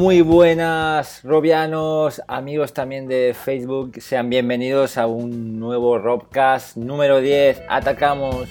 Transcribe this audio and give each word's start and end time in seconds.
Muy 0.00 0.22
buenas, 0.22 1.22
Robianos, 1.24 2.22
amigos 2.26 2.72
también 2.72 3.06
de 3.06 3.36
Facebook. 3.38 4.00
Sean 4.00 4.30
bienvenidos 4.30 4.96
a 4.96 5.06
un 5.06 5.60
nuevo 5.60 5.98
Robcast 5.98 6.78
número 6.78 7.20
10. 7.20 7.64
Atacamos. 7.68 8.48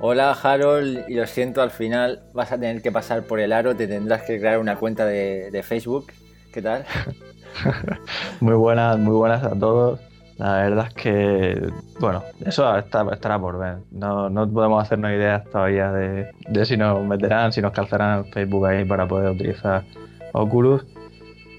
Hola 0.00 0.32
Harold, 0.32 1.06
y 1.08 1.14
lo 1.14 1.26
siento, 1.26 1.62
al 1.62 1.70
final 1.70 2.28
vas 2.34 2.52
a 2.52 2.60
tener 2.60 2.82
que 2.82 2.92
pasar 2.92 3.22
por 3.22 3.40
el 3.40 3.54
aro, 3.54 3.74
te 3.74 3.86
tendrás 3.86 4.20
que 4.24 4.38
crear 4.38 4.58
una 4.58 4.76
cuenta 4.76 5.06
de, 5.06 5.50
de 5.50 5.62
Facebook. 5.62 6.12
¿Qué 6.52 6.60
tal? 6.60 6.84
muy 8.40 8.54
buenas, 8.54 8.98
muy 8.98 9.14
buenas 9.14 9.44
a 9.44 9.58
todos. 9.58 10.00
La 10.38 10.54
verdad 10.54 10.86
es 10.88 10.94
que, 10.94 11.68
bueno, 12.00 12.22
eso 12.44 12.76
estará 12.76 13.38
por 13.38 13.58
ver. 13.58 13.78
No, 13.92 14.28
no 14.28 14.50
podemos 14.50 14.82
hacernos 14.82 15.12
ideas 15.12 15.44
todavía 15.44 15.92
de, 15.92 16.64
si 16.64 16.76
nos 16.76 17.04
meterán, 17.04 17.52
si 17.52 17.62
nos 17.62 17.72
calzarán 17.72 18.24
Facebook 18.26 18.66
ahí 18.66 18.84
para 18.84 19.06
poder 19.06 19.30
utilizar 19.30 19.84
Oculus. 20.32 20.84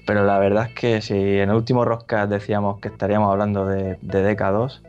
Pero 0.06 0.24
la 0.24 0.38
verdad 0.38 0.66
es 0.66 0.74
que 0.74 1.00
si 1.00 1.14
en 1.14 1.50
el 1.50 1.56
último 1.56 1.84
Roscast 1.84 2.30
decíamos 2.30 2.80
que 2.80 2.88
estaríamos 2.88 3.30
hablando 3.32 3.66
de, 3.66 3.98
de 4.02 4.36
DK2, 4.36 4.80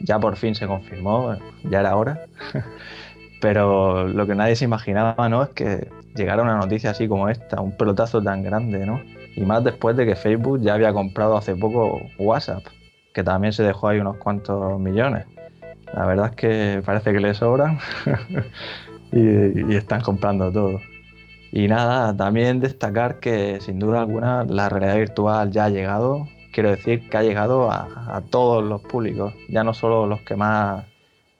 ya 0.00 0.18
por 0.18 0.36
fin 0.36 0.54
se 0.54 0.66
confirmó, 0.66 1.36
ya 1.64 1.80
era 1.80 1.96
hora. 1.96 2.20
Pero 3.40 4.06
lo 4.06 4.26
que 4.26 4.34
nadie 4.34 4.54
se 4.54 4.64
imaginaba, 4.64 5.28
¿no? 5.28 5.42
Es 5.42 5.48
que 5.50 5.88
llegara 6.14 6.42
una 6.42 6.56
noticia 6.56 6.90
así 6.90 7.08
como 7.08 7.28
esta, 7.28 7.60
un 7.60 7.76
pelotazo 7.76 8.22
tan 8.22 8.42
grande, 8.42 8.86
¿no? 8.86 9.00
Y 9.34 9.42
más 9.42 9.64
después 9.64 9.96
de 9.96 10.06
que 10.06 10.14
Facebook 10.14 10.60
ya 10.60 10.74
había 10.74 10.92
comprado 10.92 11.36
hace 11.36 11.56
poco 11.56 12.02
WhatsApp, 12.18 12.64
que 13.14 13.22
también 13.22 13.52
se 13.52 13.62
dejó 13.62 13.88
ahí 13.88 13.98
unos 13.98 14.16
cuantos 14.18 14.78
millones. 14.78 15.26
La 15.94 16.06
verdad 16.06 16.30
es 16.30 16.36
que 16.36 16.82
parece 16.84 17.12
que 17.12 17.20
le 17.20 17.34
sobran 17.34 17.78
y, 19.12 19.74
están 19.74 20.00
comprando 20.00 20.50
todo. 20.50 20.80
Y 21.52 21.68
nada, 21.68 22.16
también 22.16 22.60
destacar 22.60 23.20
que 23.20 23.60
sin 23.60 23.78
duda 23.78 24.00
alguna 24.00 24.44
la 24.44 24.70
realidad 24.70 24.96
virtual 24.96 25.50
ya 25.50 25.66
ha 25.66 25.68
llegado. 25.68 26.26
Quiero 26.52 26.70
decir 26.70 27.08
que 27.08 27.16
ha 27.16 27.22
llegado 27.22 27.70
a, 27.70 28.22
todos 28.30 28.64
los 28.64 28.82
públicos, 28.82 29.34
ya 29.48 29.64
no 29.64 29.72
solo 29.74 30.06
los 30.06 30.20
que 30.20 30.36
más, 30.36 30.84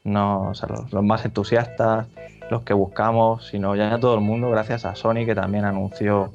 no, 0.04 0.52
los 0.90 1.04
más 1.04 1.24
entusiastas, 1.24 2.08
los 2.50 2.62
que 2.62 2.72
buscamos, 2.72 3.46
sino 3.48 3.76
ya 3.76 3.94
a 3.94 4.00
todo 4.00 4.14
el 4.14 4.20
mundo, 4.20 4.50
gracias 4.50 4.84
a 4.84 4.94
Sony 4.94 5.24
que 5.26 5.34
también 5.34 5.64
anunció 5.64 6.32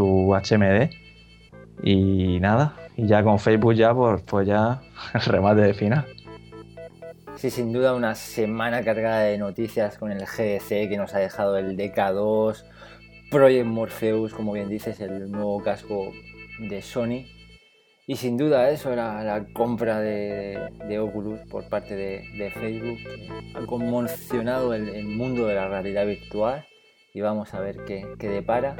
su 0.00 0.34
HMD. 0.34 0.90
Y 1.82 2.40
nada, 2.40 2.74
y 2.96 3.06
ya 3.06 3.22
con 3.22 3.38
Facebook 3.38 3.74
ya, 3.74 3.94
pues, 3.94 4.22
pues 4.22 4.46
ya 4.46 4.80
el 5.14 5.20
remate 5.20 5.62
de 5.62 5.74
final. 5.74 6.04
Sí, 7.36 7.50
sin 7.50 7.72
duda 7.72 7.94
una 7.94 8.14
semana 8.14 8.82
cargada 8.82 9.20
de 9.20 9.38
noticias 9.38 9.96
con 9.96 10.12
el 10.12 10.26
GDC 10.26 10.88
que 10.88 10.96
nos 10.98 11.14
ha 11.14 11.18
dejado 11.18 11.56
el 11.56 11.76
DK2, 11.76 12.64
Project 13.30 13.66
Morpheus, 13.66 14.34
como 14.34 14.52
bien 14.52 14.68
dices, 14.68 15.00
el 15.00 15.30
nuevo 15.30 15.62
casco 15.62 16.12
de 16.58 16.82
Sony. 16.82 17.24
Y 18.06 18.16
sin 18.16 18.36
duda 18.36 18.68
eso 18.70 18.92
era 18.92 19.22
la 19.22 19.44
compra 19.54 20.00
de, 20.00 20.98
Oculus 20.98 21.40
por 21.48 21.64
parte 21.64 21.94
de, 21.94 22.50
Facebook. 22.50 22.98
Ha 23.54 23.64
conmocionado 23.66 24.74
el 24.74 25.04
mundo 25.06 25.46
de 25.46 25.54
la 25.54 25.68
realidad 25.68 26.06
virtual 26.06 26.66
y 27.12 27.20
vamos 27.20 27.54
a 27.54 27.60
ver 27.60 27.76
qué, 27.86 28.28
depara. 28.28 28.76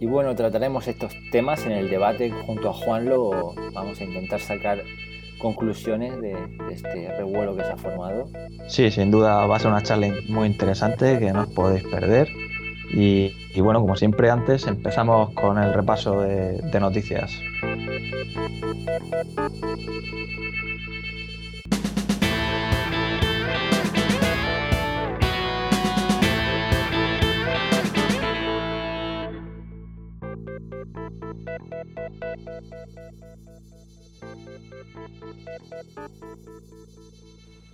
Y 0.00 0.06
bueno, 0.06 0.34
trataremos 0.34 0.88
estos 0.88 1.12
temas 1.30 1.64
en 1.66 1.72
el 1.72 1.88
debate 1.88 2.30
junto 2.30 2.70
a 2.70 2.72
Juanlo. 2.72 3.54
Vamos 3.72 4.00
a 4.00 4.04
intentar 4.04 4.40
sacar 4.40 4.82
conclusiones 5.38 6.20
de, 6.20 6.36
este 6.70 7.16
revuelo 7.16 7.56
que 7.56 7.62
se 7.62 7.72
ha 7.72 7.76
formado. 7.76 8.28
Sí, 8.66 8.90
sin 8.90 9.10
duda 9.10 9.46
va 9.46 9.56
a 9.56 9.58
ser 9.58 9.70
una 9.70 9.82
charla 9.82 10.08
muy 10.28 10.48
interesante 10.48 11.18
que 11.18 11.32
no 11.32 11.42
os 11.42 11.48
podéis 11.48 11.84
perder. 11.84 12.28
Y, 12.92 13.32
bueno, 13.60 13.80
como 13.80 13.96
siempre 13.96 14.30
antes, 14.30 14.66
empezamos 14.66 15.32
con 15.34 15.58
el 15.58 15.72
repaso 15.72 16.20
de, 16.20 16.58
de 16.58 16.80
noticias. 16.80 17.32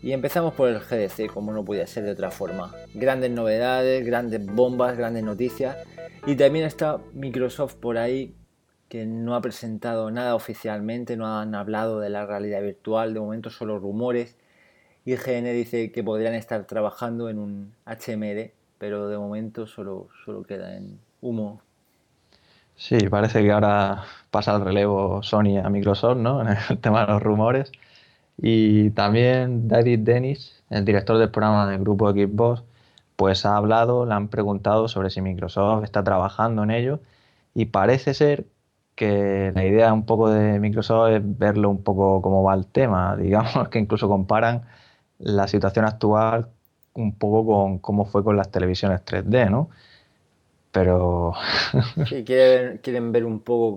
Y 0.03 0.12
empezamos 0.12 0.54
por 0.54 0.69
el 0.69 0.78
GDC, 0.78 1.32
como 1.32 1.53
no 1.53 1.65
podía 1.65 1.87
ser 1.87 2.04
de 2.04 2.12
otra 2.12 2.31
forma. 2.31 2.72
Grandes 2.94 3.31
novedades, 3.31 4.04
grandes 4.06 4.44
bombas, 4.47 4.97
grandes 4.97 5.22
noticias. 5.22 5.76
Y 6.26 6.37
también 6.37 6.65
está 6.65 6.98
Microsoft 7.12 7.75
por 7.75 7.98
ahí, 7.98 8.34
que 8.88 9.04
no 9.04 9.34
ha 9.34 9.43
presentado 9.43 10.10
nada 10.10 10.34
oficialmente, 10.34 11.16
no 11.16 11.27
han 11.38 11.54
hablado 11.54 12.00
de 12.00 12.09
la 12.09 12.25
realidad 12.25 12.62
virtual, 12.62 13.12
de 13.12 13.21
momento 13.21 13.50
solo 13.50 13.78
rumores. 13.78 14.37
Y 15.04 15.16
GN 15.16 15.53
dice 15.53 15.92
que 15.92 16.03
podrían 16.03 16.34
estar 16.34 16.66
trabajando 16.66 17.28
en 17.28 17.38
un 17.38 17.75
HMD, 17.84 18.53
pero 18.78 19.09
de 19.09 19.19
momento 19.19 19.66
solo, 19.66 20.09
solo 20.25 20.44
queda 20.44 20.77
en 20.77 20.98
humo. 21.21 21.62
Sí, 22.81 22.97
parece 23.11 23.43
que 23.43 23.53
ahora 23.53 24.05
pasa 24.31 24.57
el 24.57 24.65
relevo 24.65 25.23
Sony 25.23 25.59
a 25.63 25.69
Microsoft, 25.69 26.17
¿no? 26.17 26.41
En 26.49 26.49
el 26.71 26.79
tema 26.81 27.03
de 27.05 27.13
los 27.13 27.23
rumores. 27.23 27.71
Y 28.39 28.91
también 28.93 29.69
David 29.69 30.01
Dennis, 30.01 30.63
el 30.71 30.85
director 30.87 31.19
del 31.19 31.31
programa 31.31 31.71
del 31.71 31.81
grupo 31.81 32.11
Xbox, 32.11 32.63
pues 33.17 33.45
ha 33.47 33.57
hablado, 33.57 34.07
le 34.07 34.15
han 34.15 34.29
preguntado 34.29 34.89
sobre 34.89 35.11
si 35.11 35.21
Microsoft 35.21 35.85
está 35.85 36.03
trabajando 36.05 36.63
en 36.65 36.71
ello 36.71 37.01
y 37.55 37.67
parece 37.67 38.15
ser 38.15 38.47
que 38.95 39.53
la 39.55 39.65
idea 39.67 39.93
un 39.93 40.07
poco 40.07 40.31
de 40.31 40.59
Microsoft 40.61 41.11
es 41.13 41.39
verlo 41.39 41.71
un 41.71 41.83
poco 41.83 42.23
como 42.23 42.43
va 42.45 42.55
el 42.55 42.67
tema, 42.67 43.17
digamos 43.19 43.69
que 43.71 43.79
incluso 43.79 44.09
comparan 44.09 44.65
la 45.19 45.49
situación 45.49 45.85
actual 45.87 46.49
un 46.95 47.15
poco 47.17 47.47
con 47.47 47.79
cómo 47.79 48.07
fue 48.07 48.25
con 48.25 48.37
las 48.37 48.51
televisiones 48.51 49.05
3D, 49.05 49.51
¿no? 49.51 49.71
Pero... 50.73 51.35
sí, 52.07 52.25
quieren, 52.25 53.13
ver 53.13 53.25
un 53.25 53.41
poco 53.41 53.77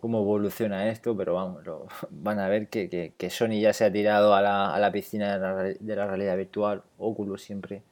cómo, 0.00 0.18
evoluciona 0.18 0.88
esto, 0.88 1.16
pero 1.16 1.34
vamos, 1.34 1.62
van 2.10 2.38
a 2.38 2.48
ver 2.48 2.68
que, 2.68 3.12
Sony 3.30 3.60
ya 3.60 3.72
se 3.72 3.84
ha 3.84 3.92
tirado 3.92 4.34
a 4.34 4.42
la, 4.42 4.92
piscina 4.92 5.38
de 5.38 5.96
la, 5.96 6.06
realidad 6.06 6.36
virtual, 6.36 6.82
Oculus 6.98 7.42
siempre, 7.42 7.82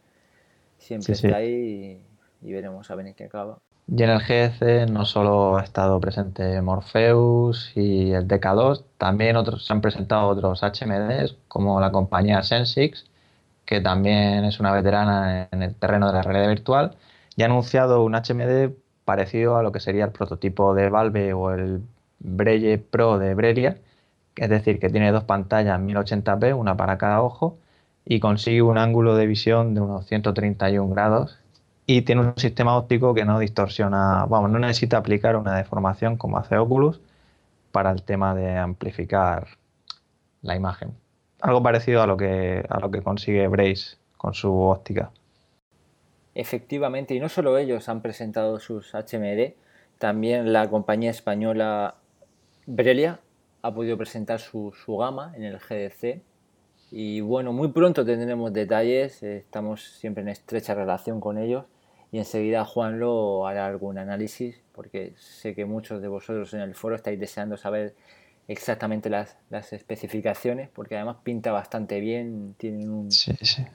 siempre 0.79 1.15
está 1.15 1.37
ahí 1.37 2.01
y, 2.43 2.53
veremos 2.53 2.91
a 2.91 2.95
ver 2.95 3.09
en 3.09 3.15
qué 3.15 3.25
acaba. 3.25 3.59
Y 3.89 4.03
en 4.03 4.11
el 4.11 4.21
GC 4.21 4.91
no 4.91 5.05
solo 5.05 5.59
ha 5.59 5.63
estado 5.63 6.01
presente 6.01 6.61
Morpheus 6.61 7.73
y 7.77 8.13
el 8.13 8.27
DK2, 8.27 8.85
también 8.99 9.37
otros, 9.37 9.65
se 9.65 9.73
han 9.73 9.81
presentado 9.81 10.29
otros 10.29 10.63
HMDs 10.63 11.37
como 11.47 11.81
la 11.81 11.93
compañía 11.93 12.43
Sensix, 12.43 13.07
que 13.65 13.81
también 13.81 14.45
es 14.45 14.59
una 14.61 14.73
veterana 14.73 15.49
en 15.51 15.63
el 15.63 15.75
terreno 15.75 16.09
de 16.09 16.13
la 16.15 16.23
realidad 16.23 16.49
virtual 16.49 16.97
y 17.37 17.43
ha 17.43 17.47
anunciado 17.47 18.03
un 18.03 18.15
HMD 18.15 18.73
parecido 19.05 19.57
a 19.57 19.63
lo 19.63 19.73
que 19.73 19.81
sería 19.81 20.05
el 20.05 20.13
prototipo 20.13 20.75
de 20.75 20.89
Valve 20.91 21.33
o 21.35 21.53
el 21.53 21.83
Breye 22.19 22.79
Pro 22.79 23.19
de 23.19 23.35
Brelia, 23.35 23.79
es 24.37 24.49
decir, 24.49 24.81
que 24.81 24.91
tiene 24.91 25.13
dos 25.13 25.25
pantallas 25.25 25.79
1080p, 25.81 26.57
una 26.57 26.77
para 26.77 26.99
cada 26.99 27.23
ojo, 27.23 27.59
y 28.05 28.21
consigue 28.21 28.63
un 28.63 28.79
ángulo 28.79 29.17
de 29.17 29.27
visión 29.27 29.75
de 29.75 29.81
unos 29.81 30.07
131 30.07 30.89
grados 30.89 31.39
y 31.87 32.03
tiene 32.03 32.23
un 32.23 32.35
sistema 32.37 32.77
óptico 32.77 33.15
que 33.15 33.25
no 33.25 33.39
distorsiona, 33.39 34.27
vamos, 34.27 34.51
no 34.51 34.59
necesita 34.59 34.97
aplicar 34.99 35.37
una 35.37 35.57
deformación 35.57 36.17
como 36.17 36.39
hace 36.39 36.57
Oculus 36.57 37.01
para 37.71 37.91
el 37.93 38.03
tema 38.03 38.35
de 38.35 38.57
amplificar 38.57 39.47
la 40.43 40.57
imagen. 40.57 40.95
Algo 41.41 41.63
parecido 41.63 42.03
a 42.03 42.07
lo 42.07 42.17
que, 42.17 42.65
a 42.69 42.81
lo 42.81 42.91
que 42.91 43.03
consigue 43.03 43.47
Brace 43.49 43.99
con 44.17 44.35
su 44.35 44.53
óptica. 44.53 45.11
Efectivamente, 46.39 47.15
y 47.15 47.21
no 47.21 47.31
solo 47.31 47.57
ellos 47.57 47.89
han 47.89 48.03
presentado 48.03 48.61
sus 48.61 48.93
HMD, 48.95 49.55
también 49.97 50.53
la 50.53 50.69
compañía 50.69 51.11
española 51.11 51.97
Brelia 52.67 53.21
ha 53.63 53.73
podido 53.73 53.97
presentar 53.97 54.39
su, 54.39 54.71
gama 54.87 55.33
en 55.35 55.45
el 55.45 55.59
GDC. 55.59 56.21
Y 56.91 57.23
bueno, 57.23 57.55
muy 57.55 57.69
pronto 57.69 58.05
tendremos 58.05 58.53
detalles, 58.53 59.23
estamos 59.23 59.83
siempre 59.83 60.21
en 60.25 60.29
estrecha 60.29 60.75
relación 60.75 61.21
con 61.21 61.39
ellos 61.39 61.65
y 62.13 62.19
enseguida 62.19 62.67
Juanlo 62.67 63.47
hará 63.47 63.67
algún 63.67 63.97
análisis 63.97 64.63
porque 64.73 65.15
sé 65.17 65.55
que 65.55 65.65
muchos 65.65 66.03
de 66.03 66.09
vosotros 66.09 66.53
en 66.53 66.61
el 66.61 66.75
foro 66.75 66.97
estáis 66.97 67.19
deseando 67.19 67.57
saber 67.57 67.95
exactamente 68.49 69.11
las, 69.11 69.37
especificaciones, 69.73 70.69
porque 70.69 70.97
además 70.97 71.17
pinta 71.23 71.53
bastante 71.53 72.01
bien, 72.01 72.55
tienen 72.57 72.91
un, 72.91 73.09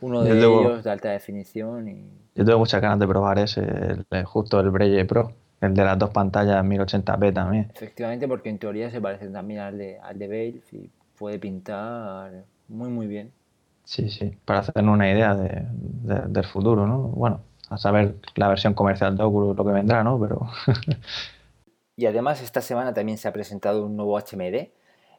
uno 0.01 0.23
de 0.23 0.38
ellos 0.38 0.83
de 0.83 0.91
alta 0.91 1.09
definición. 1.09 1.88
Y... 1.89 2.06
Yo 2.35 2.45
tengo 2.45 2.59
muchas 2.59 2.81
ganas 2.81 3.00
de 3.00 3.07
probar 3.07 3.39
ese, 3.39 3.65
justo 4.25 4.59
el 4.59 4.69
Breye 4.69 5.06
Pro, 5.06 5.33
el 5.59 5.73
de 5.73 5.83
las 5.83 5.97
dos 6.00 6.12
pantallas 6.12 6.63
1080p 6.63 7.33
también. 7.33 7.71
Efectivamente, 7.73 8.27
porque 8.27 8.50
en 8.50 8.57
teoría 8.57 8.89
se 8.89 9.01
parece 9.01 9.27
también 9.27 9.59
al 9.62 9.77
de, 9.77 10.00
al 10.00 10.18
de 10.18 10.27
Valve 10.27 10.62
y 10.71 10.89
puede 11.17 11.38
pintar 11.39 12.31
muy, 12.67 12.89
muy 12.89 13.07
bien. 13.07 13.31
Sí, 13.83 14.09
sí, 14.09 14.38
para 14.45 14.59
hacernos 14.59 14.94
una 14.94 15.12
idea 15.12 15.35
de, 15.35 15.65
del 16.27 16.45
futuro, 16.45 16.88
¿no? 16.88 17.00
Bueno, 17.00 17.41
a 17.69 17.77
saber 17.77 18.15
la 18.35 18.47
versión 18.47 18.74
comercial 18.74 19.17
de 19.17 19.24
Oculus 19.24 19.57
lo 19.57 19.65
que 19.65 19.71
vendrá, 19.71 20.03
¿no? 20.03 20.19
Pero... 20.19 20.47
y 22.01 22.07
además 22.07 22.42
esta 22.42 22.62
semana 22.62 22.95
también 22.95 23.19
se 23.19 23.27
ha 23.27 23.33
presentado 23.33 23.86
un 23.86 23.95
nuevo 23.95 24.18
HMD 24.19 24.69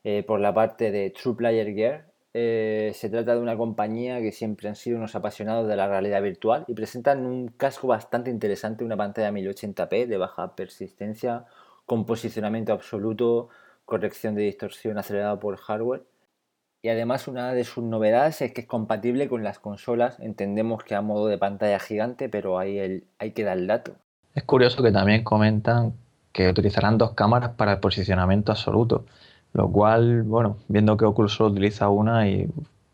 eh, 0.03 0.25
por 0.27 0.41
la 0.41 0.53
parte 0.53 0.91
de 0.91 1.11
True 1.11 1.37
Player 1.37 1.73
Gear. 1.73 2.07
Eh, 2.35 2.91
se 2.95 3.09
trata 3.09 3.37
de 3.37 3.41
una 3.41 3.57
compañía 3.57 4.21
que 4.21 4.33
siempre 4.33 4.69
han 4.69 4.75
sido 4.75 4.99
unos 4.99 5.15
apasionados 5.15 5.69
de 5.69 5.77
la 5.77 5.87
realidad 5.87 6.21
virtual 6.21 6.65
y 6.67 6.75
presentan 6.75 7.25
un 7.25 7.49
casco 7.49 7.87
bastante 7.87 8.31
interesante, 8.31 8.85
una 8.85 8.97
pantalla 8.97 9.31
1080p 9.31 10.07
de 10.07 10.17
baja 10.19 10.57
persistencia, 10.57 11.45
con 11.87 12.05
posicionamiento 12.05 12.73
absoluto, 12.73 13.49
corrección 13.85 14.35
de 14.35 14.43
distorsión 14.43 14.99
acelerada 14.99 15.39
por 15.39 15.59
hardware 15.59 16.03
y 16.85 16.89
además 16.89 17.29
una 17.29 17.53
de 17.53 17.63
sus 17.63 17.85
novedades 17.85 18.43
es 18.43 18.53
que 18.53 18.63
es 18.63 18.67
compatible 18.67 19.29
con 19.29 19.45
las 19.45 19.61
consolas. 19.61 20.19
Entendemos 20.19 20.83
que 20.83 20.97
a 20.97 21.01
modo 21.01 21.29
de 21.29 21.39
pantalla 21.39 21.79
gigante, 21.79 22.29
pero 22.29 22.59
ahí 22.59 22.77
el, 22.77 23.05
hay 23.21 23.31
que 23.31 23.45
dar 23.45 23.57
el 23.57 23.69
dato. 23.69 23.93
Es 24.35 24.43
curioso 24.43 24.83
que 24.83 24.91
también 24.91 25.23
comentan 25.23 25.95
que 26.33 26.49
utilizarán 26.49 26.99
dos 26.99 27.13
cámaras 27.13 27.51
para 27.53 27.73
el 27.73 27.79
posicionamiento 27.81 28.53
absoluto. 28.53 29.05
Lo 29.53 29.71
cual, 29.71 30.23
bueno, 30.23 30.57
viendo 30.69 30.97
que 30.97 31.05
Oculus 31.05 31.35
solo 31.35 31.51
utiliza 31.51 31.89
una 31.89 32.29
y 32.29 32.49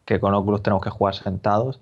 que 0.04 0.20
con 0.20 0.34
Oculus 0.34 0.62
tenemos 0.62 0.82
que 0.82 0.90
jugar 0.90 1.14
sentados, 1.14 1.80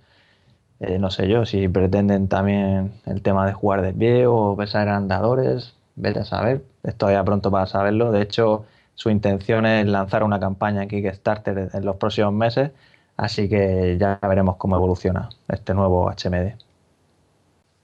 eh, 0.81 0.99
no 0.99 1.11
sé 1.11 1.29
yo 1.29 1.47
si 1.47 1.69
pretenden 1.69 2.29
también 2.29 2.93
el 3.07 3.23
tema 3.23 3.47
de 3.47 3.53
jugar 3.55 3.83
de 3.83 3.93
pie 3.95 4.27
o 4.27 4.55
besar 4.57 4.89
andadores, 4.89 5.75
vete 5.97 6.21
a 6.21 6.25
saber. 6.25 6.65
Es 6.83 6.97
todavía 6.97 7.25
pronto 7.25 7.51
para 7.51 7.67
saberlo. 7.67 8.13
De 8.13 8.23
hecho, 8.23 8.67
su 8.95 9.11
intención 9.11 9.67
es 9.67 9.87
lanzar 9.87 10.23
una 10.25 10.41
campaña 10.41 10.83
en 10.83 10.89
Kickstarter 10.89 11.71
en 11.73 11.85
los 11.85 11.97
próximos 11.97 12.33
meses, 12.33 12.73
así 13.17 13.49
que 13.49 13.97
ya 13.99 14.19
veremos 14.23 14.57
cómo 14.57 14.77
evoluciona 14.77 15.31
este 15.49 15.75
nuevo 15.75 16.11
HMD. 16.11 16.55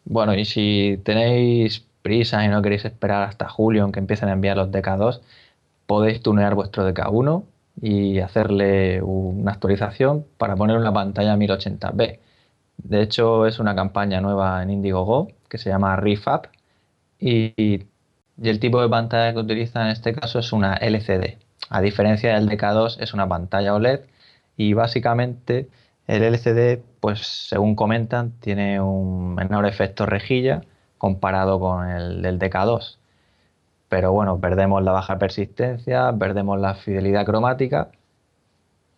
Bueno, 0.05 0.35
y 0.35 0.45
si 0.45 1.01
tenéis 1.05 1.87
prisa 2.03 2.45
y 2.45 2.49
no 2.49 2.63
queréis 2.63 2.85
esperar 2.85 3.23
hasta 3.23 3.49
julio 3.49 3.85
en 3.85 3.93
que 3.93 4.01
empiecen 4.01 4.29
a 4.29 4.33
enviar 4.33 4.57
los 4.57 4.71
DK2, 4.71 5.21
podéis 5.87 6.23
tunear 6.23 6.55
vuestro 6.55 6.89
DK1 6.89 7.45
y 7.81 8.19
hacerle 8.21 9.03
una 9.03 9.53
actualización 9.53 10.27
para 10.39 10.57
poner 10.57 10.77
una 10.79 10.93
pantalla 10.93 11.37
1080p. 11.37 12.19
De 12.79 13.03
hecho, 13.03 13.47
es 13.47 13.59
una 13.59 13.75
campaña 13.75 14.21
nueva 14.21 14.63
en 14.63 14.71
Indiegogo 14.71 15.29
que 15.49 15.59
se 15.59 15.71
llama 15.71 15.97
Refab 15.97 16.49
y 17.19 17.87
y 18.43 18.49
el 18.49 18.61
tipo 18.61 18.81
de 18.83 18.89
pantalla 18.89 19.33
que 19.33 19.39
utiliza 19.39 19.83
en 19.83 19.89
este 19.89 20.15
caso 20.15 20.39
es 20.39 20.53
una 20.53 20.75
LCD. 20.75 21.39
A 21.71 21.81
diferencia 21.81 22.35
del 22.35 22.49
DK2 22.49 22.97
es 23.01 23.15
una 23.15 23.29
pantalla 23.29 23.75
OLED 23.75 24.01
y 24.57 24.73
básicamente 24.75 25.69
el 26.07 26.23
LCD, 26.23 26.83
pues 27.01 27.21
según 27.49 27.77
comentan, 27.77 28.33
tiene 28.41 28.81
un 28.81 29.35
menor 29.35 29.67
efecto 29.67 30.07
rejilla 30.07 30.63
comparado 31.03 31.59
con 31.59 31.89
el 31.91 32.23
del 32.23 32.39
DK2. 32.39 32.97
Pero 33.89 34.13
bueno, 34.13 34.39
perdemos 34.39 34.85
la 34.85 34.93
baja 34.93 35.19
persistencia, 35.19 36.15
perdemos 36.17 36.61
la 36.61 36.77
fidelidad 36.77 37.27
cromática, 37.27 37.91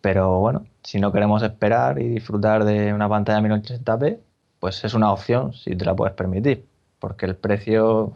pero 0.01 0.39
bueno, 0.39 0.67
si 0.83 0.99
no 0.99 1.11
queremos 1.11 1.41
esperar 1.41 1.99
y 1.99 2.07
disfrutar 2.07 2.63
de 2.63 2.93
una 2.93 3.09
pantalla 3.09 3.41
1080p, 3.41 4.19
pues 4.59 4.83
es 4.83 4.93
una 4.93 5.11
opción 5.11 5.53
si 5.53 5.75
te 5.75 5.83
la 5.83 5.95
puedes 5.95 6.13
permitir, 6.13 6.63
porque 6.99 7.25
el 7.25 7.35
precio 7.35 8.15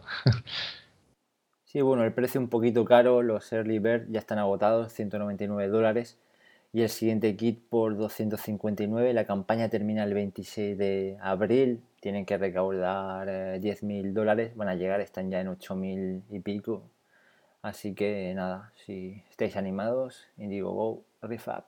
Sí, 1.64 1.80
bueno, 1.80 2.04
el 2.04 2.12
precio 2.12 2.40
un 2.40 2.48
poquito 2.48 2.84
caro, 2.84 3.22
los 3.22 3.52
Early 3.52 3.80
Bird 3.80 4.06
ya 4.08 4.20
están 4.20 4.38
agotados, 4.38 4.92
199 4.92 5.68
dólares. 5.68 6.16
Y 6.72 6.82
el 6.82 6.88
siguiente 6.88 7.34
kit 7.34 7.60
por 7.68 7.96
259. 7.96 9.12
La 9.12 9.24
campaña 9.24 9.68
termina 9.68 10.04
el 10.04 10.14
26 10.14 10.78
de 10.78 11.18
abril. 11.20 11.80
Tienen 12.00 12.26
que 12.26 12.38
recaudar 12.38 13.28
10.000 13.60 14.06
eh, 14.06 14.12
dólares. 14.12 14.56
Van 14.56 14.68
a 14.68 14.74
llegar, 14.74 15.00
están 15.00 15.30
ya 15.30 15.40
en 15.40 15.48
8.000 15.48 16.22
y 16.30 16.40
pico. 16.40 16.90
Así 17.62 17.94
que 17.94 18.32
nada, 18.34 18.72
si 18.86 19.22
estáis 19.30 19.56
animados, 19.56 20.28
Indiegogo, 20.38 21.04
Refab. 21.22 21.64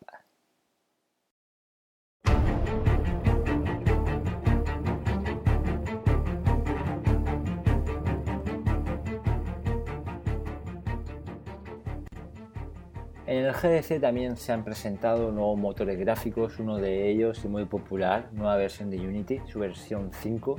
En 13.32 13.46
el 13.46 13.54
GDC 13.54 13.98
también 13.98 14.36
se 14.36 14.52
han 14.52 14.62
presentado 14.62 15.32
nuevos 15.32 15.58
motores 15.58 15.98
gráficos, 15.98 16.58
uno 16.58 16.76
de 16.76 17.08
ellos 17.08 17.42
y 17.46 17.48
muy 17.48 17.64
popular, 17.64 18.28
nueva 18.32 18.56
versión 18.56 18.90
de 18.90 18.98
Unity, 18.98 19.40
su 19.46 19.58
versión 19.58 20.10
5, 20.12 20.56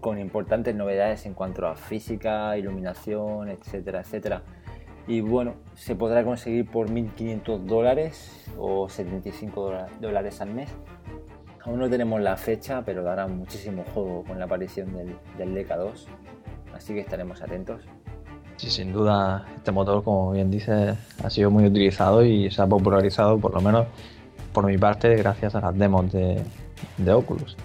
con 0.00 0.20
importantes 0.20 0.72
novedades 0.72 1.26
en 1.26 1.34
cuanto 1.34 1.66
a 1.66 1.74
física, 1.74 2.56
iluminación, 2.56 3.48
etcétera, 3.48 4.02
etcétera. 4.02 4.42
Y 5.08 5.20
bueno, 5.20 5.54
se 5.74 5.96
podrá 5.96 6.22
conseguir 6.22 6.70
por 6.70 6.88
1.500 6.90 7.64
dólares 7.64 8.48
o 8.56 8.88
75 8.88 9.74
dólares 10.00 10.40
al 10.40 10.54
mes. 10.54 10.70
Aún 11.64 11.80
no 11.80 11.90
tenemos 11.90 12.20
la 12.20 12.36
fecha, 12.36 12.84
pero 12.84 13.02
dará 13.02 13.26
muchísimo 13.26 13.82
juego 13.92 14.22
con 14.22 14.38
la 14.38 14.44
aparición 14.44 14.94
del, 14.94 15.16
del 15.36 15.56
DK2, 15.56 16.06
así 16.72 16.94
que 16.94 17.00
estaremos 17.00 17.42
atentos. 17.42 17.82
Sí, 18.62 18.70
sin 18.70 18.92
duda, 18.92 19.44
este 19.56 19.72
motor, 19.72 20.04
como 20.04 20.30
bien 20.30 20.48
dices, 20.48 20.96
ha 21.20 21.30
sido 21.30 21.50
muy 21.50 21.66
utilizado 21.66 22.24
y 22.24 22.48
se 22.48 22.62
ha 22.62 22.66
popularizado, 22.68 23.36
por 23.36 23.52
lo 23.52 23.60
menos 23.60 23.88
por 24.52 24.66
mi 24.66 24.78
parte, 24.78 25.16
gracias 25.16 25.56
a 25.56 25.60
las 25.60 25.76
demos 25.76 26.12
de, 26.12 26.44
Oculus. 27.12 27.56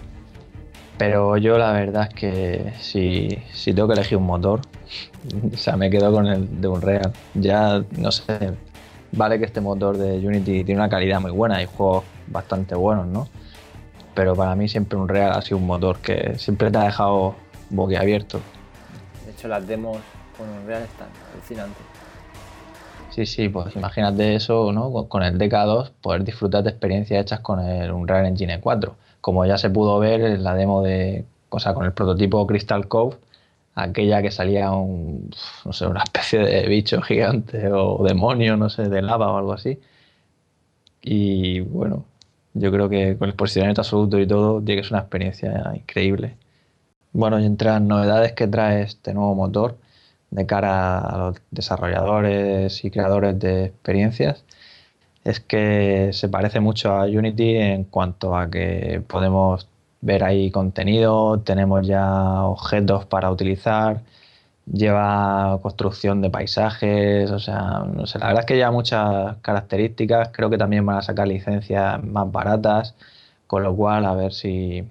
Pero 0.96 1.36
yo 1.36 1.56
la 1.56 1.70
verdad 1.70 2.08
es 2.08 2.14
que 2.16 2.72
si, 2.80 3.28
si, 3.52 3.72
tengo 3.72 3.86
que 3.86 3.94
elegir 3.94 4.18
un 4.18 4.26
motor, 4.26 4.60
o 5.54 5.56
sea, 5.56 5.76
me 5.76 5.88
quedo 5.88 6.10
con 6.10 6.26
el 6.26 6.60
de 6.60 6.66
Unreal. 6.66 7.12
Ya, 7.34 7.80
no 7.96 8.10
sé, 8.10 8.54
vale 9.12 9.38
que 9.38 9.44
este 9.44 9.60
motor 9.60 9.96
de 9.96 10.18
Unity 10.26 10.64
tiene 10.64 10.80
una 10.80 10.88
calidad 10.88 11.20
muy 11.20 11.30
buena 11.30 11.62
y 11.62 11.66
juegos 11.66 12.02
bastante 12.26 12.74
buenos, 12.74 13.06
¿no? 13.06 13.28
Pero 14.16 14.34
para 14.34 14.56
mí 14.56 14.68
siempre 14.68 14.98
Unreal 14.98 15.30
ha 15.30 15.42
sido 15.42 15.58
un 15.58 15.66
motor 15.66 15.98
que 15.98 16.36
siempre 16.40 16.72
te 16.72 16.78
ha 16.78 16.82
dejado 16.86 17.36
boquiabierto. 17.70 18.40
De 19.24 19.30
hecho, 19.30 19.46
las 19.46 19.64
demos 19.64 19.98
con 20.38 20.48
Unreal 20.48 20.84
están 20.84 21.08
alucinante. 21.34 21.80
Sí, 23.10 23.26
sí, 23.26 23.48
pues 23.48 23.74
imagínate 23.74 24.36
eso, 24.36 24.72
¿no? 24.72 25.08
Con 25.08 25.22
el 25.22 25.38
DK2 25.38 25.90
poder 26.00 26.24
disfrutar 26.24 26.62
de 26.62 26.70
experiencias 26.70 27.20
hechas 27.20 27.40
con 27.40 27.60
el 27.60 27.90
Unreal 27.90 28.26
Engine 28.26 28.60
4. 28.60 28.94
Como 29.20 29.44
ya 29.44 29.58
se 29.58 29.70
pudo 29.70 29.98
ver 29.98 30.20
en 30.20 30.44
la 30.44 30.54
demo 30.54 30.82
de, 30.82 31.24
o 31.48 31.58
sea, 31.58 31.74
con 31.74 31.84
el 31.84 31.92
prototipo 31.92 32.46
Crystal 32.46 32.86
Cove, 32.86 33.16
aquella 33.74 34.22
que 34.22 34.30
salía 34.30 34.70
un, 34.70 35.30
no 35.64 35.72
sé, 35.72 35.86
una 35.86 36.02
especie 36.04 36.38
de 36.40 36.68
bicho 36.68 37.02
gigante 37.02 37.70
o 37.72 38.04
demonio, 38.04 38.56
no 38.56 38.70
sé, 38.70 38.88
de 38.88 39.02
lava 39.02 39.32
o 39.32 39.38
algo 39.38 39.52
así. 39.52 39.80
Y 41.02 41.60
bueno, 41.60 42.04
yo 42.54 42.70
creo 42.72 42.88
que 42.88 43.16
con 43.16 43.28
el 43.28 43.34
posicionamiento 43.34 43.82
absoluto 43.82 44.18
y 44.18 44.26
todo, 44.26 44.62
tiene 44.62 44.82
que 44.82 44.88
ser 44.88 44.94
una 44.94 45.02
experiencia 45.02 45.72
increíble. 45.74 46.36
Bueno, 47.12 47.40
y 47.40 47.46
entre 47.46 47.68
las 47.70 47.82
novedades 47.82 48.32
que 48.32 48.46
trae 48.46 48.82
este 48.82 49.14
nuevo 49.14 49.34
motor, 49.34 49.76
de 50.30 50.46
cara 50.46 50.98
a 50.98 51.18
los 51.18 51.36
desarrolladores 51.50 52.84
y 52.84 52.90
creadores 52.90 53.38
de 53.38 53.66
experiencias 53.66 54.44
es 55.24 55.40
que 55.40 56.10
se 56.12 56.28
parece 56.28 56.60
mucho 56.60 56.92
a 56.92 57.04
Unity 57.04 57.56
en 57.56 57.84
cuanto 57.84 58.36
a 58.36 58.50
que 58.50 59.02
podemos 59.06 59.68
ver 60.00 60.24
ahí 60.24 60.50
contenido, 60.50 61.40
tenemos 61.40 61.86
ya 61.86 62.44
objetos 62.44 63.04
para 63.06 63.30
utilizar, 63.30 64.02
lleva 64.72 65.58
construcción 65.62 66.22
de 66.22 66.30
paisajes, 66.30 67.30
o 67.30 67.38
sea, 67.40 67.84
no 67.92 68.06
sé, 68.06 68.18
la 68.18 68.28
verdad 68.28 68.40
es 68.42 68.46
que 68.46 68.56
lleva 68.56 68.70
muchas 68.70 69.36
características, 69.42 70.30
creo 70.32 70.50
que 70.50 70.58
también 70.58 70.86
van 70.86 70.98
a 70.98 71.02
sacar 71.02 71.28
licencias 71.28 72.02
más 72.04 72.30
baratas, 72.32 72.94
con 73.46 73.62
lo 73.64 73.74
cual 73.76 74.06
a 74.06 74.14
ver 74.14 74.32
si, 74.32 74.84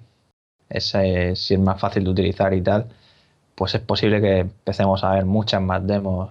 ese, 0.68 1.36
si 1.36 1.54
es 1.54 1.60
más 1.60 1.80
fácil 1.80 2.04
de 2.04 2.10
utilizar 2.10 2.54
y 2.54 2.62
tal 2.62 2.86
pues 3.58 3.74
es 3.74 3.80
posible 3.80 4.20
que 4.20 4.38
empecemos 4.38 5.02
a 5.02 5.14
ver 5.14 5.24
muchas 5.24 5.60
más 5.60 5.84
demos 5.84 6.30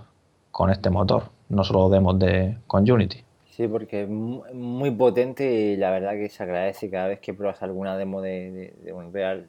con 0.50 0.70
este 0.70 0.90
motor, 0.90 1.24
no 1.50 1.66
solo 1.66 1.90
demos 1.90 2.18
de, 2.18 2.56
con 2.68 2.90
Unity. 2.90 3.22
Sí, 3.52 3.68
porque 3.68 4.04
es 4.04 4.10
muy 4.10 4.92
potente 4.92 5.44
y 5.52 5.76
la 5.76 5.92
verdad 5.92 6.14
que 6.14 6.30
se 6.30 6.42
agradece 6.42 6.90
cada 6.90 7.08
vez 7.08 7.20
que 7.20 7.34
pruebas 7.34 7.62
alguna 7.62 7.98
demo 7.98 8.22
de, 8.22 8.74
de, 8.82 8.94
Unreal 8.94 9.46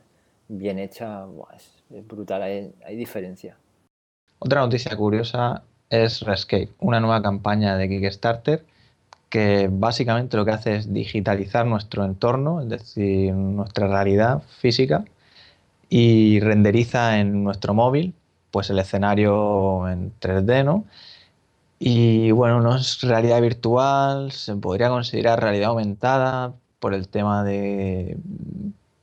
bien 0.48 0.80
hecha, 0.80 1.24
es, 1.54 2.08
brutal, 2.08 2.42
hay, 2.42 2.72
hay, 2.84 2.96
diferencia. 2.96 3.56
Otra 4.40 4.60
noticia 4.60 4.96
curiosa 4.96 5.62
es 5.88 6.22
Rescape, 6.22 6.70
una 6.80 6.98
nueva 6.98 7.22
campaña 7.22 7.76
de 7.76 7.88
Kickstarter 7.88 8.64
que 9.28 9.68
básicamente 9.70 10.36
lo 10.36 10.44
que 10.44 10.50
hace 10.50 10.74
es 10.74 10.92
digitalizar 10.92 11.64
nuestro 11.64 12.04
entorno, 12.04 12.60
es 12.60 12.70
decir, 12.70 13.32
nuestra 13.34 13.86
realidad 13.86 14.42
física, 14.58 15.04
y 15.88 16.40
renderiza 16.40 17.18
en 17.18 17.44
nuestro 17.44 17.74
móvil 17.74 18.14
pues 18.50 18.70
el 18.70 18.78
escenario 18.78 19.88
en 19.88 20.12
3D, 20.20 20.64
¿no? 20.64 20.84
Y 21.78 22.30
bueno, 22.32 22.60
no 22.60 22.76
es 22.76 23.00
realidad 23.02 23.40
virtual, 23.40 24.32
se 24.32 24.56
podría 24.56 24.88
considerar 24.88 25.40
realidad 25.40 25.70
aumentada 25.70 26.54
por 26.80 26.92
el 26.92 27.08
tema 27.08 27.44
de, 27.44 28.16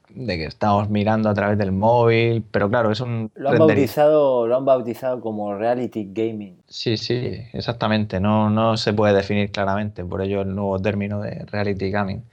de 0.10 0.38
que 0.38 0.46
estamos 0.46 0.90
mirando 0.90 1.30
a 1.30 1.34
través 1.34 1.58
del 1.58 1.72
móvil, 1.72 2.44
pero 2.52 2.70
claro, 2.70 2.92
es 2.92 3.00
un... 3.00 3.32
Lo 3.36 3.50
han, 3.50 3.60
bautizado, 3.60 4.48
lo 4.48 4.58
han 4.58 4.66
bautizado 4.66 5.22
como 5.22 5.56
reality 5.56 6.10
gaming. 6.12 6.58
Sí, 6.68 6.98
sí, 6.98 7.44
exactamente, 7.54 8.20
no, 8.20 8.50
no 8.50 8.76
se 8.76 8.94
puede 8.94 9.14
definir 9.14 9.52
claramente, 9.52 10.04
por 10.04 10.22
ello 10.22 10.42
el 10.42 10.54
nuevo 10.54 10.78
término 10.80 11.22
de 11.22 11.46
reality 11.46 11.92
gaming. 11.92 12.24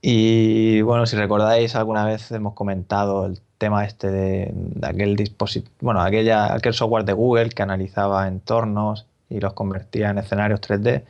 Y 0.00 0.80
bueno, 0.82 1.04
si 1.04 1.16
recordáis, 1.16 1.74
alguna 1.74 2.06
vez 2.06 2.30
hemos 2.30 2.54
comentado 2.54 3.26
el 3.26 3.40
tema 3.58 3.84
este 3.84 4.10
de, 4.10 4.54
aquel 4.82 5.16
dispositivo, 5.16 5.74
bueno, 5.80 6.00
aquella, 6.00 6.54
aquel 6.54 6.74
software 6.74 7.04
de 7.04 7.12
Google 7.12 7.50
que 7.50 7.62
analizaba 7.62 8.26
entornos 8.28 9.06
y 9.28 9.40
los 9.40 9.52
convertía 9.52 10.10
en 10.10 10.18
escenarios 10.18 10.60
3D 10.60 11.04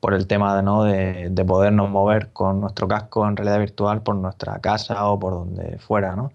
por 0.00 0.14
el 0.14 0.26
tema 0.26 0.60
¿no? 0.62 0.84
de, 0.84 1.28
de, 1.30 1.44
podernos 1.44 1.88
mover 1.88 2.30
con 2.32 2.60
nuestro 2.60 2.88
casco 2.88 3.26
en 3.26 3.36
realidad 3.36 3.60
virtual 3.60 4.02
por 4.02 4.16
nuestra 4.16 4.58
casa 4.58 5.08
o 5.08 5.18
por 5.18 5.32
donde 5.32 5.78
fuera, 5.78 6.16
¿no? 6.16 6.32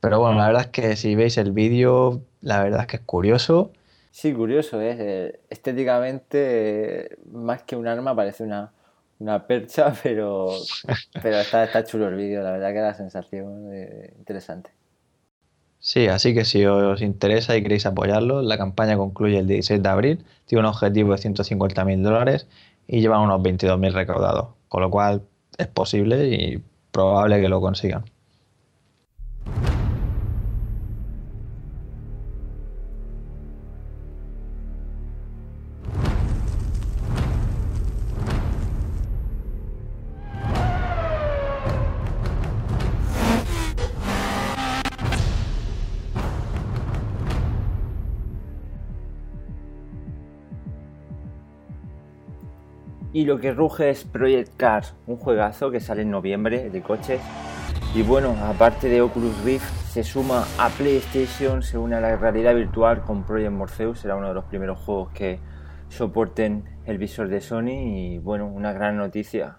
Pero 0.00 0.18
bueno, 0.18 0.38
la 0.38 0.48
verdad 0.48 0.62
es 0.62 0.68
que 0.68 0.96
si 0.96 1.14
veis 1.14 1.38
el 1.38 1.52
vídeo, 1.52 2.22
la 2.40 2.62
verdad 2.62 2.80
es 2.80 2.86
que 2.88 2.96
es 2.96 3.02
curioso. 3.02 3.70
Sí, 4.10 4.34
curioso, 4.34 4.82
¿eh? 4.82 4.96
eh 4.98 5.40
estéticamente, 5.48 7.16
más 7.32 7.62
que 7.62 7.76
un 7.76 7.86
arma, 7.86 8.14
parece 8.14 8.42
una, 8.42 8.72
una 9.22 9.46
percha, 9.46 9.94
pero, 10.02 10.50
pero 11.22 11.36
está, 11.38 11.64
está 11.64 11.84
chulo 11.84 12.08
el 12.08 12.16
vídeo, 12.16 12.42
la 12.42 12.52
verdad 12.52 12.72
que 12.72 12.80
la 12.80 12.94
sensación 12.94 13.72
interesante. 14.18 14.70
Sí, 15.78 16.06
así 16.06 16.32
que 16.32 16.44
si 16.44 16.64
os 16.64 17.02
interesa 17.02 17.56
y 17.56 17.62
queréis 17.62 17.86
apoyarlo, 17.86 18.40
la 18.40 18.56
campaña 18.56 18.96
concluye 18.96 19.38
el 19.38 19.48
16 19.48 19.82
de 19.82 19.88
abril, 19.88 20.24
tiene 20.46 20.60
un 20.60 20.66
objetivo 20.66 21.12
de 21.12 21.20
150.000 21.20 22.02
dólares 22.02 22.46
y 22.86 23.00
lleva 23.00 23.18
unos 23.18 23.40
22.000 23.40 23.92
recaudados, 23.92 24.50
con 24.68 24.82
lo 24.82 24.90
cual 24.90 25.22
es 25.58 25.66
posible 25.66 26.28
y 26.28 26.62
probable 26.92 27.40
que 27.40 27.48
lo 27.48 27.60
consigan. 27.60 28.04
Y 53.12 53.26
lo 53.26 53.38
que 53.38 53.52
ruge 53.52 53.90
es 53.90 54.04
Project 54.04 54.56
Cars, 54.56 54.94
un 55.06 55.16
juegazo 55.16 55.70
que 55.70 55.80
sale 55.80 56.02
en 56.02 56.10
noviembre 56.10 56.70
de 56.70 56.80
coches. 56.80 57.20
Y 57.94 58.02
bueno, 58.02 58.34
aparte 58.42 58.88
de 58.88 59.02
Oculus 59.02 59.38
Rift, 59.44 59.70
se 59.92 60.02
suma 60.02 60.44
a 60.58 60.70
PlayStation, 60.70 61.62
se 61.62 61.76
une 61.76 61.94
a 61.94 62.00
la 62.00 62.16
realidad 62.16 62.54
virtual 62.54 63.02
con 63.02 63.24
Project 63.24 63.52
Morpheus, 63.52 63.98
será 63.98 64.16
uno 64.16 64.28
de 64.28 64.34
los 64.34 64.44
primeros 64.44 64.78
juegos 64.78 65.10
que 65.12 65.38
soporten 65.90 66.64
el 66.86 66.96
visor 66.96 67.28
de 67.28 67.42
Sony 67.42 68.14
y 68.14 68.18
bueno, 68.18 68.46
una 68.46 68.72
gran 68.72 68.96
noticia. 68.96 69.58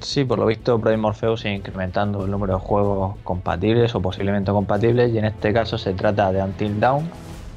Sí, 0.00 0.24
por 0.24 0.40
lo 0.40 0.46
visto 0.46 0.80
Project 0.80 1.00
Morpheus 1.00 1.40
sigue 1.40 1.54
incrementando 1.54 2.24
el 2.24 2.30
número 2.32 2.54
de 2.54 2.60
juegos 2.60 3.16
compatibles 3.22 3.94
o 3.94 4.02
posiblemente 4.02 4.50
compatibles 4.50 5.12
y 5.14 5.18
en 5.18 5.26
este 5.26 5.52
caso 5.52 5.78
se 5.78 5.94
trata 5.94 6.32
de 6.32 6.42
Until 6.42 6.80
Dawn, 6.80 7.08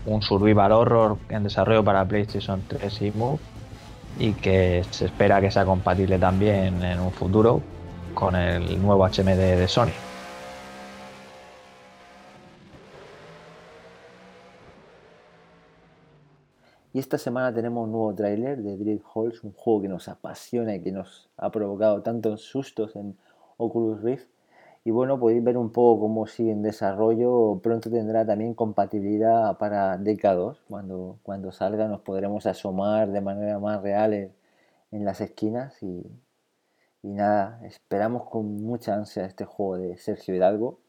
un 0.08 0.22
survival 0.22 0.72
horror 0.72 1.18
en 1.30 1.44
desarrollo 1.44 1.84
para 1.84 2.06
PlayStation 2.06 2.64
3 2.68 3.02
y 3.02 3.12
Move 3.12 3.40
y 4.18 4.34
que 4.34 4.84
se 4.90 5.06
espera 5.06 5.40
que 5.42 5.52
sea 5.52 5.66
compatible 5.66 6.18
también 6.18 6.82
en 6.84 7.00
un 7.00 7.12
futuro 7.12 7.62
con 8.14 8.36
el 8.36 8.82
nuevo 8.82 9.06
HMD 9.06 9.38
de 9.38 9.68
Sony. 9.68 9.92
Y 16.94 17.00
esta 17.00 17.20
semana 17.20 17.54
tenemos 17.54 17.84
un 17.84 17.92
nuevo 17.92 18.16
tráiler 18.16 18.58
de 18.58 18.76
Dread 18.76 19.02
Halls, 19.14 19.44
un 19.44 19.52
juego 19.52 19.84
que 19.84 19.88
nos 19.88 20.08
apasiona 20.08 20.74
y 20.74 20.82
que 20.82 20.92
nos 20.92 21.30
ha 21.38 21.52
provocado 21.52 22.02
tantos 22.02 22.42
sustos 22.42 22.96
en 22.96 23.16
Oculus 23.58 24.02
Rift 24.02 24.28
y 24.88 24.92
bueno, 24.92 25.20
podéis 25.20 25.44
ver 25.44 25.58
un 25.58 25.74
poco 25.74 26.00
cómo 26.00 26.28
sigue 26.28 26.52
en 26.52 26.62
desarrollo. 26.62 27.60
Pronto 27.62 27.90
tendrá 27.92 28.26
también 28.26 28.54
compatibilidad 28.54 29.58
para 29.58 29.98
DK2. 29.98 30.60
Cuando, 30.70 31.20
cuando 31.24 31.52
salga 31.52 31.90
nos 31.90 32.00
podremos 32.00 32.46
asomar 32.46 33.10
de 33.12 33.20
manera 33.20 33.60
más 33.60 33.82
real 33.82 34.14
en, 34.14 35.04
las 35.04 35.20
esquinas. 35.20 35.84
Y, 35.84 36.10
y 37.04 37.10
nada, 37.10 37.60
esperamos 37.66 38.30
con 38.30 38.64
mucha 38.64 38.96
ansia 38.96 39.26
este 39.26 39.44
juego 39.44 39.76
de 39.76 39.98
Sergio 39.98 40.34
Hidalgo. 40.34 40.80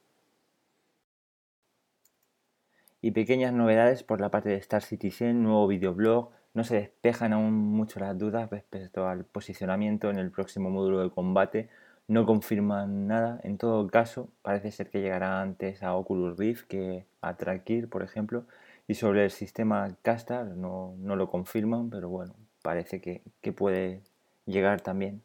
Y 3.01 3.11
pequeñas 3.11 3.53
novedades 3.53 4.05
por 4.05 4.21
la 4.21 4.31
parte 4.31 4.51
de 4.51 4.59
Star 4.59 4.83
Citizen, 4.83 5.43
nuevo 5.43 5.67
videoblog. 5.67 6.31
No 6.55 6.63
se 6.63 6.77
despejan 6.77 7.33
aún 7.33 7.53
mucho 7.53 7.99
las 7.99 8.17
dudas 8.17 8.49
respecto 8.49 9.09
al 9.09 9.25
posicionamiento 9.25 10.09
en 10.09 10.19
el 10.19 10.31
próximo 10.31 10.71
módulo 10.71 11.01
de 11.01 11.11
combate 11.11 11.69
no 12.09 12.27
confirman 12.27 13.07
nada. 13.07 13.39
En 13.45 13.59
todo 13.59 13.87
caso, 13.89 14.31
parece 14.43 14.73
ser 14.73 14.91
que 14.91 15.01
llegará 15.01 15.41
antes 15.41 15.83
a 15.83 15.95
Oculus 15.95 16.37
Rift 16.39 16.67
que 16.67 17.05
a 17.21 17.37
Trackir, 17.37 17.89
por 17.89 18.03
ejemplo. 18.03 18.45
Y 18.89 18.95
sobre 18.95 19.25
el 19.25 19.31
sistema 19.31 19.97
Castar 20.03 20.47
no, 20.47 20.97
lo 20.99 21.29
confirman, 21.31 21.91
pero 21.91 22.09
bueno, 22.09 22.35
parece 22.63 23.01
que, 23.01 23.23
que 23.43 23.53
puede 23.53 24.01
llegar 24.47 24.81
también. 24.81 25.23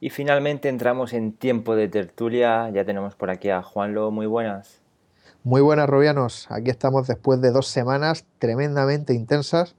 Y 0.00 0.10
finalmente 0.10 0.68
entramos 0.68 1.12
en 1.12 1.32
tiempo 1.32 1.74
de 1.74 1.88
tertulia. 1.88 2.68
Ya 2.70 2.84
tenemos 2.84 3.14
por 3.14 3.30
aquí 3.30 3.48
a 3.50 3.62
Juanlo. 3.62 4.10
Muy 4.10 4.26
buenas. 4.26 4.82
Muy 5.48 5.62
buenas, 5.62 5.88
Robianos. 5.88 6.46
Aquí 6.50 6.68
estamos 6.68 7.06
después 7.06 7.40
de 7.40 7.50
dos 7.52 7.68
semanas 7.68 8.26
tremendamente 8.38 9.14
intensas 9.14 9.76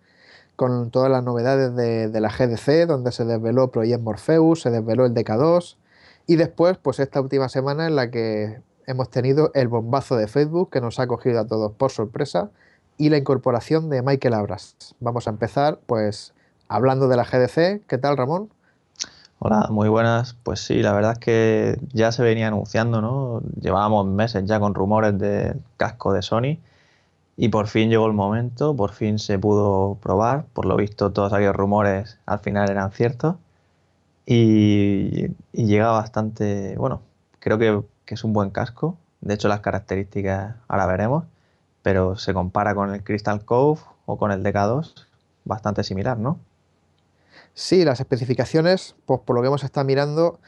con 0.55 0.89
todas 0.89 1.11
las 1.11 1.23
novedades 1.23 1.75
de, 1.75 2.19
la 2.19 2.29
GDC, 2.29 2.87
donde 2.87 3.11
se 3.11 3.23
desveló 3.23 3.69
Project 3.69 4.01
Morpheus, 4.01 4.63
se 4.63 4.71
desveló 4.71 5.05
el 5.05 5.13
DK2 5.13 5.77
y 6.25 6.37
después, 6.37 6.79
pues 6.79 6.99
esta 6.99 7.21
última 7.21 7.49
semana 7.49 7.85
en 7.85 7.95
la 7.95 8.09
que 8.09 8.63
hemos 8.87 9.11
tenido 9.11 9.51
el 9.53 9.67
bombazo 9.67 10.17
de 10.17 10.27
Facebook 10.27 10.71
que 10.71 10.81
nos 10.81 10.99
ha 10.99 11.05
cogido 11.05 11.39
a 11.39 11.45
todos 11.45 11.71
por 11.73 11.91
sorpresa 11.91 12.49
y 12.97 13.09
la 13.09 13.17
incorporación 13.17 13.91
de 13.91 14.01
Michael 14.01 14.33
Abras. 14.33 14.75
Vamos 14.99 15.27
a 15.27 15.29
empezar, 15.29 15.79
pues, 15.85 16.33
hablando 16.67 17.07
de 17.07 17.15
la 17.15 17.25
GDC. 17.25 17.85
¿Qué 17.85 17.99
tal, 17.99 18.17
Ramón? 18.17 18.49
Hola, 19.41 19.67
muy 19.69 19.87
buenas. 19.87 20.33
Pues 20.43 20.59
sí, 20.59 20.81
la 20.81 20.91
verdad 20.93 21.13
es 21.13 21.19
que 21.19 21.79
ya 21.93 22.11
se 22.11 22.23
venía 22.23 22.47
anunciando, 22.49 23.01
¿no? 23.01 23.41
Llevábamos 23.61 24.05
meses 24.07 24.43
ya 24.45 24.59
con 24.59 24.73
rumores 24.73 25.17
de 25.17 25.55
casco 25.77 26.11
de 26.11 26.21
Sony 26.21 26.59
y 27.37 27.49
por 27.49 27.67
fin 27.67 27.89
llegó 27.89 28.07
el 28.07 28.13
momento, 28.13 28.75
por 28.75 28.91
fin 28.93 29.19
se 29.19 29.39
pudo 29.39 29.97
probar. 30.01 30.45
Por 30.53 30.65
lo 30.65 30.75
visto, 30.77 31.11
todos 31.13 31.33
aquellos 31.33 31.55
rumores 31.55 32.19
al 32.25 32.39
final 32.39 32.69
eran 32.69 32.91
ciertos 32.91 33.37
y, 34.25 35.29
llega 35.53 35.91
bastante, 35.91 36.75
bueno, 36.77 37.01
creo 37.39 37.57
que, 37.59 37.83
que 38.05 38.15
es 38.15 38.23
un 38.23 38.33
buen 38.33 38.51
casco. 38.51 38.97
De 39.21 39.35
hecho, 39.35 39.47
las 39.49 39.61
características 39.61 40.55
ahora 40.67 40.85
veremos, 40.87 41.25
pero 41.83 42.17
se 42.17 42.33
compara 42.33 42.75
con 42.75 42.93
el 42.93 43.03
Crystal 43.03 43.45
Cove 43.45 43.81
o 44.05 44.17
con 44.17 44.31
el 44.31 44.43
DK2, 44.43 45.07
bastante 45.45 45.83
similar, 45.83 46.17
¿no? 46.19 46.39
Sí, 47.59 47.83
las 47.83 47.99
especificaciones, 47.99 48.95
pues 49.05 49.19
por 49.19 49.35
lo 49.35 49.41
que 49.41 49.49
hemos 49.49 49.65
estado 49.65 49.85
mirando, 49.85 50.39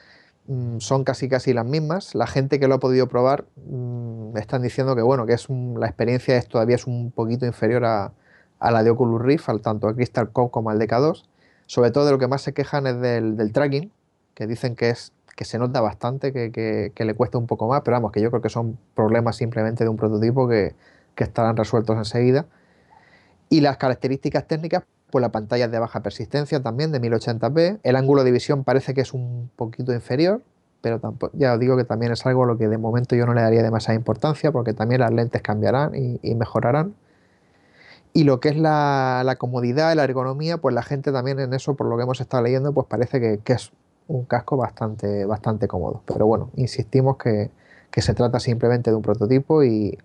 mm, 0.48 0.77
son 0.80 1.03
casi 1.03 1.27
casi 1.27 1.53
las 1.53 1.65
mismas. 1.65 2.15
La 2.15 2.25
gente 2.25 2.58
que 2.58 2.70
lo 2.70 2.75
ha 2.75 2.80
podido 2.80 3.10
probar 3.10 3.48
me 3.58 4.32
mm, 4.32 4.38
están 4.38 4.62
diciendo 4.62 4.96
que 4.96 5.01
bueno, 5.01 5.25
que 5.25 5.34
es 5.34 5.48
la 5.50 5.88
experiencia 5.88 6.38
es, 6.38 6.48
todavía 6.48 6.77
es 6.77 6.88
un 6.88 7.12
poquito 7.12 7.46
inferior 7.46 7.84
a, 7.84 8.13
la 8.62 8.84
de 8.84 8.91
Oculus 8.91 9.22
Rift, 9.22 9.50
al 9.50 9.62
tanto 9.62 9.89
a 9.89 9.94
Crystal 9.94 10.32
Cove 10.32 10.51
como 10.51 10.70
al 10.70 10.80
DK2. 10.80 11.25
Sobre 11.65 11.91
todo 11.91 12.06
de 12.06 12.12
lo 12.12 12.18
que 12.18 12.30
más 12.30 12.44
se 12.44 12.53
quejan 12.53 12.88
es 12.88 13.01
del, 13.01 13.51
tracking, 13.51 13.91
que 14.34 14.48
dicen 14.48 14.77
que 14.77 14.89
es 14.91 15.12
que 15.36 15.44
se 15.44 15.60
nota 15.60 15.82
bastante, 15.82 16.32
que, 16.32 16.94
le 16.98 17.13
cuesta 17.13 17.38
un 17.38 17.46
poco 17.48 17.68
más, 17.68 17.82
pero 17.84 17.98
vamos, 17.98 18.13
que 18.13 18.22
yo 18.22 18.30
creo 18.32 18.41
que 18.41 18.50
son 18.50 18.77
problemas 18.96 19.36
simplemente 19.36 19.84
de 19.84 19.89
un 19.89 19.98
prototipo 19.98 20.48
que, 20.48 20.75
que 21.15 21.25
estarán 21.25 21.58
resueltos 21.58 21.98
enseguida. 21.98 22.46
Y 23.50 23.60
las 23.60 23.75
características 23.75 24.48
técnicas, 24.48 24.84
pues 25.12 25.22
la 25.22 25.30
pantalla 25.30 25.65
es 25.65 25.72
de 25.72 25.80
baja 25.80 26.01
persistencia 26.01 26.62
también, 26.62 26.91
de 26.91 27.01
1080p. 27.01 27.80
El 27.84 27.96
ángulo 27.96 28.24
de 28.24 28.32
visión 28.32 28.63
parece 28.63 28.94
que 28.94 29.01
es 29.01 29.13
un 29.13 29.51
poquito 29.56 29.94
inferior, 29.94 30.41
pero 30.82 31.00
tampoco, 31.00 31.36
ya 31.38 31.53
os 31.53 31.60
digo 31.60 31.77
que 31.77 31.84
también 31.84 32.12
es 32.12 32.25
algo 32.25 32.44
a 32.44 32.48
lo 32.48 32.58
que 32.58 32.68
de 32.68 32.77
momento 32.77 33.15
yo 33.15 33.25
no 33.25 33.34
le 33.34 33.41
daría 33.41 33.62
demasiada 33.62 33.96
importancia, 33.96 34.51
porque 34.51 34.74
también 34.74 35.01
las 35.01 35.12
lentes 35.12 35.41
cambiarán 35.41 35.91
y, 35.96 36.36
mejorarán. 36.36 36.96
Y 38.13 38.24
lo 38.24 38.39
que 38.39 38.50
es 38.50 38.58
la, 38.58 39.36
comodidad 39.38 39.91
y 39.94 39.96
la 39.96 40.03
ergonomía, 40.03 40.58
pues 40.58 40.75
la 40.75 40.84
gente 40.84 41.12
también 41.12 41.39
en 41.39 41.53
eso, 41.53 41.75
por 41.75 41.88
lo 41.88 41.98
que 41.98 42.03
hemos 42.03 42.20
estado 42.20 42.44
leyendo, 42.44 42.74
pues 42.74 42.88
parece 42.88 43.20
que, 43.22 43.53
es 43.53 43.72
un 44.08 44.25
casco 44.25 44.58
bastante, 44.58 45.25
bastante 45.25 45.68
cómodo. 45.68 46.01
Pero 46.06 46.25
bueno, 46.25 46.50
insistimos 46.56 47.18
que, 47.18 47.51
que 47.91 48.01
se 48.01 48.13
trata 48.13 48.39
simplemente 48.39 48.89
de 48.89 48.96
un 48.96 49.01
prototipo 49.01 49.63
y 49.63 49.98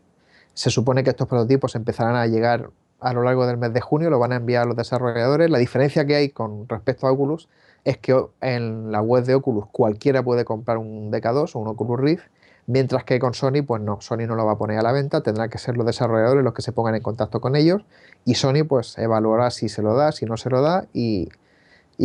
se 0.54 0.70
supone 0.70 1.04
que 1.04 1.10
estos 1.10 1.28
prototipos 1.28 1.74
empezarán 1.74 2.16
a 2.16 2.26
llegar 2.26 2.70
a 3.00 3.12
lo 3.12 3.22
largo 3.22 3.46
del 3.46 3.56
mes 3.56 3.72
de 3.72 3.80
junio, 3.80 4.10
lo 4.10 4.18
van 4.18 4.32
a 4.32 4.36
enviar 4.36 4.62
a 4.62 4.66
los 4.66 4.76
desarrolladores. 4.76 5.50
La 5.50 5.58
diferencia 5.58 6.06
que 6.06 6.16
hay 6.16 6.28
con 6.30 6.68
respecto 6.68 7.06
a 7.06 7.12
Oculus 7.12 7.48
es 7.84 7.98
que 7.98 8.18
en 8.40 8.90
la 8.90 9.00
web 9.00 9.24
de 9.24 9.34
Oculus 9.34 9.66
cualquiera 9.70 10.22
puede 10.22 10.44
comprar 10.44 10.78
un 10.78 11.12
DK2 11.12 11.54
o 11.54 11.58
un 11.60 11.68
Oculus 11.68 12.00
Rift 12.00 12.24
Mientras 12.66 13.04
que 13.04 13.20
con 13.20 13.32
Sony, 13.32 13.62
pues 13.64 13.80
no, 13.80 14.00
Sony 14.00 14.26
no 14.26 14.34
lo 14.34 14.44
va 14.44 14.52
a 14.52 14.58
poner 14.58 14.78
a 14.78 14.82
la 14.82 14.90
venta, 14.90 15.20
tendrá 15.20 15.48
que 15.48 15.58
ser 15.58 15.76
los 15.76 15.86
desarrolladores 15.86 16.42
los 16.42 16.52
que 16.52 16.62
se 16.62 16.72
pongan 16.72 16.96
en 16.96 17.02
contacto 17.02 17.40
con 17.40 17.54
ellos 17.54 17.82
y 18.24 18.34
Sony 18.34 18.64
pues 18.68 18.98
evaluará 18.98 19.52
si 19.52 19.68
se 19.68 19.82
lo 19.82 19.94
da, 19.94 20.10
si 20.10 20.26
no 20.26 20.36
se 20.36 20.50
lo 20.50 20.62
da 20.62 20.86
y, 20.92 21.28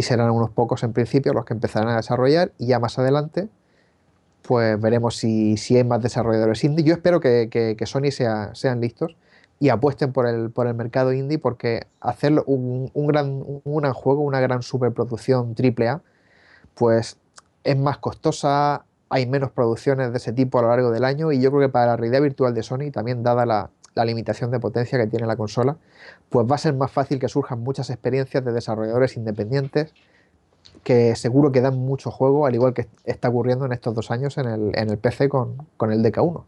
serán 0.03 0.29
unos 0.31 0.51
pocos 0.51 0.83
en 0.83 0.93
principio 0.93 1.33
los 1.33 1.45
que 1.45 1.53
empezarán 1.53 1.89
a 1.89 1.97
desarrollar 1.97 2.51
y 2.59 2.67
ya 2.67 2.79
más 2.79 2.97
adelante 2.99 3.49
pues 4.43 4.79
veremos 4.79 5.17
si, 5.17 5.55
hay 5.75 5.83
más 5.83 6.01
desarrolladores 6.01 6.63
indie. 6.63 6.85
Yo 6.85 6.93
espero 6.93 7.19
que, 7.19 7.77
Sony 7.85 8.11
sea, 8.11 8.53
sean 8.53 8.81
listos 8.81 9.15
y 9.61 9.69
apuesten 9.69 10.11
por 10.11 10.25
el, 10.25 10.49
por 10.49 10.65
el 10.65 10.73
mercado 10.73 11.13
indie 11.13 11.37
porque 11.37 11.85
hacer 11.99 12.33
un, 12.47 12.91
gran, 12.95 13.43
un 13.45 13.77
gran 13.77 13.93
juego, 13.93 14.21
una 14.21 14.39
gran 14.39 14.63
superproducción 14.63 15.53
AAA, 15.55 16.01
pues 16.73 17.17
es 17.63 17.77
más 17.77 17.99
costosa, 17.99 18.85
hay 19.09 19.27
menos 19.27 19.51
producciones 19.51 20.11
de 20.11 20.17
ese 20.17 20.33
tipo 20.33 20.57
a 20.57 20.63
lo 20.63 20.69
largo 20.69 20.89
del 20.89 21.05
año 21.05 21.31
y 21.31 21.39
yo 21.39 21.51
creo 21.51 21.61
que 21.61 21.69
para 21.69 21.85
la 21.85 21.95
realidad 21.95 22.23
virtual 22.23 22.55
de 22.55 22.63
Sony, 22.63 22.89
también 22.91 23.21
dada 23.21 23.45
la, 23.45 23.69
limitación 24.03 24.49
de 24.49 24.59
potencia 24.59 24.97
que 24.97 25.05
tiene 25.05 25.27
la 25.27 25.35
consola, 25.35 25.77
pues 26.29 26.47
va 26.49 26.55
a 26.55 26.57
ser 26.57 26.73
más 26.73 26.89
fácil 26.89 27.19
que 27.19 27.27
surjan 27.27 27.59
muchas 27.59 27.91
experiencias 27.91 28.43
de 28.43 28.51
desarrolladores 28.53 29.15
independientes 29.15 29.93
que 30.83 31.15
seguro 31.15 31.51
que 31.51 31.61
dan 31.61 31.77
mucho 31.77 32.09
juego, 32.09 32.47
al 32.47 32.55
igual 32.55 32.73
que 32.73 32.87
está 33.03 33.29
ocurriendo 33.29 33.67
en 33.67 33.73
estos 33.73 33.93
dos 33.93 34.09
años 34.09 34.39
en 34.39 34.47
el, 34.73 34.97
PC 34.97 35.29
con, 35.29 35.67
el 35.81 36.01
DK1. 36.03 36.45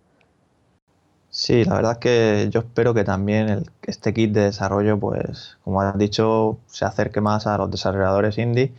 Sí, 1.36 1.66
la 1.66 1.76
verdad 1.76 1.94
es 1.94 1.98
que 1.98 2.50
yo 2.52 2.60
espero 2.60 2.94
que 2.94 3.04
también 3.04 3.64
este 3.82 4.14
kit 4.14 4.32
de 4.34 4.42
desarrollo, 4.42 5.00
pues, 5.00 5.58
como 5.64 5.82
has 5.82 5.98
dicho, 5.98 6.60
se 6.68 6.86
acerque 6.86 7.22
más 7.22 7.48
a 7.48 7.58
los 7.58 7.72
desarrolladores 7.72 8.38
indie, 8.38 8.72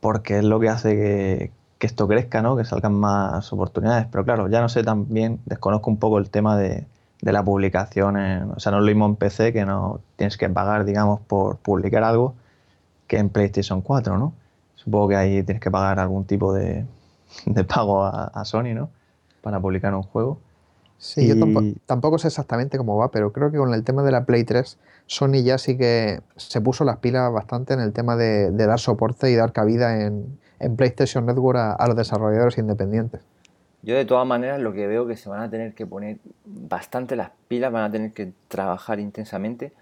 porque 0.00 0.38
es 0.38 0.44
lo 0.44 0.58
que 0.58 0.68
hace 0.68 0.96
que, 0.96 1.52
que 1.78 1.86
esto 1.86 2.08
crezca, 2.08 2.42
¿no? 2.42 2.56
que 2.56 2.64
salgan 2.64 2.94
más 2.94 3.52
oportunidades. 3.52 4.06
Pero 4.10 4.24
claro, 4.24 4.48
ya 4.48 4.60
no 4.60 4.68
sé 4.68 4.82
también, 4.84 5.40
desconozco 5.46 5.90
un 5.90 5.98
poco 5.98 6.18
el 6.18 6.30
tema 6.30 6.56
de, 6.56 6.86
la 7.20 7.44
publicación. 7.44 8.16
o 8.56 8.60
sea, 8.60 8.72
no 8.72 8.78
es 8.78 8.84
lo 8.84 8.86
mismo 8.86 9.06
en 9.06 9.16
PC 9.16 9.52
que 9.52 9.64
no 9.64 10.00
tienes 10.16 10.36
que 10.36 10.48
pagar, 10.48 10.84
digamos, 10.84 11.20
por 11.20 11.58
publicar 11.58 12.02
algo 12.04 12.34
que 13.08 13.18
en 13.18 13.30
PlayStation 13.30 13.82
4, 13.82 14.18
¿no? 14.18 14.32
Supongo 14.76 15.08
que 15.08 15.16
ahí 15.16 15.42
tienes 15.44 15.60
que 15.60 15.70
pagar 15.70 16.00
algún 16.00 16.24
tipo 16.24 16.52
de, 16.52 16.86
pago 17.68 18.04
a, 18.04 18.44
Sony, 18.44 18.74
¿no? 18.74 18.90
Para 19.42 19.60
publicar 19.60 19.94
un 19.94 20.02
juego. 20.02 20.38
Sí, 21.02 21.26
yo 21.26 21.34
tampoco, 21.86 22.18
sé 22.18 22.28
exactamente 22.28 22.78
cómo 22.78 22.96
va, 22.96 23.10
pero 23.10 23.32
creo 23.32 23.50
que 23.50 23.58
con 23.58 23.74
el 23.74 23.82
tema 23.82 24.04
de 24.04 24.12
la 24.12 24.24
Play 24.24 24.44
3, 24.44 24.78
Sony 25.06 25.42
ya 25.42 25.58
sí 25.58 25.76
que 25.76 26.20
se 26.36 26.60
puso 26.60 26.84
las 26.84 26.98
pilas 26.98 27.32
bastante 27.32 27.74
en 27.74 27.80
el 27.80 27.92
tema 27.92 28.14
de 28.14 28.52
dar 28.52 28.78
soporte 28.78 29.28
y 29.28 29.34
dar 29.34 29.52
cabida 29.52 30.00
en, 30.06 30.38
en 30.62 30.76
PlayStation 30.76 31.26
Network 31.26 31.58
a, 31.58 31.86
los 31.88 31.96
desarrolladores 31.96 32.56
independientes. 32.56 33.20
Yo 33.82 33.96
de 33.96 34.04
todas 34.04 34.26
maneras 34.26 34.60
lo 34.60 34.72
que 34.72 34.86
veo 34.86 35.06
que 35.08 35.16
se 35.16 35.28
van 35.28 35.42
a 35.42 35.50
tener 35.50 35.74
que 35.74 35.86
poner 35.86 36.18
bastante 36.44 37.16
las 37.16 37.32
pilas, 37.48 37.72
van 37.72 37.82
a 37.82 37.90
tener 37.90 38.12
que 38.12 38.32
trabajar 38.46 39.00
intensamente, 39.00 39.72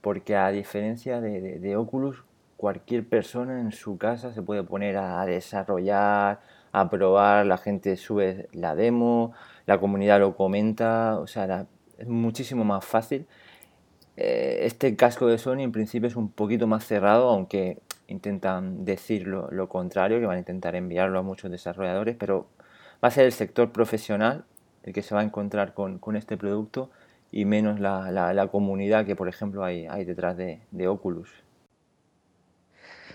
porque 0.00 0.34
a 0.34 0.50
diferencia 0.50 1.20
de, 1.20 1.76
Oculus, 1.76 2.24
cualquier 2.56 3.06
persona 3.06 3.60
en 3.60 3.72
su 3.72 3.98
casa 3.98 4.32
se 4.32 4.40
puede 4.40 4.62
poner 4.62 4.96
a 4.96 5.24
desarrollar, 5.26 6.40
a 6.72 6.90
probar, 6.90 7.46
la 7.46 7.58
gente 7.58 7.96
sube 7.96 8.48
la 8.52 8.74
demo, 8.74 9.32
la 9.66 9.78
comunidad 9.78 10.20
lo 10.20 10.36
comenta, 10.36 11.18
o 11.18 11.26
sea, 11.26 11.66
es 11.98 12.08
muchísimo 12.08 12.64
más 12.64 12.84
fácil. 12.84 13.26
Eh, 14.16 14.60
este 14.66 14.96
casco 14.96 15.26
de 15.26 15.38
Sony 15.38 15.60
en 15.60 15.72
principio 15.72 16.08
es 16.08 16.16
un 16.16 16.30
poquito 16.30 16.66
más 16.66 16.84
cerrado, 16.84 17.28
aunque 17.28 17.78
intentan 18.08 18.84
decir 18.84 19.26
lo, 19.26 19.68
contrario, 19.68 20.20
que 20.20 20.26
van 20.26 20.36
a 20.36 20.40
intentar 20.40 20.74
enviarlo 20.76 21.18
a 21.18 21.22
muchos 21.22 21.50
desarrolladores, 21.50 22.16
pero 22.16 22.48
va 23.02 23.08
a 23.08 23.10
ser 23.10 23.26
el 23.26 23.32
sector 23.32 23.72
profesional 23.72 24.44
el 24.82 24.92
que 24.92 25.02
se 25.02 25.14
va 25.14 25.20
a 25.20 25.24
encontrar 25.24 25.74
con, 25.74 26.00
este 26.16 26.36
producto 26.36 26.90
y 27.30 27.44
menos 27.44 27.80
la, 27.80 28.48
comunidad 28.50 29.06
que, 29.06 29.14
por 29.14 29.28
ejemplo, 29.28 29.64
hay, 29.64 29.86
hay 29.86 30.04
detrás 30.04 30.36
de, 30.36 30.60
de 30.70 30.88
Oculus. 30.88 31.30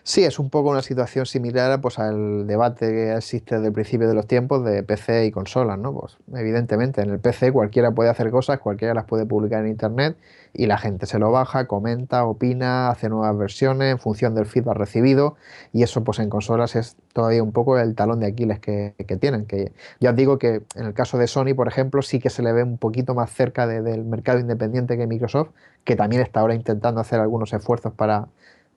Sí, 0.08 0.24
es 0.24 0.38
un 0.38 0.52
poco 0.52 0.70
una 0.70 0.84
situación 0.84 1.26
similar 1.26 1.82
pues, 1.82 1.98
al 1.98 2.46
debate 2.46 2.92
que 2.92 3.16
existe 3.16 3.56
desde 3.56 3.70
el 3.70 3.74
principio 3.74 4.08
de 4.08 4.14
los 4.14 4.28
tiempos 4.28 4.64
de 4.64 4.84
PC 4.84 5.26
y 5.26 5.32
consolas, 5.32 5.80
¿no? 5.80 5.94
Pues 6.00 6.18
evidentemente 6.36 7.02
en 7.02 7.10
el 7.10 7.20
PC 7.20 7.52
cualquiera 7.52 7.90
puede 7.90 8.12
hacer 8.12 8.30
cosas, 8.30 8.60
cualquiera 8.60 8.94
las 8.94 9.06
puede 9.06 9.26
publicar 9.26 9.64
en 9.64 9.70
internet 9.72 10.16
y 10.54 10.68
la 10.68 10.78
gente 10.78 11.08
se 11.08 11.18
lo 11.18 11.32
baja, 11.32 11.66
comenta, 11.66 12.24
opina, 12.26 12.90
hace 12.90 13.10
nuevas 13.10 13.36
versiones 13.36 13.94
en 13.94 13.98
función 13.98 14.36
del 14.36 14.46
feedback 14.46 14.78
recibido 14.78 15.38
y 15.74 15.82
eso 15.82 16.04
pues 16.04 16.20
en 16.20 16.30
consolas 16.30 16.76
es 16.76 16.98
todavía 17.14 17.42
un 17.42 17.52
poco 17.52 17.80
el 17.80 17.96
talón 17.96 18.20
de 18.20 18.28
Aquiles 18.28 18.60
que, 18.60 18.94
tienen. 19.20 19.48
Que 19.48 19.72
ya 20.00 20.12
os 20.12 20.16
digo 20.16 20.38
que 20.38 20.62
en 20.76 20.86
el 20.86 20.94
caso 20.94 21.18
de 21.18 21.26
Sony, 21.26 21.56
por 21.56 21.68
ejemplo, 21.68 22.04
sí 22.04 22.20
que 22.20 22.30
se 22.30 22.44
le 22.44 22.54
ve 22.54 22.62
un 22.62 22.78
poquito 22.78 23.16
más 23.16 23.32
cerca 23.32 23.66
del 23.66 24.06
mercado 24.06 24.38
independiente 24.38 24.98
que 24.98 25.08
Microsoft, 25.08 25.50
que 25.84 25.96
también 25.96 26.22
está 26.22 26.42
ahora 26.42 26.54
intentando 26.54 27.02
hacer 27.02 27.20
algunos 27.20 27.54
esfuerzos 27.54 27.92
para 27.94 28.28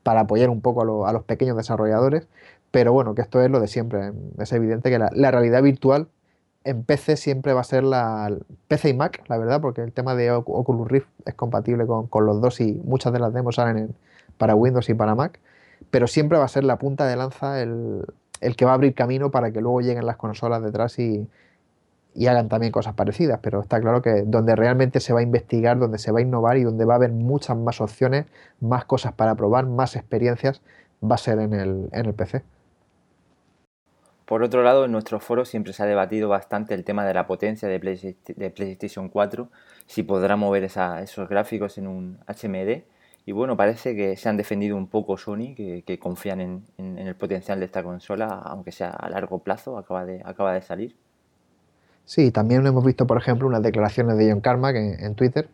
para 0.09 0.21
apoyar 0.21 0.49
un 0.49 0.63
poco 0.63 1.05
a, 1.07 1.13
los 1.13 1.25
pequeños 1.25 1.55
desarrolladores, 1.55 2.27
pero 2.71 2.95
bueno, 2.95 3.15
que 3.15 3.21
esto 3.21 3.43
es 3.43 3.51
lo 3.51 3.61
de 3.61 3.69
siempre. 3.69 4.13
Es 4.39 4.51
evidente 4.55 4.89
que 4.89 4.99
la, 4.99 5.31
realidad 5.31 5.63
virtual 5.63 6.09
en 6.65 6.83
PC 6.83 7.19
siempre 7.19 7.53
va 7.53 7.61
a 7.61 7.65
ser 7.65 7.85
la 7.85 8.35
PC 8.69 8.89
y 8.89 8.95
Mac, 8.95 9.23
la 9.29 9.37
verdad, 9.37 9.61
porque 9.61 9.83
el 9.83 9.93
tema 9.93 10.15
de 10.15 10.31
Oculus 10.31 10.89
Rift 10.89 11.09
es 11.27 11.35
compatible 11.35 11.85
con, 11.87 12.25
los 12.25 12.41
dos 12.41 12.59
y 12.63 12.81
muchas 12.87 13.13
de 13.13 13.19
las 13.19 13.35
demos 13.35 13.57
salen 13.57 13.95
para 14.39 14.55
Windows 14.55 14.89
y 14.89 14.95
para 14.95 15.15
Mac, 15.15 15.41
pero 15.91 16.07
siempre 16.07 16.39
va 16.39 16.47
a 16.47 16.49
ser 16.49 16.65
la 16.65 16.79
punta 16.79 17.07
de 17.07 17.15
lanza 17.15 17.61
el, 17.61 18.07
el 18.41 18.57
que 18.57 18.65
va 18.65 18.71
a 18.71 18.75
abrir 18.77 18.95
camino 18.95 19.31
para 19.31 19.51
que 19.51 19.61
luego 19.61 19.83
lleguen 19.83 20.07
las 20.07 20.17
consolas 20.17 20.63
detrás 20.63 20.99
y, 20.99 21.29
y 22.19 22.27
hagan 22.27 22.49
también 22.49 22.73
cosas 22.73 22.95
parecidas, 22.95 23.39
pero 23.41 23.61
está 23.61 23.81
claro 23.81 24.03
que 24.03 24.25
donde 24.27 24.57
realmente 24.57 24.99
se 24.99 25.13
va 25.13 25.21
a 25.21 25.23
investigar, 25.23 25.79
donde 25.79 25.99
se 25.99 26.11
va 26.11 26.19
a 26.19 26.23
innovar 26.23 26.57
y 26.57 26.65
donde 26.65 26.85
va 26.85 26.95
a 26.95 26.97
haber 26.97 27.13
muchas 27.13 27.57
más 27.57 27.81
opciones, 27.81 28.27
más 28.61 28.85
cosas 28.87 29.13
para 29.13 29.37
probar, 29.37 29.67
más 29.67 29.95
experiencias, 29.95 30.61
va 31.01 31.15
a 31.15 31.19
ser 31.19 31.39
en 31.39 31.55
el, 31.55 31.89
en 31.93 32.07
el 32.07 32.15
PC. 32.15 32.43
Por 34.25 34.43
otro 34.43 34.65
lado, 34.65 34.85
en 34.85 34.91
nuestro 34.91 35.21
foro 35.21 35.45
siempre 35.45 35.73
se 35.73 35.85
ha 35.85 35.87
debatido 35.87 36.29
bastante 36.29 36.75
el 36.75 36.83
tema 36.83 37.07
de 37.07 37.15
la 37.15 37.29
potencia 37.29 37.69
de, 37.69 37.79
PlayStation 37.79 39.09
4, 39.11 39.49
si 39.87 40.03
podrá 40.03 40.35
mover 40.35 40.65
esos 40.65 41.29
gráficos 41.29 41.79
en 41.79 41.87
un 41.87 42.19
HMD. 42.27 42.83
Y 43.27 43.33
bueno, 43.33 43.57
parece 43.57 43.95
que 43.95 44.17
se 44.17 44.29
han 44.29 44.37
defendido 44.37 44.77
un 44.77 44.89
poco 44.89 45.19
Sony, 45.19 45.55
que, 45.55 45.99
confían 46.01 46.41
en, 46.41 46.65
en, 46.79 46.99
el 46.99 47.15
potencial 47.15 47.61
de 47.61 47.67
esta 47.67 47.85
consola, 47.85 48.27
aunque 48.27 48.73
sea 48.73 48.91
a 48.91 49.09
largo 49.09 49.39
plazo, 49.39 49.79
acaba 49.79 50.05
de, 50.05 50.21
acaba 50.25 50.53
de 50.53 50.63
salir. 50.63 50.97
Sí, 52.09 52.31
también 52.31 52.67
hemos 52.67 52.83
visto, 52.87 53.07
por 53.07 53.19
ejemplo, 53.19 53.47
unas 53.47 53.63
declaraciones 53.63 54.17
de 54.17 54.31
John 54.31 54.41
Carmack 54.41 54.77
en, 54.77 55.15
Twitter 55.15 55.51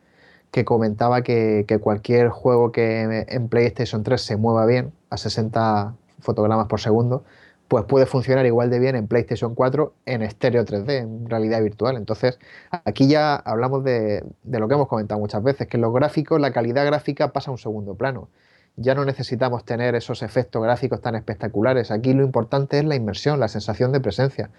que 0.53 0.65
comentaba 0.65 1.23
que, 1.23 1.67
cualquier 1.83 2.29
juego 2.29 2.71
que 2.71 3.25
en 3.29 3.49
PlayStation 3.49 4.05
3 4.05 4.23
se 4.23 4.37
mueva 4.37 4.65
bien 4.65 4.93
a 5.11 5.17
60 5.17 5.97
fotogramas 6.21 6.69
por 6.69 6.81
segundo, 6.81 7.25
pues 7.67 7.85
puede 7.87 8.07
funcionar 8.07 8.47
igual 8.47 8.71
de 8.71 8.79
bien 8.79 8.95
en 8.95 9.09
PlayStation 9.09 9.57
4 9.57 9.95
en 10.07 10.23
estéreo 10.23 10.65
3D, 10.65 10.99
en 10.99 11.29
realidad 11.29 11.61
virtual. 11.61 11.97
Entonces, 11.97 12.39
aquí 12.85 13.09
ya 13.09 13.35
hablamos 13.35 13.83
de, 13.83 14.23
de, 14.45 14.59
lo 14.61 14.69
que 14.69 14.75
hemos 14.75 14.87
comentado 14.87 15.19
muchas 15.19 15.43
veces, 15.43 15.67
que 15.67 15.77
los 15.77 15.93
gráficos, 15.93 16.41
la 16.41 16.53
calidad 16.53 16.87
gráfica 16.87 17.33
pasa 17.33 17.51
a 17.51 17.53
un 17.53 17.59
segundo 17.59 17.97
plano. 17.97 18.29
Ya 18.77 18.95
no 18.95 19.05
necesitamos 19.05 19.65
tener 19.65 19.97
esos 19.97 20.23
efectos 20.23 20.63
gráficos 20.63 21.01
tan 21.01 21.17
espectaculares. 21.17 21.91
Aquí 21.91 22.13
lo 22.13 22.23
importante 22.23 22.79
es 22.79 22.85
la 22.85 22.95
inmersión, 22.95 23.41
la 23.41 23.49
sensación 23.49 23.91
de 23.91 23.99
presencia. 23.99 24.51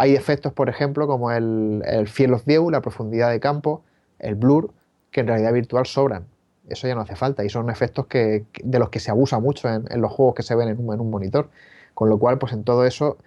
Hay 0.00 0.14
efectos, 0.14 0.54
por 0.54 0.70
ejemplo, 0.70 1.06
como 1.06 1.30
el, 1.30 1.82
el 1.84 2.08
field 2.08 2.32
of 2.32 2.46
view, 2.46 2.70
la 2.70 2.80
profundidad 2.80 3.28
de 3.28 3.38
campo, 3.38 3.82
el 4.18 4.34
blur, 4.34 4.72
que 5.10 5.20
en 5.20 5.26
realidad 5.26 5.52
virtual 5.52 5.84
sobran. 5.84 6.24
Eso 6.70 6.88
ya 6.88 6.94
no 6.94 7.02
hace 7.02 7.16
falta 7.16 7.44
y 7.44 7.50
son 7.50 7.68
efectos 7.68 8.06
que, 8.06 8.46
de 8.64 8.78
los 8.78 8.88
que 8.88 8.98
se 8.98 9.10
abusa 9.10 9.40
mucho 9.40 9.68
en, 9.68 10.00
los 10.00 10.10
juegos 10.10 10.34
que 10.34 10.42
se 10.42 10.54
ven 10.54 10.68
en 10.68 10.78
un, 10.78 11.10
monitor. 11.10 11.50
Con 11.92 12.08
lo 12.08 12.18
cual, 12.18 12.38
pues 12.38 12.54
en 12.54 12.64
todo 12.64 12.86
eso 12.86 13.18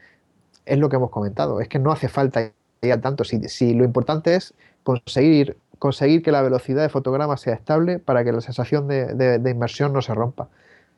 es 0.65 0.79
lo 0.79 0.89
que 0.89 0.95
hemos 0.95 1.11
comentado. 1.11 1.61
Es 1.61 1.67
que 1.67 1.77
no 1.77 1.91
hace 1.91 2.07
falta 2.07 2.51
ya 2.81 2.99
tanto. 2.99 3.23
Si, 3.23 3.75
lo 3.75 3.83
importante 3.83 4.33
es 4.33 4.55
conseguir, 4.81 5.57
conseguir 5.77 6.23
que 6.23 6.31
la 6.31 6.41
velocidad 6.41 6.81
de 6.81 6.89
fotograma 6.89 7.37
sea 7.37 7.53
estable 7.53 7.99
para 7.99 8.23
que 8.23 8.31
la 8.31 8.41
sensación 8.41 8.87
de 8.87 9.47
inmersión 9.47 9.93
no 9.93 10.01
se 10.01 10.15
rompa. 10.15 10.49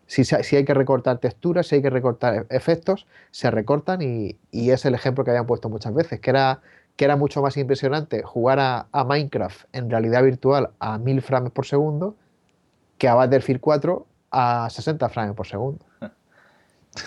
Si, 0.07 0.55
hay 0.55 0.65
que 0.65 0.73
recortar 0.73 1.17
texturas, 1.17 1.67
si 1.67 1.75
hay 1.75 1.81
que 1.81 1.89
recortar 1.89 2.33
e-, 2.49 2.55
efectos, 2.55 3.07
se 3.31 3.49
recortan 3.49 4.01
y, 4.01 4.37
es 4.51 4.85
el 4.85 4.93
ejemplo 4.93 5.23
que 5.23 5.31
habían 5.31 5.47
puesto 5.47 5.69
muchas 5.69 5.93
veces, 5.93 6.19
que 6.19 6.29
era, 6.29 6.61
que 6.95 7.05
era 7.05 7.15
mucho 7.15 7.41
más 7.41 7.57
impresionante 7.57 8.21
jugar 8.23 8.59
a, 8.59 9.03
Minecraft 9.03 9.65
en 9.73 9.89
realidad 9.89 10.23
virtual 10.23 10.69
a 10.79 10.97
1000 10.97 11.21
frames 11.21 11.51
por 11.51 11.65
segundo 11.65 12.15
que 12.97 13.07
a 13.07 13.15
Battlefield 13.15 13.59
4 13.59 14.05
a 14.31 14.69
60 14.69 15.09
frames 15.09 15.35
por 15.35 15.47
segundo. 15.47 15.85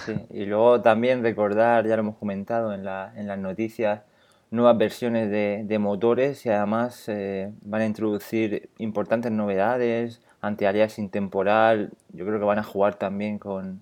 Sí, 0.05 0.15
y 0.29 0.45
luego 0.45 0.83
también 0.83 1.23
recordar, 1.23 1.87
ya 1.87 1.97
lo 1.97 2.01
hemos 2.01 2.17
comentado 2.17 2.75
en, 2.75 2.85
la, 2.85 3.11
en 3.17 3.27
las 3.27 3.39
noticias, 3.39 4.03
nuevas 4.51 4.77
versiones 4.77 5.31
de, 5.31 5.63
de 5.65 5.79
motores 5.79 6.45
y 6.45 6.51
además 6.51 7.05
eh, 7.09 7.53
van 7.63 7.81
a 7.81 7.87
introducir 7.87 8.69
importantes 8.77 9.33
novedades, 9.33 10.21
anti-aliasing 10.41 11.11
temporal, 11.11 11.91
yo 12.13 12.25
creo 12.25 12.39
que 12.39 12.45
van 12.45 12.59
a 12.59 12.65
jugar 12.65 12.95
también 12.95 13.39
con, 13.39 13.81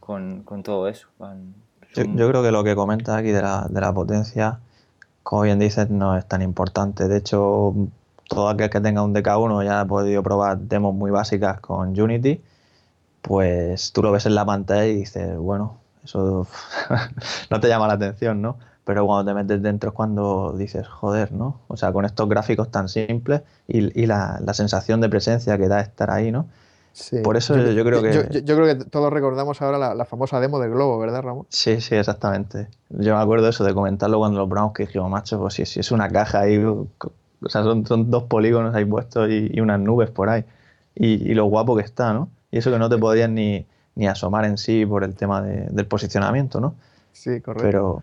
con, 0.00 0.42
con 0.42 0.62
todo 0.62 0.88
eso. 0.88 1.08
Van, 1.18 1.54
yo, 1.94 2.04
yo, 2.04 2.28
creo 2.28 2.42
que 2.42 2.50
lo 2.50 2.64
que 2.64 2.74
comentas 2.74 3.16
aquí 3.16 3.30
de 3.30 3.42
la, 3.42 3.66
de 3.68 3.80
la 3.80 3.92
potencia, 3.92 4.60
como 5.22 5.42
bien 5.42 5.58
dices, 5.58 5.90
no 5.90 6.16
es 6.16 6.26
tan 6.26 6.42
importante. 6.42 7.08
De 7.08 7.18
hecho, 7.18 7.74
todo 8.28 8.48
aquel 8.48 8.70
que 8.70 8.80
tenga 8.80 9.02
un 9.02 9.14
DK1 9.14 9.64
ya 9.64 9.80
ha 9.80 9.86
podido 9.86 10.22
probar 10.22 10.58
demos 10.58 10.94
muy 10.94 11.10
básicas 11.10 11.60
con 11.60 12.00
Unity 12.00 12.40
pues 13.22 13.92
tú 13.92 14.02
lo 14.02 14.12
ves 14.12 14.26
en 14.26 14.34
la 14.34 14.44
pantalla 14.44 14.84
y 14.84 14.96
dices, 14.96 15.36
bueno, 15.38 15.78
eso 16.04 16.46
no 17.50 17.60
te 17.60 17.68
llama 17.68 17.86
la 17.86 17.94
atención, 17.94 18.42
¿no? 18.42 18.58
Pero 18.84 19.06
cuando 19.06 19.30
te 19.30 19.34
metes 19.34 19.62
dentro 19.62 19.90
es 19.90 19.94
cuando 19.94 20.54
dices, 20.56 20.88
joder, 20.88 21.32
¿no? 21.32 21.60
O 21.68 21.76
sea, 21.76 21.92
con 21.92 22.04
estos 22.04 22.28
gráficos 22.28 22.70
tan 22.70 22.88
simples 22.88 23.42
y, 23.68 24.06
la, 24.06 24.40
sensación 24.52 25.00
de 25.00 25.08
presencia 25.08 25.56
que 25.56 25.68
da 25.68 25.80
estar 25.80 26.10
ahí, 26.10 26.32
¿no? 26.32 26.48
Sí. 26.92 27.20
Por 27.20 27.36
eso 27.36 27.56
yo, 27.56 27.84
creo 27.84 28.02
que... 28.02 28.42
Yo, 28.44 28.56
creo 28.56 28.66
que 28.66 28.84
todos 28.84 29.12
recordamos 29.12 29.62
ahora 29.62 29.94
la, 29.94 30.04
famosa 30.04 30.40
demo 30.40 30.58
del 30.58 30.72
globo, 30.72 30.98
¿verdad, 30.98 31.22
Ramón? 31.22 31.46
Sí, 31.48 31.80
sí, 31.80 31.94
exactamente. 31.94 32.68
Yo 32.90 33.14
me 33.16 33.22
acuerdo 33.22 33.44
de 33.44 33.50
eso, 33.50 33.64
de 33.64 33.72
comentarlo 33.72 34.18
cuando 34.18 34.40
lo 34.40 34.48
probamos, 34.48 34.74
que 34.74 34.86
dijimos, 34.86 35.10
macho, 35.10 35.38
pues 35.38 35.54
si, 35.54 35.62
es 35.62 35.92
una 35.92 36.08
caja 36.08 36.40
ahí, 36.40 36.58
o 36.58 36.88
sea, 37.48 37.62
son, 37.62 38.10
dos 38.10 38.24
polígonos 38.24 38.74
ahí 38.74 38.84
puestos 38.84 39.30
y, 39.30 39.60
unas 39.60 39.78
nubes 39.80 40.10
por 40.10 40.28
ahí. 40.28 40.44
Y, 40.94 41.30
y, 41.30 41.34
lo 41.34 41.46
guapo 41.46 41.76
que 41.76 41.82
está, 41.82 42.12
¿no? 42.12 42.28
Y 42.50 42.58
eso 42.58 42.70
que 42.70 42.78
no 42.78 42.90
te 42.90 42.98
podías 42.98 43.30
ni, 43.30 43.66
asomar 44.06 44.44
en 44.44 44.58
sí 44.58 44.84
por 44.84 45.04
el 45.04 45.14
tema 45.14 45.40
del 45.40 45.86
posicionamiento, 45.86 46.60
¿no? 46.60 46.74
Sí, 47.12 47.40
correcto. 47.40 47.62
Pero, 47.64 48.02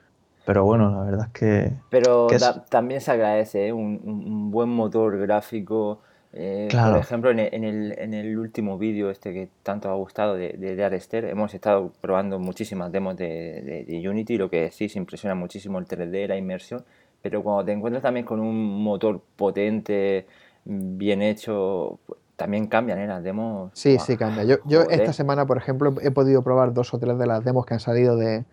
pero 0.49 0.65
bueno, 0.65 0.89
la 0.89 1.03
verdad 1.03 1.27
es 1.27 1.31
que... 1.31 1.73
Pero 1.91 2.25
también 2.69 3.01
se 3.01 3.11
agradece 3.11 3.67
¿eh? 3.67 3.71
un, 3.71 4.49
buen 4.49 4.67
motor 4.67 5.19
gráfico. 5.19 5.99
Eh, 6.33 6.67
por 6.71 6.97
ejemplo, 6.97 7.29
en 7.29 7.37
el, 7.37 7.93
en 7.95 8.15
el, 8.15 8.35
último 8.35 8.79
vídeo 8.79 9.11
este 9.11 9.31
que 9.31 9.49
tanto 9.61 9.91
ha 9.91 9.93
gustado 9.93 10.33
de, 10.33 10.53
de, 10.53 10.83
Arester, 10.83 11.25
hemos 11.25 11.53
estado 11.53 11.91
probando 12.01 12.39
muchísimas 12.39 12.91
demos 12.91 13.15
de, 13.15 13.85
de, 13.87 14.09
Unity, 14.09 14.37
lo 14.39 14.49
que 14.49 14.71
sí 14.71 14.89
se 14.89 14.97
impresiona 14.97 15.35
muchísimo 15.35 15.77
el 15.77 15.85
3D, 15.85 16.27
la 16.27 16.35
inmersión, 16.35 16.83
pero 17.21 17.43
cuando 17.43 17.65
te 17.65 17.71
encuentras 17.73 18.01
también 18.01 18.25
con 18.25 18.39
un 18.39 18.83
motor 18.83 19.21
potente, 19.35 20.25
bien 20.65 21.21
hecho, 21.21 21.99
también 22.37 22.65
cambian 22.65 22.97
¿eh? 22.97 23.05
las 23.05 23.23
demos. 23.23 23.69
Sí, 23.75 23.99
sí, 23.99 24.17
cambia. 24.17 24.45
Yo, 24.45 24.55
yo 24.65 24.81
esta 24.89 25.13
semana, 25.13 25.45
por 25.45 25.59
ejemplo, 25.59 25.93
he 26.01 26.09
podido 26.09 26.41
probar 26.41 26.73
dos 26.73 26.91
o 26.95 26.97
tres 26.97 27.19
de 27.19 27.27
las 27.27 27.43
demos 27.43 27.67
que 27.67 27.75
han 27.75 27.79
salido 27.79 28.17
de, 28.17 28.45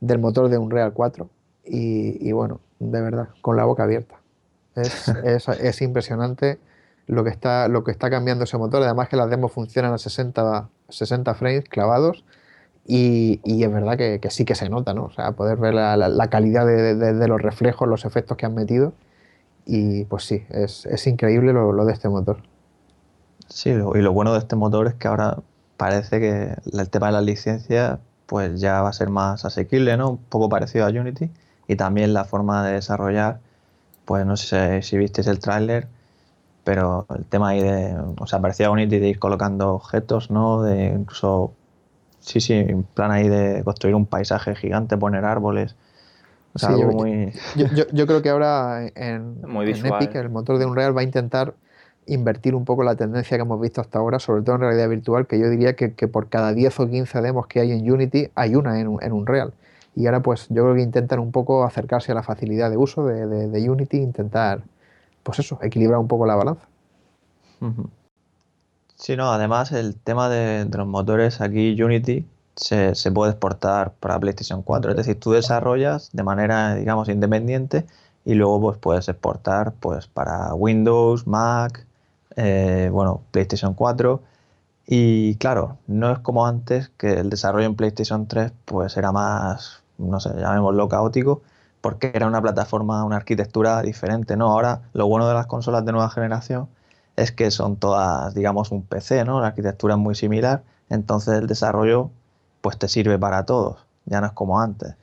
del 0.00 0.18
motor 0.18 0.48
de 0.48 0.56
Unreal 0.56 0.94
4 0.94 1.28
y, 1.64 2.28
y, 2.28 2.32
bueno, 2.32 2.60
de 2.78 3.00
verdad, 3.00 3.28
con 3.40 3.56
la 3.56 3.64
boca 3.64 3.84
abierta. 3.84 4.16
Es, 4.74 5.08
es, 5.24 5.48
es, 5.48 5.82
impresionante 5.82 6.58
lo 7.06 7.24
que, 7.24 7.30
está, 7.30 7.68
lo 7.68 7.84
que 7.84 7.90
está 7.90 8.10
cambiando 8.10 8.44
ese 8.44 8.58
motor. 8.58 8.82
Además 8.82 9.08
que 9.08 9.16
las 9.16 9.30
demos 9.30 9.52
funcionan 9.52 9.92
a 9.92 9.98
60, 9.98 10.68
60 10.88 11.34
frames 11.34 11.68
clavados 11.68 12.24
y, 12.86 13.40
y 13.44 13.62
es 13.62 13.72
verdad 13.72 13.96
que, 13.96 14.18
que, 14.20 14.30
sí 14.30 14.44
que 14.44 14.54
se 14.54 14.68
nota, 14.68 14.94
¿no? 14.94 15.04
O 15.04 15.12
sea, 15.12 15.32
poder 15.32 15.58
ver 15.58 15.74
la, 15.74 15.96
la, 15.96 16.30
calidad 16.30 16.66
de, 16.66 16.94
de, 16.94 17.14
de, 17.14 17.28
los 17.28 17.40
reflejos, 17.40 17.88
los 17.88 18.04
efectos 18.04 18.36
que 18.36 18.46
han 18.46 18.54
metido 18.54 18.92
y 19.64 20.04
pues 20.06 20.24
sí, 20.24 20.44
es, 20.50 20.86
es 20.86 21.06
increíble 21.06 21.52
lo, 21.52 21.72
lo 21.72 21.84
de 21.84 21.92
este 21.92 22.08
motor. 22.08 22.38
Sí, 23.48 23.70
y 23.70 23.98
lo 23.98 24.12
bueno 24.12 24.32
de 24.32 24.38
este 24.38 24.56
motor 24.56 24.86
es 24.86 24.94
que 24.94 25.08
ahora 25.08 25.38
parece 25.76 26.20
que 26.20 26.54
el 26.72 26.90
tema 26.90 27.08
de 27.08 27.12
las 27.12 27.24
licencias 27.24 27.98
pues 28.26 28.60
ya 28.60 28.82
va 28.82 28.88
a 28.88 28.92
ser 28.92 29.10
más 29.10 29.44
asequible, 29.44 29.96
¿no? 29.96 30.10
Un 30.10 30.18
poco 30.18 30.48
parecido 30.48 30.86
a 30.86 30.88
Unity. 30.88 31.30
Y 31.68 31.76
también 31.76 32.12
la 32.12 32.24
forma 32.24 32.64
de 32.64 32.74
desarrollar, 32.74 33.40
pues 34.04 34.26
no 34.26 34.36
sé 34.36 34.82
si 34.82 34.98
visteis 34.98 35.26
el 35.26 35.38
tráiler, 35.38 35.88
pero 36.64 37.06
el 37.16 37.24
tema 37.24 37.50
ahí 37.50 37.60
de, 37.60 37.96
o 38.18 38.26
sea, 38.26 38.40
parecía 38.40 38.70
Unity 38.70 38.98
de 38.98 39.08
ir 39.08 39.18
colocando 39.18 39.72
objetos, 39.72 40.30
¿no? 40.30 40.62
De 40.62 40.86
incluso, 40.86 41.52
sí, 42.20 42.40
sí, 42.40 42.54
en 42.54 42.82
plan 42.82 43.10
ahí 43.10 43.28
de 43.28 43.62
construir 43.64 43.94
un 43.94 44.06
paisaje 44.06 44.54
gigante, 44.54 44.96
poner 44.96 45.24
árboles. 45.24 45.74
O 46.54 46.58
sea, 46.58 46.70
algo 46.70 46.82
yo, 46.82 46.92
muy... 46.92 47.32
Yo, 47.92 48.06
creo 48.06 48.22
que 48.22 48.28
ahora 48.28 48.86
en, 48.94 49.38
en 49.44 49.86
Epic 49.86 50.14
el 50.14 50.30
motor 50.30 50.58
de 50.58 50.66
Unreal 50.66 50.96
va 50.96 51.00
a 51.00 51.04
intentar 51.04 51.54
invertir 52.06 52.54
un 52.54 52.64
poco 52.64 52.82
la 52.82 52.96
tendencia 52.96 53.36
que 53.36 53.42
hemos 53.42 53.60
visto 53.60 53.80
hasta 53.80 53.98
ahora, 53.98 54.18
sobre 54.18 54.42
todo 54.42 54.56
en 54.56 54.62
realidad 54.62 54.88
virtual, 54.88 55.26
que 55.26 55.38
yo 55.38 55.48
diría 55.48 55.74
que, 55.74 55.88
por 56.08 56.28
cada 56.28 56.52
10 56.52 56.80
o 56.80 56.90
15 56.90 57.20
demos 57.20 57.46
que 57.46 57.60
hay 57.60 57.72
en 57.72 57.90
Unity, 57.90 58.30
hay 58.34 58.54
una 58.54 58.80
en, 58.80 58.98
en 59.00 59.12
Unreal. 59.12 59.52
Y 59.94 60.06
ahora 60.06 60.22
pues 60.22 60.46
yo 60.48 60.62
creo 60.62 60.74
que 60.74 60.82
intentan 60.82 61.18
un 61.18 61.32
poco 61.32 61.64
acercarse 61.64 62.12
a 62.12 62.14
la 62.14 62.22
facilidad 62.22 62.70
de 62.70 62.76
uso 62.76 63.04
de, 63.06 63.48
de, 63.48 63.70
Unity, 63.70 63.98
intentar, 63.98 64.62
pues 65.22 65.38
eso, 65.38 65.58
equilibrar 65.62 65.98
un 65.98 66.08
poco 66.08 66.26
la 66.26 66.34
balanza. 66.34 66.66
Sí, 68.96 69.16
no, 69.16 69.30
además 69.32 69.72
el 69.72 69.96
tema 69.96 70.28
de, 70.28 70.64
los 70.64 70.86
motores 70.86 71.40
aquí 71.40 71.80
Unity 71.80 72.26
se, 72.56 72.94
se, 72.94 73.12
puede 73.12 73.32
exportar 73.32 73.92
para 74.00 74.18
PlayStation 74.18 74.62
4, 74.62 74.90
es 74.92 74.96
decir, 74.96 75.20
tú 75.20 75.32
desarrollas 75.32 76.10
de 76.12 76.22
manera, 76.22 76.74
digamos, 76.74 77.08
independiente 77.08 77.86
y 78.24 78.34
luego 78.34 78.60
pues 78.60 78.78
puedes 78.78 79.08
exportar 79.08 79.74
pues 79.80 80.06
para 80.06 80.54
Windows, 80.54 81.26
Mac, 81.26 81.86
eh, 82.36 82.88
bueno, 82.92 83.22
PlayStation 83.30 83.74
4. 83.74 84.22
Y 84.86 85.36
claro, 85.36 85.78
no 85.86 86.12
es 86.12 86.18
como 86.20 86.46
antes 86.46 86.90
que 86.90 87.14
el 87.14 87.30
desarrollo 87.30 87.66
en 87.66 87.76
PlayStation 87.76 88.26
3 88.26 88.52
pues 88.64 88.96
era 88.96 89.12
más, 89.12 89.81
no 90.02 90.20
sé, 90.20 90.30
llamémoslo 90.36 90.88
caótico, 90.88 91.42
porque 91.82 92.12
era 92.14 92.26
una 92.26 92.40
plataforma, 92.40 93.04
una 93.04 93.16
arquitectura 93.16 93.82
diferente, 93.82 94.36
¿no? 94.36 94.50
Ahora 94.50 94.82
lo 94.92 95.06
bueno 95.08 95.28
de 95.28 95.34
las 95.34 95.46
consolas 95.46 95.84
de 95.84 95.92
nueva 95.92 96.10
generación 96.10 96.68
es 97.16 97.32
que 97.32 97.50
son 97.50 97.76
todas, 97.76 98.34
digamos, 98.34 98.70
un 98.70 98.84
PC, 98.86 99.24
¿no? 99.24 99.40
La 99.40 99.48
arquitectura 99.48 99.94
es 99.94 100.00
muy 100.00 100.14
similar, 100.14 100.62
entonces 100.88 101.34
el 101.34 101.46
desarrollo 101.46 102.10
pues 102.60 102.78
te 102.78 102.88
sirve 102.88 103.18
para 103.18 103.44
todos, 103.44 103.84
ya 104.06 104.20
no 104.20 104.28
es 104.28 104.32
como 104.32 104.60
antes. 104.60 104.94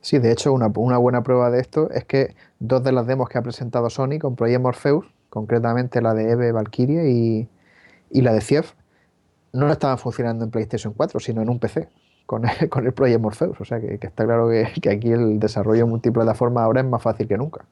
Sí, 0.00 0.18
de 0.18 0.32
hecho, 0.32 0.52
una, 0.52 0.70
una, 0.74 0.98
buena 0.98 1.22
prueba 1.22 1.50
de 1.50 1.60
esto 1.60 1.90
es 1.90 2.04
que 2.04 2.36
dos 2.60 2.84
de 2.84 2.92
las 2.92 3.06
demos 3.06 3.28
que 3.28 3.38
ha 3.38 3.42
presentado 3.42 3.90
Sony 3.90 4.18
con 4.20 4.36
Project 4.36 4.60
Morpheus, 4.60 5.06
concretamente 5.30 6.02
la 6.02 6.14
de 6.14 6.30
Eve 6.30 6.52
Valkyrie 6.52 7.10
y, 7.10 7.48
y 8.10 8.20
la 8.20 8.32
de 8.32 8.40
Cief, 8.40 8.74
no 9.52 9.70
estaban 9.72 9.98
funcionando 9.98 10.44
en 10.44 10.50
PlayStation 10.50 10.92
4, 10.92 11.20
sino 11.20 11.42
en 11.42 11.48
un 11.48 11.58
PC 11.58 11.88
con 12.26 12.48
el, 12.48 12.68
con 12.70 12.86
el 12.86 12.92
Project 12.92 13.20
Morpheus. 13.20 13.60
O 13.60 13.64
sea 13.64 13.80
que, 13.80 13.94
está 13.94 14.24
claro 14.24 14.48
que, 14.48 14.68
que, 14.80 14.90
aquí 14.90 15.12
el 15.12 15.38
desarrollo 15.38 15.86
multiplataforma 15.86 16.64
ahora 16.64 16.80
es 16.80 16.86
más 16.86 17.02
fácil 17.02 17.28
que 17.28 17.36
nunca. 17.36 17.64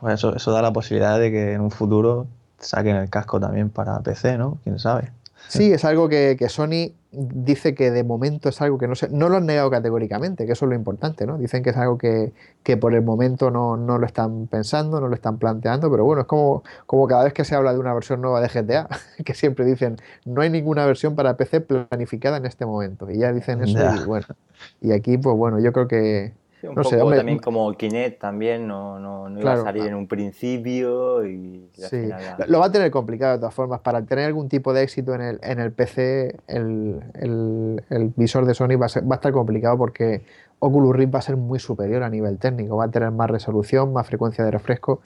Pues 0.00 0.14
eso, 0.14 0.34
eso 0.34 0.52
da 0.52 0.62
la 0.62 0.72
posibilidad 0.72 1.18
de 1.18 1.30
que 1.30 1.52
en 1.52 1.60
un 1.60 1.70
futuro 1.70 2.26
saquen 2.58 2.96
el 2.96 3.10
casco 3.10 3.40
también 3.40 3.70
para 3.70 4.00
PC, 4.00 4.38
¿no? 4.38 4.58
¿Quién 4.62 4.78
sabe? 4.78 5.10
Sí, 5.48 5.72
es 5.72 5.84
algo 5.84 6.08
que, 6.08 6.36
que, 6.38 6.48
Sony 6.48 6.92
dice 7.12 7.74
que 7.74 7.90
de 7.90 8.02
momento 8.02 8.48
es 8.48 8.60
algo 8.60 8.78
que 8.78 8.88
no 8.88 8.94
se, 8.94 9.08
no 9.08 9.28
lo 9.28 9.36
han 9.36 9.46
negado 9.46 9.70
categóricamente, 9.70 10.46
que 10.46 10.52
eso 10.52 10.64
es 10.64 10.70
lo 10.70 10.74
importante, 10.74 11.26
¿no? 11.26 11.38
Dicen 11.38 11.62
que 11.62 11.70
es 11.70 11.76
algo 11.76 11.98
que, 11.98 12.32
que 12.62 12.76
por 12.76 12.94
el 12.94 13.02
momento 13.02 13.50
no, 13.50 13.76
no, 13.76 13.98
lo 13.98 14.06
están 14.06 14.46
pensando, 14.46 15.00
no 15.00 15.08
lo 15.08 15.14
están 15.14 15.38
planteando, 15.38 15.90
pero 15.90 16.04
bueno, 16.04 16.22
es 16.22 16.26
como, 16.26 16.64
como 16.86 17.06
cada 17.06 17.24
vez 17.24 17.32
que 17.32 17.44
se 17.44 17.54
habla 17.54 17.72
de 17.72 17.78
una 17.78 17.94
versión 17.94 18.20
nueva 18.20 18.40
de 18.40 18.48
GTA, 18.48 18.88
que 19.24 19.34
siempre 19.34 19.64
dicen, 19.64 19.96
no 20.24 20.42
hay 20.42 20.50
ninguna 20.50 20.86
versión 20.86 21.14
para 21.14 21.36
PC 21.36 21.60
planificada 21.60 22.36
en 22.38 22.46
este 22.46 22.66
momento, 22.66 23.10
y 23.10 23.18
ya 23.18 23.32
dicen 23.32 23.62
eso, 23.62 23.78
y 23.78 24.04
bueno, 24.04 24.26
y 24.80 24.92
aquí 24.92 25.18
pues 25.18 25.36
bueno, 25.36 25.60
yo 25.60 25.72
creo 25.72 25.88
que, 25.88 26.32
un 26.68 26.74
poco 26.74 27.14
también 27.14 27.38
como 27.38 27.72
Kinect 27.72 28.20
también 28.20 28.66
no, 28.66 28.98
no, 28.98 29.28
no 29.28 29.40
iba 29.40 29.54
a 29.54 29.62
salir 29.62 29.86
en 29.86 29.94
un 29.94 30.06
principio 30.06 31.26
y 31.26 31.68
sí. 31.72 32.08
lo 32.46 32.60
va 32.60 32.66
a 32.66 32.72
tener 32.72 32.90
complicado 32.90 33.34
de 33.34 33.38
todas 33.38 33.54
formas. 33.54 33.80
Para 33.80 34.02
tener 34.02 34.26
algún 34.26 34.48
tipo 34.48 34.72
de 34.72 34.82
éxito 34.82 35.14
en 35.14 35.20
el, 35.20 35.40
en 35.42 35.60
el 35.60 35.72
PC 35.72 36.36
el, 36.46 37.00
el, 37.14 37.84
el 37.90 38.12
visor 38.16 38.46
de 38.46 38.54
Sony 38.54 38.76
va 38.80 38.86
a, 38.86 38.88
ser, 38.88 39.04
va 39.04 39.14
a 39.14 39.16
estar 39.16 39.32
complicado 39.32 39.76
porque 39.78 40.22
Oculus 40.58 40.96
Rift 40.96 41.14
va 41.14 41.18
a 41.18 41.22
ser 41.22 41.36
muy 41.36 41.58
superior 41.58 42.02
a 42.02 42.10
nivel 42.10 42.38
técnico. 42.38 42.76
Va 42.76 42.84
a 42.84 42.90
tener 42.90 43.10
más 43.10 43.30
resolución 43.30 43.92
más 43.92 44.06
frecuencia 44.06 44.44
de 44.44 44.50
refresco. 44.50 45.00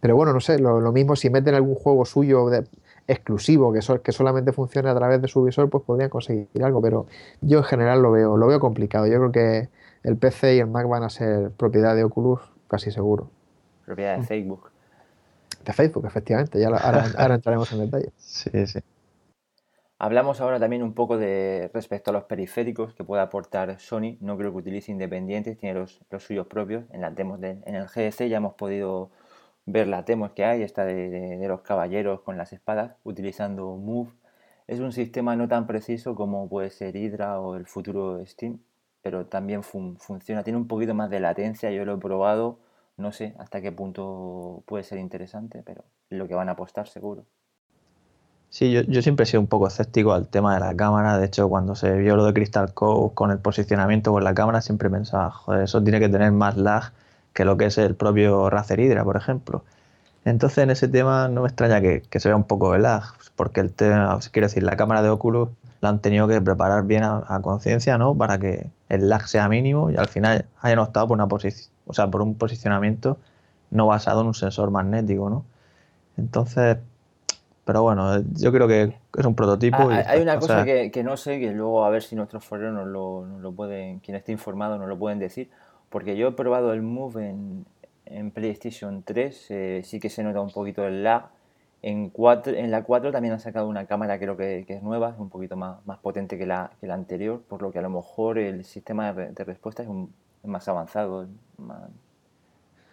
Pero 0.00 0.16
bueno 0.16 0.32
no 0.32 0.40
sé 0.40 0.58
lo, 0.58 0.80
lo 0.80 0.92
mismo 0.92 1.16
si 1.16 1.30
meten 1.30 1.54
algún 1.54 1.74
juego 1.74 2.04
suyo 2.04 2.48
de, 2.48 2.64
exclusivo 3.08 3.72
que, 3.72 3.80
que 4.02 4.12
solamente 4.12 4.52
funcione 4.52 4.90
a 4.90 4.94
través 4.94 5.22
de 5.22 5.28
su 5.28 5.42
visor 5.44 5.70
pues 5.70 5.84
podrían 5.84 6.10
conseguir 6.10 6.62
algo. 6.62 6.80
Pero 6.80 7.06
yo 7.40 7.58
en 7.58 7.64
general 7.64 8.02
lo 8.02 8.10
veo 8.10 8.36
lo 8.36 8.46
veo 8.46 8.60
complicado. 8.60 9.06
Yo 9.06 9.18
creo 9.18 9.32
que 9.32 9.68
el 10.06 10.16
PC 10.16 10.54
y 10.54 10.58
el 10.60 10.68
Mac 10.68 10.86
van 10.88 11.02
a 11.02 11.10
ser 11.10 11.50
propiedad 11.50 11.96
de 11.96 12.04
Oculus, 12.04 12.40
casi 12.68 12.92
seguro. 12.92 13.28
Propiedad 13.84 14.16
de 14.16 14.22
Facebook. 14.22 14.70
De 15.64 15.72
Facebook, 15.72 16.06
efectivamente. 16.06 16.60
Ya 16.60 16.68
ahora, 16.68 17.34
entraremos 17.34 17.72
en 17.72 17.80
detalle. 17.80 18.12
Sí, 18.16 18.66
sí. 18.68 18.78
Hablamos 19.98 20.40
ahora 20.40 20.60
también 20.60 20.84
un 20.84 20.92
poco 20.92 21.18
de 21.18 21.70
respecto 21.74 22.10
a 22.10 22.14
los 22.14 22.24
periféricos 22.24 22.94
que 22.94 23.02
puede 23.02 23.20
aportar 23.20 23.80
Sony. 23.80 24.16
No 24.20 24.38
creo 24.38 24.52
que 24.52 24.58
utilice 24.58 24.92
independientes, 24.92 25.58
tiene 25.58 25.80
los, 25.80 26.00
suyos 26.18 26.46
propios. 26.46 26.84
En 26.92 27.00
las 27.00 27.16
demos 27.16 27.42
en 27.42 27.74
el 27.74 27.86
GDC 27.86 28.28
ya 28.28 28.36
hemos 28.36 28.54
podido 28.54 29.10
ver 29.64 29.88
la 29.88 30.04
Temos 30.04 30.30
que 30.30 30.44
hay, 30.44 30.62
esta 30.62 30.84
de, 30.84 31.44
los 31.48 31.62
caballeros 31.62 32.20
con 32.20 32.36
las 32.38 32.52
espadas, 32.52 32.94
utilizando 33.02 33.74
Move. 33.74 34.12
Es 34.68 34.78
un 34.78 34.92
sistema 34.92 35.34
no 35.34 35.48
tan 35.48 35.66
preciso 35.66 36.14
como 36.14 36.48
puede 36.48 36.70
ser 36.70 36.94
Hydra 36.94 37.40
o 37.40 37.56
el 37.56 37.66
futuro 37.66 38.24
Steam, 38.24 38.60
pero 39.06 39.24
también 39.24 39.62
funciona. 39.62 40.42
Tiene 40.42 40.56
un 40.56 40.66
poquito 40.66 40.92
más 40.92 41.08
de 41.10 41.20
latencia, 41.20 41.70
yo 41.70 41.84
lo 41.84 41.94
he 41.94 41.98
probado, 41.98 42.58
no 42.96 43.12
sé 43.12 43.36
hasta 43.38 43.60
qué 43.60 43.70
punto 43.70 44.64
puede 44.66 44.82
ser 44.82 44.98
interesante, 44.98 45.62
pero 45.64 45.84
lo 46.10 46.26
que 46.26 46.34
van 46.34 46.48
a 46.48 46.52
apostar 46.52 46.88
seguro. 46.88 47.24
Sí, 48.50 48.72
yo, 48.72 49.02
siempre 49.02 49.22
he 49.22 49.26
sido 49.26 49.40
un 49.40 49.46
poco 49.46 49.68
escéptico 49.68 50.12
al 50.12 50.26
tema 50.26 50.54
de 50.54 50.58
la 50.58 50.74
cámara. 50.74 51.18
De 51.18 51.26
hecho, 51.26 51.48
cuando 51.48 51.76
se 51.76 51.96
vio 51.98 52.16
lo 52.16 52.24
de 52.24 52.34
Crystal 52.34 52.74
Cove 52.74 53.14
con 53.14 53.30
el 53.30 53.38
posicionamiento 53.38 54.10
con 54.10 54.24
la 54.24 54.34
cámara, 54.34 54.60
siempre 54.60 54.90
pensaba, 54.90 55.30
joder, 55.30 55.62
eso 55.62 55.80
tiene 55.84 56.00
que 56.00 56.08
tener 56.08 56.32
más 56.32 56.56
lag 56.56 56.90
que 57.32 57.44
lo 57.44 57.56
que 57.56 57.66
es 57.66 57.78
el 57.78 57.94
propio 57.94 58.50
Razer 58.50 58.80
Hydra, 58.80 59.04
por 59.04 59.16
ejemplo. 59.16 59.62
Entonces, 60.24 60.58
en 60.58 60.70
ese 60.70 60.88
tema 60.88 61.28
no 61.28 61.42
me 61.42 61.46
extraña 61.46 61.80
que, 61.80 62.02
se 62.18 62.28
vea 62.28 62.34
un 62.34 62.42
poco 62.42 62.72
de 62.72 62.80
lag, 62.80 63.04
porque 63.36 63.60
el 63.60 63.72
tema, 63.72 64.18
quiero 64.32 64.48
decir, 64.48 64.64
la 64.64 64.76
cámara 64.76 65.02
de 65.02 65.10
Oculus 65.10 65.50
la 65.80 65.90
han 65.90 66.00
tenido 66.00 66.26
que 66.28 66.40
preparar 66.40 66.84
bien 66.84 67.02
a, 67.04 67.40
conciencia, 67.42 67.98
¿no? 67.98 68.14
Para 68.14 68.38
que 68.38 68.70
el 68.88 69.08
lag 69.08 69.26
sea 69.28 69.48
mínimo 69.48 69.90
y 69.90 69.96
al 69.96 70.08
final 70.08 70.46
hayan 70.60 70.78
optado 70.78 71.08
por 71.08 71.16
una 71.16 71.26
posición, 71.26 71.70
o 71.86 71.92
sea, 71.92 72.08
por 72.08 72.22
un 72.22 72.34
posicionamiento 72.34 73.18
no 73.70 73.86
basado 73.86 74.20
en 74.22 74.28
un 74.28 74.34
sensor 74.34 74.70
magnético, 74.70 75.28
¿no? 75.28 75.44
Entonces, 76.16 76.78
pero 77.64 77.82
bueno, 77.82 78.22
yo 78.34 78.52
creo 78.52 78.68
que 78.68 78.94
es 79.18 79.26
un 79.26 79.34
prototipo. 79.34 79.90
Ah, 79.90 80.04
hay 80.06 80.22
una 80.22 80.38
cosa 80.38 80.64
que, 80.64 81.02
no 81.04 81.16
sé, 81.16 81.40
que 81.40 81.50
luego 81.50 81.84
a 81.84 81.90
ver 81.90 82.02
si 82.02 82.16
nuestros 82.16 82.44
foreros 82.44 82.72
nos 82.72 82.86
lo, 82.86 83.26
lo 83.40 83.52
pueden, 83.52 83.98
quien 83.98 84.16
esté 84.16 84.32
informado 84.32 84.78
nos 84.78 84.88
lo 84.88 84.98
pueden 84.98 85.18
decir, 85.18 85.50
porque 85.90 86.16
yo 86.16 86.28
he 86.28 86.32
probado 86.32 86.72
el 86.72 86.82
Move 86.82 87.28
en, 87.28 87.66
en 88.06 88.30
PlayStation 88.30 89.02
3, 89.02 89.46
eh, 89.50 89.80
sí 89.84 90.00
que 90.00 90.08
se 90.08 90.22
nota 90.22 90.40
un 90.40 90.50
poquito 90.50 90.86
el 90.86 91.02
lag. 91.02 91.26
En, 91.86 92.10
4, 92.10 92.54
en 92.54 92.72
la 92.72 92.82
4 92.82 93.12
también 93.12 93.32
han 93.32 93.38
sacado 93.38 93.68
una 93.68 93.86
cámara, 93.86 94.18
creo 94.18 94.36
que, 94.36 94.64
que 94.66 94.74
es 94.74 94.82
nueva, 94.82 95.10
es 95.10 95.20
un 95.20 95.30
poquito 95.30 95.56
más, 95.56 95.86
más 95.86 95.98
potente 95.98 96.36
que 96.36 96.44
la, 96.44 96.72
que 96.80 96.88
la 96.88 96.94
anterior, 96.94 97.40
por 97.48 97.62
lo 97.62 97.70
que 97.70 97.78
a 97.78 97.82
lo 97.82 97.90
mejor 97.90 98.38
el 98.38 98.64
sistema 98.64 99.12
de, 99.12 99.44
respuesta 99.44 99.84
es, 99.84 99.88
un, 99.88 100.12
más 100.42 100.66
avanzado. 100.66 101.28
Más, 101.58 101.88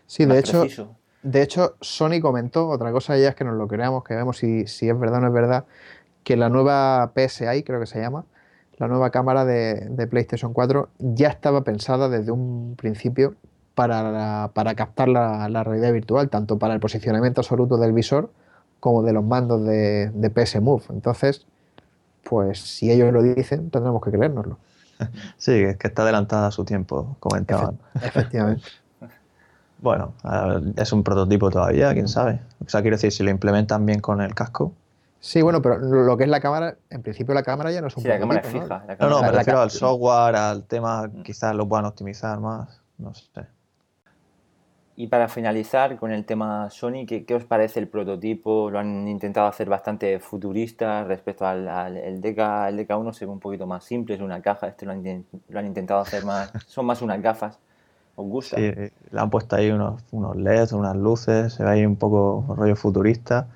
sí, 0.05 0.25
de 0.25 0.37
hecho, 0.37 0.67
de 1.23 1.41
hecho, 1.41 1.75
Sony 1.81 2.21
comentó, 2.21 2.67
otra 2.67 2.91
cosa 2.91 3.17
ya 3.17 3.29
es 3.29 3.35
que 3.35 3.43
nos 3.43 3.55
lo 3.55 3.67
creamos, 3.67 4.03
que 4.03 4.13
vemos 4.13 4.37
si, 4.37 4.67
si 4.67 4.87
es 4.87 4.99
verdad 4.99 5.17
o 5.17 5.21
no 5.21 5.27
es 5.29 5.33
verdad, 5.33 5.65
que 6.23 6.37
la 6.37 6.49
nueva 6.49 7.13
PSI, 7.15 7.63
creo 7.63 7.79
que 7.79 7.87
se 7.87 7.99
llama, 7.99 8.25
la 8.77 8.87
nueva 8.87 9.09
cámara 9.09 9.43
de, 9.43 10.07
PlayStation 10.07 10.53
4 10.53 10.89
ya 10.99 11.29
estaba 11.29 11.63
pensada 11.63 12.09
desde 12.09 12.31
un 12.31 12.75
principio 12.75 13.33
para, 13.73 14.51
para 14.53 14.75
captar 14.75 15.09
la, 15.09 15.63
realidad 15.63 15.91
virtual, 15.93 16.29
tanto 16.29 16.59
para 16.59 16.75
el 16.75 16.79
posicionamiento 16.79 17.41
absoluto 17.41 17.77
del 17.77 17.93
visor 17.93 18.29
como 18.83 19.01
de 19.01 19.13
los 19.13 19.23
mandos 19.23 19.63
de, 19.63 20.09
de 20.09 20.29
PS 20.29 20.59
Move. 20.59 20.83
Entonces, 20.89 21.45
pues 22.21 22.59
si 22.59 22.91
ellos 22.91 23.13
lo 23.13 23.23
dicen, 23.23 23.69
tendremos 23.69 24.03
que 24.03 24.11
creérnoslo. 24.11 24.57
Sí, 25.37 25.53
es 25.53 25.77
que 25.77 25.87
está 25.87 26.03
adelantada 26.03 26.47
a 26.47 26.51
su 26.51 26.65
tiempo, 26.65 27.15
comentaban. 27.21 27.79
Efectivamente. 27.95 28.67
Bueno, 29.79 30.13
es 30.77 30.93
un 30.93 31.03
prototipo 31.03 31.51
todavía, 31.51 31.91
quién 31.91 32.07
sabe. 32.07 32.39
O 32.65 32.69
sea, 32.69 32.81
quiero 32.81 32.95
decir, 32.95 33.11
si 33.11 33.21
lo 33.21 33.29
implementan 33.29 33.85
bien 33.85 33.99
con 33.99 34.21
el 34.21 34.33
casco. 34.33 34.71
Sí, 35.19 35.41
bueno, 35.41 35.61
pero 35.61 35.77
lo 35.77 36.15
que 36.15 36.23
es 36.23 36.29
la 36.29 36.39
cámara, 36.39 36.77
en 36.89 37.01
principio 37.01 37.33
la 37.33 37.43
cámara 37.43 37.69
ya 37.69 37.81
no 37.81 37.87
es 37.87 37.97
un 37.97 38.03
sí, 38.03 38.07
la 38.07 38.17
cámara 38.17 38.39
es 38.39 38.47
fija. 38.47 38.85
¿no? 38.97 39.09
no, 39.09 39.21
me 39.21 39.31
refiero 39.33 39.59
al 39.59 39.71
software, 39.71 40.37
al 40.37 40.63
tema, 40.63 41.07
mm. 41.07 41.23
quizás 41.23 41.53
lo 41.53 41.67
puedan 41.67 41.83
optimizar 41.83 42.39
más, 42.39 42.81
no 42.97 43.13
sé. 43.13 43.45
Y 44.95 45.07
para 45.07 45.27
finalizar 45.27 45.97
con 45.97 46.11
el 46.11 46.23
tema 46.23 46.69
Sony, 46.69 47.05
¿qué, 47.07 47.25
os 47.33 47.45
parece 47.45 47.79
el 47.79 47.87
prototipo? 47.87 48.69
Lo 48.69 48.77
han 48.77 49.07
intentado 49.07 49.47
hacer 49.47 49.67
bastante 49.67 50.19
futurista 50.19 51.03
respecto 51.03 51.47
al, 51.47 51.97
el 51.97 52.21
DK, 52.21 52.69
el 52.69 52.87
DK1 52.87 53.13
se 53.13 53.25
ve 53.25 53.31
un 53.31 53.39
poquito 53.39 53.65
más 53.65 53.83
simple, 53.83 54.15
es 54.15 54.21
una 54.21 54.41
caja, 54.41 54.67
este 54.67 54.85
lo 54.85 54.91
han, 54.91 55.25
lo 55.49 55.59
han 55.59 55.65
intentado 55.65 55.99
hacer 55.99 56.23
más, 56.25 56.51
son 56.67 56.85
más 56.85 57.01
unas 57.01 57.21
gafas. 57.21 57.57
¿Os 58.15 58.27
gusta? 58.27 58.57
Sí, 58.57 58.71
le 58.71 59.19
han 59.19 59.29
puesto 59.31 59.55
ahí 59.55 59.71
unos, 59.71 60.03
unos 60.11 60.35
LEDs, 60.35 60.73
unas 60.73 60.95
luces, 60.95 61.53
se 61.53 61.63
ve 61.63 61.71
ahí 61.71 61.85
un 61.85 61.95
poco 61.95 62.45
rollo 62.55 62.75
futurista. 62.75 63.47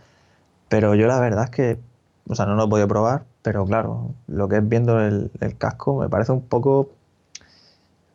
Pero 0.70 0.96
yo 0.96 1.08
la 1.08 1.20
verdad 1.20 1.46
es 1.46 1.50
que, 1.52 1.80
o 2.28 2.36
sea, 2.36 2.46
no 2.46 2.56
lo 2.56 2.66
he 2.66 2.68
podido 2.68 2.88
probar, 2.88 3.24
pero 3.42 3.66
claro, 3.66 4.12
lo 4.28 4.50
que 4.50 4.58
es 4.58 4.68
viendo 4.68 5.00
el, 5.00 5.32
casco 5.58 6.00
me 6.00 6.10
parece 6.10 6.32
un 6.32 6.42
poco, 6.42 6.90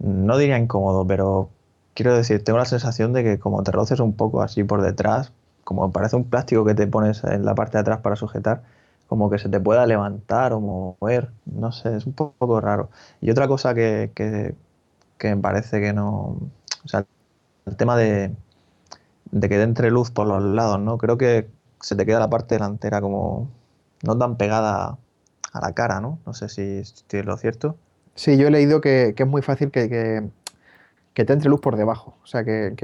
no 0.01 0.37
diría 0.37 0.59
incómodo, 0.59 1.07
pero 1.07 1.49
quiero 1.95 2.15
decir, 2.17 2.45
tengo 2.45 2.59
la 2.59 2.65
sensación 2.65 3.13
de 3.13 3.25
que 3.25 3.39
como 3.39 3.63
te 3.63 3.73
roces 3.73 4.01
un 4.01 4.15
poco 4.15 4.43
así 4.43 4.65
por 4.65 4.83
detrás, 4.83 5.33
como 5.65 5.91
parece 5.93 6.17
un 6.17 6.25
plástico 6.25 6.65
que 6.65 6.75
te 6.75 6.87
pones 6.87 7.25
en 7.25 7.45
la 7.45 7.55
parte 7.55 7.79
de 7.79 7.83
atrás 7.83 8.01
para 8.01 8.17
sujetar, 8.17 8.63
como 9.07 9.31
que 9.31 9.39
se 9.39 9.49
te 9.49 9.61
pueda 9.61 9.87
levantar 9.87 10.53
o 10.53 10.61
mover, 10.61 11.31
no 11.47 11.73
sé, 11.73 11.97
es 11.97 12.07
un 12.07 12.15
poco 12.15 12.61
raro. 12.61 12.91
Y 13.21 13.31
otra 13.31 13.49
cosa 13.49 13.75
que, 13.75 14.11
que 14.15 14.55
me 15.23 15.37
parece 15.37 15.81
que 15.81 15.93
no. 15.93 16.37
O 16.85 16.89
sea, 16.89 17.07
el 17.67 17.77
tema 17.77 17.97
de, 17.97 18.35
de 19.31 19.49
que 19.49 19.61
entre 19.61 19.91
luz 19.91 20.11
por 20.11 20.27
los 20.27 20.43
lados, 20.43 20.79
¿no? 20.81 20.99
Creo 20.99 21.19
que 21.19 21.49
se 21.81 21.97
te 21.97 22.07
queda 22.07 22.21
la 22.21 22.31
parte 22.31 22.55
delantera 22.55 23.01
como 23.01 23.49
no 24.03 24.17
tan 24.17 24.37
pegada 24.37 24.99
a 25.53 25.61
la 25.61 25.73
cara, 25.73 26.01
¿no? 26.01 26.19
No 26.27 26.35
sé 26.35 26.49
si, 26.49 26.79
es 26.79 27.05
lo 27.25 27.37
cierto. 27.37 27.77
Sí, 28.15 28.37
yo 28.37 28.49
he 28.49 28.51
leído 28.51 28.81
que, 28.81 29.15
es 29.17 29.27
muy 29.27 29.43
fácil 29.43 29.71
que, 29.71 29.89
que, 29.89 30.29
te 31.15 31.33
entre 31.33 31.51
luz 31.51 31.61
por 31.61 31.77
debajo. 31.77 32.15
O 32.23 32.27
sea, 32.27 32.45
que, 32.45 32.75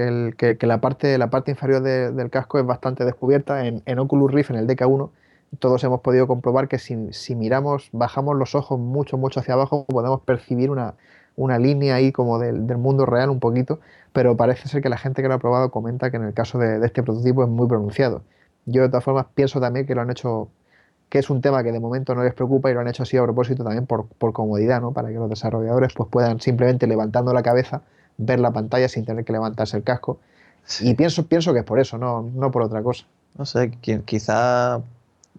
la, 0.60 0.80
parte, 0.80 1.18
la 1.18 1.30
parte 1.30 1.50
inferior 1.50 1.82
del 1.82 2.30
casco 2.30 2.58
es 2.58 2.66
bastante 2.66 3.04
descubierta. 3.04 3.66
En, 3.66 3.98
Oculus 3.98 4.30
Rift, 4.32 4.50
en 4.50 4.56
el 4.56 4.66
DK1, 4.66 5.10
todos 5.58 5.82
hemos 5.84 6.00
podido 6.00 6.26
comprobar 6.26 6.68
que 6.68 6.78
si, 6.78 7.12
si 7.12 7.34
miramos, 7.34 7.88
bajamos 7.92 8.36
los 8.36 8.54
ojos 8.54 8.78
mucho, 8.78 9.16
mucho 9.16 9.40
hacia 9.40 9.54
abajo, 9.54 9.86
podemos 9.86 10.20
percibir 10.20 10.70
una, 10.70 10.94
una 11.38 11.58
línea 11.58 11.94
ahí 11.94 12.10
como 12.12 12.38
del, 12.38 12.76
mundo 12.78 13.06
real 13.06 13.30
un 13.30 13.38
poquito, 13.38 13.78
pero 14.12 14.36
parece 14.36 14.68
ser 14.68 14.82
que 14.82 14.88
la 14.88 14.98
gente 14.98 15.22
que 15.22 15.28
lo 15.28 15.34
ha 15.34 15.38
probado 15.38 15.70
comenta 15.70 16.10
que 16.10 16.16
en 16.16 16.24
el 16.24 16.34
caso 16.34 16.58
de, 16.58 16.84
este 16.84 17.02
prototipo 17.02 17.44
es 17.44 17.48
muy 17.48 17.68
pronunciado. 17.68 18.22
Yo 18.66 18.82
de 18.82 18.88
todas 18.88 19.04
formas 19.04 19.26
pienso 19.34 19.60
también 19.60 19.86
que 19.86 19.94
lo 19.94 20.00
han 20.02 20.10
hecho, 20.10 20.48
que 21.08 21.20
es 21.20 21.30
un 21.30 21.40
tema 21.40 21.62
que 21.62 21.70
de 21.70 21.78
momento 21.78 22.14
no 22.16 22.24
les 22.24 22.34
preocupa 22.34 22.70
y 22.70 22.74
lo 22.74 22.80
han 22.80 22.88
hecho 22.88 23.04
así 23.04 23.16
a 23.16 23.22
propósito 23.22 23.62
también 23.62 23.86
por, 23.86 24.08
comodidad, 24.32 24.80
¿no? 24.80 24.92
Para 24.92 25.10
que 25.10 25.14
los 25.14 25.30
desarrolladores 25.30 25.94
pues 25.94 26.08
puedan 26.10 26.40
simplemente 26.40 26.88
levantando 26.88 27.32
la 27.32 27.42
cabeza 27.42 27.82
ver 28.18 28.40
la 28.40 28.50
pantalla 28.50 28.88
sin 28.88 29.04
tener 29.04 29.24
que 29.24 29.32
levantarse 29.32 29.76
el 29.76 29.82
casco. 29.82 30.18
Y 30.80 30.94
pienso, 30.94 31.26
pienso 31.26 31.52
que 31.54 31.60
es 31.60 31.64
por 31.64 31.78
eso, 31.80 31.96
no, 31.96 32.22
no 32.34 32.50
por 32.50 32.62
otra 32.62 32.82
cosa. 32.82 33.06
No 33.38 33.46
sé, 33.46 33.70
quizá 34.04 34.80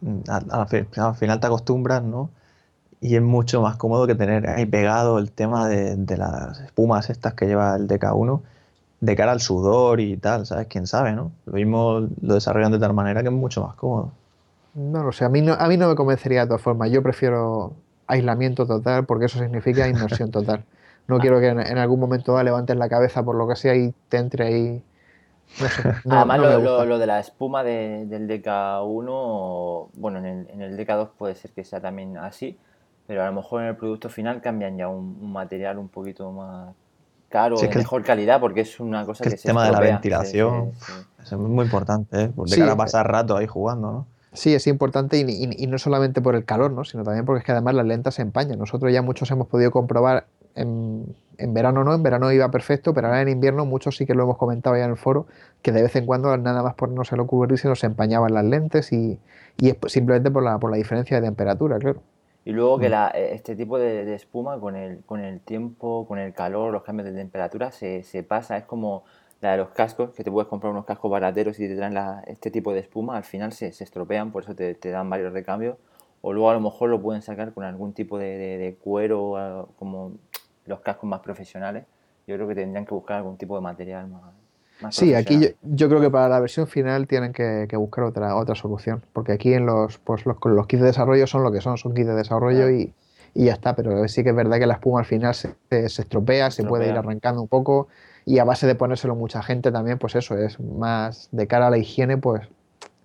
mm, 0.01 0.19
al, 0.27 1.15
final 1.15 1.39
te 1.39 1.47
acostumbras, 1.47 2.01
¿no? 2.01 2.29
y 3.01 3.15
es 3.15 3.21
mucho 3.21 3.61
más 3.61 3.77
cómodo 3.77 4.07
que 4.07 4.15
tener 4.15 4.49
ahí 4.49 4.65
pegado 4.65 5.19
el 5.19 5.31
tema 5.31 5.67
de, 5.67 6.17
las 6.17 6.59
espumas 6.59 7.09
estas 7.09 7.33
que 7.33 7.45
lleva 7.45 7.75
el 7.75 7.87
DK1 7.87 8.41
de 9.01 9.15
cara 9.15 9.31
al 9.31 9.39
sudor 9.39 10.01
y 10.01 10.17
tal, 10.17 10.45
¿sabes? 10.45 10.67
Quién 10.67 10.85
sabe, 10.85 11.13
¿no? 11.13 11.31
Lo 11.45 11.53
mismo 11.53 12.07
lo 12.21 12.33
desarrollan 12.33 12.73
de 12.73 12.79
tal 12.79 12.93
manera 12.93 13.21
que 13.21 13.29
es 13.29 13.33
mucho 13.33 13.63
más 13.65 13.75
cómodo. 13.75 14.11
No 14.73 15.03
lo 15.03 15.13
sé, 15.13 15.23
a 15.23 15.29
mí 15.29 15.41
no, 15.41 15.53
a 15.53 15.67
mí 15.67 15.77
no 15.77 15.87
me 15.87 15.95
convencería 15.95 16.41
de 16.41 16.47
todas 16.47 16.61
formas. 16.61 16.91
Yo 16.91 17.01
prefiero 17.01 17.73
aislamiento 18.07 18.65
total 18.65 19.05
porque 19.05 19.25
eso 19.25 19.39
significa 19.39 19.87
inmersión 19.87 20.31
total. 20.31 20.63
No 21.09 21.17
ah. 21.17 21.19
quiero 21.19 21.39
que 21.39 21.47
en, 21.47 21.77
algún 21.77 21.99
momento 21.99 22.41
levantes 22.41 22.77
la 22.77 22.87
cabeza 22.87 23.23
por 23.23 23.35
lo 23.35 23.47
que 23.47 23.55
sea 23.55 23.75
y 23.75 23.93
te 24.07 24.17
entre 24.17 24.45
ahí. 24.45 24.83
Además, 26.09 26.39
lo, 26.39 26.99
de 26.99 27.07
la 27.07 27.19
espuma 27.19 27.63
del 27.63 28.27
DK1, 28.27 29.89
bueno, 29.95 30.19
en 30.19 30.25
el, 30.25 30.49
en 30.49 30.61
el 30.61 30.77
DK2 30.77 31.09
puede 31.17 31.35
ser 31.35 31.51
que 31.51 31.63
sea 31.63 31.81
también 31.81 32.17
así 32.17 32.57
pero 33.09 33.23
a 33.23 33.25
lo 33.25 33.33
mejor 33.33 33.63
en 33.63 33.69
el 33.69 33.75
producto 33.75 34.07
final 34.07 34.39
cambian 34.39 34.77
ya 34.77 34.87
un, 34.87 35.33
material 35.33 35.79
un 35.79 35.89
poquito 35.89 36.31
más 36.31 36.75
caro, 37.27 37.57
de 37.57 37.67
mejor 37.67 38.03
calidad, 38.03 38.39
porque 38.39 38.61
es 38.61 38.79
una 38.79 39.03
cosa 39.03 39.23
que, 39.23 39.31
que 39.31 39.35
el 39.35 39.41
tema 39.41 39.65
de 39.65 39.71
la 39.71 39.79
ventilación 39.79 40.73
es 41.19 41.33
muy 41.33 41.65
importante, 41.65 42.25
¿eh? 42.25 42.31
de 42.31 42.57
cara 42.59 42.73
a 42.73 42.77
pasar 42.77 43.11
rato 43.11 43.35
ahí 43.35 43.47
jugando, 43.47 43.91
¿no? 43.91 44.07
Sí, 44.33 44.53
es 44.53 44.67
importante 44.67 45.17
y, 45.17 45.65
no 45.65 45.79
solamente 45.79 46.21
por 46.21 46.35
el 46.35 46.45
calor, 46.45 46.69
¿no? 46.69 46.85
sino 46.85 47.03
también 47.03 47.25
porque 47.25 47.39
es 47.39 47.45
que 47.45 47.51
además 47.51 47.73
las 47.73 47.87
lentas 47.87 48.13
se 48.13 48.21
empañan. 48.21 48.59
Nosotros 48.59 48.93
ya 48.93 49.01
muchos 49.01 49.31
hemos 49.31 49.47
podido 49.47 49.71
comprobar 49.71 50.27
en, 50.61 51.53
verano 51.53 51.83
no, 51.83 51.93
en 51.93 52.03
verano 52.03 52.31
iba 52.31 52.49
perfecto, 52.51 52.93
pero 52.93 53.07
ahora 53.07 53.21
en 53.21 53.29
invierno 53.29 53.65
muchos 53.65 53.97
sí 53.97 54.05
que 54.05 54.13
lo 54.13 54.23
hemos 54.23 54.37
comentado 54.37 54.75
ya 54.75 54.85
en 54.85 54.91
el 54.91 54.97
foro, 54.97 55.25
que 55.61 55.71
de 55.71 55.81
vez 55.81 55.95
en 55.95 56.05
cuando 56.05 56.35
nada 56.37 56.63
más 56.63 56.75
ponernos 56.75 57.11
el 57.11 57.19
Oculus 57.21 57.61
se 57.61 57.67
nos 57.67 57.83
empañaban 57.83 58.33
las 58.33 58.45
lentes 58.45 58.91
y, 58.91 59.19
y 59.57 59.69
es 59.69 59.77
simplemente 59.87 60.31
por 60.31 60.43
la, 60.43 60.59
por 60.59 60.71
la 60.71 60.77
diferencia 60.77 61.19
de 61.19 61.27
temperatura, 61.27 61.79
claro. 61.79 62.01
Y 62.45 62.51
luego 62.51 62.79
que 62.79 62.87
mm. 62.87 62.91
la, 62.91 63.11
eh, 63.13 63.29
este 63.33 63.55
tipo 63.55 63.77
de, 63.77 64.13
espuma 64.13 64.59
con 64.59 64.75
el, 64.75 65.03
con 65.05 65.19
el 65.19 65.39
tiempo, 65.39 66.07
con 66.07 66.19
el 66.19 66.33
calor, 66.33 66.71
los 66.71 66.83
cambios 66.83 67.07
de 67.09 67.15
temperatura, 67.15 67.71
se, 67.71 68.03
se, 68.03 68.23
pasa. 68.23 68.57
Es 68.57 68.63
como 68.63 69.03
la 69.41 69.51
de 69.51 69.57
los 69.57 69.69
cascos, 69.69 70.11
que 70.11 70.23
te 70.23 70.31
puedes 70.31 70.47
comprar 70.47 70.71
unos 70.71 70.85
cascos 70.85 71.11
barateros 71.11 71.59
y 71.59 71.67
te 71.67 71.75
traen 71.75 71.95
este 72.27 72.51
tipo 72.51 72.73
de 72.73 72.79
espuma, 72.79 73.17
al 73.17 73.23
final 73.23 73.53
se, 73.53 73.71
se 73.71 73.83
estropean, 73.83 74.31
por 74.31 74.43
eso 74.43 74.55
te, 74.55 74.73
te, 74.75 74.89
dan 74.89 75.09
varios 75.09 75.31
recambios. 75.33 75.77
O 76.21 76.33
luego 76.33 76.49
a 76.49 76.53
lo 76.53 76.59
mejor 76.59 76.89
lo 76.89 77.01
pueden 77.01 77.21
sacar 77.21 77.53
con 77.53 77.63
algún 77.63 77.93
tipo 77.93 78.17
de, 78.17 78.37
de, 78.57 78.75
cuero, 78.75 79.69
como 79.77 80.13
los 80.69 80.79
cascos 80.81 81.09
más 81.09 81.19
profesionales. 81.19 81.83
Yo 82.27 82.35
creo 82.35 82.47
que 82.47 82.55
tendrían 82.55 82.85
que 82.85 82.93
buscar 82.93 83.17
algún 83.17 83.37
tipo 83.37 83.55
de 83.55 83.61
material 83.61 84.07
más. 84.07 84.95
sí, 84.95 85.15
aquí 85.15 85.55
yo, 85.63 85.89
creo 85.89 85.99
que 85.99 86.11
para 86.11 86.29
la 86.29 86.39
versión 86.39 86.67
final 86.67 87.07
tienen 87.07 87.33
que, 87.33 87.67
buscar 87.75 88.05
otra, 88.05 88.35
otra 88.35 88.55
solución, 88.55 89.03
porque 89.11 89.33
aquí 89.33 89.53
en 89.53 89.65
los, 89.65 89.97
pues 89.97 90.25
los, 90.25 90.37
los 90.45 90.67
kits 90.67 90.81
de 90.81 90.87
desarrollo 90.87 91.27
son 91.27 91.43
lo 91.43 91.51
que 91.51 91.59
son, 91.59 91.77
son 91.77 91.93
kits 91.93 92.07
de 92.07 92.13
desarrollo 92.13 92.69
y, 92.69 92.93
ya 93.33 93.53
está, 93.53 93.75
pero 93.75 94.07
sí 94.07 94.23
que 94.23 94.29
es 94.29 94.35
verdad 94.35 94.57
que 94.57 94.65
la 94.65 94.75
espuma 94.75 94.99
al 94.99 95.05
final 95.05 95.33
se, 95.33 95.55
estropea, 95.69 96.51
se 96.51 96.63
puede 96.63 96.87
ir 96.87 96.97
arrancando 96.97 97.41
un 97.41 97.47
poco 97.47 97.87
y 98.25 98.39
a 98.39 98.43
base 98.43 98.67
de 98.67 98.75
ponérselo 98.75 99.15
mucha 99.15 99.41
gente 99.41 99.71
también, 99.71 99.97
pues 99.97 100.15
eso 100.15 100.37
es 100.37 100.59
más 100.59 101.29
de 101.31 101.47
cara 101.47 101.67
a 101.67 101.69
la 101.69 101.77
higiene, 101.77 102.17
pues 102.17 102.47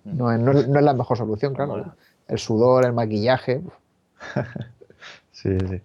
mm. 0.03 0.17
no, 0.17 0.37
no, 0.37 0.51
es 0.51 0.67
la 0.67 0.93
mejor 0.93 1.17
solución, 1.17 1.53
claro. 1.53 1.93
El 2.27 2.39
sudor, 2.39 2.85
el 2.85 2.93
maquillaje. 2.93 3.61
sí, 5.31 5.57
sí. 5.59 5.81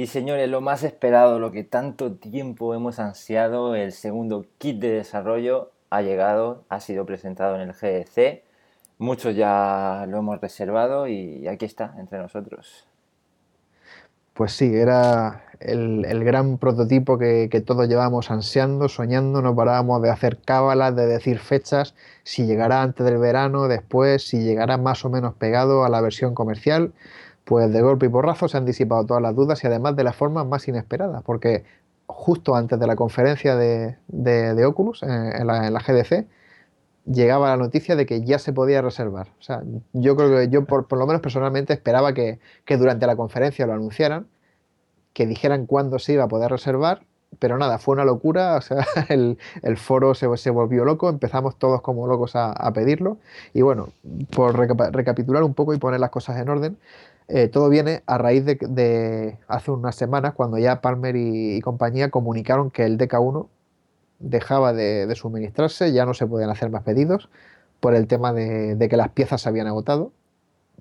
Y 0.00 0.06
señores, 0.06 0.48
lo 0.48 0.62
más 0.62 0.82
esperado, 0.82 1.38
lo 1.38 1.52
que 1.52 1.62
tanto 1.62 2.14
tiempo 2.14 2.74
hemos 2.74 2.98
ansiado, 2.98 3.74
el 3.74 3.92
segundo 3.92 4.46
kit 4.56 4.80
de 4.80 4.92
desarrollo 4.92 5.72
ha 5.90 6.00
llegado, 6.00 6.64
ha 6.70 6.80
sido 6.80 7.04
presentado 7.04 7.56
en 7.56 7.68
el 7.68 7.74
GDC. 7.74 8.42
Muchos 8.96 9.36
ya 9.36 10.06
lo 10.08 10.20
hemos 10.20 10.40
reservado 10.40 11.06
y 11.06 11.46
aquí 11.48 11.66
está, 11.66 11.94
entre 11.98 12.18
nosotros. 12.18 12.86
Pues 14.32 14.52
sí, 14.52 14.74
era 14.74 15.44
el, 15.60 16.24
gran 16.24 16.56
prototipo 16.56 17.18
que, 17.18 17.62
todos 17.66 17.86
llevábamos 17.86 18.30
ansiando, 18.30 18.88
soñando, 18.88 19.42
no 19.42 19.54
parábamos 19.54 20.00
de 20.00 20.08
hacer 20.08 20.38
cábalas, 20.38 20.96
de 20.96 21.04
decir 21.04 21.38
fechas, 21.38 21.94
si 22.22 22.46
llegará 22.46 22.80
antes 22.80 23.04
del 23.04 23.18
verano, 23.18 23.68
después, 23.68 24.26
si 24.26 24.44
llegará 24.44 24.78
más 24.78 25.04
o 25.04 25.10
menos 25.10 25.34
pegado 25.34 25.84
a 25.84 25.90
la 25.90 26.00
versión 26.00 26.34
comercial 26.34 26.94
pues 27.50 27.72
de 27.72 27.82
golpe 27.82 28.06
y 28.06 28.08
porrazo 28.08 28.46
se 28.46 28.58
han 28.58 28.64
disipado 28.64 29.04
todas 29.04 29.20
las 29.20 29.34
dudas 29.34 29.64
y 29.64 29.66
además 29.66 29.96
de 29.96 30.04
la 30.04 30.12
forma 30.12 30.44
más 30.44 30.68
inesperada, 30.68 31.22
porque 31.22 31.64
justo 32.06 32.54
antes 32.54 32.78
de 32.78 32.86
la 32.86 32.94
conferencia 32.94 33.56
de, 33.56 34.64
Oculus, 34.64 35.02
eh, 35.02 35.06
en, 35.08 35.48
la, 35.48 35.80
GDC, 35.80 36.28
llegaba 37.06 37.48
la 37.48 37.56
noticia 37.56 37.96
de 37.96 38.06
que 38.06 38.22
ya 38.22 38.38
se 38.38 38.52
podía 38.52 38.82
reservar. 38.82 39.30
O 39.40 39.42
sea, 39.42 39.64
yo 39.92 40.14
creo 40.14 40.30
que 40.30 40.48
yo 40.48 40.64
por, 40.64 40.96
lo 40.96 41.06
menos 41.08 41.22
personalmente 41.22 41.72
esperaba 41.72 42.14
que, 42.14 42.38
durante 42.68 43.08
la 43.08 43.16
conferencia 43.16 43.66
lo 43.66 43.72
anunciaran, 43.72 44.28
que 45.12 45.26
dijeran 45.26 45.66
cuándo 45.66 45.98
se 45.98 46.12
iba 46.12 46.22
a 46.22 46.28
poder 46.28 46.52
reservar, 46.52 47.02
pero 47.40 47.58
nada, 47.58 47.78
fue 47.78 47.94
una 47.94 48.04
locura, 48.04 48.58
o 48.58 48.60
sea, 48.60 48.86
el, 49.08 49.36
foro 49.76 50.14
se, 50.14 50.36
se, 50.36 50.50
volvió 50.50 50.84
loco, 50.84 51.08
empezamos 51.08 51.58
todos 51.58 51.80
como 51.80 52.06
locos 52.06 52.36
a, 52.36 52.72
pedirlo, 52.72 53.18
y 53.54 53.62
bueno, 53.62 53.88
por 54.30 54.56
recapitular 54.56 55.42
un 55.42 55.54
poco 55.54 55.74
y 55.74 55.78
poner 55.78 55.98
las 55.98 56.10
cosas 56.10 56.38
en 56.38 56.48
orden, 56.48 56.78
eh, 57.32 57.48
todo 57.48 57.68
viene 57.68 58.02
a 58.06 58.18
raíz 58.18 58.44
de, 58.44 59.38
hace 59.48 59.70
unas 59.70 59.96
semanas 59.96 60.34
cuando 60.34 60.58
ya 60.58 60.80
Palmer 60.80 61.16
y, 61.16 61.60
compañía 61.60 62.10
comunicaron 62.10 62.70
que 62.70 62.84
el 62.84 62.98
DK1 62.98 63.48
dejaba 64.18 64.72
de, 64.72 65.12
suministrarse, 65.14 65.92
ya 65.92 66.04
no 66.06 66.14
se 66.14 66.26
podían 66.26 66.50
hacer 66.50 66.70
más 66.70 66.82
pedidos 66.82 67.30
por 67.80 67.94
el 67.94 68.06
tema 68.06 68.32
de 68.32 68.88
que 68.90 68.96
las 68.96 69.10
piezas 69.10 69.42
se 69.42 69.48
habían 69.48 69.66
agotado 69.66 70.12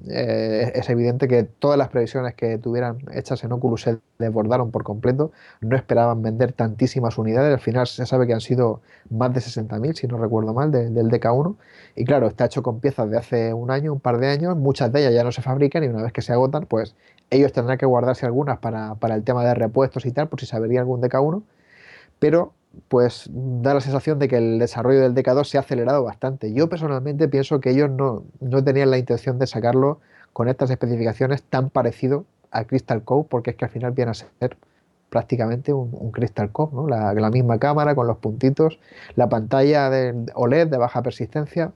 eh, 0.08 0.72
es 0.76 0.90
evidente 0.90 1.28
que 1.28 1.44
todas 1.44 1.78
las 1.78 1.90
previsiones 1.90 2.34
que 2.36 2.58
tuvieran 2.58 3.00
hechas 3.14 3.44
en 3.44 3.52
Oculus 3.52 3.82
se 3.82 4.00
desbordaron 4.18 4.72
por 4.72 4.84
completo. 4.84 5.32
No 5.62 5.76
esperaban 5.76 6.22
vender 6.22 6.54
tantísimas 6.54 7.18
unidades. 7.18 7.54
Al 7.54 7.60
final 7.60 7.88
se 7.88 8.06
sabe 8.06 8.28
que 8.28 8.34
han 8.34 8.42
sido 8.42 8.82
más 9.10 9.34
de 9.34 9.42
60.000, 9.42 9.94
si 9.96 10.08
no 10.08 10.18
recuerdo 10.18 10.54
mal, 10.54 10.72
del 10.72 11.10
DK1. 11.10 11.56
Y 11.96 12.06
claro, 12.06 12.28
está 12.28 12.46
hecho 12.46 12.64
con 12.64 12.80
piezas 12.80 13.10
de 13.10 13.18
hace 13.18 13.54
un 13.54 13.72
año, 13.72 13.94
un 13.94 14.00
par 14.00 14.20
de 14.20 14.28
años. 14.28 14.56
Muchas 14.56 14.92
de 14.92 15.02
ellas 15.02 15.14
ya 15.14 15.24
no 15.24 15.32
se 15.32 15.42
fabrican 15.42 15.84
y 15.84 15.88
una 15.88 16.04
vez 16.04 16.14
que 16.14 16.22
se 16.22 16.34
agotan, 16.34 16.66
pues 16.66 16.96
ellos 17.30 17.52
tendrán 17.52 17.78
que 17.78 17.86
guardarse 17.86 18.26
algunas 18.26 18.60
para, 18.60 18.96
para 18.96 19.16
el 19.16 19.24
tema 19.24 19.44
de 19.44 19.54
repuestos 19.54 20.06
y 20.06 20.12
tal, 20.12 20.30
por 20.30 20.40
si 20.40 20.46
se 20.46 20.56
avería 20.56 20.80
algún 20.80 21.02
DK1. 21.02 21.44
Pero 22.20 22.54
pues 22.88 23.30
da 23.32 23.74
la 23.74 23.82
sensación 23.82 24.20
de 24.20 24.28
que 24.28 24.38
el 24.38 24.60
desarrollo 24.60 25.02
del 25.02 25.14
DK2 25.14 25.44
se 25.46 25.58
ha 25.58 25.62
acelerado 25.62 26.04
bastante. 26.04 26.54
Yo 26.54 26.70
personalmente 26.70 27.28
pienso 27.28 27.60
que 27.60 27.72
ellos 27.72 27.90
no, 27.90 28.24
tenían 28.64 28.92
la 28.92 28.98
intención 28.98 29.40
de 29.40 29.48
sacarlo 29.48 30.00
con 30.34 30.48
estas 30.48 30.70
especificaciones 30.70 31.44
tan 31.44 31.70
parecido 31.70 32.26
a 32.52 32.64
Crystal 32.64 33.04
Cove, 33.04 33.28
porque 33.30 33.52
es 33.52 33.56
que 33.56 33.66
al 33.66 33.72
final 33.72 33.92
viene 33.92 34.12
a 34.12 34.14
ser 34.14 34.58
prácticamente 35.10 35.74
un, 35.74 36.12
Crystal 36.12 36.52
Cove, 36.52 36.76
¿no? 36.76 36.88
la, 36.88 37.14
la, 37.14 37.30
misma 37.30 37.60
cámara 37.60 37.96
con 37.96 38.08
los 38.08 38.18
puntitos, 38.18 38.80
la 39.16 39.28
pantalla 39.28 39.90
de 39.90 40.32
OLED 40.36 40.68
de 40.68 40.78
baja 40.78 41.02
persistencia 41.02 41.72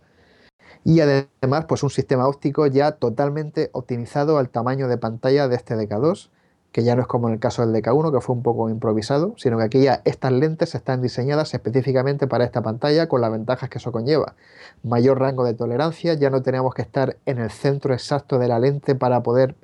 y 0.83 0.99
además 0.99 1.65
pues 1.67 1.83
un 1.83 1.89
sistema 1.89 2.27
óptico 2.27 2.67
ya 2.67 2.93
totalmente 2.93 3.69
optimizado 3.73 4.37
al 4.37 4.49
tamaño 4.49 4.87
de 4.87 4.97
pantalla 4.97 5.47
de 5.47 5.55
este 5.55 5.75
DK2 5.75 6.29
que 6.73 6.83
ya 6.83 6.95
no 6.95 7.03
es 7.03 7.07
como 7.07 7.27
en 7.27 7.35
el 7.35 7.39
caso 7.39 7.65
del 7.65 7.73
DK1, 7.83 8.11
que 8.11 8.19
fue 8.19 8.35
un 8.35 8.41
poco 8.41 8.67
improvisado, 8.67 9.35
sino 9.37 9.59
que 9.59 9.63
aquí 9.63 9.83
ya 9.83 10.01
estas 10.05 10.31
lentes 10.31 10.73
están 10.73 11.03
diseñadas 11.03 11.53
específicamente 11.53 12.25
para 12.25 12.45
esta 12.45 12.63
pantalla 12.63 13.07
con 13.07 13.21
las 13.21 13.31
ventajas 13.31 13.69
que 13.69 13.77
eso 13.77 13.91
conlleva. 13.91 14.33
Mayor 14.81 15.19
rango 15.19 15.45
de 15.45 15.53
tolerancia, 15.53 16.15
ya 16.15 16.31
no 16.31 16.41
tenemos 16.41 16.73
que 16.73 16.81
estar 16.81 17.17
en 17.27 17.37
el 17.37 17.51
centro 17.51 17.93
exacto 17.93 18.39
de 18.39 18.47
la 18.47 18.57
lente 18.59 18.95
para 18.95 19.21
poder 19.21 19.55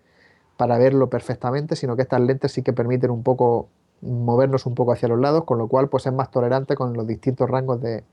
para 0.56 0.78
verlo 0.78 1.10
perfectamente, 1.10 1.76
sino 1.76 1.96
que 1.96 2.04
estas 2.04 2.22
lentes 2.22 2.52
sí 2.52 2.62
que 2.62 2.74
permiten 2.74 3.10
un 3.10 3.24
poco 3.24 3.70
movernos 4.02 4.68
un 4.68 4.76
poco 4.76 4.92
hacia 4.92 5.08
los 5.08 5.20
lados, 5.20 5.46
con 5.46 5.58
lo 5.58 5.68
cual 5.68 5.90
pues 5.90 6.06
es 6.06 6.14
más 6.14 6.30
tolerante 6.30 6.76
con 6.76 6.94
los 6.94 7.08
distintos 7.08 7.50
rangos 7.50 7.82
de, 7.82 8.04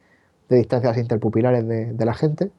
distancias 0.48 0.96
interpupilares 0.96 1.68
de, 1.68 1.92
de 1.92 2.04
la 2.06 2.14
gente 2.14 2.50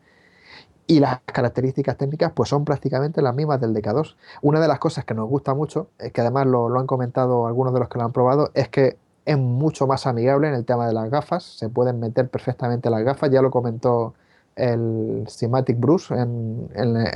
y 0.87 1.01
las 1.01 1.19
características 1.25 1.97
técnicas 1.97 2.31
pues 2.33 2.49
son 2.49 2.63
prácticamente 2.63 3.21
las 3.21 3.35
mismas 3.35 3.59
del 3.59 3.73
DK2. 3.73 4.15
Una 4.41 4.61
de 4.61 4.69
las 4.69 4.79
cosas 4.79 5.03
que 5.03 5.13
nos 5.13 5.29
gusta 5.29 5.53
mucho, 5.53 5.89
es 5.99 6.13
que 6.13 6.21
además 6.21 6.47
lo, 6.47 6.79
han 6.79 6.87
comentado 6.87 7.45
algunos 7.45 7.73
de 7.73 7.79
los 7.79 7.89
que 7.89 7.99
lo 7.99 8.05
han 8.05 8.13
probado, 8.13 8.51
es 8.53 8.69
que 8.69 8.97
es 9.25 9.37
mucho 9.37 9.85
más 9.85 10.07
amigable 10.07 10.47
en 10.47 10.53
el 10.53 10.63
tema 10.63 10.87
de 10.87 10.93
las 10.93 11.09
gafas, 11.09 11.43
se 11.43 11.67
pueden 11.67 11.99
meter 11.99 12.29
perfectamente 12.29 12.89
las 12.89 13.03
gafas, 13.03 13.29
ya 13.29 13.41
lo 13.41 13.51
comentó 13.51 14.13
el 14.55 15.25
Cinematic 15.29 15.77
Bruce 15.77 16.15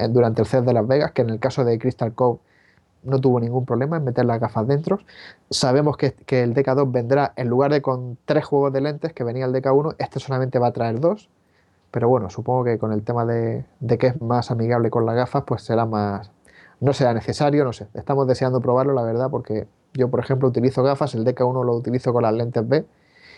durante 0.10 0.42
el 0.42 0.48
CES 0.48 0.66
de 0.66 0.74
Las 0.74 0.86
Vegas, 0.86 1.14
que 1.14 1.22
en 1.22 1.30
el 1.30 1.40
caso 1.40 1.64
de 1.64 1.80
Crystal 1.80 2.14
Cove 2.14 2.40
no 3.04 3.20
tuvo 3.20 3.40
ningún 3.40 3.66
problema 3.66 3.98
en 3.98 4.04
meter 4.04 4.26
las 4.26 4.40
gafas 4.40 4.68
dentro. 4.68 5.00
Sabemos 5.50 5.98
que, 5.98 6.14
que 6.14 6.44
el 6.44 6.54
DK2 6.54 6.92
vendrá, 6.92 7.34
en 7.38 7.48
lugar 7.48 7.72
de 7.72 7.82
con 7.82 8.18
tres 8.26 8.46
juegos 8.46 8.74
de 8.74 8.82
lentes 8.82 9.14
que 9.14 9.24
venía 9.24 9.46
el 9.46 9.54
DK1, 9.54 9.96
este 9.98 10.20
solamente 10.20 10.60
va 10.60 10.68
a 10.68 10.74
traer 10.74 11.00
dos 11.00 11.30
pero 11.92 12.08
bueno, 12.08 12.30
supongo 12.30 12.64
que 12.64 12.80
con 12.80 12.94
el 12.94 13.04
tema 13.04 13.26
de, 13.26 13.66
que 14.00 14.08
es 14.08 14.22
más 14.22 14.50
amigable 14.50 14.90
con 14.90 15.06
las 15.06 15.16
gafas, 15.16 15.44
pues 15.46 15.62
será 15.64 15.86
más. 15.86 16.32
No 16.80 16.94
será 16.94 17.14
necesario, 17.14 17.66
no 17.66 17.74
sé. 17.74 17.88
Estamos 17.94 18.28
deseando 18.28 18.62
probarlo, 18.62 18.94
la 18.94 19.04
verdad, 19.04 19.30
porque 19.30 19.68
yo, 19.94 20.10
por 20.10 20.22
ejemplo, 20.22 20.48
utilizo 20.48 20.84
gafas, 20.84 21.14
el 21.16 21.26
DK1 21.26 21.66
lo 21.66 21.74
utilizo 21.76 22.14
con 22.14 22.24
las 22.24 22.34
lentes 22.34 22.68
B. 22.68 22.86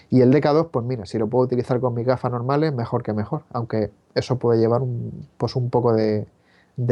Y 0.09 0.21
el 0.21 0.31
DK2, 0.31 0.69
pues 0.69 0.85
mira, 0.85 1.05
si 1.05 1.17
lo 1.17 1.27
puedo 1.27 1.45
utilizar 1.45 1.79
con 1.79 1.95
mis 1.95 2.05
gafas 2.05 2.31
normales, 2.31 2.73
mejor 2.73 3.01
que 3.01 3.13
mejor. 3.13 3.43
Aunque 3.51 3.91
eso 4.13 4.37
puede 4.37 4.59
llevar 4.59 4.81
un, 4.83 5.27
pues 5.37 5.55
un 5.55 5.71
poco 5.71 5.93
de, 5.93 6.27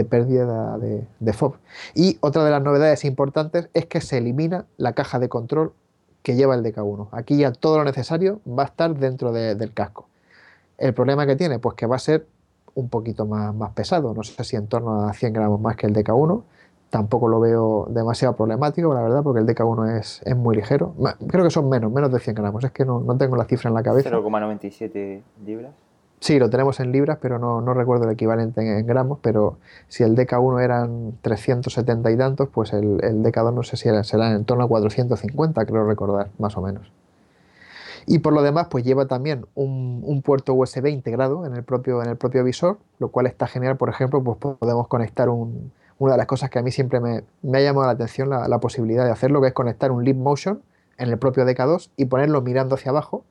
pérdida 0.09 0.77
de, 0.79 1.33
FOB. 1.33 1.55
Y 1.93 2.17
otra 2.21 2.43
de 2.43 2.51
las 2.51 2.63
novedades 2.63 3.05
importantes 3.05 3.69
es 3.73 3.85
que 3.85 4.01
se 4.01 4.17
elimina 4.17 4.65
la 4.77 4.93
caja 4.93 5.19
de 5.19 5.29
control 5.29 5.73
que 6.23 6.35
lleva 6.35 6.55
el 6.55 6.63
DK1. 6.63 7.09
Aquí 7.11 7.37
ya 7.37 7.51
todo 7.51 7.77
lo 7.77 7.83
necesario 7.83 8.41
va 8.47 8.63
a 8.63 8.65
estar 8.67 8.95
dentro 8.95 9.31
del 9.31 9.73
casco. 9.73 10.10
El 10.81 10.95
problema 10.95 11.27
que 11.27 11.35
tiene, 11.35 11.59
pues 11.59 11.75
que 11.75 11.85
va 11.85 11.97
a 11.97 11.99
ser 11.99 12.25
un 12.73 12.89
poquito 12.89 13.27
más, 13.27 13.53
más 13.53 13.71
pesado, 13.73 14.15
no 14.15 14.23
sé 14.23 14.43
si 14.43 14.55
en 14.55 14.65
torno 14.65 15.03
a 15.03 15.13
100 15.13 15.31
gramos 15.31 15.61
más 15.61 15.75
que 15.75 15.85
el 15.85 15.93
DK1. 15.93 16.41
Tampoco 16.89 17.27
lo 17.27 17.39
veo 17.39 17.87
demasiado 17.91 18.35
problemático, 18.35 18.91
la 18.91 19.01
verdad, 19.01 19.21
porque 19.21 19.41
el 19.41 19.45
DK1 19.45 19.99
es, 19.99 20.21
es 20.25 20.35
muy 20.35 20.55
ligero. 20.55 20.95
Creo 21.27 21.43
que 21.43 21.51
son 21.51 21.69
menos, 21.69 21.91
menos 21.91 22.11
de 22.11 22.19
100 22.19 22.35
gramos. 22.35 22.63
Es 22.63 22.71
que 22.71 22.83
no, 22.83 22.99
no 22.99 23.15
tengo 23.15 23.35
la 23.35 23.45
cifra 23.45 23.69
en 23.69 23.75
la 23.75 23.83
cabeza. 23.83 24.09
0,97 24.09 25.21
libras. 25.45 25.71
Sí, 26.19 26.39
lo 26.39 26.49
tenemos 26.49 26.79
en 26.79 26.91
libras, 26.91 27.19
pero 27.21 27.37
no, 27.37 27.61
no 27.61 27.75
recuerdo 27.75 28.05
el 28.05 28.11
equivalente 28.11 28.61
en, 28.61 28.85
gramos. 28.87 29.19
Pero 29.21 29.59
si 29.87 30.03
el 30.03 30.15
DK1 30.15 30.63
eran 30.63 31.13
370 31.21 32.11
y 32.11 32.17
tantos, 32.17 32.49
pues 32.49 32.73
el, 32.73 32.99
el 33.03 33.21
DK2 33.21 33.53
no 33.53 33.61
sé 33.61 33.77
si 33.77 33.87
era, 33.87 34.03
será 34.03 34.31
en 34.31 34.45
torno 34.45 34.63
a 34.63 34.67
450, 34.67 35.63
creo 35.65 35.85
recordar, 35.85 36.29
más 36.39 36.57
o 36.57 36.61
menos. 36.61 36.91
Y 38.05 38.19
por 38.19 38.33
lo 38.33 38.41
demás, 38.41 38.67
pues 38.69 38.83
lleva 38.83 39.05
también 39.05 39.45
un, 39.55 40.21
puerto 40.23 40.53
USB 40.53 40.87
integrado 40.87 41.45
en 41.45 41.55
el, 41.55 41.63
propio, 41.63 42.01
en 42.03 42.09
el 42.09 42.17
propio 42.17 42.43
visor, 42.43 42.77
lo 42.99 43.09
cual 43.09 43.27
está 43.27 43.47
genial. 43.47 43.77
Por 43.77 43.89
ejemplo, 43.89 44.23
pues 44.23 44.37
podemos 44.37 44.87
conectar 44.87 45.29
un, 45.29 45.71
una 46.01 46.13
de 46.13 46.17
las 46.17 46.25
cosas 46.25 46.49
que 46.49 46.57
a 46.57 46.63
mí 46.63 46.71
siempre 46.71 46.99
me, 46.99 47.23
ha 47.57 47.61
llamado 47.61 47.85
la 47.85 47.93
atención 47.93 48.27
la, 48.27 48.59
posibilidad 48.59 49.05
de 49.05 49.11
hacerlo, 49.11 49.39
que 49.39 49.49
es 49.49 49.53
conectar 49.53 49.91
un 49.91 50.03
Leap 50.03 50.17
Motion 50.17 50.63
en 50.97 51.09
el 51.09 51.19
propio 51.19 51.45
DK2 51.45 51.91
y 51.95 52.05
ponerlo 52.05 52.41
mirando 52.41 52.73
hacia 52.73 52.89
abajo 52.89 53.23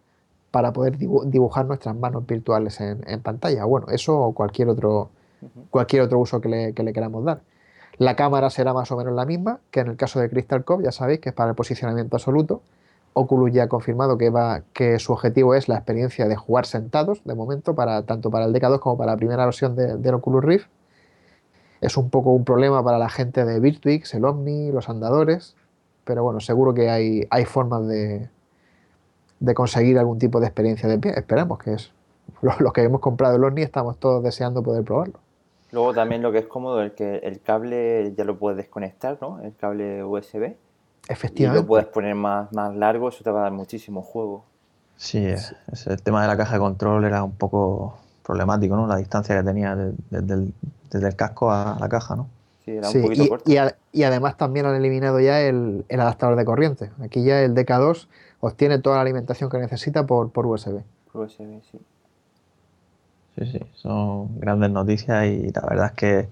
para 0.52 0.72
poder 0.72 0.96
dibujar 0.96 1.66
nuestras 1.66 1.96
manos 1.96 2.24
virtuales 2.28 2.80
en, 2.80 3.20
pantalla. 3.22 3.64
Bueno, 3.64 3.88
eso 3.90 4.16
o 4.20 4.34
cualquier 4.34 4.68
otro, 4.68 5.10
cualquier 5.70 6.02
otro 6.02 6.20
uso 6.20 6.40
que 6.40 6.48
le, 6.48 6.72
que 6.72 6.84
le, 6.84 6.92
queramos 6.92 7.24
dar. 7.24 7.40
La 7.98 8.14
cámara 8.14 8.50
será 8.50 8.72
más 8.72 8.92
o 8.92 8.96
menos 8.96 9.14
la 9.14 9.26
misma 9.26 9.58
que 9.72 9.80
en 9.80 9.88
el 9.88 9.96
caso 9.96 10.20
de 10.20 10.30
Crystal 10.30 10.64
Cove, 10.64 10.84
ya 10.84 10.92
sabéis 10.92 11.18
que 11.18 11.30
es 11.30 11.34
para 11.34 11.50
el 11.50 11.56
posicionamiento 11.56 12.16
absoluto. 12.16 12.62
Oculus 13.12 13.52
ya 13.52 13.64
ha 13.64 13.68
confirmado 13.68 14.16
que, 14.18 14.30
va, 14.30 14.62
que 14.72 14.98
su 14.98 15.12
objetivo 15.12 15.54
es 15.54 15.68
la 15.68 15.76
experiencia 15.76 16.28
de 16.28 16.36
jugar 16.36 16.66
sentados, 16.66 17.22
de 17.24 17.34
momento, 17.34 17.74
para, 17.74 18.02
tanto 18.02 18.30
para 18.30 18.44
el 18.44 18.52
DK2 18.52 18.78
como 18.78 18.96
para 18.96 19.12
la 19.12 19.16
primera 19.16 19.44
versión 19.44 19.74
de, 19.74 20.10
Oculus 20.12 20.44
Rift. 20.44 20.68
Es 21.80 21.96
un 21.96 22.10
poco 22.10 22.30
un 22.30 22.44
problema 22.44 22.84
para 22.84 22.98
la 22.98 23.08
gente 23.08 23.44
de 23.44 23.58
Virtuix, 23.58 24.14
el 24.14 24.24
Omni, 24.24 24.70
los 24.70 24.88
andadores, 24.88 25.56
pero 26.04 26.22
bueno, 26.22 26.40
seguro 26.40 26.74
que 26.74 26.90
hay, 26.90 27.26
hay 27.30 27.44
formas 27.46 27.86
de, 27.88 28.28
de 29.40 29.54
conseguir 29.54 29.98
algún 29.98 30.18
tipo 30.18 30.38
de 30.38 30.46
experiencia 30.46 30.88
de 30.88 30.98
pie. 30.98 31.12
Esperamos 31.16 31.58
que 31.58 31.74
es. 31.74 31.92
Los, 32.42 32.72
que 32.72 32.82
hemos 32.82 33.00
comprado 33.00 33.36
el 33.36 33.44
Omni 33.44 33.62
estamos 33.62 33.98
todos 33.98 34.22
deseando 34.22 34.62
poder 34.62 34.84
probarlo. 34.84 35.18
Luego 35.72 35.94
también 35.94 36.22
lo 36.22 36.32
que 36.32 36.38
es 36.38 36.46
cómodo 36.46 36.82
es 36.82 36.92
que 36.92 37.16
el 37.18 37.40
cable 37.40 38.12
ya 38.16 38.24
lo 38.24 38.38
puedes 38.38 38.56
desconectar, 38.56 39.18
¿no? 39.20 39.40
El 39.40 39.54
cable 39.54 40.02
USB. 40.04 40.54
Efectivamente. 41.08 41.58
Y 41.58 41.62
lo 41.62 41.66
puedes 41.66 41.86
poner 41.86 42.14
más, 42.14 42.52
más 42.52 42.74
largo, 42.74 43.08
eso 43.08 43.24
te 43.24 43.30
va 43.30 43.40
a 43.40 43.42
dar 43.44 43.52
muchísimo 43.52 44.02
juego. 44.02 44.44
Sí, 44.96 45.26
el 45.86 46.02
tema 46.02 46.20
de 46.20 46.28
la 46.28 46.36
caja 46.36 46.54
de 46.54 46.58
control 46.58 47.04
era 47.04 47.24
un 47.24 47.32
poco 47.32 47.98
problemático, 48.22 48.76
¿no? 48.76 48.86
La 48.86 48.96
distancia 48.96 49.34
que 49.34 49.42
tenía 49.42 49.74
desde 49.74 50.34
el, 51.08 51.16
casco 51.16 51.50
a 51.50 51.78
la 51.80 51.88
caja, 51.88 52.16
¿no? 52.16 52.28
Sí, 52.64 52.72
era 52.72 52.90
un 52.90 53.02
poquito 53.02 53.24
y, 53.24 53.28
corto. 53.28 53.50
Y, 53.92 54.02
además 54.02 54.36
también 54.36 54.66
han 54.66 54.74
eliminado 54.74 55.18
ya 55.18 55.40
el, 55.40 55.86
adaptador 55.90 56.36
de 56.36 56.44
corriente. 56.44 56.90
Aquí 57.02 57.24
ya 57.24 57.40
el 57.40 57.54
DK2 57.54 58.08
obtiene 58.40 58.78
toda 58.78 58.96
la 58.96 59.02
alimentación 59.02 59.48
que 59.48 59.56
necesita 59.56 60.04
por, 60.06 60.30
por 60.30 60.46
USB. 60.46 60.82
Por 61.10 61.22
USB, 61.22 61.62
sí. 61.72 61.78
Sí, 63.38 63.46
sí, 63.52 63.60
son 63.74 64.38
grandes 64.38 64.70
noticias 64.70 65.24
y 65.24 65.50
la 65.50 65.62
verdad 65.62 65.86
es 65.86 65.92
que 65.92 66.28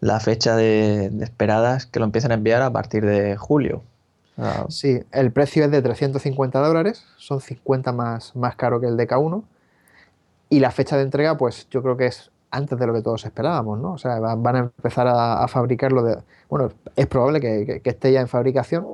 la 0.00 0.20
fecha 0.20 0.56
de, 0.56 1.06
esperada 1.20 1.76
es 1.76 1.86
que 1.86 1.98
lo 1.98 2.04
empiecen 2.04 2.30
a 2.30 2.34
enviar 2.34 2.62
a 2.62 2.70
partir 2.70 3.04
de 3.04 3.36
julio. 3.36 3.82
sí, 4.68 5.02
el 5.12 5.32
precio 5.32 5.64
es 5.64 5.70
de 5.70 5.82
350 5.82 6.58
dólares, 6.60 7.04
son 7.16 7.40
50 7.40 7.92
más, 7.92 8.36
más 8.36 8.54
caro 8.56 8.80
que 8.80 8.86
el 8.86 8.96
DK1 8.96 9.42
y 10.50 10.60
la 10.60 10.70
fecha 10.70 10.96
de 10.96 11.02
entrega, 11.02 11.36
pues 11.36 11.68
yo 11.70 11.82
creo 11.82 11.96
que 11.96 12.06
es 12.06 12.30
antes 12.50 12.78
de 12.78 12.86
lo 12.86 12.94
que 12.94 13.02
todos 13.02 13.24
esperábamos, 13.24 13.78
¿no? 13.78 13.92
O 13.92 13.98
sea, 13.98 14.18
van 14.18 14.56
a 14.56 14.58
empezar 14.60 15.06
a, 15.08 15.46
fabricarlo 15.48 16.02
de... 16.02 16.18
Bueno, 16.48 16.70
es 16.96 17.06
probable 17.06 17.40
que, 17.40 17.82
esté 17.84 18.12
ya 18.12 18.20
en 18.20 18.28
fabricación. 18.28 18.86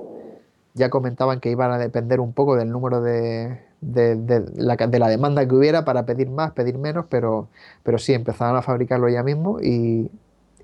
Ya 0.75 0.91
comentaban 0.91 1.39
que 1.39 1.51
iban 1.51 1.71
a 1.71 1.79
depender 1.79 2.19
un 2.19 2.33
poco 2.33 2.57
del 2.57 2.71
número 2.71 3.01
de, 3.01 3.61
de, 3.81 4.45
la, 4.57 5.09
demanda 5.09 5.47
que 5.47 5.55
hubiera 5.55 5.85
para 5.85 6.05
pedir 6.05 6.31
más, 6.31 6.51
pedir 6.51 6.79
menos, 6.79 7.07
pero, 7.09 7.47
pero 7.85 7.99
sí, 7.99 8.13
empezaron 8.13 8.57
a 8.57 8.63
fabricarlo 8.63 9.09
ya 9.09 9.23
mismo 9.23 9.61
y, 9.61 10.11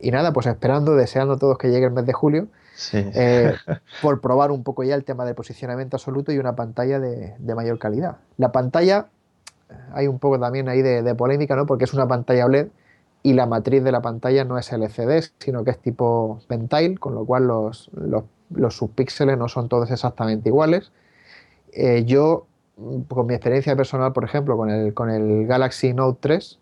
nada, 0.02 0.32
pues 0.32 0.46
esperando, 0.46 0.94
deseando 0.94 1.36
todos 1.36 1.58
que 1.58 1.70
llegue 1.70 1.86
el 1.86 1.92
mes 1.92 2.06
de 2.06 2.12
julio, 2.12 2.48
eh, 2.92 3.54
por 4.02 4.20
probar 4.20 4.50
un 4.50 4.62
poco 4.62 4.82
ya 4.84 4.94
el 4.94 5.04
tema 5.04 5.24
del 5.24 5.34
posicionamiento 5.34 5.96
absoluto 5.96 6.32
y 6.32 6.38
una 6.38 6.56
pantalla 6.56 6.98
de, 6.98 7.34
de 7.38 7.54
mayor 7.54 7.78
calidad. 7.78 8.16
La 8.38 8.52
pantalla 8.52 9.08
hay 9.92 10.06
un 10.06 10.18
poco 10.18 10.38
también 10.38 10.68
ahí 10.68 10.82
de, 10.82 11.14
polémica, 11.14 11.56
¿no? 11.56 11.66
Porque 11.66 11.84
es 11.84 11.94
una 11.94 12.06
pantalla 12.06 12.46
OLED 12.46 12.68
y 13.22 13.34
la 13.34 13.46
matriz 13.46 13.84
de 13.84 13.92
la 13.92 14.00
pantalla 14.00 14.44
no 14.44 14.58
es 14.58 14.72
LCD, 14.72 15.30
sino 15.38 15.64
que 15.64 15.70
es 15.70 15.78
tipo 15.78 16.40
Pentile, 16.48 16.96
con 16.96 17.14
lo 17.14 17.24
cual 17.24 17.46
los, 17.46 17.90
los, 17.94 18.76
subpíxeles 18.76 19.36
no 19.36 19.48
son 19.48 19.68
todos 19.68 19.90
exactamente 19.90 20.48
iguales. 20.48 20.92
Eh, 21.72 22.04
yo, 22.04 22.46
con 23.08 23.26
mi 23.26 23.34
experiencia 23.34 23.76
personal, 23.76 24.12
por 24.12 24.24
ejemplo, 24.24 24.56
con 24.56 24.70
el, 24.70 24.94
con 24.94 25.10
el 25.10 25.46
Galaxy 25.46 25.92
Note 25.92 26.18
3, 26.20 26.58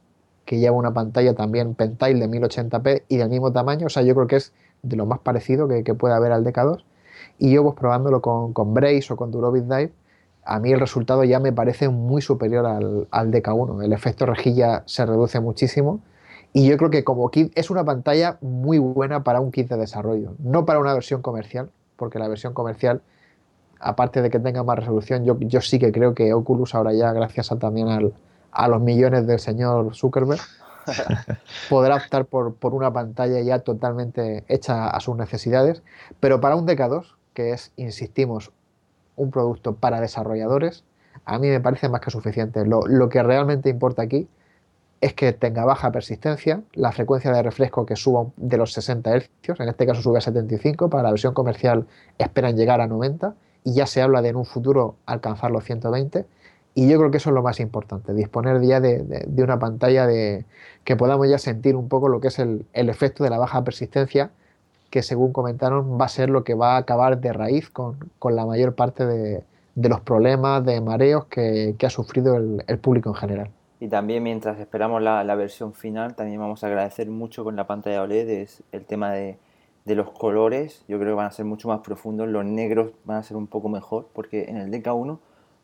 que 0.49 0.59
lleva 0.59 0.75
una 0.75 0.95
pantalla 0.95 1.35
también 1.35 1.75
Pentile 1.75 2.27
de 2.27 2.41
1080p 2.41 3.03
y 3.07 3.19
del 3.19 3.29
mismo 3.29 3.53
tamaño, 3.53 3.85
o 3.85 3.91
sea, 3.91 4.03
yo 4.03 4.15
creo 4.15 4.27
que 4.27 4.37
es 4.37 4.55
de 4.81 4.97
lo 4.97 5.05
más 5.05 5.19
parecido 5.19 5.69
que, 5.69 5.83
puede 5.95 6.15
haber 6.15 6.33
al 6.33 6.43
DK2. 6.43 6.85
Y 7.39 7.53
yo, 7.53 7.63
pues 7.63 7.75
probándolo 7.75 8.23
con, 8.23 8.55
con 8.55 8.73
Brace 8.73 9.13
o 9.13 9.17
con 9.17 9.31
Durovid 9.31 9.65
Dive, 9.65 9.93
a 10.47 10.59
mí 10.59 10.73
el 10.73 10.81
resultado 10.81 11.23
ya 11.25 11.39
me 11.39 11.53
parece 11.53 11.91
muy 11.91 12.23
superior 12.23 12.65
al, 12.65 13.09
al 13.11 13.31
DK1. 13.31 13.85
El 13.85 13.93
efecto 13.93 14.25
rejilla 14.25 14.85
se 14.87 15.05
reduce 15.05 15.39
muchísimo 15.39 16.01
y 16.55 16.67
yo 16.67 16.79
creo 16.79 16.89
que 16.89 17.05
como 17.05 17.31
kit 17.31 17.53
es 17.55 17.69
una 17.69 17.85
pantalla 17.85 18.39
muy 18.41 18.79
buena 18.79 19.25
para 19.25 19.41
un 19.41 19.53
kit 19.53 19.69
de 19.69 19.77
desarrollo, 19.77 20.33
no 20.39 20.65
para 20.65 20.79
una 20.79 20.95
versión 20.95 21.21
comercial, 21.21 21.69
porque 21.97 22.19
la 22.19 22.27
versión 22.27 22.55
comercial, 22.55 23.03
aparte 23.81 24.23
de 24.23 24.31
que 24.31 24.39
tenga 24.39 24.65
más 24.65 24.79
resolución, 24.79 25.27
yo, 25.27 25.39
yo 25.41 25.61
sí 25.61 25.79
que 25.79 25.93
creo 25.93 26.15
que 26.15 26.33
Oculus 26.33 26.75
ahora 26.75 26.95
ya, 26.95 27.13
gracias 27.13 27.53
a, 27.53 27.59
también 27.59 27.89
al, 27.89 28.15
a 28.53 28.69
los 28.69 28.81
millones 28.81 29.27
del 29.27 29.39
señor 29.39 29.95
Zuckerberg, 29.95 30.41
podrá 31.69 31.97
optar 31.97 32.25
por, 32.25 32.55
por, 32.55 32.75
una 32.75 32.93
pantalla 32.93 33.41
ya 33.41 33.59
totalmente 33.59 34.45
hecha 34.49 34.89
a 34.89 35.01
sus 35.01 35.17
necesidades, 35.17 35.83
pero 36.21 36.41
para 36.41 36.57
un 36.57 36.67
DK2, 36.67 37.15
que 37.35 37.53
es, 37.53 37.73
insistimos, 37.77 38.53
un 39.17 39.31
producto 39.31 39.75
para 39.75 40.01
desarrolladores, 40.01 40.85
a 41.25 41.39
mí 41.39 41.49
me 41.49 41.61
parece 41.61 41.89
más 41.89 42.01
que 42.01 42.11
suficiente. 42.11 42.65
Lo, 42.65 43.09
que 43.09 43.23
realmente 43.23 43.69
importa 43.69 44.03
aquí 44.03 44.29
es 45.01 45.15
que 45.15 45.33
tenga 45.33 45.65
baja 45.65 45.93
persistencia, 45.93 46.63
la 46.73 46.93
frecuencia 46.93 47.31
de 47.33 47.43
refresco 47.43 47.87
que 47.87 47.97
suba 47.97 48.27
de 48.37 48.57
los 48.57 48.73
60 48.73 49.19
Hz, 49.19 49.61
en 49.61 49.69
este 49.69 49.87
caso 49.87 50.03
sube 50.03 50.19
a 50.19 50.21
75, 50.21 50.89
para 50.89 51.03
la 51.05 51.11
versión 51.11 51.35
comercial 51.35 51.87
esperan 52.19 52.57
llegar 52.57 52.81
a 52.81 52.87
90 52.87 53.35
y 53.65 53.75
ya 53.75 53.87
se 53.87 54.03
habla 54.03 54.23
de 54.23 54.31
en 54.31 54.37
un 54.37 54.45
futuro 54.45 54.97
alcanzar 55.07 55.51
los 55.51 55.65
120 55.65 56.25
y 56.79 56.89
yo 56.89 56.97
creo 56.99 57.11
que 57.11 57.17
eso 57.17 57.31
es 57.31 57.35
lo 57.35 57.43
más 57.43 57.59
importante, 57.59 58.15
disponer 58.15 58.63
ya 58.63 58.81
de, 58.81 59.27
una 59.43 59.59
pantalla 59.59 60.07
de 60.07 60.45
que 60.85 60.95
podamos 60.95 61.29
ya 61.29 61.39
sentir 61.39 61.75
un 61.75 61.89
poco 61.89 62.09
lo 62.09 62.21
que 62.21 62.29
es 62.29 62.39
el, 62.39 62.67
el 62.73 62.89
efecto 62.89 63.25
de 63.25 63.31
la 63.31 63.39
baja 63.39 63.65
persistencia 63.65 64.31
que 64.89 65.03
según 65.03 65.33
comentaron 65.33 66.01
va 66.01 66.05
a 66.05 66.09
ser 66.09 66.31
lo 66.31 66.45
que 66.45 66.55
va 66.55 66.75
a 66.75 66.77
acabar 66.77 67.21
de 67.21 67.33
raíz 67.33 67.69
con, 67.69 67.97
la 68.23 68.47
mayor 68.47 68.77
parte 68.77 69.07
de, 69.07 69.43
los 69.75 70.01
problemas 70.03 70.65
de 70.65 70.81
mareos 70.81 71.25
que, 71.25 71.75
ha 71.85 71.91
sufrido 71.91 72.37
el, 72.37 72.79
público 72.79 73.09
en 73.09 73.17
general. 73.17 73.51
Y 73.81 73.89
también 73.89 74.23
mientras 74.23 74.61
esperamos 74.61 75.03
la, 75.03 75.35
versión 75.35 75.75
final, 75.75 76.15
también 76.15 76.39
vamos 76.39 76.63
a 76.63 76.69
agradecer 76.69 77.11
mucho 77.11 77.43
con 77.43 77.57
la 77.57 77.67
pantalla 77.67 78.03
OLED 78.03 78.29
es 78.29 78.63
el 78.71 78.85
tema 78.85 79.11
de, 79.11 79.37
los 79.85 80.11
colores. 80.11 80.85
Yo 80.87 80.99
creo 81.01 81.15
que 81.15 81.17
van 81.17 81.27
a 81.27 81.31
ser 81.33 81.45
mucho 81.45 81.67
más 81.67 81.81
profundos. 81.81 82.29
Los 82.29 82.45
negros 82.45 82.93
van 83.05 83.17
a 83.17 83.23
ser 83.25 83.37
un 83.37 83.49
poco 83.49 83.69
mejor 83.69 84.07
porque 84.13 84.45
en 84.45 84.59
el 84.59 84.71
DK1 84.71 85.19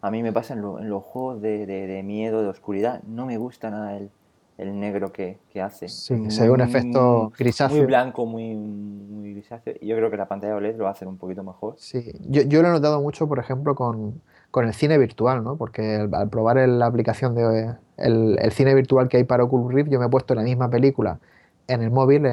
a 0.04 0.10
mí 0.10 0.22
me 0.22 0.34
pasa 0.34 0.52
en, 0.52 0.60
los 0.60 1.02
juegos 1.02 1.40
de, 1.40 1.64
de, 1.64 2.02
miedo, 2.02 2.42
de 2.42 2.48
oscuridad, 2.48 3.02
no 3.04 3.24
me 3.24 3.38
gusta 3.38 3.70
nada 3.70 3.96
el, 3.96 4.10
el 4.58 4.78
negro 4.78 5.10
que, 5.12 5.38
hace. 5.62 5.88
Sí, 5.88 6.30
se 6.30 6.42
ve 6.42 6.50
un 6.50 6.60
efecto 6.60 7.32
grisáceo. 7.38 7.78
Muy 7.78 7.86
blanco, 7.86 8.26
muy, 8.26 8.54
muy 8.54 9.32
grisáceo. 9.32 9.72
Y 9.80 9.86
yo 9.86 9.96
creo 9.96 10.10
que 10.10 10.18
la 10.18 10.28
pantalla 10.28 10.56
OLED 10.56 10.76
lo 10.76 10.84
va 10.84 10.90
a 10.90 10.92
hacer 10.92 11.08
un 11.08 11.16
poquito 11.16 11.42
mejor. 11.42 11.76
Sí, 11.78 12.12
yo, 12.28 12.42
yo 12.42 12.60
lo 12.60 12.68
he 12.68 12.72
notado 12.72 13.00
mucho, 13.00 13.26
por 13.26 13.38
ejemplo, 13.38 13.74
con, 13.74 14.20
el 14.54 14.74
cine 14.74 14.98
virtual, 14.98 15.42
¿no? 15.42 15.56
Porque 15.56 16.06
al 16.12 16.28
probar 16.28 16.58
la 16.68 16.84
aplicación 16.84 17.34
de 17.34 17.74
el, 17.96 18.52
cine 18.52 18.74
virtual 18.74 19.08
que 19.08 19.16
hay 19.16 19.24
para 19.24 19.44
Oculus 19.44 19.72
Rift, 19.72 19.88
yo 19.88 19.98
me 19.98 20.04
he 20.04 20.10
puesto 20.10 20.34
la 20.34 20.42
misma 20.42 20.68
película 20.68 21.18
en 21.66 21.80
el 21.80 21.90
móvil 21.90 22.26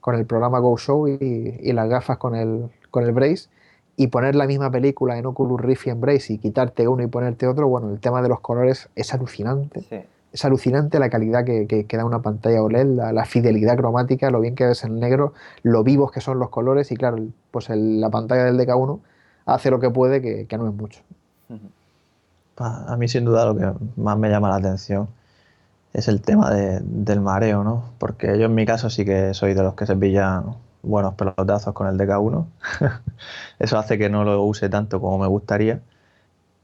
con 0.00 0.14
el 0.14 0.24
programa 0.24 0.60
Go 0.60 0.78
Show 0.78 1.08
y, 1.08 1.72
las 1.72 1.88
gafas 1.88 2.18
con 2.18 2.36
el, 2.36 2.70
con 2.92 3.02
el 3.02 3.10
Brace 3.10 3.48
y 3.96 4.08
poner 4.08 4.34
la 4.34 4.46
misma 4.46 4.70
película 4.70 5.18
en 5.18 5.26
Oculus 5.26 5.60
Rift 5.60 5.86
y 5.86 5.90
en 5.90 6.00
Brace 6.00 6.32
y 6.34 6.38
quitarte 6.38 6.86
uno 6.86 7.02
y 7.02 7.06
ponerte 7.06 7.46
otro, 7.46 7.68
bueno, 7.68 7.90
el 7.90 8.00
tema 8.00 8.22
de 8.22 8.28
los 8.28 8.40
colores 8.40 8.88
es 8.94 9.14
alucinante. 9.14 9.80
Sí 9.82 9.96
es 10.36 10.44
alucinante 10.44 10.98
la 10.98 11.08
calidad 11.08 11.44
que, 11.44 11.86
da 11.90 12.04
una 12.04 12.20
pantalla 12.20 12.62
OLED, 12.62 12.86
la, 13.12 13.24
fidelidad 13.24 13.76
cromática, 13.76 14.30
lo 14.30 14.40
bien 14.40 14.54
que 14.54 14.66
ves 14.66 14.84
en 14.84 15.00
negro, 15.00 15.32
lo 15.62 15.82
vivos 15.82 16.12
que 16.12 16.20
son 16.20 16.38
los 16.38 16.50
colores 16.50 16.92
y 16.92 16.96
claro, 16.96 17.18
pues 17.50 17.70
la 17.70 18.10
pantalla 18.10 18.44
del 18.44 18.58
DK1 18.58 19.00
hace 19.46 19.70
lo 19.70 19.80
que 19.80 19.88
puede, 19.88 20.20
que, 20.20 20.58
no 20.58 20.68
es 20.68 20.74
mucho. 20.74 21.00
A 22.58 22.96
mí 22.98 23.08
sin 23.08 23.24
duda 23.24 23.46
lo 23.46 23.56
que 23.56 23.72
más 23.96 24.18
me 24.18 24.28
llama 24.28 24.50
la 24.50 24.56
atención 24.56 25.08
es 25.94 26.06
el 26.08 26.20
tema 26.20 26.50
del 26.50 27.20
mareo, 27.22 27.64
¿no? 27.64 27.84
Porque 27.98 28.38
yo 28.38 28.44
en 28.46 28.54
mi 28.54 28.66
caso 28.66 28.90
sí 28.90 29.06
que 29.06 29.32
soy 29.32 29.54
de 29.54 29.62
los 29.62 29.74
que 29.74 29.86
se 29.86 29.96
pillan 29.96 30.54
buenos 30.86 31.14
pelotazos 31.14 31.74
con 31.74 31.86
el 31.86 31.98
DK1. 31.98 32.46
Eso 33.58 33.78
hace 33.78 33.98
que 33.98 34.08
no 34.08 34.24
lo 34.24 34.42
use 34.42 34.68
tanto 34.68 35.00
como 35.00 35.18
me 35.18 35.26
gustaría. 35.26 35.80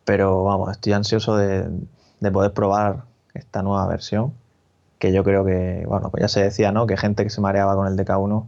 Pero 0.05 0.45
vamos, 0.45 0.71
estoy 0.71 0.95
ansioso 0.95 1.37
de, 1.37 1.69
de 2.21 2.31
poder 2.31 2.53
probar 2.53 3.05
esta 3.35 3.63
nueva 3.63 3.87
versión, 3.87 4.33
que 4.99 5.13
yo 5.13 5.25
creo 5.25 5.45
que, 5.45 5.85
bueno, 5.87 6.11
pues 6.11 6.23
ya 6.23 6.29
se 6.29 6.43
decía, 6.43 6.73
¿no? 6.73 6.87
Que 6.87 6.97
gente 6.97 7.23
que 7.25 7.31
se 7.31 7.41
mareaba 7.41 7.75
con 7.77 7.87
el 7.87 7.97
DK1 7.97 8.47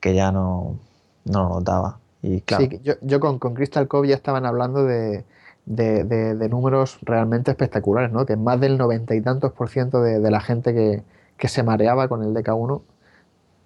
que 0.00 0.14
ya 0.14 0.32
no, 0.32 0.78
no 1.24 1.42
lo 1.44 1.48
notaba. 1.48 1.98
Y 2.22 2.40
claro. 2.40 2.66
Sí, 2.68 2.80
yo, 2.82 2.94
yo 3.00 3.20
con, 3.20 3.38
con, 3.38 3.54
Crystal 3.54 3.86
Cove 3.88 4.08
ya 4.08 4.14
estaban 4.14 4.46
hablando 4.46 4.84
de, 4.84 5.24
de, 5.66 6.48
números 6.48 6.98
realmente 7.02 7.50
espectaculares, 7.50 8.12
¿no? 8.12 8.26
Que 8.26 8.36
más 8.36 8.60
del 8.60 8.78
noventa 8.78 9.14
y 9.14 9.20
tantos 9.20 9.52
por 9.52 9.68
ciento 9.68 10.02
de, 10.02 10.30
la 10.30 10.40
gente 10.40 10.74
que, 10.74 11.02
que, 11.36 11.48
se 11.48 11.62
mareaba 11.62 12.08
con 12.08 12.22
el 12.22 12.34
DK1 12.34 12.82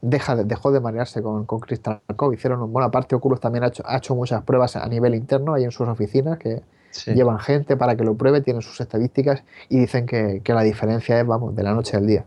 deja 0.03 0.37
dejó 0.37 0.73
de 0.73 0.81
marearse 0.81 1.23
con, 1.23 1.47
con 1.47 1.61
Crystal 1.61 2.03
Cove. 2.17 2.35
Hicieron, 2.35 2.71
bueno, 2.73 2.87
aparte 2.87 3.15
Oculus 3.15 3.41
también 3.41 3.65
ha 3.65 3.69
hecho, 3.69 3.83
ha 3.87 3.97
hecho 3.97 4.15
muchas 4.15 4.43
pruebas 4.43 4.77
a 4.77 4.87
nivel 4.87 5.15
interno 5.15 5.55
ahí 5.55 5.65
en 5.65 5.71
sus 5.71 5.89
oficinas 5.89 6.39
que, 6.39 6.63
Llevan 7.07 7.39
gente 7.39 7.77
para 7.77 7.97
que 7.97 8.05
lo 8.05 8.15
pruebe, 8.17 8.41
tienen 8.41 8.63
sus 8.63 8.81
estadísticas 8.81 9.43
y 9.69 9.79
dicen 9.79 10.07
que, 10.07 10.43
la 10.47 10.63
diferencia 10.63 11.19
es, 11.19 11.27
vamos, 11.27 11.57
de 11.57 11.63
la 11.63 11.73
noche 11.73 11.97
al 11.97 12.07
día. 12.07 12.25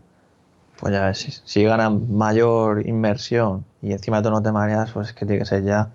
Pues 0.80 0.92
ya 0.92 1.06
ves, 1.06 1.42
si, 1.44 1.64
ganan 1.64 2.12
mayor 2.12 2.86
inversión 2.86 3.64
y 3.80 3.92
encima 3.92 4.22
tú 4.22 4.30
no 4.30 4.42
te 4.42 4.52
mareas, 4.52 4.90
pues 4.90 5.08
es 5.08 5.14
que 5.14 5.24
tiene 5.24 5.38
que 5.38 5.46
ser 5.46 5.62
ya 5.62 5.90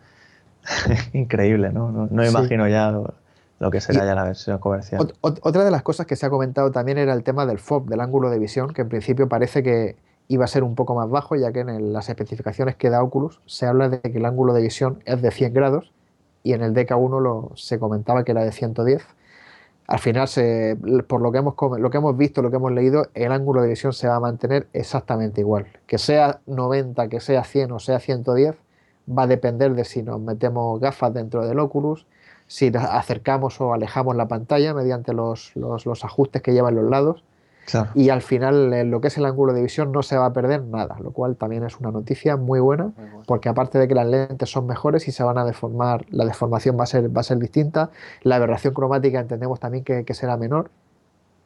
increíble, 1.13 1.71
¿no? 1.71 2.07
No, 2.09 2.25
imagino 2.25 2.67
ya 2.67 2.91
lo, 3.59 3.71
que 3.71 3.81
será 3.81 4.05
ya 4.05 4.15
la 4.15 4.23
versión 4.23 4.57
comercial. 4.59 5.13
otra 5.19 5.63
de 5.63 5.71
las 5.71 5.83
cosas 5.83 6.07
que 6.07 6.15
se 6.15 6.25
ha 6.25 6.29
comentado 6.29 6.71
también 6.71 6.97
era 6.97 7.13
el 7.13 7.23
tema 7.23 7.45
del 7.45 7.59
FOB, 7.59 7.87
del 7.87 7.99
ángulo 7.99 8.29
de 8.29 8.39
visión, 8.39 8.73
que 8.73 8.81
en 8.81 8.89
principio 8.89 9.27
parece 9.27 9.61
que 9.61 9.97
iba 10.33 10.45
a 10.45 10.47
ser 10.47 10.63
un 10.63 10.75
poco 10.75 10.95
más 10.95 11.09
bajo, 11.09 11.35
ya 11.35 11.51
que 11.51 11.59
en 11.61 11.93
las 11.93 12.09
especificaciones 12.09 12.75
que 12.75 12.89
da 12.89 13.03
Oculus 13.03 13.41
se 13.45 13.65
habla 13.65 13.89
de 13.89 13.99
que 13.99 14.17
el 14.17 14.25
ángulo 14.25 14.53
de 14.53 14.61
visión 14.61 15.01
es 15.05 15.21
de 15.21 15.31
100 15.31 15.53
grados 15.53 15.91
y 16.43 16.53
en 16.53 16.61
el 16.61 16.73
DK1 16.73 17.21
lo, 17.21 17.51
se 17.55 17.79
comentaba 17.79 18.23
que 18.23 18.31
era 18.31 18.43
de 18.43 18.51
110. 18.51 19.05
al 19.87 19.99
final, 19.99 20.27
por 21.07 21.21
lo 21.21 21.31
que, 21.31 21.39
hemos, 21.39 21.55
lo 21.79 21.89
que 21.89 21.97
hemos 21.97 22.17
visto, 22.17 22.41
lo 22.41 22.49
que 22.49 22.55
hemos 22.55 22.71
leído, 22.71 23.07
el 23.13 23.31
ángulo 23.31 23.61
de 23.61 23.69
visión 23.69 23.91
se 23.91 24.07
va 24.07 24.15
a 24.15 24.19
mantener 24.21 24.67
exactamente 24.73 25.41
igual. 25.41 25.67
Que 25.85 25.97
sea 25.97 26.39
90, 26.45 27.09
que 27.09 27.19
sea 27.19 27.43
100 27.43 27.73
o 27.73 27.79
sea 27.79 27.99
110, 27.99 28.55
va 29.09 29.23
a 29.23 29.27
depender 29.27 29.75
de 29.75 29.83
si 29.83 30.01
nos 30.01 30.21
metemos 30.21 30.79
gafas 30.79 31.13
dentro 31.13 31.45
del 31.45 31.59
Oculus, 31.59 32.07
si 32.47 32.71
acercamos 32.75 33.59
o 33.59 33.73
alejamos 33.73 34.15
la 34.15 34.27
pantalla 34.27 34.73
mediante 34.73 35.13
los, 35.13 35.55
los, 35.55 36.05
ajustes 36.05 36.41
que 36.41 36.53
llevan 36.53 36.75
los 36.75 36.89
lados. 36.89 37.23
Y 37.95 38.09
al 38.09 38.21
final 38.21 38.89
lo 38.89 39.01
que 39.01 39.07
es 39.07 39.17
el 39.17 39.25
ángulo 39.25 39.53
de 39.53 39.61
visión 39.61 39.91
no 39.91 40.03
se 40.03 40.17
va 40.17 40.27
a 40.27 40.33
perder 40.33 40.63
nada, 40.63 40.97
lo 40.99 41.11
cual 41.11 41.35
también 41.35 41.63
es 41.63 41.79
una 41.79 41.91
noticia 41.91 42.37
muy 42.37 42.59
buena, 42.59 42.91
porque 43.25 43.49
aparte 43.49 43.79
de 43.79 43.87
que 43.87 43.95
las 43.95 44.07
lentes 44.07 44.49
son 44.49 44.67
mejores 44.67 45.07
y 45.07 45.11
se 45.11 45.23
van 45.23 45.37
a 45.37 45.45
deformar, 45.45 46.05
la 46.09 46.25
deformación 46.25 46.77
va 46.79 46.83
a 46.83 46.87
ser, 46.87 47.15
va 47.15 47.21
a 47.21 47.23
ser 47.23 47.37
distinta, 47.37 47.91
la 48.23 48.35
aberración 48.35 48.73
cromática 48.73 49.19
entendemos 49.19 49.59
también 49.59 49.83
que, 49.83 50.05
que 50.05 50.13
será 50.13 50.37
menor, 50.37 50.69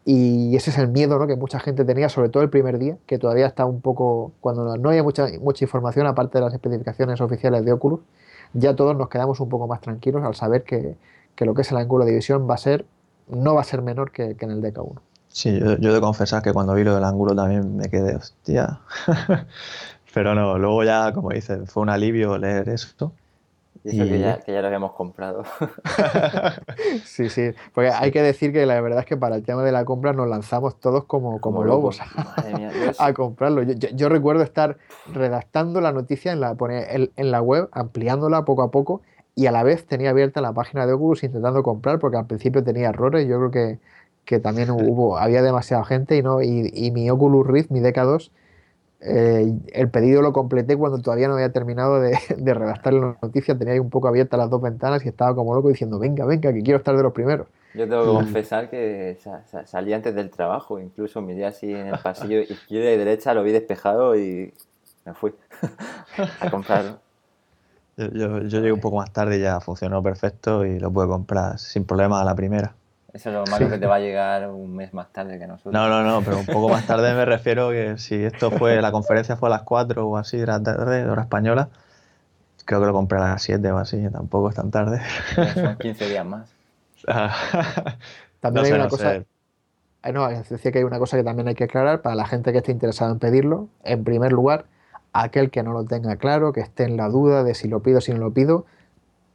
y 0.07 0.55
ese 0.55 0.69
es 0.69 0.77
el 0.77 0.87
miedo 0.87 1.17
¿no? 1.17 1.25
que 1.25 1.35
mucha 1.35 1.59
gente 1.59 1.83
tenía, 1.83 2.09
sobre 2.09 2.29
todo 2.29 2.43
el 2.43 2.51
primer 2.51 2.77
día, 2.77 2.97
que 3.07 3.17
todavía 3.17 3.47
está 3.47 3.65
un 3.65 3.81
poco, 3.81 4.33
cuando 4.39 4.77
no 4.77 4.89
hay 4.91 5.01
mucha, 5.01 5.25
mucha 5.41 5.65
información 5.65 6.05
aparte 6.05 6.37
de 6.37 6.45
las 6.45 6.53
especificaciones 6.53 7.19
oficiales 7.21 7.65
de 7.65 7.73
Oculus, 7.73 8.01
ya 8.53 8.75
todos 8.75 8.95
nos 8.95 9.09
quedamos 9.09 9.39
un 9.39 9.49
poco 9.49 9.67
más 9.67 9.81
tranquilos 9.81 10.23
al 10.23 10.35
saber 10.35 10.63
que, 10.63 10.95
lo 11.39 11.55
que 11.55 11.63
es 11.63 11.71
el 11.71 11.77
ángulo 11.77 12.05
de 12.05 12.13
visión 12.13 12.47
va 12.47 12.53
a 12.53 12.57
ser, 12.57 12.85
no 13.27 13.55
va 13.55 13.61
a 13.61 13.63
ser 13.63 13.81
menor 13.81 14.11
que, 14.11 14.35
en 14.39 14.51
el 14.51 14.61
DK1. 14.61 14.99
Sí, 15.35 15.59
yo, 15.59 15.77
yo, 15.79 15.93
de 15.93 15.99
confesar 15.99 16.41
que 16.41 16.53
cuando 16.53 16.73
vi 16.75 16.85
lo 16.85 16.95
del 16.95 17.03
ángulo 17.03 17.35
también 17.35 17.75
me 17.75 17.89
quedé, 17.89 18.15
hostia. 18.15 18.79
Pero 20.13 20.33
no, 20.33 20.57
luego 20.57 20.81
ya, 20.85 21.11
como 21.11 21.31
dices, 21.31 21.69
fue 21.69 21.83
un 21.83 21.89
alivio 21.89 22.37
leer 22.37 22.69
esto. 22.69 23.11
Y 23.83 23.99
eso 23.99 24.09
Que, 24.09 24.19
ya, 24.19 24.39
que 24.39 24.53
ya 24.53 24.61
lo 24.61 24.67
habíamos 24.67 24.93
comprado. 24.93 25.43
sí, 27.03 27.29
sí. 27.29 27.51
Porque 27.73 27.89
hay 27.89 28.11
que 28.11 28.21
decir 28.21 28.53
que 28.53 28.65
la 28.65 28.79
verdad 28.79 28.99
es 28.99 29.05
que 29.05 29.17
para 29.17 29.35
el 29.35 29.43
tema 29.43 29.61
de 29.63 29.73
la 29.73 29.83
compra 29.83 30.13
nos 30.13 30.29
lanzamos 30.29 30.79
todos 30.79 31.03
como, 31.03 31.41
como, 31.41 31.65
lobos 31.65 31.99
a, 32.97 33.13
comprarlo. 33.13 33.61
Yo, 33.63 34.07
recuerdo 34.07 34.41
estar 34.41 34.77
redactando 35.11 35.81
la 35.81 35.91
noticia 35.91 36.31
en 36.31 36.39
la, 36.39 36.55
en, 36.57 37.31
la 37.31 37.41
web, 37.41 37.67
ampliándola 37.73 38.45
poco 38.45 38.63
a 38.63 38.71
poco 38.71 39.01
y 39.35 39.47
a 39.47 39.51
la 39.51 39.63
vez 39.63 39.85
tenía 39.85 40.11
abierta 40.11 40.39
la 40.39 40.53
página 40.53 40.87
de 40.87 40.93
Oculus 40.93 41.25
intentando 41.25 41.61
comprar 41.61 41.99
porque 41.99 42.15
al 42.15 42.25
principio 42.25 42.63
tenía 42.63 42.87
errores. 42.87 43.27
Yo 43.27 43.37
creo 43.37 43.51
que, 43.51 43.79
que 44.25 44.39
también 44.39 44.71
hubo, 44.71 45.17
había 45.17 45.41
demasiada 45.41 45.85
gente 45.85 46.17
y, 46.17 46.23
no, 46.23 46.41
y, 46.41 46.71
y 46.73 46.91
mi 46.91 47.09
Oculus 47.09 47.45
Rift, 47.45 47.71
mi 47.71 47.79
DK2, 47.79 48.31
eh, 49.07 49.53
el 49.73 49.89
pedido 49.89 50.23
lo 50.23 50.33
completé 50.33 50.75
cuando 50.75 50.99
todavía 50.99 51.27
no 51.27 51.35
había 51.35 51.51
terminado 51.51 51.99
de, 52.01 52.53
redactar 52.53 52.93
la 52.93 53.17
noticia, 53.21 53.57
tenía 53.57 53.73
ahí 53.73 53.79
un 53.79 53.89
poco 53.89 54.07
abiertas 54.07 54.37
las 54.37 54.49
dos 54.49 54.61
ventanas 54.61 55.05
y 55.05 55.09
estaba 55.09 55.35
como 55.35 55.53
loco 55.53 55.69
diciendo, 55.69 55.99
venga, 55.99 56.25
venga, 56.25 56.51
que 56.51 56.61
quiero 56.63 56.79
estar 56.79 56.95
de 56.97 57.03
los 57.03 57.13
primeros. 57.13 57.47
Yo 57.75 57.89
tengo 57.89 58.03
que 58.03 58.09
confesar 58.09 58.69
que 58.69 59.17
salí 59.65 59.93
antes 59.93 60.15
del 60.15 60.29
trabajo, 60.29 60.79
incluso 60.79 61.21
miré 61.21 61.45
así 61.45 61.73
en 61.73 61.87
el 61.87 61.99
pasillo 61.99 62.39
izquierda 62.39 62.91
y 62.91 62.97
derecha, 62.97 63.33
lo 63.33 63.43
vi 63.43 63.51
despejado 63.51 64.15
y 64.15 64.53
me 65.03 65.13
fui 65.13 65.33
a 66.39 66.49
comprarlo. 66.49 66.99
Yo, 67.97 68.07
yo, 68.11 68.41
yo, 68.43 68.59
llegué 68.59 68.71
un 68.71 68.79
poco 68.79 68.97
más 68.97 69.11
tarde 69.11 69.37
y 69.37 69.41
ya 69.41 69.59
funcionó 69.59 70.01
perfecto 70.01 70.65
y 70.65 70.79
lo 70.79 70.89
pude 70.91 71.07
comprar 71.07 71.59
sin 71.59 71.83
problema 71.85 72.21
a 72.21 72.25
la 72.25 72.33
primera. 72.33 72.75
Eso 73.15 73.29
es 73.29 73.35
lo 73.35 73.45
malo 73.45 73.69
que 73.69 73.77
te 73.77 73.87
va 73.87 73.95
a 73.95 73.99
llegar 73.99 74.49
un 74.49 74.75
mes 74.75 74.93
más 74.93 75.07
tarde 75.13 75.39
que 75.39 75.47
nosotros. 75.47 75.73
No, 75.73 75.87
no, 75.87 76.03
no, 76.03 76.21
pero 76.21 76.37
un 76.37 76.45
poco 76.45 76.67
más 76.67 76.85
tarde 76.85 77.13
me 77.13 77.23
refiero 77.23 77.69
que 77.69 77.97
si 77.97 78.13
esto 78.15 78.51
fue, 78.51 78.81
la 78.81 78.91
conferencia 78.91 79.37
fue 79.37 79.47
a 79.47 79.51
las 79.51 79.61
4 79.61 80.05
o 80.05 80.17
así 80.17 80.35
de 80.35 80.45
la 80.45 80.61
tarde, 80.61 81.05
de 81.05 81.09
hora 81.09 81.21
española, 81.21 81.69
creo 82.65 82.81
que 82.81 82.87
lo 82.87 82.91
compré 82.91 83.19
a 83.19 83.21
las 83.21 83.41
7 83.41 83.71
o 83.71 83.77
así, 83.77 84.05
tampoco 84.09 84.49
es 84.49 84.55
tan 84.55 84.69
tarde. 84.69 84.99
Son 85.53 85.77
15 85.79 86.09
días 86.09 86.25
más. 86.25 86.53
también 88.41 88.65
hay 88.65 88.71
una 88.73 88.89
cosa... 88.89 89.23
No, 90.11 90.27
decía 90.27 90.73
que 90.73 90.79
hay 90.79 90.83
una 90.83 90.99
cosa 90.99 91.15
que 91.15 91.23
también 91.23 91.47
hay 91.47 91.55
que 91.55 91.63
aclarar 91.63 92.01
para 92.01 92.15
la 92.15 92.27
gente 92.27 92.51
que 92.51 92.57
esté 92.57 92.73
interesada 92.73 93.11
en 93.11 93.19
pedirlo. 93.19 93.69
En 93.85 94.03
primer 94.03 94.33
lugar, 94.33 94.65
aquel 95.13 95.51
que 95.51 95.63
no 95.63 95.71
lo 95.71 95.85
tenga 95.85 96.17
claro, 96.17 96.51
que 96.51 96.59
esté 96.59 96.83
en 96.83 96.97
la 96.97 97.07
duda 97.07 97.45
de 97.45 97.55
si 97.55 97.69
lo 97.69 97.81
pido 97.81 97.99
o 97.99 98.01
si 98.01 98.11
no 98.11 98.17
lo 98.17 98.33
pido, 98.33 98.65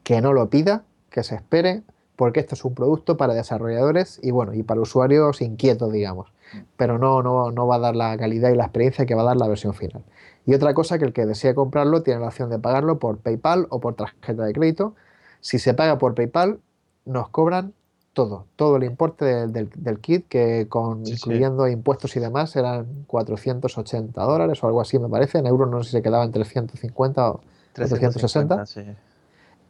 que 0.03 0.21
no 0.21 0.33
lo 0.33 0.51
pida, 0.51 0.83
que 1.09 1.23
se 1.23 1.33
espere 1.33 1.81
porque 2.21 2.39
esto 2.39 2.53
es 2.53 2.63
un 2.65 2.75
producto 2.75 3.17
para 3.17 3.33
desarrolladores 3.33 4.19
y 4.21 4.29
bueno, 4.29 4.53
y 4.53 4.61
para 4.61 4.79
usuarios 4.79 5.41
inquietos, 5.41 5.91
digamos. 5.91 6.31
Pero 6.77 6.99
no, 6.99 7.23
no, 7.23 7.49
no 7.49 7.65
va 7.65 7.77
a 7.77 7.79
dar 7.79 7.95
la 7.95 8.15
calidad 8.15 8.51
y 8.51 8.55
la 8.55 8.65
experiencia 8.65 9.07
que 9.07 9.15
va 9.15 9.23
a 9.23 9.25
dar 9.25 9.37
la 9.37 9.47
versión 9.47 9.73
final. 9.73 10.03
Y 10.45 10.53
otra 10.53 10.75
cosa 10.75 10.99
que 10.99 11.05
el 11.05 11.13
que 11.13 11.25
desee 11.25 11.55
comprarlo 11.55 12.03
tiene 12.03 12.19
la 12.19 12.27
opción 12.27 12.51
de 12.51 12.59
pagarlo 12.59 12.99
por 12.99 13.17
PayPal 13.17 13.65
o 13.71 13.79
por 13.79 13.95
tarjeta 13.95 14.43
de 14.43 14.53
crédito. 14.53 14.93
Si 15.39 15.57
se 15.57 15.73
paga 15.73 15.97
por 15.97 16.13
PayPal, 16.13 16.59
nos 17.05 17.27
cobran 17.29 17.73
todo, 18.13 18.45
todo 18.55 18.75
el 18.75 18.83
importe 18.83 19.25
del, 19.47 19.99
kit, 19.99 20.27
que 20.27 20.67
con, 20.69 21.07
incluyendo 21.07 21.67
impuestos 21.67 22.15
y 22.17 22.19
demás 22.19 22.55
eran 22.55 22.85
480 23.07 24.21
dólares 24.21 24.63
o 24.63 24.67
algo 24.67 24.79
así, 24.79 24.99
me 24.99 25.09
parece. 25.09 25.39
En 25.39 25.47
euros 25.47 25.71
no 25.71 25.81
sé 25.81 25.89
si 25.89 25.97
se 25.97 26.03
quedaba 26.03 26.23
en 26.23 26.31
350 26.31 27.31
o 27.31 27.41
360. 27.73 28.63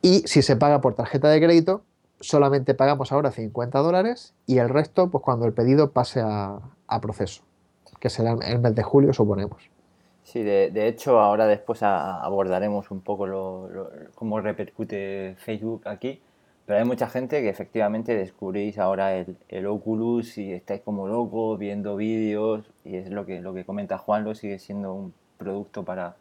Y 0.01 0.23
si 0.25 0.41
se 0.41 0.57
paga 0.57 0.81
por 0.81 0.95
tarjeta 0.95 1.29
de 1.29 1.39
crédito, 1.39 1.83
solamente 2.21 2.73
pagamos 2.73 3.11
ahora 3.11 3.31
50 3.31 3.79
dólares 3.79 4.33
y 4.45 4.59
el 4.59 4.69
resto, 4.69 5.09
pues 5.09 5.23
cuando 5.23 5.45
el 5.45 5.53
pedido 5.53 5.91
pase 5.91 6.21
a, 6.23 6.59
proceso, 7.01 7.43
que 7.99 8.09
será 8.09 8.35
el 8.45 8.59
mes 8.59 8.75
de 8.75 8.83
julio, 8.83 9.13
suponemos. 9.13 9.69
Sí, 10.23 10.43
de, 10.43 10.87
hecho, 10.87 11.19
ahora 11.19 11.47
después 11.47 11.83
abordaremos 11.83 12.91
un 12.91 13.01
poco 13.01 13.27
lo, 13.27 13.69
cómo 14.15 14.39
repercute 14.39 15.35
Facebook 15.37 15.87
aquí, 15.87 16.21
pero 16.65 16.79
hay 16.79 16.85
mucha 16.85 17.07
gente 17.07 17.41
que 17.41 17.49
efectivamente 17.49 18.15
descubrís 18.15 18.77
ahora 18.77 19.15
el, 19.15 19.35
el 19.49 19.65
Oculus 19.65 20.37
y 20.37 20.53
estáis 20.53 20.81
como 20.81 21.07
locos 21.07 21.57
viendo 21.59 21.95
vídeos 21.95 22.63
y 22.85 22.95
es 22.95 23.09
lo 23.09 23.25
que, 23.25 23.41
lo 23.41 23.53
que 23.53 23.65
comenta 23.65 23.97
Juan, 23.97 24.23
lo 24.23 24.35
sigue 24.35 24.59
siendo 24.59 24.93
un 24.93 25.13
producto 25.37 25.83
para, 25.83 26.15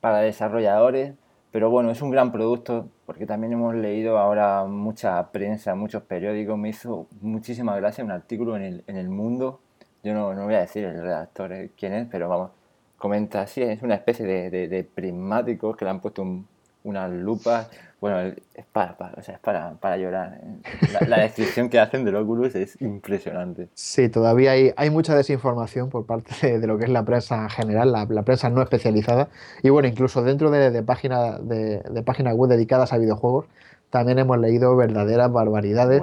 para 0.00 0.18
desarrolladores 0.18 1.14
pero 1.52 1.68
bueno, 1.70 1.90
es 1.90 2.00
un 2.00 2.10
gran 2.10 2.30
producto 2.30 2.88
porque 3.06 3.26
también 3.26 3.52
hemos 3.52 3.74
leído 3.74 4.18
ahora 4.18 4.64
mucha 4.64 5.30
prensa, 5.32 5.74
muchos 5.74 6.02
periódicos. 6.02 6.56
Me 6.56 6.68
hizo 6.68 7.06
muchísima 7.20 7.76
gracia 7.76 8.04
un 8.04 8.12
artículo 8.12 8.56
en 8.56 8.62
el, 8.62 8.84
en 8.86 8.96
el 8.96 9.08
Mundo. 9.08 9.60
Yo 10.02 10.14
no, 10.14 10.32
no 10.34 10.44
voy 10.44 10.54
a 10.54 10.60
decir 10.60 10.84
el 10.84 11.00
redactor 11.00 11.52
eh, 11.52 11.70
quién 11.76 11.92
es, 11.92 12.06
pero 12.10 12.28
vamos, 12.28 12.52
comenta 12.96 13.42
así, 13.42 13.62
es 13.62 13.82
una 13.82 13.96
especie 13.96 14.24
de, 14.26 14.50
de, 14.50 14.68
de 14.68 14.88
que 14.88 15.84
le 15.84 15.90
han 15.90 16.00
puesto 16.00 16.22
un, 16.22 16.46
unas 16.84 17.10
lupas. 17.10 17.70
Bueno, 18.00 18.34
es 18.54 18.64
para, 18.72 18.96
o 19.16 19.22
sea, 19.22 19.34
es 19.34 19.40
para, 19.40 19.74
para 19.74 19.98
llorar. 19.98 20.40
¿eh? 20.42 21.06
La, 21.06 21.20
descripción 21.20 21.68
que 21.68 21.78
hacen 21.78 22.04
del 22.04 22.16
Oculus 22.16 22.54
es 22.54 22.80
impresionante. 22.80 23.68
Sí, 23.74 24.08
todavía 24.08 24.52
hay, 24.52 24.72
hay 24.76 24.88
mucha 24.88 25.14
desinformación 25.14 25.90
por 25.90 26.06
parte 26.06 26.58
de, 26.58 26.66
lo 26.66 26.78
que 26.78 26.84
es 26.84 26.90
la 26.90 27.04
prensa 27.04 27.42
en 27.42 27.50
general, 27.50 27.92
la, 27.92 28.06
la, 28.08 28.22
prensa 28.22 28.48
no 28.48 28.62
especializada. 28.62 29.28
Y 29.62 29.68
bueno, 29.68 29.86
incluso 29.86 30.22
dentro 30.22 30.50
de, 30.50 30.70
de 30.70 30.82
páginas 30.82 31.46
de, 31.46 31.80
de 31.80 32.02
páginas 32.02 32.34
web 32.34 32.48
dedicadas 32.48 32.94
a 32.94 32.98
videojuegos, 32.98 33.44
también 33.90 34.18
hemos 34.18 34.38
leído 34.38 34.74
verdaderas 34.76 35.30
barbaridades. 35.30 36.02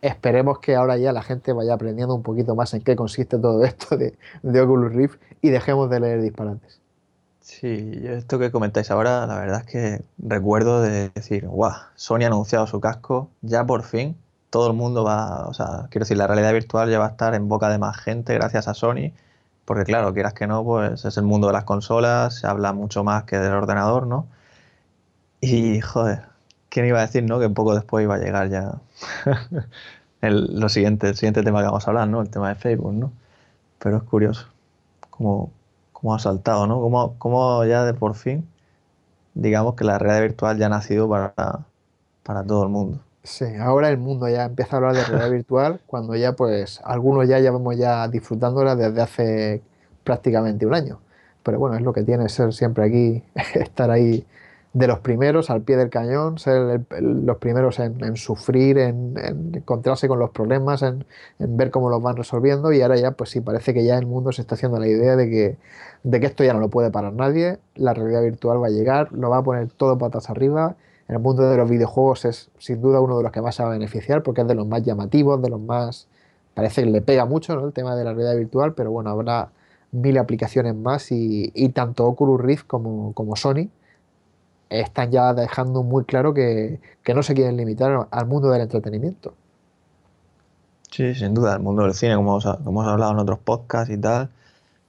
esperemos 0.00 0.60
que 0.60 0.76
ahora 0.76 0.96
ya 0.96 1.12
la 1.12 1.22
gente 1.22 1.52
vaya 1.52 1.74
aprendiendo 1.74 2.14
un 2.14 2.22
poquito 2.22 2.54
más 2.54 2.72
en 2.74 2.82
qué 2.82 2.94
consiste 2.94 3.38
todo 3.38 3.64
esto 3.64 3.96
de, 3.96 4.14
de 4.42 4.60
Oculus 4.60 4.92
Rift 4.92 5.20
y 5.42 5.50
dejemos 5.50 5.90
de 5.90 6.00
leer 6.00 6.22
disparates. 6.22 6.83
Sí, 7.44 8.00
esto 8.04 8.38
que 8.38 8.50
comentáis 8.50 8.90
ahora, 8.90 9.26
la 9.26 9.38
verdad 9.38 9.60
es 9.60 9.66
que 9.66 10.02
recuerdo 10.16 10.80
de 10.80 11.10
decir, 11.10 11.46
guau, 11.46 11.74
Sony 11.94 12.22
ha 12.22 12.28
anunciado 12.28 12.66
su 12.66 12.80
casco, 12.80 13.30
ya 13.42 13.66
por 13.66 13.82
fin 13.82 14.16
todo 14.48 14.66
el 14.68 14.72
mundo 14.72 15.04
va, 15.04 15.46
o 15.46 15.52
sea, 15.52 15.88
quiero 15.90 16.04
decir, 16.04 16.16
la 16.16 16.26
realidad 16.26 16.54
virtual 16.54 16.90
ya 16.90 16.98
va 16.98 17.06
a 17.06 17.10
estar 17.10 17.34
en 17.34 17.48
boca 17.48 17.68
de 17.68 17.78
más 17.78 17.98
gente 17.98 18.32
gracias 18.34 18.66
a 18.66 18.72
Sony, 18.72 19.12
porque 19.66 19.84
claro, 19.84 20.14
quieras 20.14 20.32
que 20.32 20.46
no, 20.46 20.64
pues 20.64 21.04
es 21.04 21.16
el 21.18 21.24
mundo 21.24 21.48
de 21.48 21.52
las 21.52 21.64
consolas, 21.64 22.36
se 22.36 22.46
habla 22.46 22.72
mucho 22.72 23.04
más 23.04 23.24
que 23.24 23.36
del 23.38 23.52
ordenador, 23.52 24.06
¿no? 24.06 24.26
Y 25.40 25.80
joder, 25.80 26.22
¿quién 26.70 26.86
iba 26.86 26.98
a 27.00 27.02
decir, 27.06 27.24
no? 27.24 27.40
Que 27.40 27.50
poco 27.50 27.74
después 27.74 28.04
iba 28.04 28.14
a 28.14 28.18
llegar 28.18 28.48
ya 28.48 28.80
el, 30.22 30.58
lo 30.60 30.68
siguiente, 30.70 31.08
el 31.08 31.16
siguiente 31.16 31.42
tema 31.42 31.60
que 31.60 31.66
vamos 31.66 31.86
a 31.86 31.90
hablar, 31.90 32.08
¿no? 32.08 32.22
El 32.22 32.30
tema 32.30 32.48
de 32.48 32.54
Facebook, 32.54 32.94
¿no? 32.94 33.12
Pero 33.80 33.98
es 33.98 34.02
curioso, 34.04 34.48
como 35.10 35.52
cómo 36.04 36.14
ha 36.14 36.18
saltado, 36.18 36.66
¿no? 36.66 37.14
Cómo, 37.18 37.64
ya 37.64 37.82
de 37.86 37.94
por 37.94 38.14
fin, 38.14 38.46
digamos 39.32 39.74
que 39.74 39.84
la 39.84 39.98
realidad 39.98 40.20
virtual 40.20 40.58
ya 40.58 40.66
ha 40.66 40.68
nacido 40.68 41.08
para, 41.08 41.64
para 42.22 42.44
todo 42.44 42.64
el 42.64 42.68
mundo. 42.68 42.98
Sí, 43.22 43.46
ahora 43.58 43.88
el 43.88 43.96
mundo 43.96 44.28
ya 44.28 44.44
empieza 44.44 44.76
a 44.76 44.80
hablar 44.80 44.96
de 44.96 45.04
realidad 45.04 45.30
virtual 45.30 45.80
cuando 45.86 46.14
ya 46.14 46.34
pues 46.34 46.82
algunos 46.84 47.26
ya 47.26 47.38
llevamos 47.38 47.78
ya 47.78 48.06
disfrutándola 48.06 48.76
desde 48.76 49.00
hace 49.00 49.62
prácticamente 50.04 50.66
un 50.66 50.74
año. 50.74 51.00
Pero 51.42 51.58
bueno, 51.58 51.74
es 51.74 51.80
lo 51.80 51.94
que 51.94 52.02
tiene 52.02 52.28
ser 52.28 52.52
siempre 52.52 52.84
aquí, 52.84 53.22
estar 53.54 53.90
ahí 53.90 54.26
de 54.74 54.88
los 54.88 54.98
primeros 54.98 55.50
al 55.50 55.62
pie 55.62 55.76
del 55.76 55.88
cañón, 55.88 56.38
ser 56.38 56.82
los 57.00 57.36
primeros 57.38 57.78
en, 57.78 58.16
sufrir, 58.16 58.76
en, 58.78 59.14
encontrarse 59.54 60.08
con 60.08 60.18
los 60.18 60.30
problemas, 60.30 60.82
en, 60.82 61.06
ver 61.38 61.70
cómo 61.70 61.88
los 61.88 62.02
van 62.02 62.16
resolviendo. 62.16 62.72
Y 62.72 62.82
ahora 62.82 62.96
ya 62.96 63.12
pues 63.12 63.30
sí 63.30 63.40
parece 63.40 63.72
que 63.72 63.84
ya 63.84 63.96
el 63.96 64.06
mundo 64.06 64.32
se 64.32 64.42
está 64.42 64.56
haciendo 64.56 64.80
la 64.80 64.88
idea 64.88 65.14
de 65.14 65.30
que, 65.30 65.56
de 66.02 66.20
que 66.20 66.26
esto 66.26 66.42
ya 66.42 66.52
no 66.52 66.60
lo 66.60 66.68
puede 66.70 66.90
parar 66.90 67.12
nadie, 67.12 67.58
la 67.76 67.94
realidad 67.94 68.22
virtual 68.22 68.60
va 68.60 68.66
a 68.66 68.70
llegar, 68.70 69.12
lo 69.12 69.30
va 69.30 69.38
a 69.38 69.42
poner 69.44 69.68
todo 69.68 69.96
patas 69.96 70.28
arriba. 70.28 70.74
En 71.08 71.14
el 71.14 71.22
mundo 71.22 71.48
de 71.48 71.56
los 71.56 71.70
videojuegos 71.70 72.24
es 72.24 72.50
sin 72.58 72.82
duda 72.82 73.00
uno 73.00 73.16
de 73.16 73.22
los 73.22 73.30
que 73.30 73.42
más 73.42 73.54
se 73.54 73.62
va 73.62 73.68
a 73.68 73.72
beneficiar 73.72 74.22
porque 74.22 74.40
es 74.40 74.48
de 74.48 74.54
los 74.56 74.66
más 74.66 74.82
llamativos, 74.82 75.40
de 75.40 75.50
los 75.50 75.60
más... 75.60 76.08
Parece 76.54 76.82
que 76.82 76.90
le 76.90 77.00
pega 77.00 77.26
mucho 77.26 77.54
¿no? 77.54 77.66
el 77.66 77.72
tema 77.72 77.94
de 77.94 78.04
la 78.04 78.12
realidad 78.12 78.36
virtual, 78.36 78.74
pero 78.74 78.90
bueno, 78.90 79.10
habrá 79.10 79.50
mil 79.92 80.18
aplicaciones 80.18 80.74
más 80.74 81.12
y, 81.12 81.50
tanto 81.74 82.06
Oculus 82.06 82.40
Rift 82.40 82.66
como, 82.66 83.12
como, 83.12 83.36
Sony 83.36 83.68
están 84.70 85.10
ya 85.10 85.34
dejando 85.34 85.82
muy 85.82 86.04
claro 86.04 86.34
que, 86.34 86.80
no 87.14 87.22
se 87.22 87.34
quieren 87.34 87.56
limitar 87.56 88.08
al 88.10 88.26
mundo 88.26 88.50
del 88.50 88.62
entretenimiento. 88.62 89.34
Sí, 90.90 91.14
sin 91.14 91.34
duda, 91.34 91.54
el 91.54 91.60
mundo 91.60 91.82
del 91.82 91.94
cine, 91.94 92.14
como, 92.16 92.40
como 92.40 92.82
hemos 92.82 92.86
hablado 92.86 93.12
en 93.12 93.18
otros 93.18 93.38
podcasts 93.40 93.92
y 93.92 93.98
tal, 93.98 94.30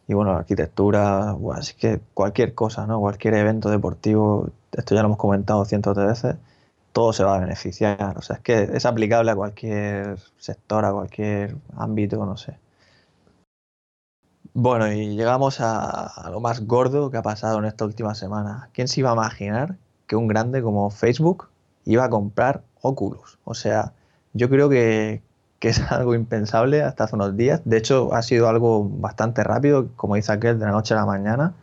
y 0.07 0.13
bueno, 0.13 0.33
la 0.33 0.39
arquitectura, 0.39 1.35
así 1.53 1.73
que 1.75 1.99
cualquier 2.13 2.53
cosa, 2.53 2.85
¿no? 2.85 2.99
Cualquier 2.99 3.33
evento 3.35 3.69
deportivo, 3.69 4.49
esto 4.71 4.93
ya 4.93 5.01
lo 5.01 5.07
hemos 5.07 5.17
comentado 5.17 5.65
cientos 5.65 5.97
de 5.97 6.05
veces, 6.05 6.35
todo 6.91 7.11
se 7.11 7.23
va 7.23 7.35
a 7.35 7.39
beneficiar. 7.39 8.17
O 8.17 8.21
sea, 8.21 8.37
es 8.37 8.41
que 8.41 8.69
es 8.73 8.85
aplicable 8.85 9.31
a 9.31 9.35
cualquier 9.35 10.17
sector, 10.37 10.85
a 10.85 10.91
cualquier 10.93 11.57
ámbito, 11.75 12.23
no 12.25 12.37
sé. 12.37 12.57
Bueno, 14.57 14.89
y 14.89 15.17
llegamos 15.17 15.59
a, 15.59 16.29
lo 16.31 16.39
más 16.39 16.65
gordo 16.65 17.11
que 17.11 17.17
ha 17.17 17.21
pasado 17.21 17.59
en 17.59 17.65
esta 17.65 17.83
última 17.83 18.15
semana. 18.15 18.69
¿Quién 18.71 18.87
se 18.87 19.01
iba 19.01 19.09
a 19.09 19.13
imaginar 19.13 19.75
que 20.07 20.15
un 20.15 20.29
grande 20.29 20.61
como 20.61 20.89
Facebook 20.91 21.49
iba 21.83 22.05
a 22.05 22.09
comprar 22.09 22.63
Oculus? 22.81 23.37
O 23.43 23.53
sea, 23.53 23.91
yo 24.31 24.49
creo 24.49 24.69
que, 24.69 25.21
es 25.59 25.81
algo 25.91 26.15
impensable 26.15 26.83
hasta 26.83 27.03
hace 27.03 27.15
unos 27.15 27.35
días. 27.35 27.61
De 27.65 27.75
hecho, 27.75 28.13
ha 28.13 28.21
sido 28.21 28.47
algo 28.47 28.87
bastante 28.89 29.43
rápido, 29.43 29.89
como 29.97 30.15
dice 30.15 30.31
aquel, 30.31 30.57
de 30.57 30.65
la 30.65 30.71
noche 30.71 30.93
a 30.93 30.97
la 30.97 31.05
mañana. 31.05 31.53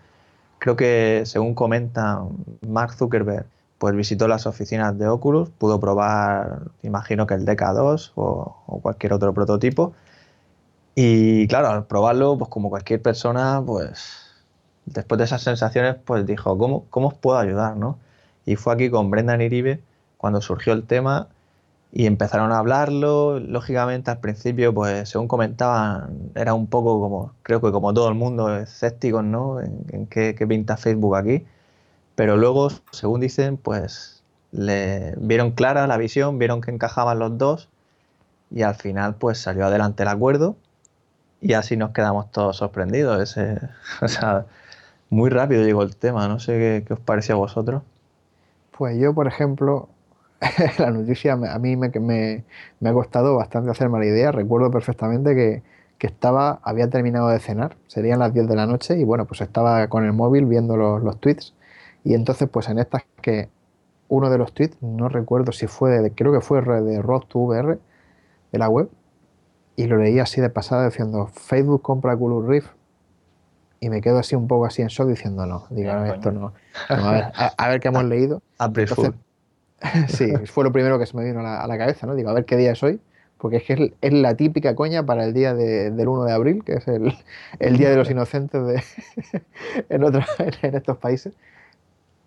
Creo 0.58 0.76
que, 0.76 1.22
según 1.24 1.54
comenta 1.54 2.22
Mark 2.60 2.92
Zuckerberg, 2.92 3.46
pues 3.78 3.96
visitó 3.96 4.28
las 4.28 4.46
oficinas 4.46 4.98
de 4.98 5.08
Oculus, 5.08 5.48
pudo 5.48 5.80
probar, 5.80 6.64
imagino 6.82 7.26
que 7.26 7.34
el 7.34 7.46
DK2 7.46 8.12
o, 8.16 8.56
o 8.66 8.80
cualquier 8.80 9.14
otro 9.14 9.32
prototipo. 9.32 9.94
Y 10.94 11.48
claro, 11.48 11.68
al 11.68 11.86
probarlo, 11.86 12.36
pues 12.38 12.50
como 12.50 12.68
cualquier 12.68 13.00
persona, 13.00 13.62
pues 13.64 14.22
después 14.86 15.18
de 15.18 15.24
esas 15.24 15.42
sensaciones, 15.42 15.96
pues 16.04 16.26
dijo, 16.26 16.58
¿cómo, 16.58 16.84
cómo 16.90 17.08
os 17.08 17.14
puedo 17.14 17.38
ayudar? 17.38 17.76
¿no? 17.76 17.98
Y 18.44 18.56
fue 18.56 18.74
aquí 18.74 18.90
con 18.90 19.10
Brendan 19.10 19.40
Iribe 19.40 19.80
cuando 20.18 20.40
surgió 20.40 20.72
el 20.72 20.84
tema 20.84 21.28
y 21.92 22.06
empezaron 22.06 22.52
a 22.52 22.58
hablarlo. 22.58 23.40
Lógicamente 23.40 24.10
al 24.10 24.20
principio, 24.20 24.74
pues 24.74 25.08
según 25.08 25.28
comentaban, 25.28 26.30
era 26.34 26.54
un 26.54 26.66
poco 26.66 27.00
como, 27.00 27.32
creo 27.42 27.60
que 27.60 27.72
como 27.72 27.94
todo 27.94 28.08
el 28.08 28.14
mundo, 28.14 28.56
escépticos, 28.56 29.24
¿no? 29.24 29.60
En, 29.60 30.06
qué, 30.08 30.34
pinta 30.48 30.76
Facebook 30.76 31.16
aquí. 31.16 31.46
Pero 32.14 32.36
luego, 32.36 32.68
según 32.92 33.20
dicen, 33.20 33.56
pues 33.56 34.22
le 34.52 35.14
vieron 35.18 35.52
clara 35.52 35.86
la 35.86 35.96
visión, 35.96 36.38
vieron 36.38 36.60
que 36.60 36.70
encajaban 36.70 37.18
los 37.18 37.38
dos 37.38 37.68
y 38.50 38.62
al 38.62 38.74
final 38.74 39.14
pues 39.16 39.38
salió 39.38 39.66
adelante 39.66 40.02
el 40.02 40.10
acuerdo 40.10 40.56
y 41.42 41.54
así 41.54 41.76
nos 41.76 41.90
quedamos 41.90 42.30
todos 42.30 42.56
sorprendidos. 42.56 43.20
Ese, 43.20 43.58
o 44.00 44.08
sea, 44.08 44.46
muy 45.10 45.28
rápido 45.28 45.64
llegó 45.64 45.82
el 45.82 45.96
tema, 45.96 46.28
no 46.28 46.38
sé 46.38 46.52
qué, 46.52 46.84
qué 46.86 46.94
os 46.94 47.00
pareció 47.00 47.34
a 47.34 47.38
vosotros. 47.38 47.82
Pues 48.70 48.96
yo, 48.98 49.12
por 49.12 49.26
ejemplo, 49.26 49.88
la 50.78 50.90
noticia 50.90 51.34
a 51.34 51.58
mí 51.58 51.76
me, 51.76 51.90
me, 51.90 52.44
me, 52.80 52.88
ha 52.88 52.92
costado 52.92 53.36
bastante 53.36 53.70
hacerme 53.70 53.98
la 53.98 54.06
idea. 54.06 54.32
Recuerdo 54.32 54.70
perfectamente 54.70 55.34
que, 55.34 55.62
que, 55.98 56.06
estaba, 56.06 56.60
había 56.62 56.88
terminado 56.88 57.28
de 57.28 57.40
cenar, 57.40 57.76
serían 57.88 58.20
las 58.20 58.32
10 58.32 58.48
de 58.48 58.56
la 58.56 58.66
noche, 58.66 58.98
y 58.98 59.04
bueno, 59.04 59.26
pues 59.26 59.40
estaba 59.40 59.88
con 59.88 60.04
el 60.04 60.12
móvil 60.12 60.46
viendo 60.46 60.76
los, 60.76 61.02
los 61.02 61.18
tweets. 61.20 61.54
Y 62.04 62.14
entonces, 62.14 62.48
pues 62.48 62.68
en 62.68 62.78
estas 62.78 63.02
que 63.20 63.48
uno 64.08 64.30
de 64.30 64.38
los 64.38 64.52
tweets, 64.52 64.80
no 64.80 65.08
recuerdo 65.08 65.52
si 65.52 65.66
fue 65.66 65.90
de, 66.00 66.12
creo 66.12 66.32
que 66.32 66.40
fue 66.40 66.60
de 66.60 67.02
Road 67.02 67.22
to 67.28 67.38
VR, 67.38 67.78
de 68.52 68.58
la 68.58 68.68
web, 68.68 68.88
y 69.76 69.86
lo 69.86 69.96
leí 69.96 70.18
así 70.18 70.40
de 70.40 70.50
pasada 70.50 70.86
diciendo 70.86 71.26
Facebook 71.26 71.82
compra 71.82 72.14
Oculus 72.14 72.46
Rift 72.46 72.70
y 73.80 73.90
me 73.90 74.00
quedo 74.00 74.18
así 74.18 74.36
un 74.36 74.46
poco 74.46 74.66
así 74.66 74.82
en 74.82 74.88
shock 74.88 75.08
diciendo 75.08 75.44
no, 75.46 75.66
digo, 75.70 75.92
esto 76.04 76.30
no, 76.30 76.52
a, 76.88 77.10
ver, 77.10 77.24
a, 77.34 77.68
ver, 77.68 77.80
qué 77.80 77.88
hemos 77.88 78.04
leído. 78.04 78.40
Entonces, 78.60 79.12
sí, 80.08 80.32
fue 80.46 80.64
lo 80.64 80.72
primero 80.72 80.98
que 80.98 81.06
se 81.06 81.16
me 81.16 81.24
vino 81.24 81.40
a 81.40 81.66
la, 81.66 81.78
cabeza, 81.78 82.06
¿no? 82.06 82.14
Digo, 82.14 82.30
a 82.30 82.32
ver 82.32 82.44
qué 82.44 82.56
día 82.56 82.72
es 82.72 82.82
hoy, 82.82 83.00
porque 83.38 83.56
es 83.56 83.64
que 83.64 83.94
es, 84.00 84.12
la 84.12 84.36
típica 84.36 84.76
coña 84.76 85.04
para 85.04 85.24
el 85.24 85.32
día 85.32 85.54
del 85.54 86.08
1 86.08 86.24
de 86.24 86.32
abril, 86.32 86.62
que 86.64 86.74
es 86.74 86.86
el, 86.86 87.12
el 87.58 87.76
Día 87.76 87.90
de 87.90 87.96
los 87.96 88.08
Inocentes 88.08 88.64
de, 88.64 88.82
en, 89.88 90.04
otros, 90.04 90.26
en 90.62 90.74
estos 90.76 90.98
países. 90.98 91.34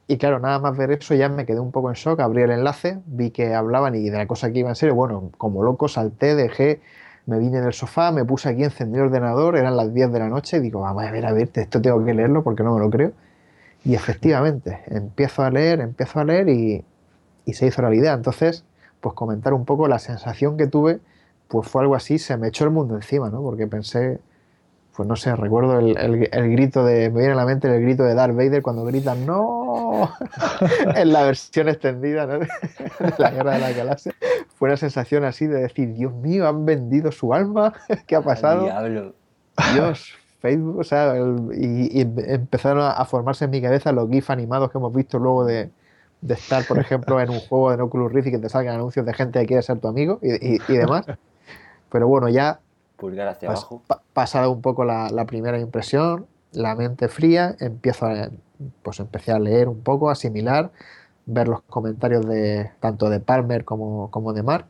Y 0.08 0.18
claro, 0.18 0.39
nada 0.39 0.60
más 0.60 0.78
ver 0.78 0.91
eso 0.91 1.16
ya 1.16 1.30
me 1.30 1.46
quedé 1.46 1.60
un 1.60 1.72
poco 1.72 1.89
en 1.89 1.96
shock, 1.96 2.20
abrí 2.20 2.43
el 2.43 2.52
enlace, 2.52 3.00
vi 3.06 3.32
que 3.32 3.56
hablaban 3.56 3.96
y 3.96 4.10
de 4.10 4.18
la 4.18 4.28
cosa 4.28 4.52
que 4.52 4.60
iba 4.60 4.70
en 4.70 4.76
serio, 4.76 4.93
bueno, 4.93 5.32
como 5.38 5.64
loco 5.64 5.88
salté, 5.88 6.36
dejé, 6.36 6.82
me 7.26 7.39
vine 7.39 7.61
del 7.61 7.73
sofá, 7.73 8.11
me 8.11 8.23
puse 8.23 8.49
aquí, 8.49 8.63
encendí 8.63 8.97
el 8.97 9.05
ordenador, 9.05 9.57
eran 9.57 9.76
las 9.76 9.93
10 9.93 10.11
de 10.11 10.19
la 10.19 10.30
noche 10.30 10.57
y 10.57 10.59
digo, 10.59 10.82
vamos 10.82 11.03
a 11.03 11.11
ver, 11.11 11.26
a 11.26 11.34
ver, 11.34 11.49
esto 11.53 11.82
tengo 11.82 12.03
que 12.05 12.13
leerlo 12.13 12.43
porque 12.43 12.63
no 12.63 12.76
me 12.76 12.80
lo 12.80 12.89
creo. 12.89 13.13
Y 13.84 13.93
efectivamente, 13.95 14.82
empiezo 14.88 15.43
a 15.43 15.51
leer, 15.51 15.80
empiezo 15.80 16.19
a 16.19 16.23
leer 16.23 16.49
y, 16.49 16.84
se 17.53 17.67
hizo 17.67 17.82
realidad. 17.82 18.15
Entonces, 18.15 18.65
pues 19.01 19.13
comentar 19.13 19.53
un 19.53 19.65
poco 19.65 19.88
la 19.88 19.99
sensación 19.99 20.57
que 20.57 20.67
tuve, 20.67 20.99
pues 21.47 21.67
fue 21.67 21.84
algo 21.84 21.95
así, 21.95 22.17
se 22.17 22.38
me 22.38 22.47
echó 22.47 22.63
el 22.63 22.71
mundo 22.71 22.95
encima, 22.95 23.30
¿no? 23.30 23.41
Porque 23.41 23.67
pensé, 23.67 24.19
pues 24.95 25.07
no 25.07 25.15
sé, 25.15 25.36
recuerdo 25.36 25.80
el, 25.80 25.95
el, 26.32 26.51
grito 26.51 26.84
de, 26.84 27.11
me 27.11 27.19
viene 27.19 27.34
a 27.34 27.36
la 27.36 27.45
mente 27.45 27.67
el 27.67 27.82
grito 27.82 28.03
de 28.03 28.15
Darth 28.15 28.36
Vader 28.36 28.63
cuando 28.63 28.84
gritan 28.86 29.26
¡No! 29.26 30.11
en 30.95 31.13
la 31.13 31.23
versión 31.23 31.69
extendida 31.69 32.26
¿no? 32.26 32.39
de 32.39 32.47
la 33.19 33.30
Guerra 33.30 33.53
de 33.53 33.59
la 33.59 33.71
Galaxia. 33.71 34.15
Fue 34.56 34.70
una 34.70 34.78
sensación 34.78 35.24
así 35.26 35.47
de 35.47 35.62
decir, 35.62 35.93
Dios 35.93 36.14
mío, 36.14 36.47
han 36.47 36.66
vendido 36.66 37.12
su 37.12 37.34
alma, 37.34 37.74
¿qué 38.08 38.16
ha 38.16 38.22
pasado? 38.22 38.64
Diablo. 38.64 39.14
Dios, 39.74 40.14
Facebook, 40.39 40.80
o 40.80 40.84
sea, 40.84 41.14
y, 41.53 42.01
empezaron 42.01 42.84
a 42.84 43.06
formarse 43.06 43.45
en 43.45 43.51
mi 43.51 43.62
cabeza 43.62 43.91
los 43.91 44.10
GIF 44.10 44.30
animados 44.30 44.72
que 44.72 44.78
hemos 44.78 44.93
visto 44.93 45.18
luego 45.18 45.45
de, 45.45 45.70
de 46.22 46.34
estar, 46.34 46.66
por 46.66 46.80
ejemplo, 46.80 47.22
en 47.22 47.30
un 47.30 47.39
juego 47.49 47.76
de 47.76 47.82
Oculus 47.82 48.12
Rift 48.12 48.28
y 48.28 48.32
que 48.32 48.39
te 48.39 48.49
salgan 48.49 48.76
anuncios 48.76 49.06
de 49.06 49.14
gente 49.14 49.39
que 49.39 49.45
quiere 49.45 49.62
ser 49.62 49.80
tu 49.80 49.88
amigo 49.88 50.20
y, 50.22 50.58
demás. 50.74 51.06
Pero 51.91 52.08
bueno, 52.08 52.30
ya 52.30 52.60
Pulgar 52.97 53.28
hacia 53.28 53.49
abajo. 53.49 53.82
pasada 54.14 54.49
un 54.49 54.62
poco 54.62 54.86
la, 54.86 55.26
primera 55.26 55.60
impresión, 55.60 56.26
la 56.51 56.76
mente 56.76 57.10
fría, 57.10 57.56
empiezo 57.60 58.08
a, 58.08 58.30
pues 58.84 58.99
empecé 58.99 59.32
a 59.32 59.39
leer 59.39 59.68
un 59.68 59.82
poco, 59.82 60.10
asimilar, 60.10 60.72
ver 61.26 61.47
los 61.47 61.61
comentarios 61.63 62.26
de 62.28 62.71
tanto 62.80 63.09
de 63.09 63.19
Palmer 63.19 63.65
como, 63.65 64.11
como 64.11 64.34
de 64.34 64.43
Mark. 64.43 64.67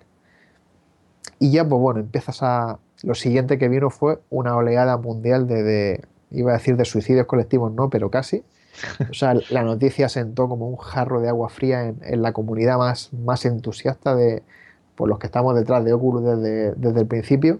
Y 1.39 1.51
ya, 1.51 1.67
pues 1.67 1.81
bueno, 1.81 1.99
empiezas 1.99 2.41
a. 2.43 2.79
Lo 3.03 3.13
siguiente 3.13 3.57
que 3.57 3.67
vino 3.67 3.89
fue 3.89 4.19
una 4.29 4.55
oleada 4.55 4.97
mundial 4.97 5.47
de, 5.47 5.63
de 5.63 6.05
iba 6.31 6.51
a 6.51 6.57
decir 6.57 6.77
de 6.77 6.85
suicidios 6.85 7.25
colectivos, 7.27 7.71
no, 7.73 7.89
pero 7.89 8.09
casi, 8.09 8.43
o 9.09 9.13
sea, 9.13 9.33
la 9.49 9.63
noticia 9.63 10.09
sentó 10.09 10.47
como 10.47 10.67
un 10.67 10.77
jarro 10.77 11.21
de 11.21 11.29
agua 11.29 11.49
fría 11.49 11.87
en, 11.87 12.21
la 12.21 12.33
comunidad 12.33 12.77
más, 12.77 13.13
más 13.13 13.45
entusiasta 13.45 14.15
de 14.15 14.43
por 14.95 15.09
los 15.09 15.19
que 15.19 15.27
estamos 15.27 15.55
detrás 15.55 15.83
de 15.83 15.93
Oculus 15.93 16.23
desde, 16.23 16.73
desde 16.75 17.01
el 17.01 17.07
principio. 17.07 17.59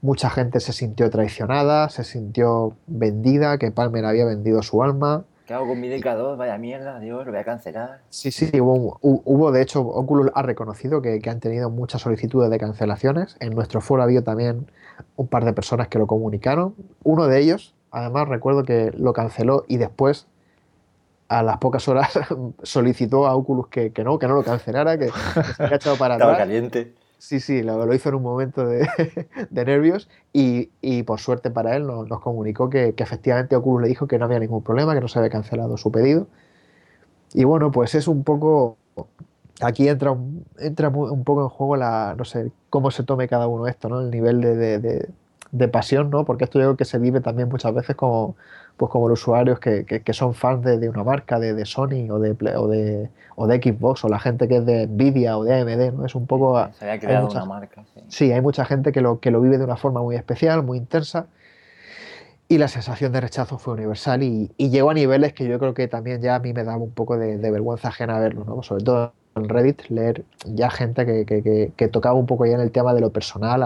Mucha 0.00 0.30
gente 0.30 0.60
se 0.60 0.72
sintió 0.72 1.10
traicionada, 1.10 1.88
se 1.88 2.04
sintió 2.04 2.74
vendida, 2.86 3.58
que 3.58 3.70
Palmer 3.70 4.04
había 4.04 4.24
vendido 4.24 4.62
su 4.62 4.82
alma. 4.82 5.24
¿Qué 5.52 5.56
hago 5.56 5.68
con 5.68 5.80
mi 5.80 5.90
DK2? 5.90 6.38
Vaya 6.38 6.56
mierda, 6.56 6.98
Dios, 6.98 7.26
lo 7.26 7.30
voy 7.30 7.40
a 7.40 7.44
cancelar. 7.44 8.00
Sí, 8.08 8.30
sí, 8.30 8.50
hubo, 8.58 8.98
hubo 9.02 9.52
de 9.52 9.60
hecho, 9.60 9.82
Oculus 9.82 10.30
ha 10.34 10.40
reconocido 10.40 11.02
que, 11.02 11.20
que, 11.20 11.28
han 11.28 11.40
tenido 11.40 11.68
muchas 11.68 12.00
solicitudes 12.00 12.50
de 12.50 12.58
cancelaciones. 12.58 13.36
En 13.38 13.54
nuestro 13.54 13.82
foro 13.82 14.02
había 14.02 14.22
también 14.22 14.66
un 15.16 15.26
par 15.26 15.44
de 15.44 15.52
personas 15.52 15.88
que 15.88 15.98
lo 15.98 16.06
comunicaron. 16.06 16.74
Uno 17.04 17.26
de 17.26 17.38
ellos, 17.40 17.74
Además, 17.92 18.26
recuerdo 18.26 18.64
que 18.64 18.90
lo 18.96 19.12
canceló 19.12 19.66
y 19.68 19.76
después, 19.76 20.26
a 21.28 21.42
las 21.42 21.58
pocas 21.58 21.86
horas, 21.88 22.18
solicitó 22.62 23.26
a 23.26 23.36
Oculus 23.36 23.68
que, 23.68 23.92
no, 24.02 24.18
que 24.18 24.26
no 24.26 24.34
lo 24.34 24.42
cancelara, 24.42 24.98
que, 24.98 25.10
se 25.10 25.62
había 25.62 25.76
echado 25.76 25.96
para 25.96 26.14
Estaba 26.16 26.38
caliente. 26.38 26.94
Sí, 27.22 27.38
sí, 27.38 27.62
lo, 27.62 27.94
hizo 27.94 28.08
en 28.08 28.16
un 28.16 28.22
momento 28.24 28.66
de, 28.66 28.88
nervios 29.52 30.08
y, 30.32 30.66
por 31.04 31.20
suerte 31.20 31.52
para 31.52 31.76
él 31.76 31.86
nos, 31.86 32.08
comunicó 32.20 32.68
que, 32.68 32.94
efectivamente 32.98 33.54
Oculus 33.54 33.82
le 33.82 33.88
dijo 33.88 34.08
que 34.08 34.18
no 34.18 34.24
había 34.24 34.40
ningún 34.40 34.64
problema, 34.64 34.92
que 34.92 35.00
no 35.00 35.06
se 35.06 35.20
había 35.20 35.30
cancelado 35.30 35.76
su 35.76 35.92
pedido. 35.92 36.26
Y 37.32 37.44
bueno, 37.44 37.70
pues 37.70 37.94
es 37.94 38.08
un 38.08 38.24
poco... 38.24 38.76
Aquí 39.60 39.88
entra, 39.88 40.16
entra 40.58 40.88
un 40.88 41.22
poco 41.22 41.42
en 41.42 41.48
juego 41.48 41.76
la, 41.76 42.16
no 42.18 42.24
sé, 42.24 42.50
cómo 42.70 42.90
se 42.90 43.04
tome 43.04 43.28
cada 43.28 43.46
uno 43.46 43.68
esto, 43.68 43.88
¿no? 43.88 44.00
El 44.00 44.10
nivel 44.10 44.40
de, 44.40 45.08
de 45.52 45.68
pasión, 45.68 46.10
¿no? 46.10 46.24
Porque 46.24 46.44
esto 46.44 46.58
yo 46.58 46.64
creo 46.64 46.76
que 46.76 46.84
se 46.84 46.98
vive 46.98 47.20
también 47.20 47.48
muchas 47.48 47.72
veces 47.72 47.94
como, 47.94 48.34
pues 48.76 48.90
como 48.90 49.08
los 49.08 49.20
usuarios 49.20 49.60
que, 49.60 49.84
que, 49.84 50.12
son 50.12 50.34
fans 50.34 50.64
de, 50.64 50.88
una 50.88 51.04
marca, 51.04 51.38
de, 51.38 51.54
de 51.54 51.64
Sony 51.64 52.10
o 52.10 52.18
de, 52.18 52.36
o 52.56 52.66
de, 52.66 53.10
o 53.36 53.46
de 53.46 53.56
Xbox, 53.62 54.04
o 54.04 54.08
la 54.08 54.18
gente 54.18 54.48
que 54.48 54.56
es 54.56 54.66
de 54.66 54.86
Nvidia 54.86 55.38
o 55.38 55.44
de 55.44 55.60
AMD, 55.60 55.94
¿no? 55.94 56.06
Es 56.06 56.14
un 56.14 56.26
poco... 56.26 56.68
Se 56.78 56.84
había 56.84 56.98
creado 57.00 57.28
una 57.28 57.44
marca, 57.44 57.84
sí. 58.08 58.32
hay 58.32 58.40
mucha 58.40 58.64
gente 58.64 58.92
que 58.92 59.00
lo, 59.00 59.20
que 59.20 59.30
lo 59.30 59.40
vive 59.40 59.58
de 59.58 59.64
una 59.64 59.76
forma 59.76 60.02
muy 60.02 60.16
especial, 60.16 60.62
muy 60.62 60.78
intensa. 60.78 61.26
y 62.48 62.58
la 62.58 62.68
sensación 62.68 63.12
de 63.12 63.20
rechazo 63.20 63.58
fue 63.58 63.74
universal 63.74 64.22
y, 64.22 64.50
llegó 64.58 64.90
a 64.90 64.94
niveles 64.94 65.32
que 65.32 65.46
yo 65.46 65.58
creo 65.58 65.74
que 65.74 65.86
también 65.88 66.20
ya 66.20 66.36
a 66.36 66.38
mí 66.40 66.52
me 66.52 66.64
daba 66.64 66.82
un 66.82 66.92
poco 66.92 67.16
de, 67.16 67.38
vergüenza 67.38 67.88
ajena 67.88 68.18
verlo, 68.18 68.44
¿no? 68.44 68.62
sobre 68.62 68.84
todo 68.84 69.12
en 69.36 69.48
Reddit, 69.48 69.88
leer 69.88 70.24
ya 70.46 70.70
gente 70.70 71.06
que, 71.06 71.88
tocaba 71.88 72.14
un 72.14 72.26
poco 72.26 72.46
ya 72.46 72.54
en 72.54 72.60
el 72.60 72.70
tema 72.70 72.94
de 72.94 73.00
lo 73.00 73.10
personal 73.10 73.62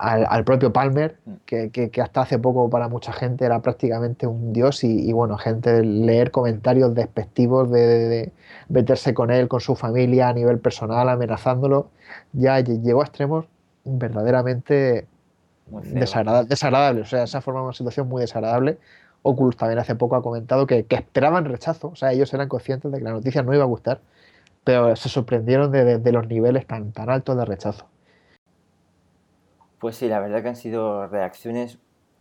al, 0.00 0.44
propio 0.44 0.72
Palmer, 0.72 1.16
mm. 1.24 1.32
que, 1.44 1.90
hasta 2.02 2.22
hace 2.22 2.38
poco 2.38 2.70
para 2.70 2.88
mucha 2.88 3.12
gente 3.12 3.44
era 3.44 3.60
prácticamente 3.60 4.26
un 4.26 4.52
dios 4.52 4.82
y, 4.82 5.12
bueno, 5.12 5.36
gente 5.36 5.84
leer 5.84 6.30
comentarios 6.30 6.94
despectivos 6.94 7.70
de, 7.70 8.32
meterse 8.68 9.12
con 9.14 9.30
él, 9.30 9.48
con 9.48 9.60
su 9.60 9.76
familia 9.76 10.28
a 10.28 10.32
nivel 10.32 10.58
personal, 10.58 11.08
amenazándolo, 11.08 11.90
ya 12.32 12.60
llegó 12.60 13.02
a 13.02 13.04
extremos 13.04 13.46
verdaderamente 13.84 15.06
desagradable, 15.84 17.02
O 17.02 17.06
sea, 17.06 17.24
esa 17.24 17.40
forma 17.40 17.62
una 17.62 17.72
situación 17.72 18.08
muy 18.08 18.22
desagradable. 18.22 18.78
Oculus 19.22 19.56
también 19.56 19.78
hace 19.78 19.94
poco 19.94 20.16
ha 20.16 20.22
comentado 20.22 20.66
que, 20.66 20.86
esperaban 20.88 21.44
rechazo, 21.44 21.88
o 21.88 21.96
sea, 21.96 22.12
ellos 22.12 22.32
eran 22.32 22.48
conscientes 22.48 22.90
de 22.90 22.98
que 22.98 23.04
la 23.04 23.12
noticia 23.12 23.42
no 23.42 23.54
iba 23.54 23.64
a 23.64 23.66
gustar, 23.66 24.00
pero 24.64 24.96
se 24.96 25.10
sorprendieron 25.10 25.70
de, 25.70 26.12
los 26.12 26.26
niveles 26.26 26.66
tan, 26.66 26.92
tan 26.92 27.10
altos 27.10 27.36
de 27.36 27.44
rechazo. 27.44 27.86
Pues 29.80 29.96
sí, 29.96 30.08
la 30.08 30.20
verdad 30.20 30.42
que 30.42 30.48
han 30.50 30.56
sido 30.56 31.08
reacciones 31.08 31.78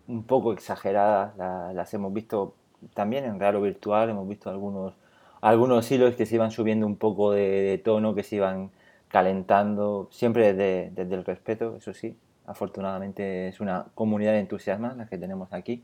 un 0.07 0.23
poco 0.23 0.53
exageradas, 0.53 1.37
las 1.75 1.93
hemos 1.93 2.11
visto 2.13 2.55
también 2.95 3.25
en 3.25 3.39
real 3.39 3.57
o 3.57 3.61
virtual, 3.61 4.09
hemos 4.09 4.27
visto 4.27 4.49
algunos, 4.49 4.95
algunos 5.41 5.91
hilos 5.91 6.15
que 6.15 6.25
se 6.25 6.35
iban 6.35 6.51
subiendo 6.51 6.87
un 6.87 6.95
poco 6.95 7.31
de, 7.33 7.79
tono, 7.85 8.15
que 8.15 8.23
se 8.23 8.37
iban 8.37 8.71
calentando, 9.09 10.07
siempre 10.11 10.53
desde 10.53 11.15
el 11.15 11.25
respeto, 11.25 11.77
eso 11.77 11.93
sí, 11.93 12.17
Afortunadamente 12.49 13.47
es 13.47 13.59
una 13.59 13.85
comunidad 13.93 14.31
de 14.31 14.39
entusiasmas 14.39 14.97
la 14.97 15.05
que 15.05 15.19
tenemos 15.19 15.53
aquí. 15.53 15.83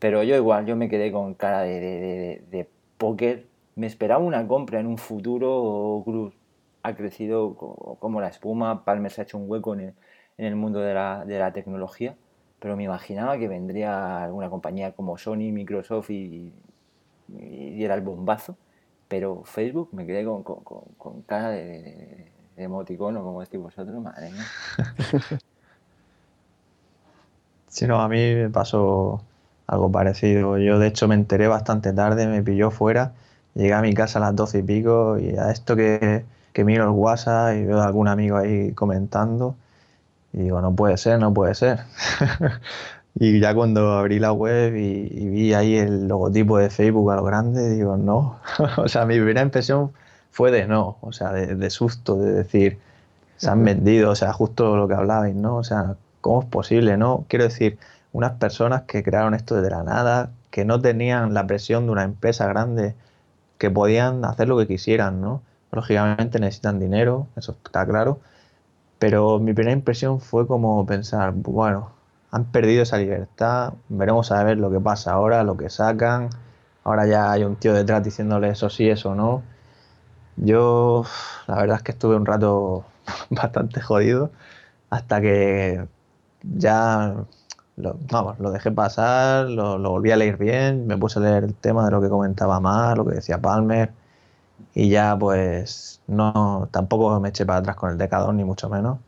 Pero 0.00 0.24
yo 0.24 0.34
igual, 0.34 0.66
yo 0.66 0.74
me 0.74 0.88
quedé 0.88 1.12
con 1.12 1.34
cara 1.34 1.60
de, 1.62 2.68
póker. 2.98 3.46
Me 3.76 3.86
esperaba 3.86 4.20
una 4.20 4.44
compra 4.48 4.80
en 4.80 4.88
un 4.88 4.98
futuro. 4.98 6.02
Cruz 6.04 6.34
ha 6.82 6.96
crecido 6.96 7.54
como 8.00 8.20
la 8.20 8.26
espuma. 8.26 8.84
Palmer 8.84 9.12
se 9.12 9.20
ha 9.20 9.24
hecho 9.24 9.38
un 9.38 9.48
hueco 9.48 9.74
en 9.74 9.80
el, 9.80 9.94
mundo 10.56 10.80
de 10.80 10.94
la, 10.94 11.52
tecnología. 11.52 12.16
Pero 12.58 12.76
me 12.76 12.84
imaginaba 12.84 13.38
que 13.38 13.48
vendría 13.48 14.24
alguna 14.24 14.50
compañía 14.50 14.92
como 14.92 15.16
Sony, 15.16 15.52
Microsoft 15.52 16.10
y, 16.10 16.52
diera 17.28 17.94
el 17.94 18.02
bombazo. 18.02 18.56
Pero 19.08 19.42
Facebook 19.44 19.90
me 19.92 20.06
quedé 20.06 20.24
con, 20.24 21.22
cara 21.26 21.50
de, 21.50 22.26
emoticono, 22.56 23.22
como 23.22 23.40
decís 23.40 23.60
vosotros, 23.60 24.02
madre 24.02 24.30
mía. 24.30 24.44
Sí, 27.68 27.86
no, 27.86 28.00
a 28.00 28.08
mí 28.08 28.34
me 28.34 28.50
pasó 28.50 29.22
algo 29.68 29.92
parecido. 29.92 30.58
Yo 30.58 30.80
de 30.80 30.88
hecho 30.88 31.06
me 31.06 31.14
enteré 31.14 31.46
bastante 31.46 31.92
tarde, 31.92 32.26
me 32.26 32.42
pilló 32.42 32.72
fuera, 32.72 33.12
llegué 33.54 33.72
a 33.72 33.80
mi 33.80 33.94
casa 33.94 34.18
a 34.18 34.22
las 34.22 34.34
doce 34.34 34.58
y 34.58 34.62
pico 34.64 35.18
y 35.18 35.36
a 35.36 35.52
esto 35.52 35.76
que, 35.76 36.24
que 36.52 36.64
miro 36.64 36.82
el 36.82 36.90
WhatsApp 36.90 37.54
y 37.54 37.64
veo 37.64 37.80
a 37.80 37.86
algún 37.86 38.08
amigo 38.08 38.36
ahí 38.36 38.72
comentando 38.72 39.54
y 40.32 40.42
digo, 40.42 40.60
no 40.60 40.74
puede 40.74 40.96
ser, 40.96 41.18
no 41.18 41.32
puede 41.34 41.54
ser. 41.54 41.80
y 43.14 43.40
ya 43.40 43.54
cuando 43.54 43.92
abrí 43.92 44.18
la 44.18 44.32
web 44.32 44.76
y, 44.76 45.28
vi 45.28 45.54
ahí 45.54 45.76
el 45.76 46.08
logotipo 46.08 46.58
de 46.58 46.70
Facebook 46.70 47.10
a 47.12 47.16
lo 47.16 47.24
grande, 47.24 47.70
digo, 47.70 47.96
no. 47.96 48.40
o 48.76 48.88
sea, 48.88 49.06
mi 49.06 49.16
primera 49.16 49.42
impresión 49.42 49.92
fue 50.30 50.50
de 50.50 50.66
no, 50.66 50.98
o 51.00 51.12
sea, 51.12 51.32
de, 51.32 51.54
de 51.56 51.70
susto, 51.70 52.16
de 52.16 52.32
decir, 52.32 52.78
se 53.36 53.50
han 53.50 53.64
vendido, 53.64 54.10
o 54.10 54.14
sea, 54.14 54.32
justo 54.32 54.76
lo 54.76 54.88
que 54.88 54.94
hablabais, 54.94 55.34
¿no? 55.34 55.56
O 55.56 55.64
sea, 55.64 55.96
¿Cómo 56.20 56.42
es 56.42 56.48
posible, 56.48 56.96
no? 56.96 57.24
Quiero 57.28 57.44
decir, 57.44 57.78
unas 58.12 58.32
personas 58.32 58.82
que 58.82 59.02
crearon 59.02 59.34
esto 59.34 59.56
desde 59.56 59.70
la 59.70 59.82
nada, 59.82 60.32
que 60.50 60.64
no 60.64 60.80
tenían 60.80 61.34
la 61.34 61.46
presión 61.46 61.86
de 61.86 61.92
una 61.92 62.04
empresa 62.04 62.46
grande, 62.46 62.94
que 63.58 63.70
podían 63.70 64.24
hacer 64.24 64.48
lo 64.48 64.58
que 64.58 64.66
quisieran, 64.66 65.20
¿no? 65.20 65.42
Lógicamente 65.72 66.38
necesitan 66.40 66.80
dinero, 66.80 67.28
eso 67.36 67.56
está 67.64 67.86
claro, 67.86 68.20
pero 69.00 69.40
mi 69.40 69.54
primera 69.54 69.72
impresión 69.72 70.20
fue 70.20 70.46
como 70.46 70.86
pensar, 70.86 71.32
bueno, 71.34 71.90
han 72.30 72.44
perdido 72.52 72.82
esa 72.84 72.98
libertad, 72.98 73.74
veremos 73.88 74.30
a 74.32 74.44
ver 74.44 74.58
lo 74.58 74.70
que 74.70 74.80
pasa 74.80 75.12
ahora, 75.12 75.42
lo 75.44 75.56
que 75.56 75.70
sacan, 75.70 76.30
ahora 76.84 77.06
ya 77.06 77.32
hay 77.32 77.44
un 77.44 77.56
tío 77.56 77.74
detrás 77.74 78.04
diciéndole 78.04 78.50
eso 78.50 78.70
sí, 78.70 78.88
eso 78.90 79.14
no. 79.14 79.42
Yo, 80.36 81.04
la 81.46 81.56
verdad 81.56 81.78
es 81.78 81.82
que 81.82 81.92
estuve 81.92 82.16
un 82.16 82.26
rato 82.26 82.84
bastante 83.30 83.80
jodido 83.80 84.30
hasta 84.90 85.20
que 85.20 85.86
ya 86.42 87.14
lo, 87.76 87.96
vamos, 88.10 88.38
lo 88.40 88.50
dejé 88.50 88.70
pasar, 88.70 89.48
lo, 89.48 89.78
volví 89.78 90.10
a 90.12 90.16
leer 90.16 90.36
bien, 90.36 90.86
me 90.86 90.96
puse 90.98 91.18
a 91.20 91.22
leer 91.22 91.44
el 91.44 91.54
tema 91.54 91.84
de 91.86 91.92
lo 91.92 92.02
que 92.02 92.08
comentaba 92.08 92.60
más, 92.60 92.96
lo 92.96 93.06
que 93.06 93.14
decía 93.16 93.40
Palmer, 93.40 93.92
y 94.74 94.88
ya 94.88 95.16
pues 95.18 96.00
no, 96.06 96.68
tampoco 96.70 97.18
me 97.20 97.30
eché 97.30 97.46
para 97.46 97.58
atrás 97.58 97.76
con 97.76 97.90
el 97.90 97.98
decador, 97.98 98.34
ni 98.34 98.44
mucho 98.44 98.68
menos. 98.68 98.98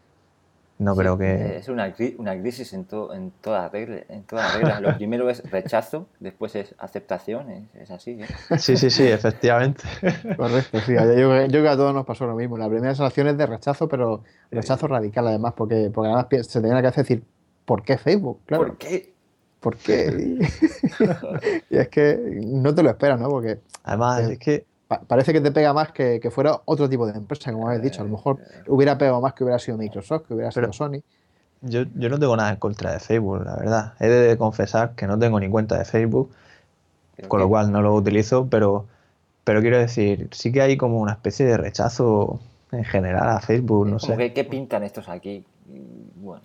No 0.78 0.96
creo 0.96 1.16
que... 1.16 1.58
Es 1.58 1.68
una, 1.68 1.94
una 2.18 2.40
crisis 2.40 2.72
en, 2.72 2.86
en 3.14 3.32
todas 3.40 3.70
reglas. 3.70 4.02
En 4.08 4.24
toda 4.24 4.80
Lo 4.80 4.96
primero 4.96 5.30
es 5.30 5.48
rechazo, 5.48 6.08
después 6.18 6.56
es 6.56 6.74
aceptación, 6.78 7.68
es, 7.74 7.90
así. 7.90 8.18
¿eh? 8.20 8.58
Sí, 8.58 8.76
sí, 8.76 8.90
sí, 8.90 9.06
efectivamente. 9.06 9.84
Correcto, 10.36 10.80
sí. 10.80 10.94
Yo, 10.94 11.30
creo 11.48 11.62
que 11.62 11.68
a 11.68 11.76
todos 11.76 11.94
nos 11.94 12.04
pasó 12.04 12.26
lo 12.26 12.34
mismo. 12.34 12.58
La 12.58 12.68
primera 12.68 12.94
sensación 12.94 13.28
es 13.28 13.38
de 13.38 13.46
rechazo, 13.46 13.88
pero 13.88 14.24
rechazo 14.50 14.88
radical 14.88 15.28
además, 15.28 15.54
porque, 15.56 15.90
porque 15.94 16.08
además 16.08 16.26
se 16.48 16.60
tenía 16.60 16.82
que 16.82 16.90
decir, 16.90 17.22
¿por 17.64 17.84
qué 17.84 17.96
Facebook? 17.96 18.40
Claro. 18.46 18.66
¿Por 18.66 18.78
qué? 18.78 19.12
¿Por 19.60 19.76
qué? 19.76 20.38
y 21.70 21.76
es 21.76 21.88
que 21.88 22.40
no 22.44 22.74
te 22.74 22.82
lo 22.82 22.90
esperas, 22.90 23.20
¿no? 23.20 23.28
Porque... 23.28 23.60
Además, 23.84 24.22
es 24.22 24.38
que 24.38 24.64
parece 25.00 25.32
que 25.32 25.40
te 25.40 25.50
pega 25.50 25.72
más 25.72 25.92
que, 25.92 26.20
fuera 26.30 26.60
otro 26.64 26.88
tipo 26.88 27.06
de 27.06 27.16
empresa, 27.16 27.52
como 27.52 27.68
habéis 27.68 27.82
dicho. 27.82 28.00
A 28.00 28.04
lo 28.04 28.10
mejor 28.10 28.38
hubiera 28.66 28.98
pegado 28.98 29.20
más 29.20 29.34
que 29.34 29.44
hubiera 29.44 29.58
sido 29.58 29.78
Microsoft, 29.78 30.26
que 30.26 30.34
hubiera 30.34 30.50
sido 30.50 30.72
Sony. 30.72 31.02
Yo, 31.62 31.84
yo, 31.94 32.08
no 32.08 32.18
tengo 32.18 32.36
nada 32.36 32.50
en 32.50 32.56
contra 32.56 32.92
de 32.92 32.98
Facebook, 32.98 33.44
la 33.44 33.56
verdad. 33.56 33.92
He 34.00 34.08
de 34.08 34.36
confesar 34.36 34.94
que 34.96 35.06
no 35.06 35.18
tengo 35.18 35.38
ni 35.38 35.48
cuenta 35.48 35.78
de 35.78 35.84
Facebook, 35.84 36.30
con 37.28 37.38
lo 37.38 37.48
cual 37.48 37.70
no 37.70 37.82
lo 37.82 37.94
utilizo, 37.94 38.48
pero, 38.48 38.86
pero 39.44 39.60
quiero 39.60 39.78
decir, 39.78 40.28
sí 40.32 40.50
que 40.50 40.60
hay 40.60 40.76
como 40.76 41.00
una 41.00 41.12
especie 41.12 41.46
de 41.46 41.56
rechazo 41.56 42.40
en 42.72 42.84
general 42.84 43.28
a 43.28 43.40
Facebook, 43.40 43.86
no 43.86 43.98
sé. 43.98 44.16
Que, 44.16 44.32
¿Qué 44.32 44.44
pintan 44.44 44.82
estos 44.82 45.08
aquí? 45.08 45.44
Bueno. 46.16 46.42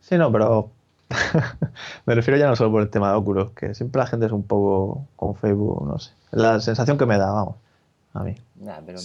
Sí, 0.00 0.16
no, 0.16 0.30
pero 0.30 0.70
me 2.06 2.14
refiero 2.14 2.38
ya 2.38 2.46
no 2.46 2.56
solo 2.56 2.70
por 2.70 2.82
el 2.82 2.90
tema 2.90 3.10
de 3.10 3.16
Oculus, 3.16 3.50
que 3.52 3.74
siempre 3.74 4.00
la 4.00 4.06
gente 4.06 4.26
es 4.26 4.32
un 4.32 4.44
poco 4.44 5.06
con 5.16 5.34
Facebook, 5.34 5.86
no 5.86 5.98
sé. 5.98 6.12
La 6.32 6.60
sensación 6.60 6.98
que 6.98 7.06
me 7.06 7.18
da, 7.18 7.30
vamos, 7.30 7.56
a 8.14 8.24
mí. 8.24 8.34
pero 8.86 8.98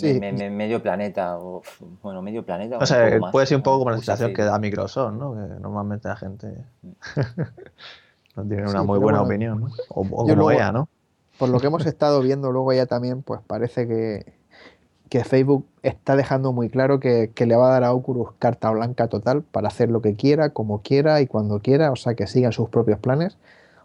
medio 0.51 0.81
planeta, 0.81 1.37
o, 1.37 1.61
bueno, 2.01 2.21
medio 2.21 2.43
planeta. 2.43 2.77
O, 2.77 2.85
sea, 2.85 3.19
puede 3.31 3.45
ser 3.45 3.57
un 3.57 3.63
poco 3.63 3.79
como 3.79 3.91
la 3.91 3.97
sensación 3.97 4.33
que 4.33 4.43
da 4.43 4.57
Microsoft, 4.57 5.13
¿no? 5.13 5.33
Que 5.33 5.59
normalmente 5.59 6.07
la 6.07 6.15
gente 6.15 6.65
no 8.35 8.43
tiene 8.45 8.69
una 8.69 8.83
muy 8.83 8.99
buena 8.99 9.21
opinión, 9.21 9.61
¿no? 9.61 9.67
O, 9.89 10.05
como 10.05 10.51
ella, 10.51 10.71
¿no? 10.71 10.89
Por 11.37 11.49
lo 11.49 11.59
que 11.59 11.67
hemos 11.67 11.85
estado 11.85 12.21
viendo 12.21 12.51
luego 12.51 12.73
ya 12.73 12.85
también, 12.85 13.21
pues 13.21 13.41
parece 13.45 13.87
que, 13.87 14.33
que 15.09 15.23
Facebook 15.23 15.65
está 15.83 16.15
dejando 16.15 16.51
muy 16.51 16.69
claro 16.69 16.99
que, 16.99 17.31
le 17.37 17.55
va 17.55 17.69
a 17.69 17.71
dar 17.71 17.83
a 17.83 17.93
Oculus 17.93 18.29
carta 18.39 18.69
blanca 18.71 19.07
total 19.07 19.43
para 19.43 19.67
hacer 19.67 19.89
lo 19.89 20.01
que 20.01 20.15
quiera, 20.15 20.49
como 20.49 20.81
quiera 20.81 21.21
y 21.21 21.27
cuando 21.27 21.59
quiera, 21.59 21.91
o 21.91 21.95
sea, 21.95 22.15
que 22.15 22.27
sigan 22.27 22.51
sus 22.51 22.69
propios 22.69 22.99
planes, 22.99 23.37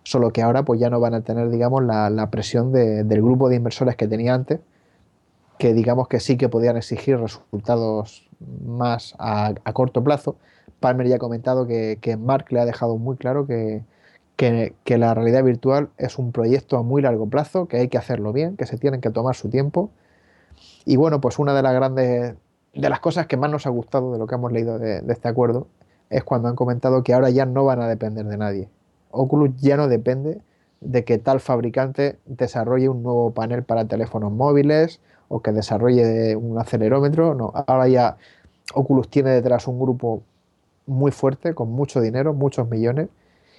solo 0.04 0.32
que 0.32 0.42
ahora 0.42 0.64
pues 0.64 0.80
ya 0.80 0.90
no 0.90 1.00
van 1.00 1.14
a 1.14 1.22
tener, 1.22 1.50
digamos, 1.50 1.84
la, 1.84 2.28
presión 2.30 2.72
del 2.72 3.22
grupo 3.22 3.48
de 3.48 3.56
inversores 3.56 3.96
que 3.96 4.08
tenía 4.08 4.34
antes, 4.34 4.60
que 5.58 5.74
digamos 5.74 6.08
que 6.08 6.20
sí 6.20 6.36
que 6.36 6.48
podían 6.48 6.76
exigir 6.76 7.18
resultados 7.18 8.28
más 8.66 9.14
a, 9.18 9.54
corto 9.72 10.02
plazo. 10.02 10.36
Palmer 10.80 11.06
ya 11.06 11.16
ha 11.16 11.18
comentado 11.18 11.66
que, 11.66 11.98
que, 12.00 12.16
Mark 12.16 12.46
le 12.50 12.60
ha 12.60 12.64
dejado 12.64 12.96
muy 12.98 13.16
claro 13.16 13.46
que, 13.46 13.84
que 14.36 14.98
la 14.98 15.14
realidad 15.14 15.44
virtual 15.44 15.90
es 15.98 16.18
un 16.18 16.32
proyecto 16.32 16.76
a 16.76 16.82
muy 16.82 17.02
largo 17.02 17.28
plazo, 17.28 17.68
que 17.68 17.76
hay 17.76 17.88
que 17.88 17.98
hacerlo 17.98 18.32
bien, 18.32 18.56
que 18.56 18.66
se 18.66 18.76
tienen 18.78 19.00
que 19.00 19.10
tomar 19.10 19.36
su 19.36 19.48
tiempo 19.48 19.90
y 20.84 20.96
bueno, 20.96 21.20
pues 21.20 21.38
una 21.38 21.54
de 21.54 21.62
las 21.62 21.74
grandes, 21.74 22.34
de 22.74 22.88
las 22.88 23.00
cosas 23.00 23.26
que 23.26 23.36
más 23.36 23.50
nos 23.50 23.66
ha 23.66 23.70
gustado 23.70 24.12
de 24.12 24.18
lo 24.18 24.26
que 24.26 24.34
hemos 24.34 24.52
leído 24.52 24.78
de, 24.78 25.02
este 25.08 25.28
acuerdo 25.28 25.68
es 26.10 26.24
cuando 26.24 26.48
han 26.48 26.56
comentado 26.56 27.02
que 27.02 27.14
ahora 27.14 27.30
ya 27.30 27.46
no 27.46 27.64
van 27.64 27.80
a 27.80 27.88
depender 27.88 28.26
de 28.26 28.36
nadie. 28.36 28.68
Oculus 29.12 29.56
ya 29.60 29.76
no 29.76 29.88
depende 29.88 30.40
de 30.80 31.04
que 31.04 31.18
tal 31.18 31.40
fabricante 31.40 32.18
desarrolle 32.26 32.88
un 32.88 33.02
nuevo 33.02 33.30
panel 33.30 33.62
para 33.62 33.84
teléfonos 33.84 34.32
móviles 34.32 35.00
o 35.28 35.40
que 35.40 35.52
desarrolle 35.52 36.36
un 36.36 36.58
acelerómetro. 36.58 37.34
No, 37.34 37.52
ahora 37.66 37.88
ya 37.88 38.16
Oculus 38.74 39.08
tiene 39.08 39.30
detrás 39.30 39.68
un 39.68 39.78
grupo 39.78 40.22
muy 40.86 41.12
fuerte, 41.12 41.54
con 41.54 41.70
mucho 41.70 42.00
dinero, 42.00 42.34
muchos 42.34 42.68
millones, 42.68 43.08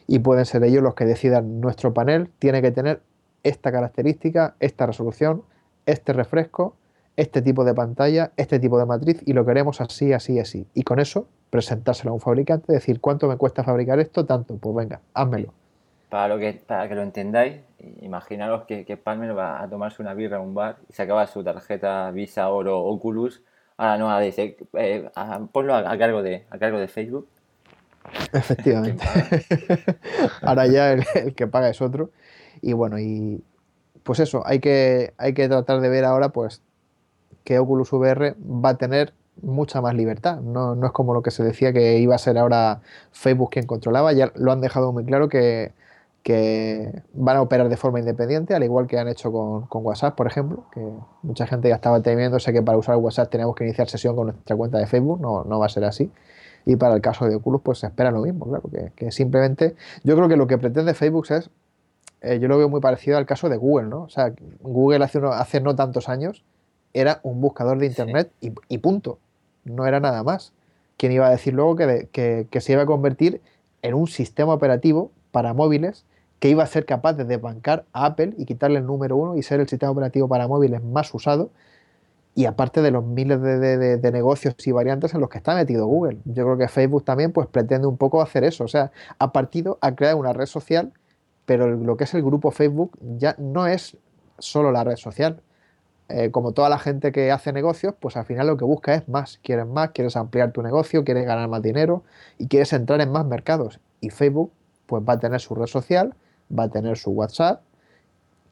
y 0.07 0.19
pueden 0.19 0.45
ser 0.45 0.63
ellos 0.63 0.83
los 0.83 0.95
que 0.95 1.05
decidan 1.05 1.61
nuestro 1.61 1.93
panel 1.93 2.29
tiene 2.39 2.61
que 2.61 2.71
tener 2.71 3.01
esta 3.43 3.71
característica, 3.71 4.55
esta 4.59 4.85
resolución, 4.85 5.43
este 5.85 6.13
refresco 6.13 6.75
este 7.15 7.41
tipo 7.41 7.63
de 7.63 7.73
pantalla, 7.73 8.31
este 8.37 8.59
tipo 8.59 8.79
de 8.79 8.85
matriz 8.85 9.21
y 9.25 9.33
lo 9.33 9.45
queremos 9.45 9.81
así, 9.81 10.13
así, 10.13 10.39
así. 10.39 10.67
Y 10.73 10.83
con 10.83 10.99
eso 10.99 11.27
presentárselo 11.49 12.11
a 12.11 12.13
un 12.15 12.19
fabricante, 12.19 12.73
decir 12.73 12.99
cuánto 12.99 13.27
me 13.27 13.37
cuesta 13.37 13.63
fabricar 13.63 13.99
esto, 13.99 14.25
tanto, 14.25 14.57
pues 14.57 14.75
venga, 14.75 15.01
házmelo. 15.13 15.53
para, 16.09 16.27
lo 16.27 16.39
que, 16.39 16.53
para 16.65 16.89
que 16.89 16.95
lo 16.95 17.03
entendáis, 17.03 17.61
imaginaros 18.01 18.63
que, 18.63 18.85
que 18.85 18.97
Palmer 18.97 19.37
va 19.37 19.61
a 19.61 19.69
tomarse 19.69 20.01
una 20.01 20.15
birra 20.15 20.37
en 20.37 20.43
un 20.43 20.55
bar 20.55 20.77
y 20.89 20.93
se 20.93 21.03
acaba 21.03 21.27
su 21.27 21.43
tarjeta 21.43 22.09
Visa 22.09 22.49
Oro 22.49 22.79
Oculus. 22.79 23.43
Ahora 23.77 23.97
no, 23.97 24.09
ahora 24.09 24.25
dice, 24.25 24.57
eh, 24.73 25.09
ponlo 25.51 25.75
a, 25.75 25.97
cargo 25.97 26.23
de, 26.23 26.45
a 26.49 26.57
cargo 26.57 26.79
de 26.79 26.87
Facebook. 26.87 27.27
Efectivamente. 28.33 29.05
ahora 30.41 30.65
ya 30.67 30.93
el, 30.93 31.03
el, 31.13 31.35
que 31.35 31.45
paga 31.45 31.69
es 31.69 31.81
otro. 31.81 32.09
Y 32.61 32.73
bueno, 32.73 32.97
y 32.99 33.43
pues 34.01 34.19
eso, 34.19 34.41
hay 34.45 34.59
que, 34.59 35.13
hay 35.17 35.35
que 35.35 35.47
tratar 35.47 35.81
de 35.81 35.89
ver 35.89 36.05
ahora 36.05 36.29
pues 36.29 36.63
que 37.43 37.59
Oculus 37.59 37.91
VR 37.91 38.35
va 38.41 38.69
a 38.69 38.77
tener 38.77 39.13
mucha 39.41 39.81
más 39.81 39.95
libertad. 39.95 40.41
No, 40.41 40.75
no, 40.75 40.87
es 40.87 40.91
como 40.93 41.13
lo 41.13 41.21
que 41.21 41.31
se 41.31 41.43
decía 41.43 41.73
que 41.73 41.97
iba 41.99 42.15
a 42.15 42.17
ser 42.17 42.37
ahora 42.37 42.81
Facebook 43.11 43.51
quien 43.51 43.65
controlaba. 43.65 44.13
Ya 44.13 44.31
lo 44.35 44.51
han 44.51 44.61
dejado 44.61 44.91
muy 44.91 45.05
claro 45.05 45.29
que, 45.29 45.71
que 46.23 47.03
van 47.13 47.37
a 47.37 47.41
operar 47.41 47.69
de 47.69 47.77
forma 47.77 47.99
independiente, 47.99 48.55
al 48.55 48.63
igual 48.63 48.87
que 48.87 48.99
han 48.99 49.07
hecho 49.07 49.31
con, 49.31 49.65
con, 49.67 49.85
WhatsApp, 49.85 50.15
por 50.15 50.27
ejemplo, 50.27 50.65
que 50.71 50.81
mucha 51.21 51.47
gente 51.47 51.69
ya 51.69 51.75
estaba 51.75 52.01
temiéndose 52.01 52.53
que 52.53 52.61
para 52.61 52.77
usar 52.77 52.95
WhatsApp 52.97 53.29
tenemos 53.29 53.55
que 53.55 53.65
iniciar 53.65 53.89
sesión 53.89 54.15
con 54.15 54.27
nuestra 54.27 54.55
cuenta 54.55 54.77
de 54.77 54.87
Facebook. 54.87 55.19
No, 55.19 55.43
no 55.43 55.59
va 55.59 55.65
a 55.65 55.69
ser 55.69 55.83
así. 55.85 56.11
Y 56.65 56.77
para 56.77 56.95
el 56.95 57.01
caso 57.01 57.25
de 57.27 57.35
Oculus, 57.35 57.61
pues 57.61 57.79
se 57.79 57.87
espera 57.87 58.11
lo 58.11 58.21
mismo, 58.21 58.45
claro, 58.47 58.63
que, 58.95 59.11
simplemente 59.11 59.75
yo 60.03 60.15
creo 60.15 60.29
que 60.29 60.37
lo 60.37 60.47
que 60.47 60.57
pretende 60.57 60.93
Facebook 60.93 61.25
es, 61.29 61.49
eh, 62.21 62.39
yo 62.39 62.47
lo 62.47 62.57
veo 62.57 62.69
muy 62.69 62.79
parecido 62.79 63.17
al 63.17 63.25
caso 63.25 63.49
de 63.49 63.57
Google, 63.57 63.89
¿no? 63.89 64.03
O 64.03 64.09
sea, 64.09 64.33
Google 64.61 65.03
hace, 65.03 65.17
uno, 65.17 65.33
hace 65.33 65.59
no 65.59 65.75
tantos 65.75 66.07
años 66.07 66.45
era 66.93 67.19
un 67.23 67.41
buscador 67.41 67.77
de 67.79 67.87
Internet 67.87 68.31
y, 68.39 68.77
punto. 68.77 69.19
No 69.65 69.85
era 69.87 69.99
nada 69.99 70.23
más. 70.23 70.53
¿Quién 70.97 71.11
iba 71.11 71.27
a 71.27 71.31
decir 71.31 71.53
luego 71.53 71.75
que, 71.75 72.47
se 72.59 72.71
iba 72.71 72.83
a 72.83 72.85
convertir 72.85 73.41
en 73.81 73.95
un 73.95 74.07
sistema 74.07 74.53
operativo 74.53 75.11
para 75.31 75.53
móviles 75.53 76.05
que 76.39 76.49
iba 76.49 76.63
a 76.63 76.67
ser 76.67 76.85
capaz 76.85 77.13
de 77.13 77.25
desbancar 77.25 77.85
a 77.93 78.05
Apple 78.05 78.33
y 78.37 78.45
quitarle 78.45 78.79
el 78.79 78.85
número 78.85 79.15
uno 79.15 79.35
y 79.35 79.43
ser 79.43 79.59
el 79.59 79.67
sistema 79.67 79.91
operativo 79.91 80.27
para 80.27 80.47
móviles 80.47 80.83
más 80.83 81.13
usado? 81.13 81.49
Y 82.35 82.45
aparte 82.45 82.81
de 82.81 82.91
los 82.91 83.05
miles 83.05 83.41
de, 83.41 84.11
negocios 84.11 84.55
y 84.65 84.71
variantes 84.71 85.13
en 85.13 85.21
los 85.21 85.29
que 85.29 85.37
está 85.37 85.55
metido 85.55 85.85
Google. 85.85 86.19
Yo 86.25 86.45
creo 86.45 86.57
que 86.57 86.67
Facebook 86.67 87.03
también 87.03 87.31
pues, 87.31 87.47
pretende 87.47 87.87
un 87.87 87.97
poco 87.97 88.21
hacer 88.21 88.43
eso. 88.43 88.63
O 88.63 88.67
sea, 88.67 88.91
ha 89.19 89.31
partido 89.31 89.77
a 89.81 89.95
crear 89.95 90.15
una 90.15 90.33
red 90.33 90.47
social, 90.47 90.91
pero 91.45 91.69
lo 91.69 91.95
que 91.95 92.05
es 92.05 92.13
el 92.13 92.23
grupo 92.23 92.51
Facebook 92.51 92.97
ya 93.17 93.35
no 93.37 93.67
es 93.67 93.97
solo 94.39 94.71
la 94.71 94.83
red 94.83 94.97
social 94.97 95.41
eh, 96.09 96.31
como 96.31 96.51
toda 96.51 96.69
la 96.69 96.79
gente 96.79 97.11
que 97.11 97.31
hace 97.31 97.53
negocios, 97.53 97.95
pues 97.99 98.17
al 98.17 98.25
final 98.25 98.47
lo 98.47 98.57
que 98.57 98.65
busca 98.65 98.93
es 98.93 99.07
más. 99.07 99.39
Quieres 99.43 99.65
más, 99.65 99.91
quieres 99.91 100.15
ampliar 100.15 100.51
tu 100.51 100.61
negocio, 100.61 101.03
quieres 101.03 101.25
ganar 101.25 101.47
más 101.47 101.61
dinero 101.61 102.03
y 102.37 102.47
quieres 102.47 102.73
entrar 102.73 103.01
en 103.01 103.11
más 103.11 103.25
mercados. 103.25 103.79
Y 104.01 104.09
Facebook 104.09 104.51
pues 104.85 105.03
va 105.07 105.13
a 105.13 105.19
tener 105.19 105.39
su 105.39 105.55
red 105.55 105.67
social, 105.67 106.13
va 106.57 106.63
a 106.63 106.69
tener 106.69 106.97
su 106.97 107.11
WhatsApp 107.11 107.61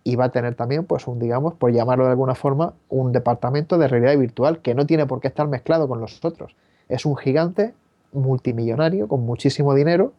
y 0.04 0.16
va 0.16 0.26
a 0.26 0.30
tener 0.30 0.56
también, 0.56 0.86
pues 0.86 1.08
un, 1.08 1.20
digamos, 1.20 1.54
por 1.54 1.72
llamarlo 1.72 2.06
de 2.06 2.12
alguna 2.12 2.36
forma, 2.36 2.74
un 2.90 3.12
departamento 3.12 3.78
de 3.78 3.88
realidad 3.88 4.18
virtual 4.18 4.62
que 4.62 4.74
no 4.74 4.86
tiene 4.86 5.06
por 5.06 5.20
qué 5.20 5.28
estar 5.28 5.48
mezclado 5.48 5.88
con 5.88 6.00
los 6.00 6.24
otros. 6.24 6.56
Es 6.90 7.06
un 7.06 7.16
gigante 7.16 7.74
multimillonario 8.14 9.08
con 9.08 9.22
muchísimo 9.22 9.74
dinero 9.76 10.14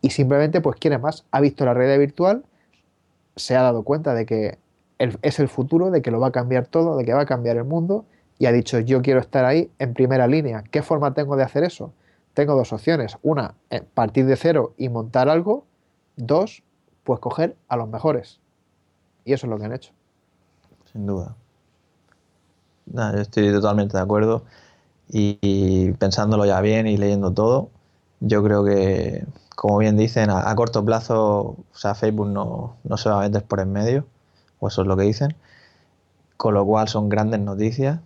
y 0.00 0.10
simplemente 0.10 0.60
pues 0.60 0.78
quiere 0.78 0.98
más. 0.98 1.24
Ha 1.30 1.40
visto 1.40 1.64
la 1.64 1.74
realidad 1.74 1.98
virtual, 1.98 2.44
se 3.36 3.56
ha 3.56 3.62
dado 3.62 3.82
cuenta 3.82 4.14
de 4.14 4.26
que 4.26 4.58
es 4.98 5.40
el 5.40 5.48
futuro, 5.48 5.90
de 5.90 6.02
que 6.02 6.10
lo 6.10 6.20
va 6.20 6.28
a 6.28 6.32
cambiar 6.32 6.66
todo, 6.66 6.96
de 6.96 7.04
que 7.04 7.12
va 7.12 7.22
a 7.22 7.26
cambiar 7.26 7.56
el 7.56 7.64
mundo 7.64 8.04
y 8.38 8.46
ha 8.46 8.52
dicho 8.52 8.78
yo 8.80 9.02
quiero 9.02 9.20
estar 9.20 9.44
ahí 9.44 9.70
en 9.78 9.94
primera 9.94 10.26
línea. 10.26 10.64
¿Qué 10.70 10.82
forma 10.82 11.14
tengo 11.14 11.36
de 11.36 11.42
hacer 11.42 11.64
eso? 11.64 11.92
Tengo 12.34 12.54
dos 12.54 12.72
opciones. 12.72 13.16
Una, 13.22 13.54
eh, 13.70 13.82
partir 13.82 14.26
de 14.26 14.36
cero 14.36 14.74
y 14.76 14.88
montar 14.88 15.28
algo. 15.28 15.64
Dos, 16.16 16.62
pues 17.04 17.20
coger 17.20 17.56
a 17.68 17.76
los 17.76 17.88
mejores. 17.88 18.40
Y 19.24 19.32
eso 19.32 19.46
es 19.46 19.50
lo 19.50 19.58
que 19.58 19.64
han 19.64 19.72
hecho. 19.72 19.92
Sin 20.92 21.06
duda. 21.06 21.36
yo 22.86 23.20
estoy 23.20 23.52
totalmente 23.52 23.96
de 23.96 24.02
acuerdo. 24.02 24.44
Y, 25.08 25.92
pensándolo 25.92 26.44
ya 26.44 26.60
bien 26.60 26.86
y 26.86 26.96
leyendo 26.96 27.32
todo, 27.32 27.68
yo 28.20 28.42
creo 28.42 28.64
que, 28.64 29.24
como 29.54 29.78
bien 29.78 29.96
dicen, 29.96 30.30
a, 30.30 30.54
corto 30.56 30.84
plazo, 30.84 31.40
o 31.40 31.56
sea, 31.72 31.94
Facebook 31.94 32.28
no, 32.28 32.76
no 32.84 32.96
se 32.96 33.10
va 33.10 33.18
a 33.18 33.20
vender 33.20 33.44
por 33.44 33.60
en 33.60 33.72
medio 33.72 34.06
o 34.60 34.68
eso 34.68 34.82
es 34.82 34.88
lo 34.88 34.96
que 34.96 35.04
dicen, 35.04 35.36
con 36.36 36.54
lo 36.54 36.64
cual 36.66 36.88
son 36.88 37.08
grandes 37.08 37.40
noticias 37.40 38.00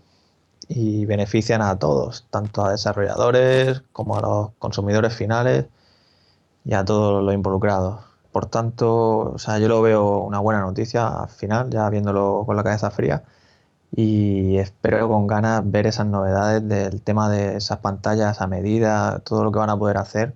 y 0.68 1.06
benefician 1.06 1.62
a 1.62 1.78
todos, 1.78 2.26
tanto 2.30 2.64
a 2.64 2.72
desarrolladores 2.72 3.82
como 3.92 4.16
a 4.16 4.20
los 4.20 4.50
consumidores 4.58 5.14
finales 5.14 5.66
y 6.64 6.74
a 6.74 6.84
todos 6.84 7.24
los 7.24 7.34
involucrados. 7.34 8.00
Por 8.32 8.46
tanto, 8.46 9.32
o 9.32 9.38
sea, 9.38 9.58
yo 9.58 9.68
lo 9.68 9.82
veo 9.82 10.18
una 10.18 10.40
buena 10.40 10.60
noticia 10.60 11.08
al 11.08 11.30
final, 11.30 11.70
ya 11.70 11.88
viéndolo 11.90 12.44
con 12.46 12.56
la 12.56 12.64
cabeza 12.64 12.90
fría, 12.90 13.24
y 13.92 14.58
espero 14.58 15.08
con 15.08 15.26
ganas 15.26 15.62
ver 15.70 15.86
esas 15.86 16.06
novedades 16.06 16.66
del 16.68 17.02
tema 17.02 17.30
de 17.30 17.56
esas 17.56 17.78
pantallas 17.78 18.40
a 18.40 18.46
medida, 18.46 19.20
todo 19.20 19.44
lo 19.44 19.52
que 19.52 19.58
van 19.58 19.70
a 19.70 19.78
poder 19.78 19.98
hacer 19.98 20.34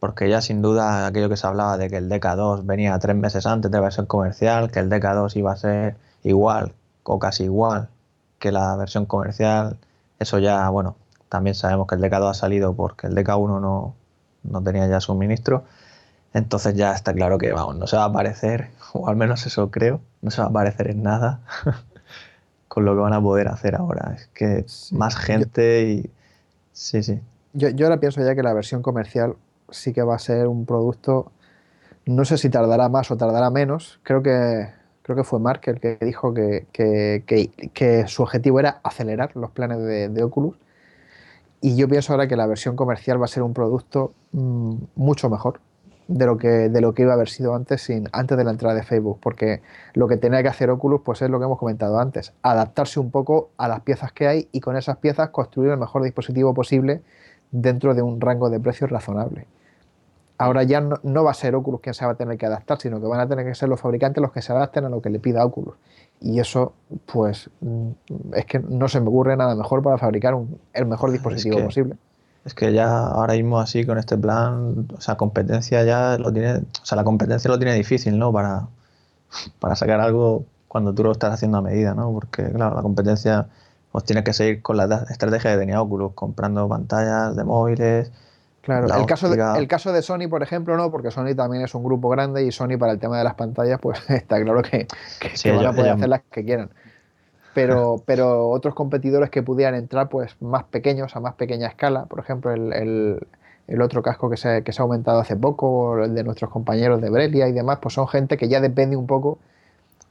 porque 0.00 0.28
ya 0.30 0.40
sin 0.40 0.62
duda 0.62 1.06
aquello 1.06 1.28
que 1.28 1.36
se 1.36 1.46
hablaba 1.46 1.76
de 1.76 1.90
que 1.90 1.98
el 1.98 2.08
DK2 2.08 2.64
venía 2.64 2.98
tres 2.98 3.14
meses 3.14 3.46
antes 3.46 3.70
de 3.70 3.76
la 3.76 3.82
versión 3.82 4.06
comercial, 4.06 4.70
que 4.70 4.80
el 4.80 4.88
DK2 4.90 5.36
iba 5.36 5.52
a 5.52 5.56
ser 5.56 5.96
igual 6.24 6.72
o 7.04 7.18
casi 7.18 7.44
igual 7.44 7.88
que 8.38 8.50
la 8.50 8.74
versión 8.76 9.04
comercial, 9.04 9.76
eso 10.18 10.38
ya, 10.38 10.68
bueno, 10.70 10.96
también 11.28 11.54
sabemos 11.54 11.86
que 11.86 11.96
el 11.96 12.00
DK2 12.00 12.30
ha 12.30 12.34
salido 12.34 12.74
porque 12.74 13.06
el 13.06 13.14
DK1 13.14 13.60
no, 13.60 13.94
no 14.42 14.62
tenía 14.62 14.86
ya 14.88 15.00
suministro, 15.00 15.64
entonces 16.32 16.74
ya 16.74 16.92
está 16.92 17.12
claro 17.12 17.36
que, 17.36 17.52
vamos, 17.52 17.76
no 17.76 17.86
se 17.86 17.96
va 17.96 18.04
a 18.04 18.06
aparecer, 18.06 18.70
o 18.94 19.06
al 19.08 19.16
menos 19.16 19.44
eso 19.46 19.70
creo, 19.70 20.00
no 20.22 20.30
se 20.30 20.40
va 20.40 20.46
a 20.46 20.50
aparecer 20.50 20.90
en 20.90 21.02
nada 21.02 21.40
con 22.68 22.86
lo 22.86 22.94
que 22.94 23.00
van 23.00 23.12
a 23.12 23.20
poder 23.20 23.48
hacer 23.48 23.74
ahora. 23.74 24.14
Es 24.16 24.28
que 24.28 24.64
más 24.92 25.16
gente 25.16 25.82
y... 25.82 26.10
Sí, 26.72 27.02
sí. 27.02 27.20
Yo, 27.52 27.68
yo 27.68 27.86
ahora 27.86 28.00
pienso 28.00 28.24
ya 28.24 28.34
que 28.34 28.42
la 28.42 28.54
versión 28.54 28.80
comercial 28.80 29.34
sí 29.72 29.92
que 29.92 30.02
va 30.02 30.14
a 30.14 30.18
ser 30.18 30.46
un 30.46 30.66
producto, 30.66 31.32
no 32.06 32.24
sé 32.24 32.38
si 32.38 32.50
tardará 32.50 32.88
más 32.88 33.10
o 33.10 33.16
tardará 33.16 33.50
menos, 33.50 34.00
creo 34.02 34.22
que, 34.22 34.68
creo 35.02 35.16
que 35.16 35.24
fue 35.24 35.40
Mark 35.40 35.62
el 35.64 35.80
que 35.80 35.98
dijo 36.00 36.32
que, 36.34 36.66
que, 36.72 38.04
su 38.06 38.22
objetivo 38.22 38.60
era 38.60 38.80
acelerar 38.82 39.34
los 39.36 39.50
planes 39.50 39.78
de, 39.78 40.22
Oculus. 40.22 40.56
Y 41.60 41.76
yo 41.76 41.88
pienso 41.88 42.12
ahora 42.12 42.26
que 42.26 42.36
la 42.36 42.46
versión 42.46 42.76
comercial 42.76 43.20
va 43.20 43.26
a 43.26 43.28
ser 43.28 43.42
un 43.42 43.52
producto 43.52 44.14
mm, 44.32 44.74
mucho 44.96 45.28
mejor 45.28 45.60
de 46.10 46.26
lo, 46.26 46.38
que, 46.38 46.48
de 46.48 46.80
lo 46.80 46.92
que 46.92 47.02
iba 47.02 47.12
a 47.12 47.14
haber 47.14 47.28
sido 47.28 47.54
antes, 47.54 47.82
sin, 47.82 48.08
antes 48.12 48.36
de 48.36 48.44
la 48.44 48.50
entrada 48.50 48.74
de 48.74 48.82
Facebook, 48.82 49.18
porque 49.20 49.62
lo 49.94 50.08
que 50.08 50.16
tenía 50.16 50.42
que 50.42 50.48
hacer 50.48 50.70
Oculus 50.70 51.02
pues 51.04 51.22
es 51.22 51.30
lo 51.30 51.38
que 51.38 51.44
hemos 51.44 51.58
comentado 51.58 52.00
antes, 52.00 52.32
adaptarse 52.42 52.98
un 52.98 53.10
poco 53.10 53.50
a 53.58 53.68
las 53.68 53.80
piezas 53.80 54.12
que 54.12 54.26
hay 54.26 54.48
y 54.50 54.60
con 54.60 54.76
esas 54.76 54.96
piezas 54.96 55.30
construir 55.30 55.70
el 55.70 55.78
mejor 55.78 56.02
dispositivo 56.02 56.52
posible 56.52 57.02
dentro 57.52 57.94
de 57.94 58.02
un 58.02 58.20
rango 58.20 58.50
de 58.50 58.58
precios 58.58 58.90
razonable. 58.90 59.46
Ahora 60.40 60.62
ya 60.62 60.80
no, 60.80 61.22
va 61.22 61.32
a 61.32 61.34
ser 61.34 61.54
Oculus 61.54 61.82
quien 61.82 61.92
se 61.92 62.06
va 62.06 62.12
a 62.12 62.14
tener 62.14 62.38
que 62.38 62.46
adaptar, 62.46 62.80
sino 62.80 62.98
que 62.98 63.06
van 63.06 63.20
a 63.20 63.28
tener 63.28 63.44
que 63.44 63.54
ser 63.54 63.68
los 63.68 63.78
fabricantes 63.78 64.22
los 64.22 64.32
que 64.32 64.40
se 64.40 64.50
adapten 64.52 64.86
a 64.86 64.88
lo 64.88 65.02
que 65.02 65.10
le 65.10 65.18
pida 65.18 65.44
Oculus. 65.44 65.74
Y 66.18 66.40
eso, 66.40 66.72
pues, 67.04 67.50
mm, 67.60 67.90
es 68.32 68.46
que 68.46 68.58
no 68.58 68.88
se 68.88 69.00
me 69.00 69.08
ocurre 69.08 69.36
nada 69.36 69.54
mejor 69.54 69.82
para 69.82 69.98
fabricar 69.98 70.34
el 70.72 70.86
mejor 70.86 71.12
dispositivo 71.12 71.62
posible. 71.62 71.96
Es 72.46 72.54
que 72.54 72.72
ya 72.72 73.08
ahora 73.08 73.34
mismo 73.34 73.60
así 73.60 73.84
con 73.84 73.98
este 73.98 74.16
plan, 74.16 74.88
o 74.96 75.00
sea, 75.02 75.18
competencia 75.18 75.84
ya 75.84 76.16
lo 76.16 76.32
tiene, 76.32 76.54
o 76.54 76.84
sea, 76.86 76.96
la 76.96 77.04
competencia 77.04 77.50
lo 77.50 77.58
tiene 77.58 77.74
difícil, 77.74 78.18
¿no? 78.18 78.32
Para, 78.32 78.66
para 79.58 79.76
sacar 79.76 80.00
algo 80.00 80.46
cuando 80.68 80.94
tú 80.94 81.04
lo 81.04 81.12
estás 81.12 81.34
haciendo 81.34 81.58
a 81.58 81.60
medida, 81.60 81.92
¿no? 81.94 82.14
Porque, 82.14 82.44
claro, 82.50 82.76
la 82.76 82.82
competencia 82.82 83.48
pues 83.92 84.04
tiene 84.04 84.24
que 84.24 84.32
seguir 84.32 84.62
con 84.62 84.78
la 84.78 85.04
estrategia 85.10 85.50
de 85.50 85.58
tenía 85.58 85.82
Oculus, 85.82 86.14
comprando 86.14 86.66
pantallas 86.66 87.36
de 87.36 87.44
móviles, 87.44 88.10
Claro, 88.62 88.94
el 88.94 89.06
caso, 89.06 89.30
de, 89.30 89.58
el 89.58 89.68
caso 89.68 89.90
de 89.92 90.02
Sony, 90.02 90.28
por 90.28 90.42
ejemplo, 90.42 90.76
no, 90.76 90.90
porque 90.90 91.10
Sony 91.10 91.34
también 91.34 91.64
es 91.64 91.74
un 91.74 91.82
grupo 91.82 92.10
grande 92.10 92.44
y 92.44 92.52
Sony 92.52 92.76
para 92.78 92.92
el 92.92 92.98
tema 92.98 93.16
de 93.16 93.24
las 93.24 93.34
pantallas, 93.34 93.80
pues 93.80 93.98
está 94.10 94.42
claro 94.42 94.62
que, 94.62 94.86
que, 95.18 95.52
van 95.52 95.66
a 95.66 95.72
poder 95.72 95.92
hacer 95.92 96.08
las 96.08 96.22
que 96.30 96.44
quieran. 96.44 96.70
Pero, 97.54 98.02
pero 98.06 98.50
otros 98.50 98.74
competidores 98.74 99.30
que 99.30 99.42
pudieran 99.42 99.74
entrar, 99.74 100.10
pues 100.10 100.36
más 100.40 100.64
pequeños, 100.64 101.16
a 101.16 101.20
más 101.20 101.34
pequeña 101.34 101.68
escala, 101.68 102.04
por 102.04 102.20
ejemplo, 102.20 102.52
el, 102.52 103.18
el, 103.66 103.82
otro 103.82 104.02
casco 104.02 104.28
que 104.28 104.36
se, 104.36 104.62
que 104.62 104.72
se 104.72 104.82
ha 104.82 104.84
aumentado 104.84 105.20
hace 105.20 105.36
poco, 105.36 106.02
el 106.04 106.14
de 106.14 106.22
nuestros 106.22 106.50
compañeros 106.50 107.00
de 107.00 107.08
Brelia 107.08 107.48
y 107.48 107.52
demás, 107.52 107.78
pues 107.80 107.94
son 107.94 108.08
gente 108.08 108.36
que 108.36 108.48
ya 108.48 108.60
depende 108.60 108.94
un 108.94 109.06
poco 109.06 109.38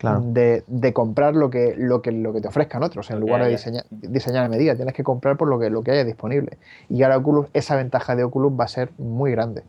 de, 0.01 0.93
comprar 0.93 1.35
lo 1.35 1.49
que, 1.49 1.75
lo, 1.77 2.01
que, 2.01 2.11
lo 2.11 2.31
que 2.31 2.41
te 2.41 2.47
ofrezcan 2.47 2.83
otros, 2.83 3.09
en 3.11 3.19
lugar 3.19 3.43
de 3.43 3.49
diseñar, 3.49 3.85
diseñar 3.89 4.45
a 4.45 4.49
medida. 4.49 4.75
Tienes 4.75 4.93
que 4.93 5.03
comprar 5.03 5.37
por 5.37 5.47
lo 5.49 5.59
que, 5.59 5.69
lo 5.69 5.83
que 5.83 5.91
haya 5.91 6.05
disponible. 6.05 6.57
Y 6.89 7.03
ahora 7.03 7.17
Oculus, 7.17 7.47
esa 7.53 7.75
ventaja 7.75 8.15
de 8.15 8.23
Oculus 8.23 8.53
va 8.57 8.65
a 8.65 8.69
ser 8.69 8.91
muy 8.97 9.31
grande. 9.31 9.63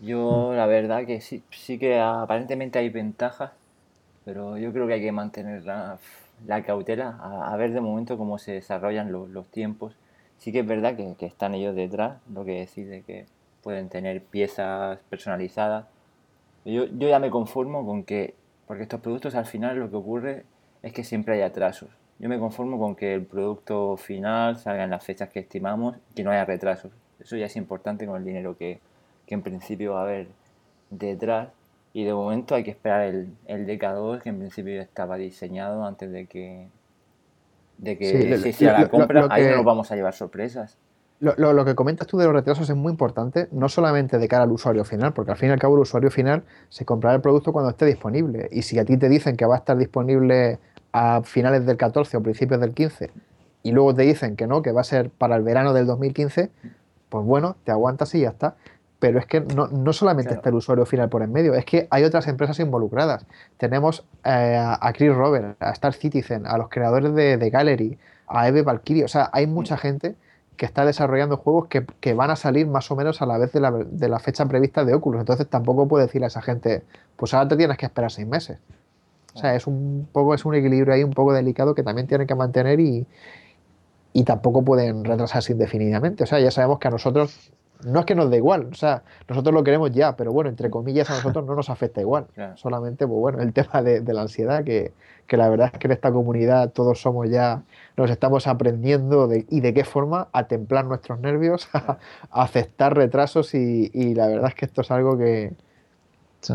Yo 0.00 0.52
la 0.54 0.66
verdad 0.66 1.06
que 1.06 1.20
sí, 1.20 1.42
sí 1.50 1.78
que 1.78 1.98
aparentemente 1.98 2.78
hay 2.78 2.90
ventajas, 2.90 3.52
pero 4.24 4.58
yo 4.58 4.72
creo 4.72 4.86
que 4.86 4.94
hay 4.94 5.02
que 5.02 5.12
mantener 5.12 5.64
la, 5.64 5.98
cautela, 6.64 7.18
a, 7.20 7.56
ver 7.56 7.72
de 7.72 7.80
momento 7.80 8.18
cómo 8.18 8.38
se 8.38 8.52
desarrollan 8.52 9.10
los, 9.10 9.46
tiempos. 9.48 9.94
Sí 10.38 10.52
que 10.52 10.60
es 10.60 10.66
verdad 10.66 10.94
que, 10.94 11.14
que, 11.18 11.26
están 11.26 11.54
ellos 11.54 11.74
detrás, 11.74 12.18
lo 12.32 12.44
que 12.44 12.60
decide 12.60 13.02
que 13.02 13.26
pueden 13.62 13.88
tener 13.88 14.22
piezas 14.22 15.00
personalizadas 15.10 15.86
Yo, 16.64 16.84
yo 16.84 17.08
ya 17.08 17.18
me 17.18 17.28
conformo 17.28 17.84
con 17.84 18.04
que, 18.04 18.34
porque 18.68 18.82
estos 18.82 19.00
productos 19.00 19.34
al 19.34 19.46
final 19.46 19.78
lo 19.78 19.90
que 19.90 19.96
ocurre 19.96 20.44
es 20.82 20.92
que 20.92 21.02
siempre 21.02 21.34
hay 21.34 21.40
atrasos. 21.40 21.88
Yo 22.18 22.28
me 22.28 22.38
conformo 22.38 22.78
con 22.78 22.94
que 22.94 23.14
el 23.14 23.24
producto 23.24 23.96
final 23.96 24.58
salga 24.58 24.84
en 24.84 24.90
las 24.90 25.02
fechas 25.02 25.30
que 25.30 25.40
estimamos 25.40 25.96
y 26.10 26.14
que 26.14 26.22
no 26.22 26.30
haya 26.30 26.44
retrasos. 26.44 26.92
Eso 27.18 27.36
ya 27.36 27.46
es 27.46 27.56
importante 27.56 28.06
con 28.06 28.16
el 28.16 28.24
dinero 28.24 28.56
que, 28.56 28.80
que 29.26 29.34
en 29.34 29.42
principio 29.42 29.94
va 29.94 30.00
a 30.00 30.02
haber 30.02 30.28
detrás. 30.90 31.48
Y 31.94 32.04
de 32.04 32.12
momento 32.12 32.54
hay 32.54 32.62
que 32.62 32.70
esperar 32.70 33.02
el, 33.02 33.32
el 33.46 33.66
DK2, 33.66 34.20
que 34.20 34.28
en 34.28 34.38
principio 34.38 34.80
estaba 34.82 35.16
diseñado 35.16 35.84
antes 35.84 36.12
de 36.12 36.26
que, 36.26 36.68
de 37.78 37.96
que 37.96 38.36
se 38.36 38.48
hiciera 38.50 38.78
la 38.78 38.88
compra. 38.88 39.28
Ahí 39.30 39.44
no 39.44 39.56
nos 39.56 39.64
vamos 39.64 39.90
a 39.90 39.96
llevar 39.96 40.12
sorpresas. 40.12 40.76
Lo, 41.20 41.34
lo, 41.52 41.64
que 41.64 41.74
comentas 41.74 42.06
tú 42.06 42.16
de 42.16 42.26
los 42.26 42.32
retrasos 42.32 42.70
es 42.70 42.76
muy 42.76 42.92
importante, 42.92 43.48
no 43.50 43.68
solamente 43.68 44.18
de 44.18 44.28
cara 44.28 44.44
al 44.44 44.52
usuario 44.52 44.84
final, 44.84 45.12
porque 45.14 45.32
al 45.32 45.36
fin 45.36 45.48
y 45.48 45.52
al 45.52 45.58
cabo 45.58 45.74
el 45.74 45.80
usuario 45.80 46.12
final 46.12 46.44
se 46.68 46.84
comprará 46.84 47.16
el 47.16 47.20
producto 47.20 47.52
cuando 47.52 47.70
esté 47.70 47.86
disponible. 47.86 48.48
Y 48.52 48.62
si 48.62 48.78
a 48.78 48.84
ti 48.84 48.96
te 48.96 49.08
dicen 49.08 49.36
que 49.36 49.44
va 49.44 49.56
a 49.56 49.58
estar 49.58 49.76
disponible 49.76 50.60
a 50.92 51.22
finales 51.24 51.66
del 51.66 51.76
14 51.76 52.16
o 52.16 52.22
principios 52.22 52.60
del 52.60 52.72
15 52.72 53.10
y 53.64 53.72
luego 53.72 53.94
te 53.94 54.02
dicen 54.02 54.36
que 54.36 54.46
no, 54.46 54.62
que 54.62 54.70
va 54.70 54.82
a 54.82 54.84
ser 54.84 55.10
para 55.10 55.34
el 55.34 55.42
verano 55.42 55.72
del 55.72 55.86
2015, 55.86 56.50
pues 57.08 57.24
bueno, 57.24 57.56
te 57.64 57.72
aguantas 57.72 58.14
y 58.14 58.20
ya 58.20 58.28
está. 58.28 58.54
Pero 59.00 59.18
es 59.18 59.26
que 59.26 59.40
no, 59.40 59.66
no 59.68 59.92
solamente 59.92 60.34
está 60.34 60.50
el 60.50 60.56
usuario 60.56 60.86
final 60.86 61.08
por 61.08 61.22
en 61.22 61.32
medio, 61.32 61.54
es 61.54 61.64
que 61.64 61.88
hay 61.90 62.04
otras 62.04 62.28
empresas 62.28 62.58
involucradas. 62.60 63.26
Tenemos 63.56 64.04
eh, 64.24 64.56
a 64.58 64.92
Chris 64.92 65.14
Robert, 65.14 65.56
a 65.60 65.70
Star 65.70 65.94
Citizen, 65.94 66.46
a 66.46 66.58
los 66.58 66.68
creadores 66.68 67.14
de, 67.14 67.36
de 67.36 67.50
Gallery, 67.50 67.98
a 68.28 68.48
Eve 68.48 68.62
Valkyrie, 68.62 69.04
o 69.04 69.08
sea, 69.08 69.30
hay 69.32 69.46
mucha 69.46 69.76
mm. 69.76 69.78
gente 69.78 70.14
que 70.58 70.66
está 70.66 70.84
desarrollando 70.84 71.38
juegos 71.38 71.68
que, 71.68 71.86
que, 72.00 72.12
van 72.12 72.30
a 72.30 72.36
salir 72.36 72.66
más 72.66 72.90
o 72.90 72.96
menos 72.96 73.22
a 73.22 73.26
la 73.26 73.38
vez 73.38 73.52
de 73.52 73.60
la, 73.60 73.70
de 73.70 74.08
la, 74.08 74.18
fecha 74.18 74.44
prevista 74.44 74.84
de 74.84 74.92
Oculus. 74.92 75.20
Entonces 75.20 75.48
tampoco 75.48 75.88
puedo 75.88 76.04
decirle 76.04 76.26
a 76.26 76.28
esa 76.28 76.42
gente, 76.42 76.82
pues 77.16 77.32
ahora 77.32 77.48
te 77.48 77.56
tienes 77.56 77.78
que 77.78 77.86
esperar 77.86 78.10
seis 78.10 78.26
meses. 78.26 78.58
O 79.34 79.38
sea, 79.38 79.54
es 79.54 79.66
un 79.68 80.08
poco, 80.12 80.34
es 80.34 80.44
un 80.44 80.54
equilibrio 80.56 80.92
ahí 80.92 81.04
un 81.04 81.12
poco 81.12 81.32
delicado 81.32 81.74
que 81.74 81.84
también 81.84 82.08
tienen 82.08 82.26
que 82.26 82.34
mantener 82.34 82.80
y, 82.80 83.06
y 84.12 84.24
tampoco 84.24 84.62
pueden 84.62 85.04
retrasarse 85.04 85.52
indefinidamente. 85.52 86.24
O 86.24 86.26
sea, 86.26 86.40
ya 86.40 86.50
sabemos 86.50 86.80
que 86.80 86.88
a 86.88 86.90
nosotros 86.90 87.52
no 87.84 88.00
es 88.00 88.06
que 88.06 88.14
nos 88.14 88.30
dé 88.30 88.38
igual, 88.38 88.68
o 88.72 88.74
sea, 88.74 89.04
nosotros 89.28 89.54
lo 89.54 89.62
queremos 89.62 89.92
ya, 89.92 90.16
pero 90.16 90.32
bueno, 90.32 90.50
entre 90.50 90.70
comillas 90.70 91.08
a 91.10 91.14
nosotros 91.14 91.46
no 91.46 91.54
nos 91.54 91.70
afecta 91.70 92.00
igual. 92.00 92.26
Solamente, 92.56 93.06
pues 93.06 93.18
bueno, 93.18 93.40
el 93.40 93.52
tema 93.52 93.82
de, 93.82 94.02
la 94.12 94.22
ansiedad, 94.22 94.64
que, 94.64 94.92
que, 95.28 95.36
la 95.36 95.48
verdad 95.48 95.70
es 95.72 95.78
que 95.78 95.86
en 95.86 95.92
esta 95.92 96.10
comunidad 96.10 96.72
todos 96.72 97.00
somos 97.00 97.30
ya, 97.30 97.62
nos 97.96 98.10
estamos 98.10 98.46
aprendiendo 98.46 99.28
de, 99.28 99.46
y 99.48 99.60
de 99.60 99.72
qué 99.74 99.84
forma 99.84 100.28
a 100.32 100.48
templar 100.48 100.86
nuestros 100.86 101.20
nervios, 101.20 101.68
a, 101.72 101.98
aceptar 102.30 102.96
retrasos 102.96 103.54
y, 103.54 103.90
y, 103.94 104.14
la 104.14 104.26
verdad 104.26 104.48
es 104.48 104.54
que 104.54 104.64
esto 104.66 104.80
es 104.80 104.90
algo 104.90 105.16
que, 105.16 105.52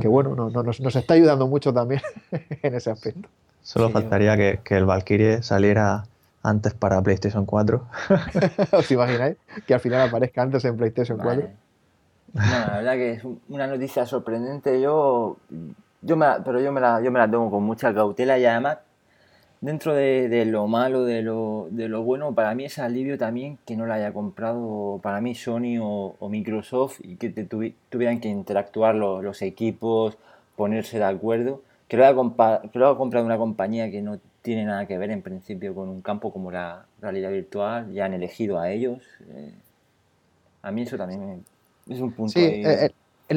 que 0.01 0.07
bueno, 0.07 0.36
no, 0.36 0.49
nos, 0.49 0.82
nos, 0.82 0.95
está 0.95 1.13
ayudando 1.13 1.47
mucho 1.47 1.74
también 1.74 2.01
en 2.32 2.76
ese 2.76 2.91
aspecto. 2.91 3.30
Solo 3.61 3.89
faltaría 3.89 4.36
que, 4.36 4.59
que, 4.63 4.76
el 4.76 4.86
Valkyrie 4.86 5.41
saliera 5.41 6.03
antes 6.41 6.74
para 6.74 7.01
PlayStation 7.01 7.45
4. 7.45 7.88
¿Os 8.71 8.91
imagináis? 8.91 9.38
Que 9.65 9.74
al 9.74 9.80
final 9.80 10.01
aparezca 10.09 10.41
antes 10.41 10.65
en 10.65 10.76
PlayStation 10.76 11.17
4. 11.17 11.49
la 12.34 12.76
verdad 12.76 12.93
que 12.93 13.11
es 13.13 13.24
una 13.47 13.67
noticia 13.67 14.05
sorprendente. 14.05 14.82
Yo, 14.82 15.38
yo 16.04 16.18
me 16.18 16.28
pero 16.43 16.62
yo 16.62 16.72
me, 16.72 16.82
la, 16.82 17.01
yo 17.01 17.12
me 17.12 17.20
la 17.20 17.30
tomo 17.30 17.49
con 17.49 17.64
mucha 17.64 17.93
cautela 17.93 18.38
y 18.38 18.45
además 18.45 18.80
dentro 19.64 19.95
de, 19.95 20.45
lo 20.45 20.68
malo, 20.68 21.06
de 21.06 21.22
lo, 21.22 21.70
de 21.72 21.88
lo, 21.88 22.04
bueno, 22.04 22.36
para 22.36 22.54
mí 22.54 22.66
es 22.66 22.80
alivio 22.80 23.18
también 23.18 23.58
que 23.66 23.78
no 23.78 23.86
la 23.86 23.95
haya 23.95 24.12
comprado 24.12 24.99
para 25.01 25.22
mí 25.22 25.36
Sony 25.36 25.80
o, 25.82 26.18
Microsoft 26.30 26.99
y 27.01 27.16
que 27.16 27.30
tuvieran 27.89 28.20
que 28.20 28.28
interactuar 28.28 28.95
los, 28.95 29.41
equipos, 29.41 30.18
ponerse 30.58 30.97
de 30.97 31.06
acuerdo. 31.06 31.62
Que 31.88 31.95
lo, 31.95 32.06
haya 32.06 32.14
que 32.72 32.80
lo 32.80 32.89
haya 32.89 32.97
comprado 32.97 33.26
una 33.26 33.38
compañía 33.38 33.89
que 33.89 34.01
no 34.01 34.20
tiene 34.41 34.66
nada 34.66 34.86
que 34.86 34.97
ver 34.97 35.12
en 35.12 35.22
principio 35.22 35.74
con 35.74 35.88
un 35.88 36.01
campo 36.01 36.34
como 36.34 36.51
la 36.51 36.86
realidad 37.01 37.32
virtual, 37.32 37.93
ya 37.93 38.06
han 38.06 38.14
elegido 38.14 38.60
a 38.60 38.70
ellos. 38.70 39.01
Eh, 39.30 39.54
a 40.62 40.72
mí 40.72 40.82
eso 40.82 40.97
también 40.97 41.45
es 41.89 42.01
un 42.01 42.12
punto. 42.12 42.34
Sí, 42.34 42.43
eh, 42.43 42.91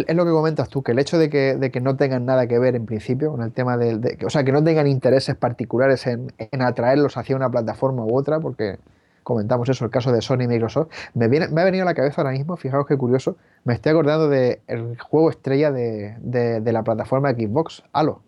es 0.07 0.17
lo 0.17 0.25
que 0.25 0.31
comentas 0.31 0.69
tú, 0.69 0.83
que 0.83 0.93
el 0.93 0.99
hecho 0.99 1.19
de 1.19 1.31
que, 1.31 1.57
de 1.57 1.71
que, 1.71 1.81
no 1.81 1.97
tengan 1.97 2.25
nada 2.25 2.47
que 2.47 2.59
ver 2.59 2.75
en 2.75 2.87
principio 2.87 3.31
con 3.31 3.43
el 3.43 3.53
tema 3.53 3.77
de, 3.77 4.19
o 4.25 4.31
sea, 4.31 4.45
que 4.45 4.53
no 4.53 4.63
tengan 4.63 4.87
intereses 4.87 5.35
particulares 5.37 6.07
en, 6.07 6.33
atraerlos 6.61 7.17
hacia 7.17 7.37
una 7.37 7.51
plataforma 7.51 8.05
u 8.05 8.17
otra, 8.17 8.41
porque 8.41 8.79
comentamos 9.23 9.69
eso, 9.69 9.85
el 9.85 9.91
caso 9.91 10.13
de 10.13 10.23
Sony 10.23 10.43
y 10.43 10.49
Microsoft, 10.49 10.89
me, 11.15 11.29
viene, 11.29 11.49
me 11.49 11.61
ha 11.61 11.65
venido 11.65 11.83
a 11.83 11.87
la 11.87 11.95
cabeza 11.95 12.21
ahora 12.21 12.33
mismo, 12.33 12.57
fijaos 12.57 12.87
qué 12.87 12.97
curioso, 12.97 13.37
me 13.65 13.75
estoy 13.75 13.91
acordando 13.91 14.29
del 14.29 14.99
juego 15.01 15.31
estrella 15.31 15.73
de, 15.73 16.17
de, 16.21 16.73
la 16.73 16.83
plataforma 16.83 17.31
Xbox, 17.33 17.83
Halo. 17.93 18.21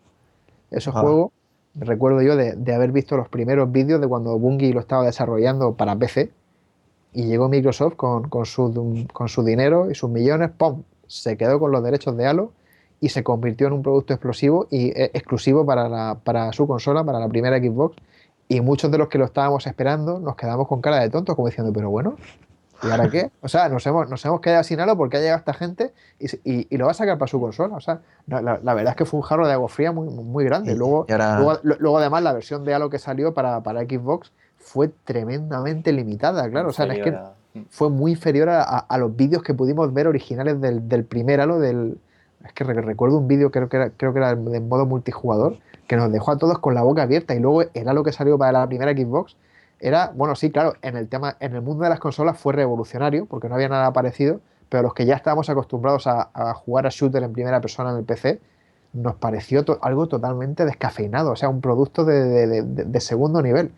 Ese 0.70 0.90
ah. 0.90 1.00
juego, 1.00 1.32
recuerdo 1.74 2.22
yo 2.22 2.36
de, 2.36 2.74
haber 2.74 2.92
visto 2.92 3.16
los 3.16 3.28
primeros 3.28 3.70
vídeos 3.70 4.00
de 4.00 4.08
cuando 4.08 4.38
Bungie 4.38 4.72
lo 4.72 4.80
estaba 4.80 5.04
desarrollando 5.04 5.74
para 5.74 5.96
PC, 5.96 6.32
y 7.12 7.24
llegó 7.24 7.48
Microsoft 7.48 7.94
con, 7.96 8.28
con, 8.28 8.44
su, 8.44 9.06
con 9.12 9.28
su 9.28 9.42
dinero 9.42 9.90
y 9.90 9.94
sus 9.94 10.10
millones, 10.10 10.50
¡pum! 10.56 10.82
Se 11.08 11.36
quedó 11.36 11.58
con 11.58 11.72
los 11.72 11.82
derechos 11.82 12.16
de 12.16 12.26
Halo 12.26 12.52
y 13.00 13.08
se 13.08 13.24
convirtió 13.24 13.66
en 13.66 13.72
un 13.72 13.82
producto 13.82 14.12
explosivo 14.12 14.66
y 14.70 14.88
eh, 14.88 15.10
exclusivo 15.14 15.64
para, 15.64 16.16
para 16.16 16.52
su 16.52 16.66
consola, 16.66 17.02
para 17.04 17.18
la 17.18 17.28
primera 17.28 17.58
Xbox. 17.58 17.96
Y 18.48 18.60
muchos 18.60 18.90
de 18.90 18.98
los 18.98 19.08
que 19.08 19.18
lo 19.18 19.24
estábamos 19.24 19.66
esperando 19.66 20.20
nos 20.20 20.36
quedamos 20.36 20.68
con 20.68 20.80
cara 20.80 21.00
de 21.00 21.10
tontos, 21.10 21.34
como 21.34 21.48
diciendo, 21.48 21.72
pero 21.72 21.90
bueno, 21.90 22.16
¿y 22.82 22.90
ahora 22.90 23.10
qué? 23.10 23.30
O 23.42 23.48
sea, 23.48 23.68
nos 23.68 23.86
hemos, 23.86 24.08
nos 24.08 24.24
hemos 24.24 24.40
quedado 24.40 24.64
sin 24.64 24.80
Halo 24.80 24.96
porque 24.96 25.18
ha 25.18 25.20
llegado 25.20 25.38
esta 25.38 25.52
gente 25.52 25.92
y, 26.18 26.66
y, 26.74 26.76
lo 26.78 26.86
va 26.86 26.92
a 26.92 26.94
sacar 26.94 27.18
para 27.18 27.28
su 27.28 27.40
consola. 27.40 27.76
O 27.76 27.80
sea, 27.80 28.00
la, 28.26 28.40
la, 28.40 28.74
verdad 28.74 28.92
es 28.92 28.96
que 28.96 29.04
fue 29.04 29.18
un 29.18 29.24
jarro 29.24 29.46
de 29.46 29.52
agua 29.52 29.68
fría 29.68 29.92
muy, 29.92 30.08
muy 30.08 30.44
grande. 30.44 30.74
Luego, 30.74 31.06
luego, 31.08 31.58
luego, 31.62 31.98
además, 31.98 32.22
la 32.22 32.32
versión 32.32 32.64
de 32.64 32.74
Halo 32.74 32.90
que 32.90 32.98
salió 32.98 33.34
para, 33.34 33.62
para 33.62 33.82
Xbox 33.82 34.32
fue 34.56 34.88
tremendamente 35.04 35.92
limitada, 35.92 36.48
claro. 36.50 36.70
O 36.70 36.72
sea, 36.72 36.86
es 36.86 37.02
que 37.02 37.16
fue 37.70 37.90
muy 37.90 38.12
inferior 38.12 38.48
a, 38.50 38.98
los 38.98 39.14
vídeos 39.16 39.42
que 39.42 39.54
pudimos 39.54 39.92
ver 39.92 40.06
originales 40.08 40.60
del, 40.60 41.04
primer 41.04 41.40
Halo. 41.40 41.58
Del, 41.58 41.98
es 42.44 42.52
que 42.52 42.64
recuerdo 42.64 43.18
un 43.18 43.28
vídeo, 43.28 43.50
creo 43.50 43.68
que 43.68 43.76
era, 43.76 43.90
creo 43.90 44.12
que 44.12 44.18
era 44.18 44.34
de 44.34 44.60
modo 44.60 44.86
multijugador, 44.86 45.56
que 45.86 45.96
nos 45.96 46.12
dejó 46.12 46.32
a 46.32 46.38
todos 46.38 46.58
con 46.58 46.74
la 46.74 46.82
boca 46.82 47.02
abierta. 47.02 47.34
Y 47.34 47.40
luego 47.40 47.62
el 47.62 47.88
Halo 47.88 48.02
que 48.04 48.12
salió 48.12 48.38
para 48.38 48.52
la 48.52 48.66
primera 48.66 48.92
Xbox 48.92 49.36
era, 49.80 50.12
bueno, 50.14 50.34
sí, 50.34 50.50
claro, 50.50 50.74
en 50.82 50.96
el 50.96 51.08
tema, 51.08 51.36
en 51.40 51.54
el 51.54 51.62
mundo 51.62 51.84
de 51.84 51.90
las 51.90 52.00
consolas 52.00 52.38
fue 52.38 52.52
revolucionario, 52.52 53.26
porque 53.26 53.48
no 53.48 53.54
había 53.54 53.68
nada 53.68 53.92
parecido, 53.92 54.40
pero 54.68 54.82
los 54.82 54.94
que 54.94 55.06
ya 55.06 55.14
estábamos 55.14 55.48
acostumbrados 55.48 56.06
a, 56.06 56.54
jugar 56.54 56.86
a 56.86 56.90
shooter 56.90 57.22
en 57.22 57.32
primera 57.32 57.60
persona 57.60 57.90
en 57.90 57.98
el 57.98 58.04
PC, 58.04 58.40
nos 58.92 59.16
pareció 59.16 59.64
algo 59.82 60.08
totalmente 60.08 60.64
descafeinado, 60.64 61.32
o 61.32 61.36
sea, 61.36 61.48
un 61.48 61.60
producto 61.60 62.04
de, 62.04 63.00
segundo 63.00 63.42
nivel. 63.42 63.70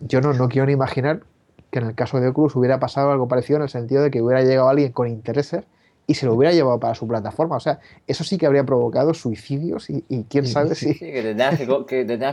Yo 0.00 0.20
no, 0.20 0.32
no 0.32 0.48
quiero 0.48 0.66
ni 0.66 0.72
imaginar 0.72 1.20
que 1.70 1.78
en 1.78 1.86
el 1.86 1.94
caso 1.94 2.20
de 2.20 2.28
Oculus 2.28 2.56
hubiera 2.56 2.78
pasado 2.80 3.12
algo 3.12 3.28
parecido 3.28 3.58
en 3.58 3.62
el 3.64 3.68
sentido 3.68 4.02
de 4.02 4.10
que 4.10 4.22
hubiera 4.22 4.42
llegado 4.42 4.68
alguien 4.68 4.92
con 4.92 5.08
intereses 5.08 5.64
y 6.06 6.14
se 6.14 6.26
lo 6.26 6.34
hubiera 6.34 6.52
llevado 6.52 6.80
para 6.80 6.94
su 6.96 7.06
plataforma. 7.06 7.56
O 7.56 7.60
sea, 7.60 7.78
eso 8.08 8.24
sí 8.24 8.36
que 8.36 8.46
habría 8.46 8.64
provocado 8.64 9.14
suicidios 9.14 9.88
y, 9.90 10.26
quién 10.28 10.44
sabe 10.44 10.74
si... 10.74 10.94
Sí, 10.94 10.98
que 10.98 11.22
te 11.22 11.34
tengas 11.34 11.56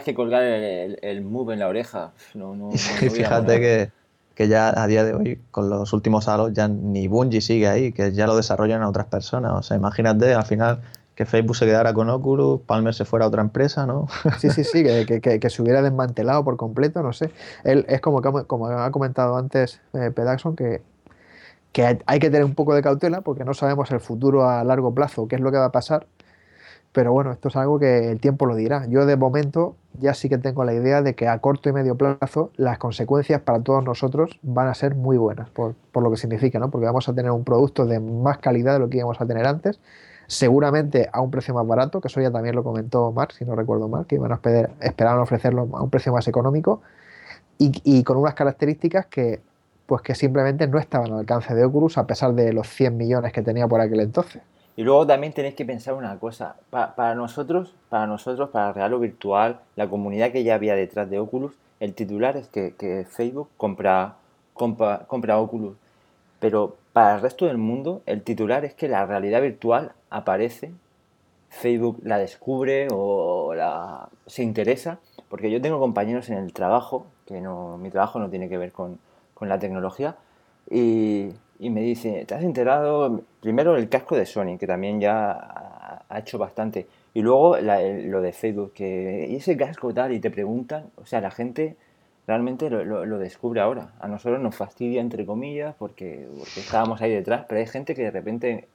que, 0.04 0.12
que, 0.12 0.16
colgar 0.16 0.42
el, 0.42 0.98
el, 1.04 1.22
move 1.22 1.54
en 1.54 1.60
la 1.60 1.68
oreja. 1.68 2.12
No, 2.34 2.56
no, 2.56 2.72
fíjate 2.72 3.60
que, 3.60 3.92
que, 4.34 4.48
ya 4.48 4.70
a 4.70 4.88
día 4.88 5.04
de 5.04 5.14
hoy, 5.14 5.40
con 5.52 5.70
los 5.70 5.94
últimos 5.94 6.28
halos, 6.28 6.54
ya 6.54 6.68
ni 6.68 7.08
Bungie 7.08 7.40
sigue 7.40 7.68
ahí, 7.68 7.92
que 7.92 8.14
ya 8.14 8.26
lo 8.26 8.36
desarrollan 8.36 8.82
a 8.82 8.90
otras 8.90 9.06
personas. 9.06 9.52
O 9.54 9.62
sea, 9.62 9.78
imagínate, 9.78 10.34
al 10.34 10.46
final 10.46 10.82
que 11.18 11.26
Facebook 11.26 11.56
se 11.56 11.66
quedara 11.66 11.94
con 11.94 12.12
Oculus, 12.12 12.62
Palmer 12.62 12.94
se 12.94 13.04
fuera 13.04 13.26
a 13.26 13.28
otra 13.28 13.42
empresa, 13.42 13.88
¿no? 13.88 14.08
Sí, 14.38 14.52
sí, 14.52 14.64
sí, 14.64 14.84
que, 14.84 15.50
se 15.50 15.62
hubiera 15.64 15.82
desmantelado 15.82 16.44
por 16.44 16.58
completo, 16.58 17.02
no 17.02 17.12
sé. 17.12 17.32
Él, 17.64 17.86
es 17.90 18.02
como, 18.02 18.22
como 18.22 18.68
ha 18.68 18.92
comentado 18.92 19.36
antes 19.36 19.82
eh, 19.94 20.12
Pedaxon, 20.12 20.56
que, 20.56 20.84
hay 22.06 22.20
que 22.20 22.30
tener 22.30 22.46
un 22.46 22.54
poco 22.54 22.76
de 22.76 22.84
cautela 22.84 23.22
porque 23.22 23.44
no 23.44 23.56
sabemos 23.56 23.90
el 23.90 24.00
futuro 24.00 24.48
a 24.48 24.64
largo 24.64 24.94
plazo, 24.94 25.28
qué 25.28 25.36
es 25.36 25.42
lo 25.42 25.52
que 25.52 25.58
va 25.58 25.66
a 25.66 25.72
pasar. 25.72 26.06
Pero 26.92 27.12
bueno, 27.12 27.32
esto 27.32 27.48
es 27.48 27.56
algo 27.56 27.80
que 27.80 28.12
el 28.12 28.20
tiempo 28.20 28.46
lo 28.46 28.56
dirá. 28.56 28.86
Yo 28.88 29.08
de 29.08 29.16
momento 29.16 29.76
ya 30.00 30.14
sí 30.14 30.30
que 30.30 30.38
tengo 30.38 30.66
la 30.66 30.74
idea 30.74 31.02
de 31.02 31.16
que 31.16 31.28
a 31.28 31.40
corto 31.40 31.68
y 31.70 31.74
medio 31.74 31.96
plazo 31.96 32.52
las 32.58 32.78
consecuencias 32.78 33.42
para 33.42 33.60
todos 33.62 33.84
nosotros 33.84 34.40
van 34.44 34.68
a 34.68 34.76
ser 34.76 34.94
muy 34.94 35.18
buenas, 35.18 35.50
por 35.50 35.76
lo 35.96 36.12
que 36.12 36.18
significa, 36.18 36.60
¿no? 36.60 36.70
Porque 36.70 36.86
vamos 36.86 37.10
a 37.10 37.14
tener 37.14 37.32
un 37.32 37.44
producto 37.44 37.88
de 37.88 38.00
más 38.00 38.38
calidad 38.38 38.74
de 38.74 38.80
lo 38.80 38.90
que 38.90 38.98
íbamos 38.98 39.20
a 39.20 39.26
tener 39.26 39.48
antes 39.48 39.80
seguramente 40.28 41.10
a 41.12 41.22
un 41.22 41.32
precio 41.32 41.54
más 41.54 41.66
barato, 41.66 42.02
que 42.02 42.10
eso 42.10 42.22
ya 42.22 42.32
también 42.32 42.56
lo 42.56 42.64
comentó 42.64 43.12
Mark, 43.12 43.32
si 43.32 43.46
no 43.46 43.56
recuerdo 43.56 43.88
mal, 43.88 44.06
que 44.06 44.16
iban 44.16 44.32
a 44.32 44.36
esperar, 44.36 44.70
esperaban 44.82 45.20
ofrecerlo 45.20 45.68
a 45.74 45.82
un 45.82 45.90
precio 45.90 46.12
más 46.12 46.28
económico 46.28 46.82
y, 47.58 48.04
con 48.04 48.18
unas 48.18 48.36
características 48.36 49.08
que 49.08 49.42
pues 49.88 50.02
que 50.02 50.16
simplemente 50.16 50.68
no 50.68 50.80
estaban 50.80 51.14
al 51.14 51.20
alcance 51.20 51.56
de 51.56 51.64
Oculus 51.64 51.98
a 51.98 52.06
pesar 52.06 52.34
de 52.34 52.52
los 52.52 52.68
100 52.68 52.98
millones 52.98 53.32
que 53.32 53.42
tenía 53.42 53.70
por 53.70 53.80
aquel 53.80 54.02
entonces. 54.02 54.42
Y 54.76 54.84
luego 54.84 55.08
también 55.08 55.32
tenéis 55.32 55.56
que 55.56 55.64
pensar 55.64 55.94
una 55.94 56.20
cosa, 56.20 56.58
para, 56.70 57.16
nosotros, 57.16 57.74
para 57.90 58.06
nosotros, 58.06 58.50
para 58.50 58.74
Real 58.74 58.94
o 58.94 59.00
Virtual, 59.00 59.62
la 59.78 59.90
comunidad 59.90 60.34
que 60.34 60.44
ya 60.44 60.56
había 60.56 60.76
detrás 60.76 61.10
de 61.10 61.20
Oculus, 61.20 61.54
el 61.80 61.94
titular 61.94 62.36
es 62.36 62.50
que, 62.50 63.08
Facebook 63.10 63.48
compra, 63.56 64.16
compra, 64.54 65.06
compra 65.08 65.40
Oculus, 65.40 65.78
pero 66.40 66.76
para 66.98 67.14
el 67.14 67.22
resto 67.22 67.46
del 67.46 67.60
mundo, 67.60 68.02
el 68.08 68.24
titular 68.24 68.66
es 68.66 68.74
que 68.74 68.88
la 68.88 69.06
realidad 69.06 69.40
virtual 69.40 69.92
aparece 70.10 70.72
Facebook 71.50 72.00
la 72.02 72.18
descubre 72.18 72.88
o 72.92 73.54
la, 73.54 74.10
se 74.26 74.42
interesa, 74.42 74.98
porque 75.30 75.52
yo 75.52 75.62
tengo 75.62 75.78
compañeros 75.78 76.28
en 76.32 76.40
el 76.40 76.54
trabajo, 76.54 77.06
que 77.28 77.40
no, 77.40 77.78
mi 77.78 77.92
trabajo 77.92 78.18
no 78.18 78.32
tiene 78.32 78.50
que 78.50 78.58
ver 78.58 78.72
con, 78.72 78.98
con 79.36 79.48
la 79.48 79.60
tecnología, 79.60 80.16
y, 80.72 81.30
y, 81.60 81.70
me 81.70 81.82
dice, 81.82 82.26
¿te 82.26 82.34
has 82.34 82.44
enterado? 82.44 83.22
Primero 83.42 83.78
el 83.78 83.90
casco 83.90 84.16
de 84.16 84.26
Sony, 84.26 84.58
que 84.60 84.66
también 84.66 85.00
ya 85.00 86.02
ha, 86.10 86.18
hecho 86.18 86.40
bastante, 86.40 86.88
y 87.14 87.22
luego 87.22 87.58
lo 87.60 88.22
de 88.22 88.34
Facebook, 88.34 88.74
que 88.74 89.28
y 89.30 89.36
ese 89.36 89.56
casco 89.56 89.94
tal, 89.94 90.14
y 90.14 90.20
te 90.20 90.32
preguntan, 90.32 90.90
o 90.96 91.06
sea, 91.06 91.22
la 91.22 91.30
gente 91.30 91.76
realmente 92.28 92.70
lo, 92.70 93.06
lo, 93.06 93.20
descubre 93.20 93.62
ahora. 93.62 93.94
A 94.00 94.08
nosotros 94.08 94.40
nos 94.42 94.56
fastidia, 94.56 95.02
entre 95.02 95.26
comillas, 95.26 95.74
porque, 95.80 96.28
porque 96.38 96.60
estábamos 96.60 97.02
ahí 97.02 97.12
detrás, 97.12 97.46
pero 97.48 97.60
hay 97.60 97.68
gente 97.68 97.96
que 97.96 98.04
de 98.04 98.12
repente 98.12 98.68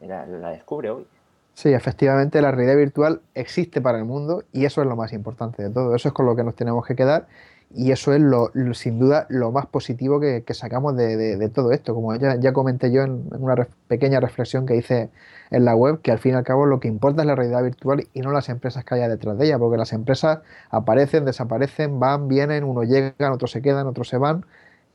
la, 0.00 0.24
la 0.24 0.50
descubre 0.50 0.90
hoy. 0.90 1.06
Sí, 1.54 1.72
efectivamente 1.72 2.40
la 2.40 2.52
realidad 2.52 2.76
virtual 2.76 3.20
existe 3.34 3.80
para 3.80 3.98
el 3.98 4.04
mundo 4.04 4.44
y 4.52 4.64
eso 4.64 4.80
es 4.80 4.86
lo 4.86 4.96
más 4.96 5.12
importante 5.12 5.62
de 5.64 5.70
todo. 5.70 5.94
Eso 5.94 6.08
es 6.08 6.14
con 6.14 6.24
lo 6.24 6.36
que 6.36 6.44
nos 6.44 6.54
tenemos 6.54 6.86
que 6.86 6.94
quedar 6.94 7.26
y 7.72 7.92
eso 7.92 8.12
es 8.12 8.20
lo, 8.20 8.50
sin 8.74 8.98
duda 8.98 9.26
lo 9.28 9.52
más 9.52 9.66
positivo 9.66 10.18
que, 10.18 10.42
sacamos 10.54 10.96
de, 10.96 11.48
todo 11.54 11.72
esto. 11.72 11.94
Como 11.94 12.14
ya, 12.16 12.52
comenté 12.52 12.90
yo 12.90 13.02
en, 13.02 13.28
una 13.30 13.68
pequeña 13.86 14.18
reflexión 14.20 14.66
que 14.66 14.76
hice 14.76 15.10
en 15.50 15.64
la 15.64 15.74
web, 15.76 16.00
que 16.02 16.10
al 16.10 16.18
fin 16.18 16.32
y 16.32 16.34
al 16.36 16.44
cabo 16.44 16.66
lo 16.66 16.80
que 16.80 16.88
importa 16.88 17.22
es 17.22 17.26
la 17.26 17.36
realidad 17.36 17.62
virtual 17.62 18.06
y 18.12 18.20
no 18.20 18.32
las 18.32 18.48
empresas 18.48 18.84
que 18.84 18.94
haya 18.94 19.08
detrás 19.08 19.38
de 19.38 19.46
ella, 19.46 19.58
porque 19.58 19.76
las 19.76 19.92
empresas 19.92 20.40
aparecen, 20.70 21.24
desaparecen, 21.24 22.00
van, 22.00 22.28
vienen, 22.28 22.64
unos 22.64 22.88
llegan, 22.88 23.32
otros 23.32 23.52
se 23.52 23.62
quedan, 23.62 23.86
otros 23.86 24.08
se 24.08 24.18
van, 24.18 24.44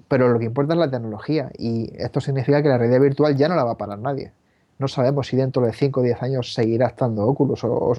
pero 0.08 0.30
lo 0.30 0.40
que 0.40 0.46
importa 0.46 0.74
es 0.74 0.80
la 0.80 0.92
tecnología 0.92 1.52
y 1.58 1.92
esto 1.98 2.22
significa 2.22 2.62
que 2.62 2.70
la 2.70 2.78
realidad 2.78 3.02
virtual 3.02 3.36
ya 3.36 3.48
no 3.50 3.56
la 3.56 3.64
va 3.64 3.72
a 3.72 3.78
parar 3.78 4.00
nadie. 4.00 4.32
No 4.78 4.88
sabemos 4.90 5.28
si 5.28 5.38
dentro 5.38 5.66
de 5.66 5.72
5 5.72 6.02
o 6.02 6.04
10 6.04 6.22
años 6.22 6.54
seguirá 6.54 6.88
estando 6.88 7.26
Oculus 7.26 7.64
o, 7.64 7.94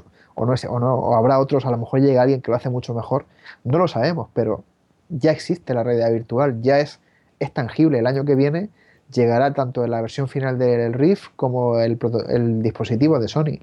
no, 0.45 0.53
o, 0.68 0.80
no, 0.80 0.95
o 0.95 1.14
habrá 1.14 1.39
otros, 1.39 1.64
a 1.64 1.70
lo 1.70 1.78
mejor 1.78 2.01
llega 2.01 2.22
alguien 2.22 2.43
que 2.43 2.51
lo 2.51 2.57
hace 2.57 2.68
mucho 2.68 2.93
mejor. 2.93 3.24
No 3.64 3.78
lo 3.78 3.89
sabemos, 3.89 4.28
pero 4.34 4.64
ya 5.09 5.30
existe 5.30 5.72
la 5.72 5.82
realidad 5.82 6.12
virtual, 6.12 6.61
ya 6.61 6.80
es, 6.80 7.01
es 7.39 7.53
tangible. 7.53 7.99
El 8.01 8.07
año 8.07 8.24
que 8.24 8.34
viene 8.34 8.68
llegará 9.12 9.55
tanto 9.55 9.87
la 9.87 10.01
versión 10.01 10.28
final 10.28 10.59
del 10.59 10.93
Rift 10.93 11.28
como 11.37 11.78
el, 11.78 11.99
el 12.28 12.62
dispositivo 12.62 13.18
de 13.18 13.28
Sony. 13.28 13.61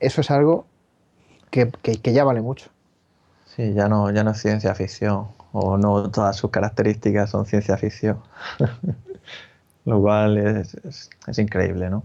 Eso 0.00 0.22
es 0.22 0.30
algo 0.30 0.66
que, 1.50 1.70
que, 1.70 2.12
ya 2.12 2.24
vale 2.24 2.40
mucho. 2.40 2.70
Sí, 3.46 3.74
ya 3.74 3.88
no, 3.88 4.10
ya 4.10 4.24
no 4.24 4.30
es 4.30 4.40
ciencia 4.40 4.74
ficción, 4.74 5.28
o 5.52 5.76
no 5.76 6.10
todas 6.10 6.36
sus 6.36 6.50
características 6.50 7.30
son 7.30 7.46
ciencia 7.46 7.76
ficción. 7.76 8.18
Lo 9.84 10.00
cual 10.00 10.38
es, 10.38 11.10
es 11.26 11.38
increíble, 11.38 11.90
¿no? 11.90 12.04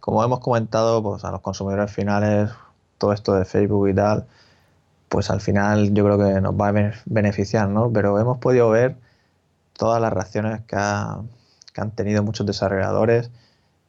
Como 0.00 0.22
hemos 0.24 0.40
comentado, 0.40 1.02
pues 1.02 1.24
a 1.24 1.30
los 1.30 1.40
consumidores 1.40 1.90
finales, 1.92 2.50
todo 3.00 3.12
esto 3.14 3.34
de 3.34 3.44
Facebook 3.46 3.88
y 3.88 3.94
tal, 3.94 4.26
pues 5.08 5.30
al 5.30 5.40
final 5.40 5.94
yo 5.94 6.04
creo 6.04 6.18
que 6.18 6.40
nos 6.40 6.54
va 6.54 6.68
a 6.68 6.92
beneficiar, 7.06 7.68
¿no? 7.68 7.92
Pero 7.92 8.20
hemos 8.20 8.38
podido 8.38 8.70
ver 8.70 8.96
todas 9.74 10.00
las 10.02 10.12
reacciones 10.12 10.62
que, 10.66 10.76
han 10.76 11.92
tenido 11.96 12.22
muchos 12.22 12.46
desarrolladores 12.46 13.30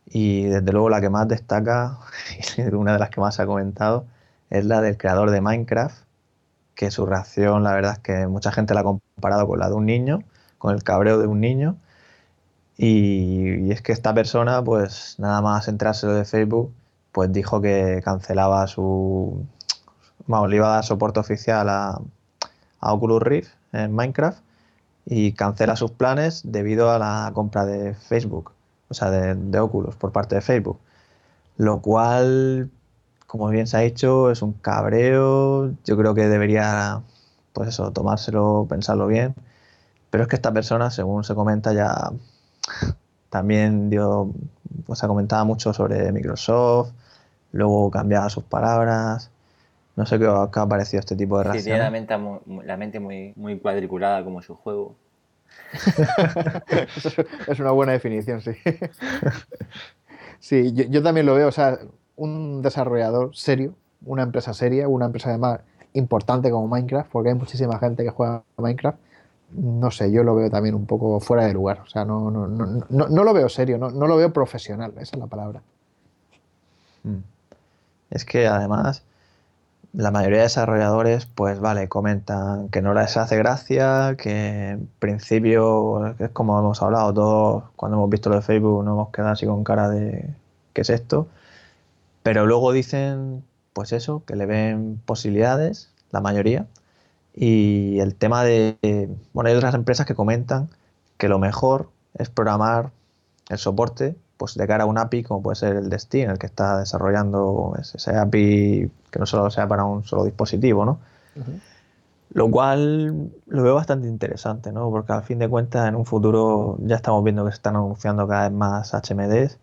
y 0.05 0.45
desde 0.45 0.71
luego 0.71 0.89
la 0.89 1.01
que 1.01 1.09
más 1.09 1.27
destaca, 1.27 1.99
y 2.57 2.61
una 2.73 2.93
de 2.93 2.99
las 2.99 3.09
que 3.09 3.21
más 3.21 3.35
se 3.35 3.43
ha 3.43 3.45
comentado, 3.45 4.05
es 4.49 4.65
la 4.65 4.81
del 4.81 4.97
creador 4.97 5.31
de 5.31 5.41
Minecraft, 5.41 6.05
que 6.75 6.91
su 6.91 7.05
reacción 7.05 7.63
la 7.63 7.73
verdad 7.73 7.93
es 7.93 7.99
que 7.99 8.27
mucha 8.27 8.51
gente 8.51 8.73
la 8.73 8.81
ha 8.81 8.83
comparado 8.83 9.47
con 9.47 9.59
la 9.59 9.69
de 9.69 9.75
un 9.75 9.85
niño, 9.85 10.23
con 10.57 10.73
el 10.75 10.83
cabreo 10.83 11.19
de 11.19 11.27
un 11.27 11.41
niño, 11.41 11.77
y, 12.77 13.71
es 13.71 13.81
que 13.81 13.91
esta 13.91 14.13
persona, 14.13 14.63
pues 14.63 15.15
nada 15.19 15.41
más 15.41 15.67
entrarse 15.67 16.07
de 16.07 16.25
Facebook, 16.25 16.73
pues 17.11 17.31
dijo 17.31 17.61
que 17.61 18.01
cancelaba 18.03 18.67
su. 18.67 19.45
Vamos, 20.27 20.49
le 20.49 20.57
iba 20.57 20.67
a 20.67 20.75
dar 20.75 20.83
soporte 20.85 21.19
oficial 21.19 21.69
a, 21.69 21.99
Oculus 22.79 23.21
Rift 23.21 23.51
en 23.73 23.93
Minecraft 23.93 24.39
y 25.05 25.33
cancela 25.33 25.75
sus 25.75 25.91
planes 25.91 26.41
debido 26.45 26.91
a 26.91 26.99
la 26.99 27.31
compra 27.33 27.65
de 27.65 27.93
Facebook, 27.93 28.53
o 28.89 28.93
sea, 28.93 29.11
de, 29.11 29.35
de 29.35 29.59
Oculus 29.59 29.95
por 29.95 30.11
parte 30.11 30.35
de 30.35 30.41
Facebook. 30.41 30.79
Lo 31.57 31.81
cual, 31.81 32.71
como 33.27 33.49
bien 33.49 33.67
se 33.67 33.77
ha 33.77 33.81
dicho, 33.81 34.31
es 34.31 34.41
un 34.41 34.53
cabreo. 34.53 35.73
Yo 35.85 35.97
creo 35.97 36.15
que 36.15 36.27
debería, 36.27 37.01
pues 37.53 37.69
eso, 37.69 37.91
tomárselo, 37.91 38.65
pensarlo 38.69 39.07
bien. 39.07 39.35
Pero 40.09 40.23
es 40.23 40.29
que 40.29 40.35
esta 40.35 40.53
persona, 40.53 40.91
según 40.91 41.23
se 41.23 41.35
comenta, 41.35 41.73
ya 41.73 42.11
también 43.29 43.89
dio, 43.89 44.31
pues 44.85 45.03
ha 45.03 45.07
comentado 45.07 45.45
mucho 45.45 45.73
sobre 45.73 46.11
Microsoft, 46.11 46.91
luego 47.51 47.91
cambiaba 47.91 48.29
sus 48.29 48.43
palabras. 48.43 49.31
No 49.95 50.05
sé 50.05 50.17
qué, 50.17 50.25
ha 50.25 50.67
parecido 50.67 50.99
este 50.99 51.15
tipo 51.15 51.37
de 51.37 51.43
reacciones. 51.45 51.65
tiene 51.65 51.79
la 51.79 51.91
mente, 51.91 52.65
la 52.65 52.77
mente 52.77 52.99
muy, 52.99 53.33
muy 53.35 53.59
cuadriculada 53.59 54.23
como 54.23 54.41
su 54.41 54.55
juego. 54.55 54.95
es 57.47 57.59
una 57.59 57.71
buena 57.71 57.91
definición, 57.91 58.41
sí. 58.41 58.51
Sí, 60.41 60.73
yo, 60.73 61.03
también 61.03 61.27
lo 61.27 61.35
veo, 61.35 61.47
o 61.47 61.51
sea, 61.51 61.77
un 62.15 62.63
desarrollador 62.63 63.35
serio, 63.35 63.75
una 64.03 64.23
empresa 64.23 64.55
seria, 64.55 64.87
una 64.87 65.05
empresa 65.05 65.29
además 65.29 65.59
importante 65.93 66.49
como 66.49 66.67
Minecraft, 66.67 67.11
porque 67.11 67.29
hay 67.29 67.35
muchísima 67.35 67.77
gente 67.77 68.03
que 68.03 68.09
juega 68.09 68.43
Minecraft, 68.57 68.97
no 69.51 69.91
sé, 69.91 70.11
yo 70.11 70.23
lo 70.23 70.33
veo 70.33 70.49
también 70.49 70.73
un 70.73 70.87
poco 70.87 71.19
fuera 71.19 71.45
de 71.45 71.53
lugar. 71.53 71.81
O 71.81 71.85
sea, 71.85 72.05
no, 72.05 72.31
no, 72.31 72.47
no, 72.47 72.85
no, 72.89 73.23
lo 73.23 73.33
veo 73.33 73.49
serio, 73.49 73.77
no, 73.77 73.89
lo 73.89 74.17
veo 74.17 74.33
profesional, 74.33 74.93
esa 74.93 75.15
es 75.15 75.19
la 75.19 75.27
palabra. 75.27 75.61
Mm. 77.03 77.17
Es 78.11 78.25
que 78.25 78.47
además 78.47 79.03
la 79.93 80.11
mayoría 80.11 80.39
de 80.39 80.43
desarrolladores, 80.43 81.25
pues 81.25 81.59
vale, 81.59 81.89
comentan 81.89 82.69
que 82.69 82.81
no 82.81 82.93
les 82.93 83.17
hace 83.17 83.37
gracia, 83.37 84.15
que 84.17 84.69
en 84.69 84.89
principio, 84.99 86.15
es 86.19 86.29
como 86.31 86.57
hemos 86.59 86.81
hablado 86.81 87.13
todos, 87.13 87.63
cuando 87.75 87.97
hemos 87.97 88.09
visto 88.09 88.29
lo 88.29 88.37
de 88.37 88.41
Facebook, 88.41 88.83
no 88.85 88.93
hemos 88.93 89.09
quedado 89.09 89.31
así 89.31 89.45
con 89.45 89.63
cara 89.63 89.89
de 89.89 90.29
¿qué 90.73 90.81
es 90.81 90.89
esto? 90.89 91.27
Pero 92.23 92.45
luego 92.45 92.71
dicen, 92.71 93.43
pues 93.73 93.91
eso, 93.93 94.23
que 94.25 94.35
le 94.35 94.45
ven 94.45 95.01
posibilidades, 95.05 95.91
la 96.11 96.21
mayoría, 96.21 96.67
y 97.33 97.99
el 97.99 98.15
tema 98.15 98.43
de, 98.43 98.77
bueno, 99.33 99.49
hay 99.49 99.55
otras 99.55 99.75
empresas 99.75 100.05
que 100.05 100.15
comentan 100.15 100.69
que 101.17 101.29
lo 101.29 101.39
mejor 101.39 101.89
es 102.15 102.29
programar 102.29 102.91
el 103.49 103.57
soporte 103.57 104.15
pues 104.41 104.55
de 104.55 104.65
cara 104.65 104.85
a 104.85 104.87
un 104.87 104.97
API 104.97 105.21
como 105.21 105.43
puede 105.43 105.55
ser 105.55 105.75
el 105.75 105.87
de 105.87 105.99
Steam, 105.99 106.31
el 106.31 106.39
que 106.39 106.47
está 106.47 106.79
desarrollando 106.79 107.75
ese 107.79 108.17
API 108.17 108.89
que 109.11 109.19
no 109.19 109.27
solo 109.27 109.51
sea 109.51 109.67
para 109.67 109.83
un 109.85 110.03
solo 110.03 110.25
dispositivo, 110.25 110.83
¿no? 110.83 110.97
Lo 112.33 112.49
cual 112.49 113.29
lo 113.45 113.61
veo 113.61 113.75
bastante 113.75 114.07
interesante, 114.07 114.71
¿no? 114.71 114.89
Porque 114.89 115.13
al 115.13 115.21
fin 115.21 115.37
de 115.37 115.47
cuentas 115.47 115.87
en 115.87 115.95
un 115.95 116.05
futuro 116.05 116.77
ya 116.79 116.95
estamos 116.95 117.23
viendo 117.23 117.45
que 117.45 117.51
se 117.51 117.57
están 117.57 117.75
anunciando 117.75 118.27
cada 118.27 118.49
vez 118.49 118.57
más 118.57 118.93
HMDs, 118.95 119.59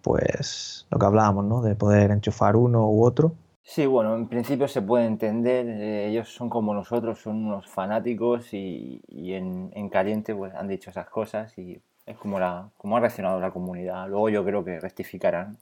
pues 0.00 0.86
lo 0.90 0.98
que 0.98 1.04
hablábamos, 1.04 1.44
¿no? 1.44 1.60
De 1.60 1.74
poder 1.74 2.10
enchufar 2.10 2.56
uno 2.56 2.88
u 2.88 3.04
otro 3.04 3.34
Sí, 3.66 3.86
bueno, 3.86 4.14
en 4.14 4.28
principio 4.28 4.68
se 4.68 4.82
puede 4.82 5.06
entender, 5.06 5.66
eh, 5.66 6.08
ellos 6.08 6.28
son 6.28 6.50
como 6.50 6.74
nosotros, 6.74 7.18
son 7.18 7.46
unos 7.46 7.66
fanáticos 7.66 8.52
y, 8.52 9.00
en, 9.08 9.88
caliente 9.88 10.34
pues 10.34 10.54
han 10.54 10.68
dicho 10.68 10.90
esas 10.90 11.08
cosas 11.08 11.56
y 11.58 11.80
es 12.06 12.16
como, 12.16 12.38
la, 12.38 12.70
como 12.76 12.96
ha 12.96 13.00
reaccionado 13.00 13.40
la 13.40 13.50
comunidad. 13.50 14.08
Luego 14.08 14.28
yo 14.28 14.44
creo 14.44 14.64
que 14.64 14.80
rectificarán 14.80 15.58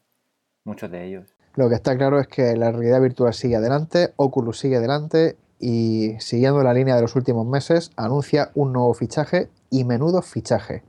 muchos 0.64 0.90
de 0.90 1.06
ellos. 1.06 1.34
Lo 1.54 1.68
que 1.68 1.74
está 1.74 1.96
claro 1.96 2.18
es 2.18 2.28
que 2.28 2.56
la 2.56 2.70
realidad 2.70 3.00
virtual 3.00 3.34
sigue 3.34 3.56
adelante, 3.56 4.12
Oculus 4.16 4.58
sigue 4.58 4.76
adelante 4.76 5.36
y 5.58 6.16
siguiendo 6.18 6.62
la 6.62 6.72
línea 6.72 6.96
de 6.96 7.02
los 7.02 7.14
últimos 7.14 7.46
meses 7.46 7.92
anuncia 7.96 8.50
un 8.54 8.72
nuevo 8.72 8.94
fichaje 8.94 9.50
y 9.70 9.84
menudo 9.84 10.22
fichaje. 10.22 10.82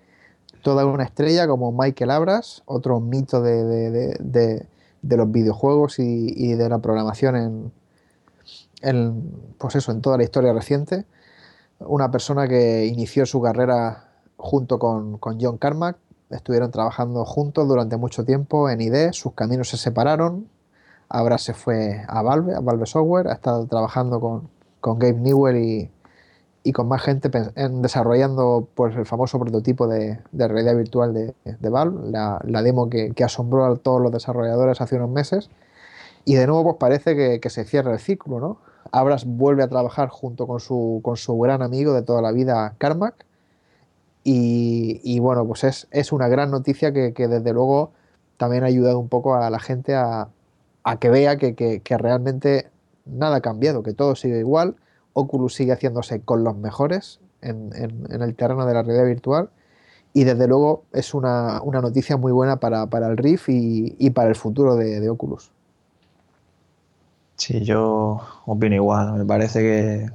Toda 0.61 0.85
una 0.85 1.03
estrella 1.03 1.47
como 1.47 1.73
Michael 1.73 2.11
Abras, 2.11 2.63
otro 2.65 3.01
mito 3.01 3.41
de 3.41 4.67
de 5.03 5.17
los 5.17 5.31
videojuegos 5.31 5.99
y, 5.99 6.53
de 6.53 6.69
la 6.69 6.79
programación 6.79 7.71
en, 8.81 9.31
pues 9.59 9.75
eso, 9.75 9.91
en 9.91 10.01
toda 10.01 10.17
la 10.17 10.23
historia 10.23 10.53
reciente. 10.53 11.05
Una 11.79 12.09
persona 12.09 12.47
que 12.47 12.85
inició 12.85 13.25
su 13.25 13.41
carrera 13.41 14.12
junto 14.43 14.77
con, 14.77 15.19
John 15.39 15.57
Carmack, 15.57 15.95
estuvieron 16.29 16.69
trabajando 16.69 17.23
juntos 17.23 17.65
durante 17.65 17.95
mucho 17.95 18.25
tiempo 18.25 18.69
en 18.69 18.81
ID, 18.81 19.13
sus 19.13 19.33
caminos 19.33 19.69
se 19.69 19.77
separaron, 19.77 20.49
ahora 21.07 21.37
se 21.37 21.53
fue 21.53 22.03
a 22.09 22.21
Valve, 22.21 22.53
a 22.53 22.59
Valve 22.59 22.85
Software, 22.85 23.29
ha 23.29 23.33
estado 23.33 23.65
trabajando 23.67 24.19
con, 24.19 24.49
con 24.81 24.99
Gabe 24.99 25.13
Newell 25.13 25.55
y, 25.55 25.89
y 26.61 26.73
con 26.73 26.89
más 26.89 27.01
gente 27.01 27.31
en 27.55 27.81
desarrollando 27.81 28.67
pues, 28.75 28.93
el 28.97 29.05
famoso 29.05 29.39
prototipo 29.39 29.87
de, 29.87 30.19
realidad 30.33 30.75
virtual 30.75 31.13
de, 31.13 31.33
de 31.45 31.69
Valve, 31.69 32.11
la, 32.11 32.61
demo 32.63 32.89
que, 32.89 33.13
asombró 33.23 33.63
a 33.63 33.77
todos 33.77 34.01
los 34.01 34.11
desarrolladores 34.11 34.81
hace 34.81 34.97
unos 34.97 35.09
meses. 35.09 35.49
Y 36.25 36.35
de 36.35 36.47
nuevo 36.47 36.63
pues 36.63 36.75
parece 36.79 37.39
que, 37.39 37.49
se 37.49 37.63
cierra 37.63 37.93
el 37.93 37.99
ciclo, 37.99 38.41
¿no? 38.41 38.57
Abras 38.91 39.23
vuelve 39.23 39.63
a 39.63 39.69
trabajar 39.69 40.09
junto 40.09 40.47
con 40.47 40.59
su, 40.59 40.99
con 41.01 41.15
su 41.15 41.39
gran 41.39 41.61
amigo 41.61 41.93
de 41.93 42.01
toda 42.01 42.21
la 42.21 42.33
vida, 42.33 42.75
Carmack. 42.77 43.25
Y, 44.25 45.19
bueno, 45.19 45.45
pues 45.45 45.65
es, 45.65 45.87
es, 45.91 46.13
una 46.13 46.29
gran 46.29 46.49
noticia 46.49 46.93
que, 46.93 47.11
desde 47.11 47.53
luego 47.53 47.91
también 48.37 48.63
ha 48.63 48.67
ayudado 48.67 48.99
un 48.99 49.09
poco 49.09 49.35
a 49.35 49.49
la 49.49 49.59
gente 49.59 49.95
a, 49.95 50.29
a 50.83 50.97
que 50.99 51.09
vea 51.09 51.37
que, 51.37 51.81
realmente 51.97 52.69
nada 53.05 53.37
ha 53.37 53.41
cambiado, 53.41 53.83
que 53.83 53.93
todo 53.93 54.15
sigue 54.15 54.39
igual, 54.39 54.75
Oculus 55.13 55.55
sigue 55.55 55.73
haciéndose 55.73 56.21
con 56.21 56.43
los 56.43 56.55
mejores 56.57 57.19
en, 57.41 57.71
el 57.73 58.35
terreno 58.35 58.65
de 58.65 58.73
la 58.73 58.83
realidad 58.83 59.05
virtual 59.05 59.49
y 60.13 60.25
desde 60.25 60.47
luego 60.47 60.83
es 60.93 61.13
una, 61.13 61.59
noticia 61.65 62.17
muy 62.17 62.31
buena 62.31 62.57
para, 62.57 62.83
el 62.83 63.17
Rift 63.17 63.45
y, 63.47 64.09
para 64.11 64.29
el 64.29 64.35
futuro 64.35 64.75
de, 64.75 65.09
Oculus. 65.09 65.51
Sí, 67.35 67.63
yo 67.63 68.21
opino 68.45 68.75
igual. 68.75 69.13
Me 69.13 69.25
parece 69.25 69.59
que, 69.59 70.09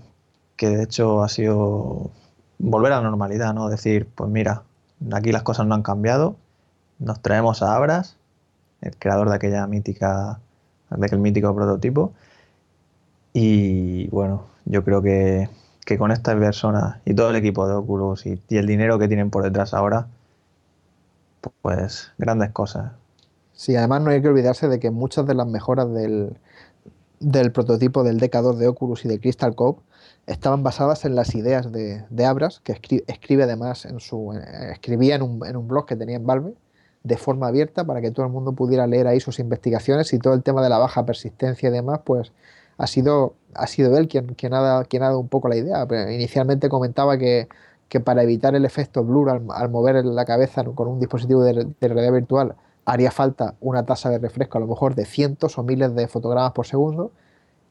que, 0.56 0.68
de 0.68 0.82
hecho 0.84 1.22
ha 1.22 1.28
sido 1.28 2.10
volver 2.58 2.92
a 2.92 2.96
la 2.96 3.02
normalidad, 3.02 3.54
¿no? 3.54 3.68
Decir, 3.68 4.08
pues 4.14 4.30
mira, 4.30 4.62
aquí 5.12 5.32
las 5.32 5.42
cosas 5.42 5.66
no 5.66 5.74
han 5.74 5.82
cambiado, 5.82 6.36
nos 6.98 7.20
traemos 7.20 7.62
a 7.62 7.74
Abras, 7.74 8.16
el 8.80 8.96
creador 8.96 9.28
de 9.28 9.36
aquella 9.36 9.66
mítica, 9.66 10.40
de 10.90 11.06
aquel 11.06 11.18
mítico 11.20 11.54
prototipo, 11.54 12.12
y 13.32 14.08
bueno, 14.08 14.44
yo 14.64 14.84
creo 14.84 15.02
que, 15.02 15.48
con 15.96 16.10
estas 16.10 16.36
personas 16.36 16.98
y 17.04 17.14
todo 17.14 17.30
el 17.30 17.36
equipo 17.36 17.66
de 17.66 17.74
Oculus 17.74 18.26
y, 18.26 18.40
el 18.50 18.66
dinero 18.66 18.98
que 18.98 19.08
tienen 19.08 19.30
por 19.30 19.42
detrás 19.42 19.72
ahora, 19.74 20.08
pues 21.62 22.12
grandes 22.18 22.50
cosas. 22.50 22.92
Sí, 23.52 23.74
además 23.74 24.02
no 24.02 24.10
hay 24.10 24.20
que 24.20 24.28
olvidarse 24.28 24.68
de 24.68 24.78
que 24.80 24.90
muchas 24.90 25.26
de 25.26 25.34
las 25.34 25.46
mejoras 25.46 25.92
del, 25.92 26.36
del 27.20 27.52
prototipo 27.52 28.04
del 28.04 28.20
DK2 28.20 28.56
de 28.56 28.68
Oculus 28.68 29.04
y 29.04 29.08
de 29.08 29.18
Crystal 29.18 29.54
Cove 29.54 29.78
estaban 30.28 30.62
basadas 30.62 31.04
en 31.04 31.14
las 31.14 31.34
ideas 31.34 31.72
de, 31.72 32.24
Abras, 32.24 32.60
que 32.60 32.72
escribe, 33.06 33.42
además 33.42 33.86
en 33.86 33.98
su. 33.98 34.32
escribía 34.70 35.16
en 35.16 35.22
un, 35.22 35.46
en 35.46 35.56
un, 35.56 35.66
blog 35.66 35.86
que 35.86 35.96
tenía 35.96 36.16
en 36.16 36.26
Valve 36.26 36.54
de 37.02 37.16
forma 37.16 37.48
abierta 37.48 37.84
para 37.84 38.00
que 38.00 38.10
todo 38.10 38.26
el 38.26 38.32
mundo 38.32 38.52
pudiera 38.52 38.86
leer 38.86 39.06
ahí 39.06 39.20
sus 39.20 39.38
investigaciones 39.38 40.12
y 40.12 40.18
todo 40.18 40.34
el 40.34 40.42
tema 40.42 40.62
de 40.62 40.68
la 40.68 40.78
baja 40.78 41.06
persistencia 41.06 41.70
y 41.70 41.72
demás, 41.72 42.00
pues 42.04 42.32
ha 42.76 42.86
sido, 42.86 43.34
ha 43.54 43.66
sido 43.66 43.96
él 43.96 44.08
quien, 44.08 44.34
quien, 44.34 44.52
ha, 44.52 44.60
dado, 44.60 45.18
un 45.18 45.28
poco 45.28 45.48
la 45.48 45.56
idea. 45.56 45.86
inicialmente 46.12 46.68
comentaba 46.68 47.16
que, 47.16 47.48
para 48.04 48.22
evitar 48.22 48.54
el 48.54 48.66
efecto 48.66 49.02
blur 49.04 49.30
al, 49.30 49.70
mover 49.70 50.04
la 50.04 50.24
cabeza 50.26 50.62
con 50.64 50.88
un 50.88 51.00
dispositivo 51.00 51.42
de, 51.42 51.66
de 51.80 51.88
realidad 51.88 52.12
virtual 52.12 52.54
haría 52.84 53.10
falta 53.10 53.54
una 53.60 53.84
tasa 53.84 54.10
de 54.10 54.18
refresco 54.18 54.58
a 54.58 54.60
lo 54.60 54.66
mejor 54.66 54.94
de 54.94 55.04
cientos 55.06 55.58
o 55.58 55.62
miles 55.62 55.94
de 55.94 56.08
fotogramas 56.08 56.52
por 56.52 56.66
segundo 56.66 57.12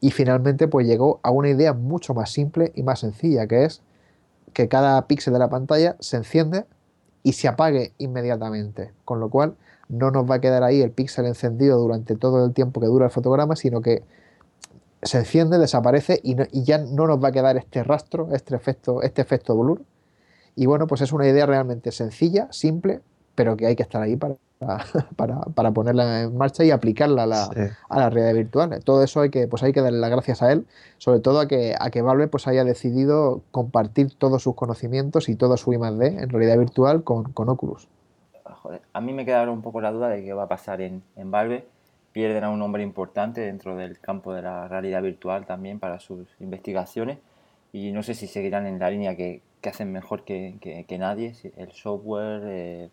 y 0.00 0.10
finalmente 0.10 0.68
pues 0.68 0.86
llegó 0.86 1.20
a 1.22 1.30
una 1.30 1.48
idea 1.48 1.72
mucho 1.72 2.14
más 2.14 2.30
simple 2.30 2.72
y 2.74 2.82
más 2.82 3.00
sencilla, 3.00 3.46
que 3.46 3.64
es 3.64 3.82
que 4.52 4.68
cada 4.68 5.06
píxel 5.06 5.32
de 5.32 5.38
la 5.38 5.50
pantalla 5.50 5.96
se 6.00 6.16
enciende 6.16 6.64
y 7.22 7.32
se 7.32 7.48
apague 7.48 7.92
inmediatamente, 7.98 8.92
con 9.04 9.20
lo 9.20 9.28
cual 9.28 9.56
no 9.88 10.10
nos 10.10 10.30
va 10.30 10.36
a 10.36 10.40
quedar 10.40 10.62
ahí 10.62 10.82
el 10.82 10.90
píxel 10.90 11.26
encendido 11.26 11.78
durante 11.78 12.16
todo 12.16 12.44
el 12.44 12.52
tiempo 12.52 12.80
que 12.80 12.86
dura 12.86 13.06
el 13.06 13.10
fotograma, 13.10 13.56
sino 13.56 13.80
que 13.80 14.02
se 15.02 15.18
enciende, 15.18 15.58
desaparece 15.58 16.20
y, 16.22 16.36
ya 16.64 16.78
no 16.78 17.06
nos 17.06 17.22
va 17.22 17.28
a 17.28 17.32
quedar 17.32 17.56
este 17.56 17.84
rastro, 17.84 18.28
este 18.32 18.54
efecto, 18.56 19.02
este 19.02 19.22
efecto 19.22 19.56
blur. 19.56 19.82
Y 20.56 20.66
bueno, 20.66 20.86
pues 20.86 21.00
es 21.00 21.12
una 21.12 21.26
idea 21.26 21.46
realmente 21.46 21.92
sencilla, 21.92 22.48
simple, 22.50 23.00
pero 23.38 23.56
que 23.56 23.66
hay 23.66 23.76
que 23.76 23.84
estar 23.84 24.02
ahí 24.02 24.16
para, 24.16 24.34
para, 25.16 25.42
para, 25.54 25.70
ponerla 25.70 26.22
en 26.22 26.36
marcha 26.36 26.64
y 26.64 26.72
aplicarla 26.72 27.22
a 27.22 27.26
la, 27.26 27.44
a 27.88 27.96
la, 27.96 28.10
realidad 28.10 28.34
virtual. 28.34 28.82
Todo 28.82 29.04
eso 29.04 29.20
hay 29.20 29.30
que, 29.30 29.46
pues 29.46 29.62
hay 29.62 29.72
que 29.72 29.80
darle 29.80 30.00
las 30.00 30.10
gracias 30.10 30.42
a 30.42 30.50
él, 30.50 30.66
sobre 30.96 31.20
todo 31.20 31.38
a 31.38 31.46
que, 31.46 31.76
a 31.78 31.90
que 31.90 32.02
Valve 32.02 32.26
pues 32.26 32.48
haya 32.48 32.64
decidido 32.64 33.42
compartir 33.52 34.12
todos 34.12 34.42
sus 34.42 34.56
conocimientos 34.56 35.28
y 35.28 35.36
todo 35.36 35.56
su 35.56 35.72
I+.D. 35.72 36.06
en 36.20 36.28
realidad 36.30 36.58
virtual 36.58 37.04
con, 37.04 37.32
con 37.32 37.48
Oculus. 37.48 37.86
a 38.92 39.00
mí 39.00 39.12
me 39.12 39.24
queda 39.24 39.38
ahora 39.38 39.52
un 39.52 39.62
poco 39.62 39.80
la 39.80 39.92
duda 39.92 40.08
de 40.08 40.24
qué 40.24 40.32
va 40.32 40.42
a 40.42 40.48
pasar 40.48 40.80
en, 40.80 41.04
en 41.14 41.30
Valve. 41.30 41.64
Pierden 42.10 42.42
a 42.42 42.50
un 42.50 42.60
hombre 42.60 42.82
importante 42.82 43.42
dentro 43.42 43.76
del 43.76 44.00
campo 44.00 44.34
de 44.34 44.42
la 44.42 44.66
realidad 44.66 45.00
virtual 45.00 45.46
también 45.46 45.78
para 45.78 46.00
sus 46.00 46.26
investigaciones 46.40 47.18
y 47.72 47.92
no 47.92 48.02
sé 48.02 48.14
si 48.14 48.26
seguirán 48.26 48.66
en 48.66 48.80
la 48.80 48.90
línea 48.90 49.14
que, 49.14 49.42
que 49.60 49.68
hacen 49.68 49.92
mejor 49.92 50.24
que, 50.24 50.56
que, 50.60 50.82
que 50.82 50.98
nadie, 50.98 51.34
el 51.56 51.70
software, 51.70 52.42
eh, 52.46 52.90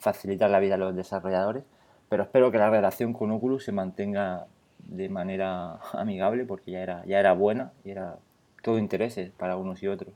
facilitar 0.00 0.50
la 0.50 0.58
vida 0.58 0.74
a 0.74 0.78
los 0.78 0.96
desarrolladores, 0.96 1.62
pero 2.08 2.24
espero 2.24 2.50
que 2.50 2.58
la 2.58 2.70
relación 2.70 3.12
con 3.12 3.30
Oculus 3.30 3.64
se 3.64 3.72
mantenga 3.72 4.46
de 4.78 5.08
manera 5.08 5.78
amigable 5.92 6.44
porque 6.44 6.72
ya 6.72 6.80
era, 6.80 7.04
ya 7.06 7.20
era 7.20 7.32
buena 7.32 7.72
y 7.84 7.90
era 7.90 8.18
todo 8.62 8.78
intereses 8.78 9.30
para 9.30 9.56
unos 9.56 9.82
y 9.82 9.86
otros. 9.86 10.12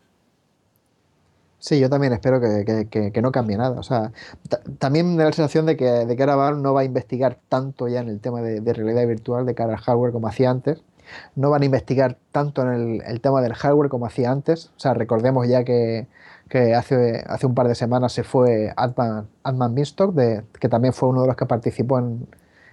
Sí, 1.58 1.80
yo 1.80 1.88
también 1.88 2.12
espero 2.12 2.40
que, 2.40 3.20
no 3.22 3.32
cambie 3.32 3.56
nada. 3.56 3.80
O 3.80 3.82
sea, 3.82 4.12
también 4.78 5.16
me 5.16 5.22
da 5.22 5.30
la 5.30 5.32
sensación 5.32 5.64
de 5.64 5.78
que, 5.78 5.86
de 5.86 6.14
que 6.14 6.22
ahora 6.24 6.56
no 6.56 6.74
va 6.74 6.82
a 6.82 6.84
investigar 6.84 7.38
tanto 7.48 7.88
ya 7.88 8.00
en 8.00 8.08
el 8.08 8.20
tema 8.20 8.42
de, 8.42 8.60
realidad 8.74 9.06
virtual 9.06 9.46
de 9.46 9.54
cara 9.54 9.72
al 9.72 9.78
hardware 9.78 10.12
como 10.12 10.28
hacía 10.28 10.50
antes. 10.50 10.82
No 11.36 11.48
van 11.48 11.62
a 11.62 11.64
investigar 11.64 12.18
tanto 12.32 12.60
en 12.62 12.68
el, 12.68 13.02
el 13.06 13.20
tema 13.22 13.40
del 13.40 13.54
hardware 13.54 13.88
como 13.88 14.04
hacía 14.04 14.30
antes. 14.30 14.72
O 14.76 14.80
sea, 14.80 14.92
recordemos 14.92 15.48
ya 15.48 15.64
que, 15.64 16.06
que 16.48 16.74
hace, 16.74 17.24
hace 17.26 17.46
un 17.46 17.54
par 17.54 17.68
de 17.68 17.74
semanas 17.74 18.12
se 18.12 18.22
fue 18.22 18.72
Adman, 18.76 19.28
Adman 19.42 19.74
que 19.74 20.68
también 20.68 20.92
fue 20.92 21.08
uno 21.08 21.22
de 21.22 21.28
los 21.28 21.36
que 21.36 21.46
participó 21.46 21.98
en, 21.98 22.26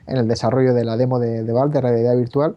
el 0.07 0.27
desarrollo 0.27 0.73
de 0.73 0.83
la 0.83 0.97
demo 0.97 1.19
de, 1.19 1.49
Valve 1.51 1.75
de 1.75 1.81
realidad 1.81 2.17
virtual. 2.17 2.55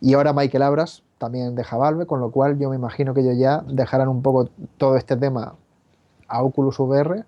Y 0.00 0.14
ahora 0.14 0.32
Michael 0.32 0.62
Abras 0.62 1.02
también 1.18 1.54
deja 1.54 1.76
Valve, 1.76 2.06
con 2.06 2.20
lo 2.20 2.30
cual 2.30 2.58
yo 2.58 2.70
me 2.70 2.76
imagino 2.76 3.14
que 3.14 3.20
ellos 3.20 3.36
ya 3.38 3.62
dejarán 3.68 4.08
un 4.08 4.22
poco 4.22 4.48
todo 4.78 4.96
este 4.96 5.16
tema 5.16 5.54
a 6.28 6.42
Oculus 6.42 6.78
VR 6.78 7.24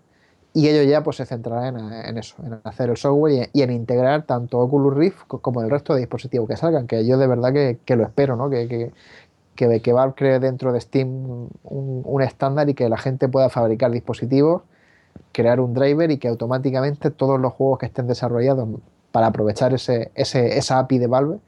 y 0.53 0.69
ellos 0.69 0.87
ya 0.91 1.03
pues 1.03 1.17
se 1.17 1.27
centrarán 1.27 1.79
en, 1.79 2.19
eso, 2.19 2.35
en 2.45 2.61
hacer 2.65 2.91
el 2.91 2.97
software 2.97 3.51
y, 3.53 3.63
en 3.63 3.71
integrar 3.71 4.25
tanto 4.25 4.59
Oculus 4.59 4.95
Rift 4.95 5.27
como 5.27 5.63
el 5.63 5.71
resto 5.71 5.95
de 5.95 6.01
dispositivos 6.01 6.49
que 6.49 6.57
salgan, 6.57 6.87
que 6.87 7.07
yo 7.07 7.19
de 7.19 7.27
verdad 7.27 7.53
que, 7.53 7.97
lo 7.97 8.03
espero, 8.03 8.37
¿no? 8.37 8.51
que, 8.51 8.67
que, 8.67 8.93
que 9.69 9.93
Valve 9.93 10.15
cree 10.15 10.39
dentro 10.39 10.73
de 10.73 10.81
Steam 10.81 11.49
un, 11.65 12.23
estándar 12.23 12.69
y 12.69 12.75
que 12.75 12.89
la 12.89 12.97
gente 12.97 13.29
pueda 13.29 13.49
fabricar 13.51 13.91
dispositivos, 13.91 14.63
crear 15.33 15.61
un 15.61 15.75
driver 15.75 16.11
y 16.11 16.19
que 16.19 16.29
automáticamente 16.29 17.11
todos 17.11 17.39
los 17.41 17.53
juegos 17.53 17.79
que 17.79 17.87
estén 17.87 18.07
desarrollados 18.07 18.69
para 19.13 19.27
aprovechar 19.27 19.75
ese, 19.75 20.11
esa 20.15 20.79
API 20.79 20.99
de 20.99 21.07
Valve 21.07 21.39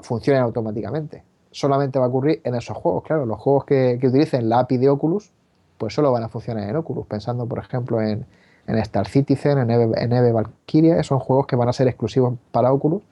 funcionen 0.00 0.42
automáticamente. 0.42 1.22
Solamente 1.50 1.98
va 1.98 2.06
a 2.06 2.08
ocurrir 2.08 2.40
en 2.44 2.54
esos 2.54 2.76
juegos, 2.76 3.04
claro. 3.04 3.26
Los 3.26 3.38
juegos 3.38 3.64
que, 3.64 3.98
utilicen 4.02 4.48
la 4.48 4.60
API 4.60 4.78
de 4.78 4.88
Oculus, 4.88 5.30
pues 5.78 5.94
solo 5.94 6.10
van 6.10 6.24
a 6.24 6.28
funcionar 6.28 6.68
en 6.68 6.76
Oculus. 6.76 7.06
Pensando, 7.06 7.46
por 7.46 7.58
ejemplo, 7.58 8.00
en, 8.00 8.26
Star 8.66 9.06
Citizen, 9.06 9.58
en 9.58 9.70
Eve, 9.70 9.92
en 9.96 10.12
Eve 10.12 10.32
Valkyria, 10.32 11.02
son 11.02 11.20
juegos 11.20 11.46
que 11.46 11.54
van 11.54 11.68
a 11.68 11.72
ser 11.72 11.86
exclusivos 11.86 12.34
para 12.50 12.72
Oculus, 12.72 13.02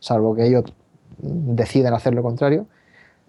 salvo 0.00 0.34
que 0.34 0.46
ellos 0.46 0.64
deciden 1.18 1.94
hacer 1.94 2.14
lo 2.14 2.22
contrario 2.22 2.66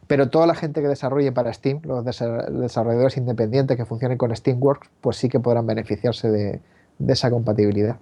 pero 0.07 0.29
toda 0.29 0.47
la 0.47 0.55
gente 0.55 0.81
que 0.81 0.87
desarrolle 0.87 1.31
para 1.31 1.53
Steam, 1.53 1.81
los 1.83 2.03
desarrolladores 2.03 3.17
independientes 3.17 3.77
que 3.77 3.85
funcionen 3.85 4.17
con 4.17 4.35
Steamworks, 4.35 4.89
pues 5.01 5.17
sí 5.17 5.29
que 5.29 5.39
podrán 5.39 5.65
beneficiarse 5.65 6.29
de, 6.29 6.61
esa 7.07 7.29
compatibilidad. 7.29 7.97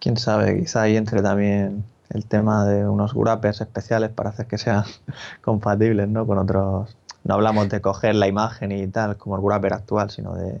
Quién 0.00 0.16
sabe, 0.16 0.58
quizá 0.58 0.82
ahí 0.82 0.96
entre 0.96 1.22
también 1.22 1.84
el 2.10 2.24
tema 2.24 2.64
de 2.64 2.88
unos 2.88 3.14
wrappers 3.14 3.60
especiales 3.60 4.10
para 4.10 4.30
hacer 4.30 4.46
que 4.46 4.58
sean 4.58 4.84
compatibles 5.42 6.08
¿no? 6.08 6.26
con 6.26 6.38
otros. 6.38 6.96
No 7.24 7.34
hablamos 7.34 7.68
de 7.68 7.80
coger 7.80 8.14
la 8.14 8.28
imagen 8.28 8.72
y 8.72 8.86
tal, 8.86 9.16
como 9.16 9.36
el 9.36 9.42
wrapper 9.42 9.74
actual, 9.74 10.10
sino 10.10 10.34
de, 10.34 10.60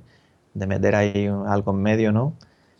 de 0.54 0.66
meter 0.66 0.94
ahí 0.94 1.30
algo 1.46 1.70
en 1.70 1.82
medio, 1.82 2.12
¿no? 2.12 2.34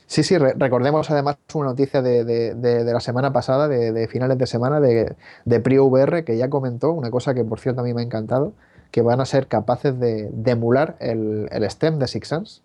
Sí, 0.09 0.23
sí, 0.23 0.39
recordemos 0.39 1.11
además 1.11 1.37
una 1.53 1.69
noticia 1.69 2.01
de, 2.01 2.55
la 2.85 3.01
semana 3.01 3.31
pasada, 3.31 3.69
de, 3.69 4.09
finales 4.09 4.39
de 4.39 4.47
semana, 4.47 4.81
de, 4.81 5.15
de 5.45 5.61
PriVR, 5.61 6.25
que 6.25 6.39
ya 6.39 6.49
comentó, 6.49 6.93
una 6.93 7.11
cosa 7.11 7.35
que 7.35 7.45
por 7.45 7.61
cierto 7.61 7.83
a 7.83 7.85
mí 7.85 7.93
me 7.93 8.01
ha 8.01 8.05
encantado, 8.05 8.55
que 8.91 9.03
van 9.03 9.21
a 9.21 9.27
ser 9.27 9.49
capaces 9.49 10.01
de, 10.01 10.31
emular 10.47 10.97
el, 11.01 11.51
STEM 11.69 11.99
de 11.99 12.09
Six 12.09 12.27
Sense, 12.27 12.63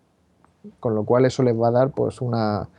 con 0.80 0.94
lo 0.94 1.04
cual 1.04 1.26
eso 1.26 1.42
les 1.42 1.54
va 1.54 1.68
a 1.68 1.70
dar 1.70 1.90
pues 1.90 2.22
una 2.22 2.70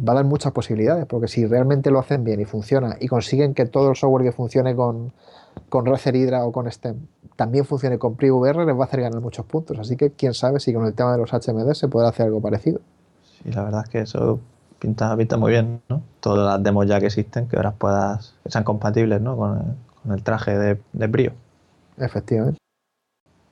va 0.00 0.12
a 0.12 0.16
dar 0.16 0.24
muchas 0.24 0.52
posibilidades, 0.52 1.04
porque 1.04 1.28
si 1.28 1.44
realmente 1.44 1.90
lo 1.90 1.98
hacen 1.98 2.24
bien 2.24 2.40
y 2.40 2.46
funciona 2.46 2.96
y 2.98 3.08
consiguen 3.08 3.52
que 3.52 3.66
todo 3.66 3.90
el 3.90 3.96
software 3.96 4.24
que 4.24 4.32
funcione 4.32 4.74
con, 4.74 5.12
con 5.68 5.84
Razer 5.84 6.16
Hydra 6.16 6.46
o 6.46 6.52
con 6.52 6.70
STEM 6.72 6.96
también 7.36 7.66
funcione 7.66 7.98
con 7.98 8.16
PriVR, 8.16 8.64
les 8.64 8.74
va 8.74 8.84
a 8.84 8.86
hacer 8.86 9.02
ganar 9.02 9.20
muchos 9.20 9.44
puntos. 9.44 9.78
Así 9.78 9.96
que 9.96 10.12
quién 10.12 10.32
sabe 10.32 10.60
si 10.60 10.72
con 10.72 10.86
el 10.86 10.94
tema 10.94 11.12
de 11.12 11.18
los 11.18 11.30
HMD 11.30 11.74
se 11.74 11.88
podrá 11.88 12.08
hacer 12.08 12.26
algo 12.26 12.40
parecido. 12.40 12.80
Y 13.44 13.52
la 13.52 13.62
verdad 13.62 13.82
es 13.84 13.90
que 13.90 14.00
eso 14.00 14.40
pinta, 14.78 15.16
pinta 15.16 15.36
muy 15.36 15.52
bien, 15.52 15.80
¿no? 15.88 16.02
Todas 16.20 16.46
las 16.46 16.62
demos 16.62 16.86
ya 16.86 17.00
que 17.00 17.06
existen, 17.06 17.48
que 17.48 17.56
ahora 17.56 17.72
puedas, 17.72 18.34
que 18.42 18.50
sean 18.50 18.64
compatibles, 18.64 19.20
¿no? 19.20 19.36
Con 19.36 19.76
el, 20.12 20.22
traje 20.22 20.56
de, 20.58 20.80
de 20.92 21.06
brío. 21.06 21.32
Efectivamente. 21.98 22.63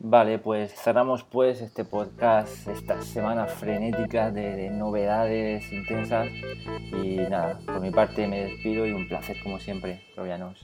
Vale, 0.04 0.40
pues 0.40 0.74
cerramos 0.74 1.22
pues 1.22 1.60
este 1.60 1.84
podcast, 1.84 2.66
esta 2.66 3.00
semana 3.02 3.46
frenética 3.46 4.32
de, 4.32 4.68
novedades 4.68 5.72
intensas 5.72 6.26
y 7.04 7.18
nada, 7.30 7.60
por 7.64 7.80
mi 7.80 7.92
parte 7.92 8.26
me 8.26 8.46
despido 8.46 8.84
y 8.84 8.90
un 8.90 9.06
placer 9.06 9.36
como 9.44 9.60
siempre, 9.60 10.02
Robianos. 10.16 10.58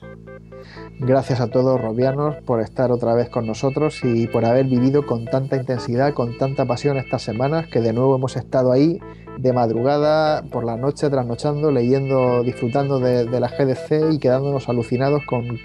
Gracias 0.99 1.39
a 1.39 1.47
todos, 1.47 1.79
Robianos, 1.79 2.35
por 2.45 2.59
estar 2.59 2.91
otra 2.91 3.13
vez 3.13 3.29
con 3.29 3.47
nosotros 3.47 4.01
y 4.03 4.27
por 4.27 4.43
haber 4.43 4.65
vivido 4.65 5.05
con 5.05 5.23
tanta 5.23 5.55
intensidad, 5.55 6.13
con 6.13 6.37
tanta 6.37 6.65
pasión 6.65 6.97
estas 6.97 7.21
semanas 7.21 7.67
que 7.67 7.79
de 7.79 7.93
nuevo 7.93 8.17
hemos 8.17 8.35
estado 8.35 8.73
ahí 8.73 8.99
de 9.37 9.53
madrugada, 9.53 10.43
por 10.51 10.65
la 10.65 10.75
noche, 10.75 11.09
trasnochando, 11.09 11.71
leyendo, 11.71 12.43
disfrutando 12.43 12.99
de, 12.99 13.23
de 13.23 13.39
la 13.39 13.47
GDC 13.47 14.11
y 14.11 14.19
quedándonos 14.19 14.67
alucinados 14.67 15.25
con 15.25 15.59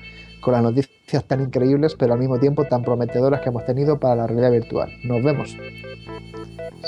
con 0.44 0.52
las 0.52 0.62
noticias 0.62 1.24
tan 1.24 1.40
increíbles, 1.40 1.96
pero 1.98 2.12
al 2.12 2.20
mismo 2.20 2.38
tiempo 2.38 2.64
tan 2.64 2.82
prometedoras 2.82 3.40
que 3.40 3.48
hemos 3.48 3.64
tenido 3.64 3.98
para 3.98 4.14
la 4.14 4.26
realidad 4.26 4.52
virtual. 4.52 4.92
Nos 5.02 5.24
vemos. 5.24 5.56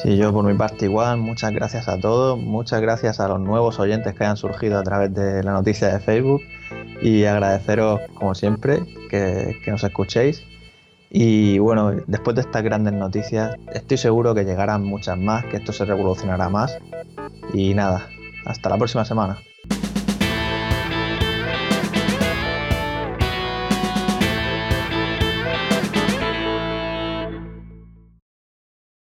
Sí, 0.02 0.18
yo 0.18 0.30
por 0.30 0.44
mi 0.44 0.52
parte 0.52 0.84
igual, 0.84 1.16
muchas 1.16 1.52
gracias 1.52 1.88
a 1.88 1.98
todos, 1.98 2.38
muchas 2.38 2.82
gracias 2.82 3.18
a 3.18 3.28
los 3.28 3.40
nuevos 3.40 3.80
oyentes 3.80 4.14
que 4.14 4.24
hayan 4.24 4.36
surgido 4.36 4.78
a 4.78 4.82
través 4.82 5.14
de 5.14 5.42
la 5.42 5.52
noticia 5.52 5.88
de 5.88 6.00
Facebook 6.00 6.42
y 7.00 7.24
agradeceros, 7.24 8.00
como 8.14 8.34
siempre, 8.34 8.82
que, 9.08 9.56
que 9.64 9.70
nos 9.70 9.82
escuchéis. 9.82 10.44
Y 11.08 11.58
bueno, 11.58 11.92
después 12.06 12.34
de 12.34 12.42
estas 12.42 12.62
grandes 12.62 12.92
noticias, 12.92 13.56
estoy 13.72 13.96
seguro 13.96 14.34
que 14.34 14.44
llegarán 14.44 14.84
muchas 14.84 15.16
más, 15.16 15.46
que 15.46 15.56
esto 15.56 15.72
se 15.72 15.86
revolucionará 15.86 16.50
más. 16.50 16.76
Y 17.54 17.72
nada, 17.72 18.06
hasta 18.44 18.68
la 18.68 18.76
próxima 18.76 19.06
semana. 19.06 19.38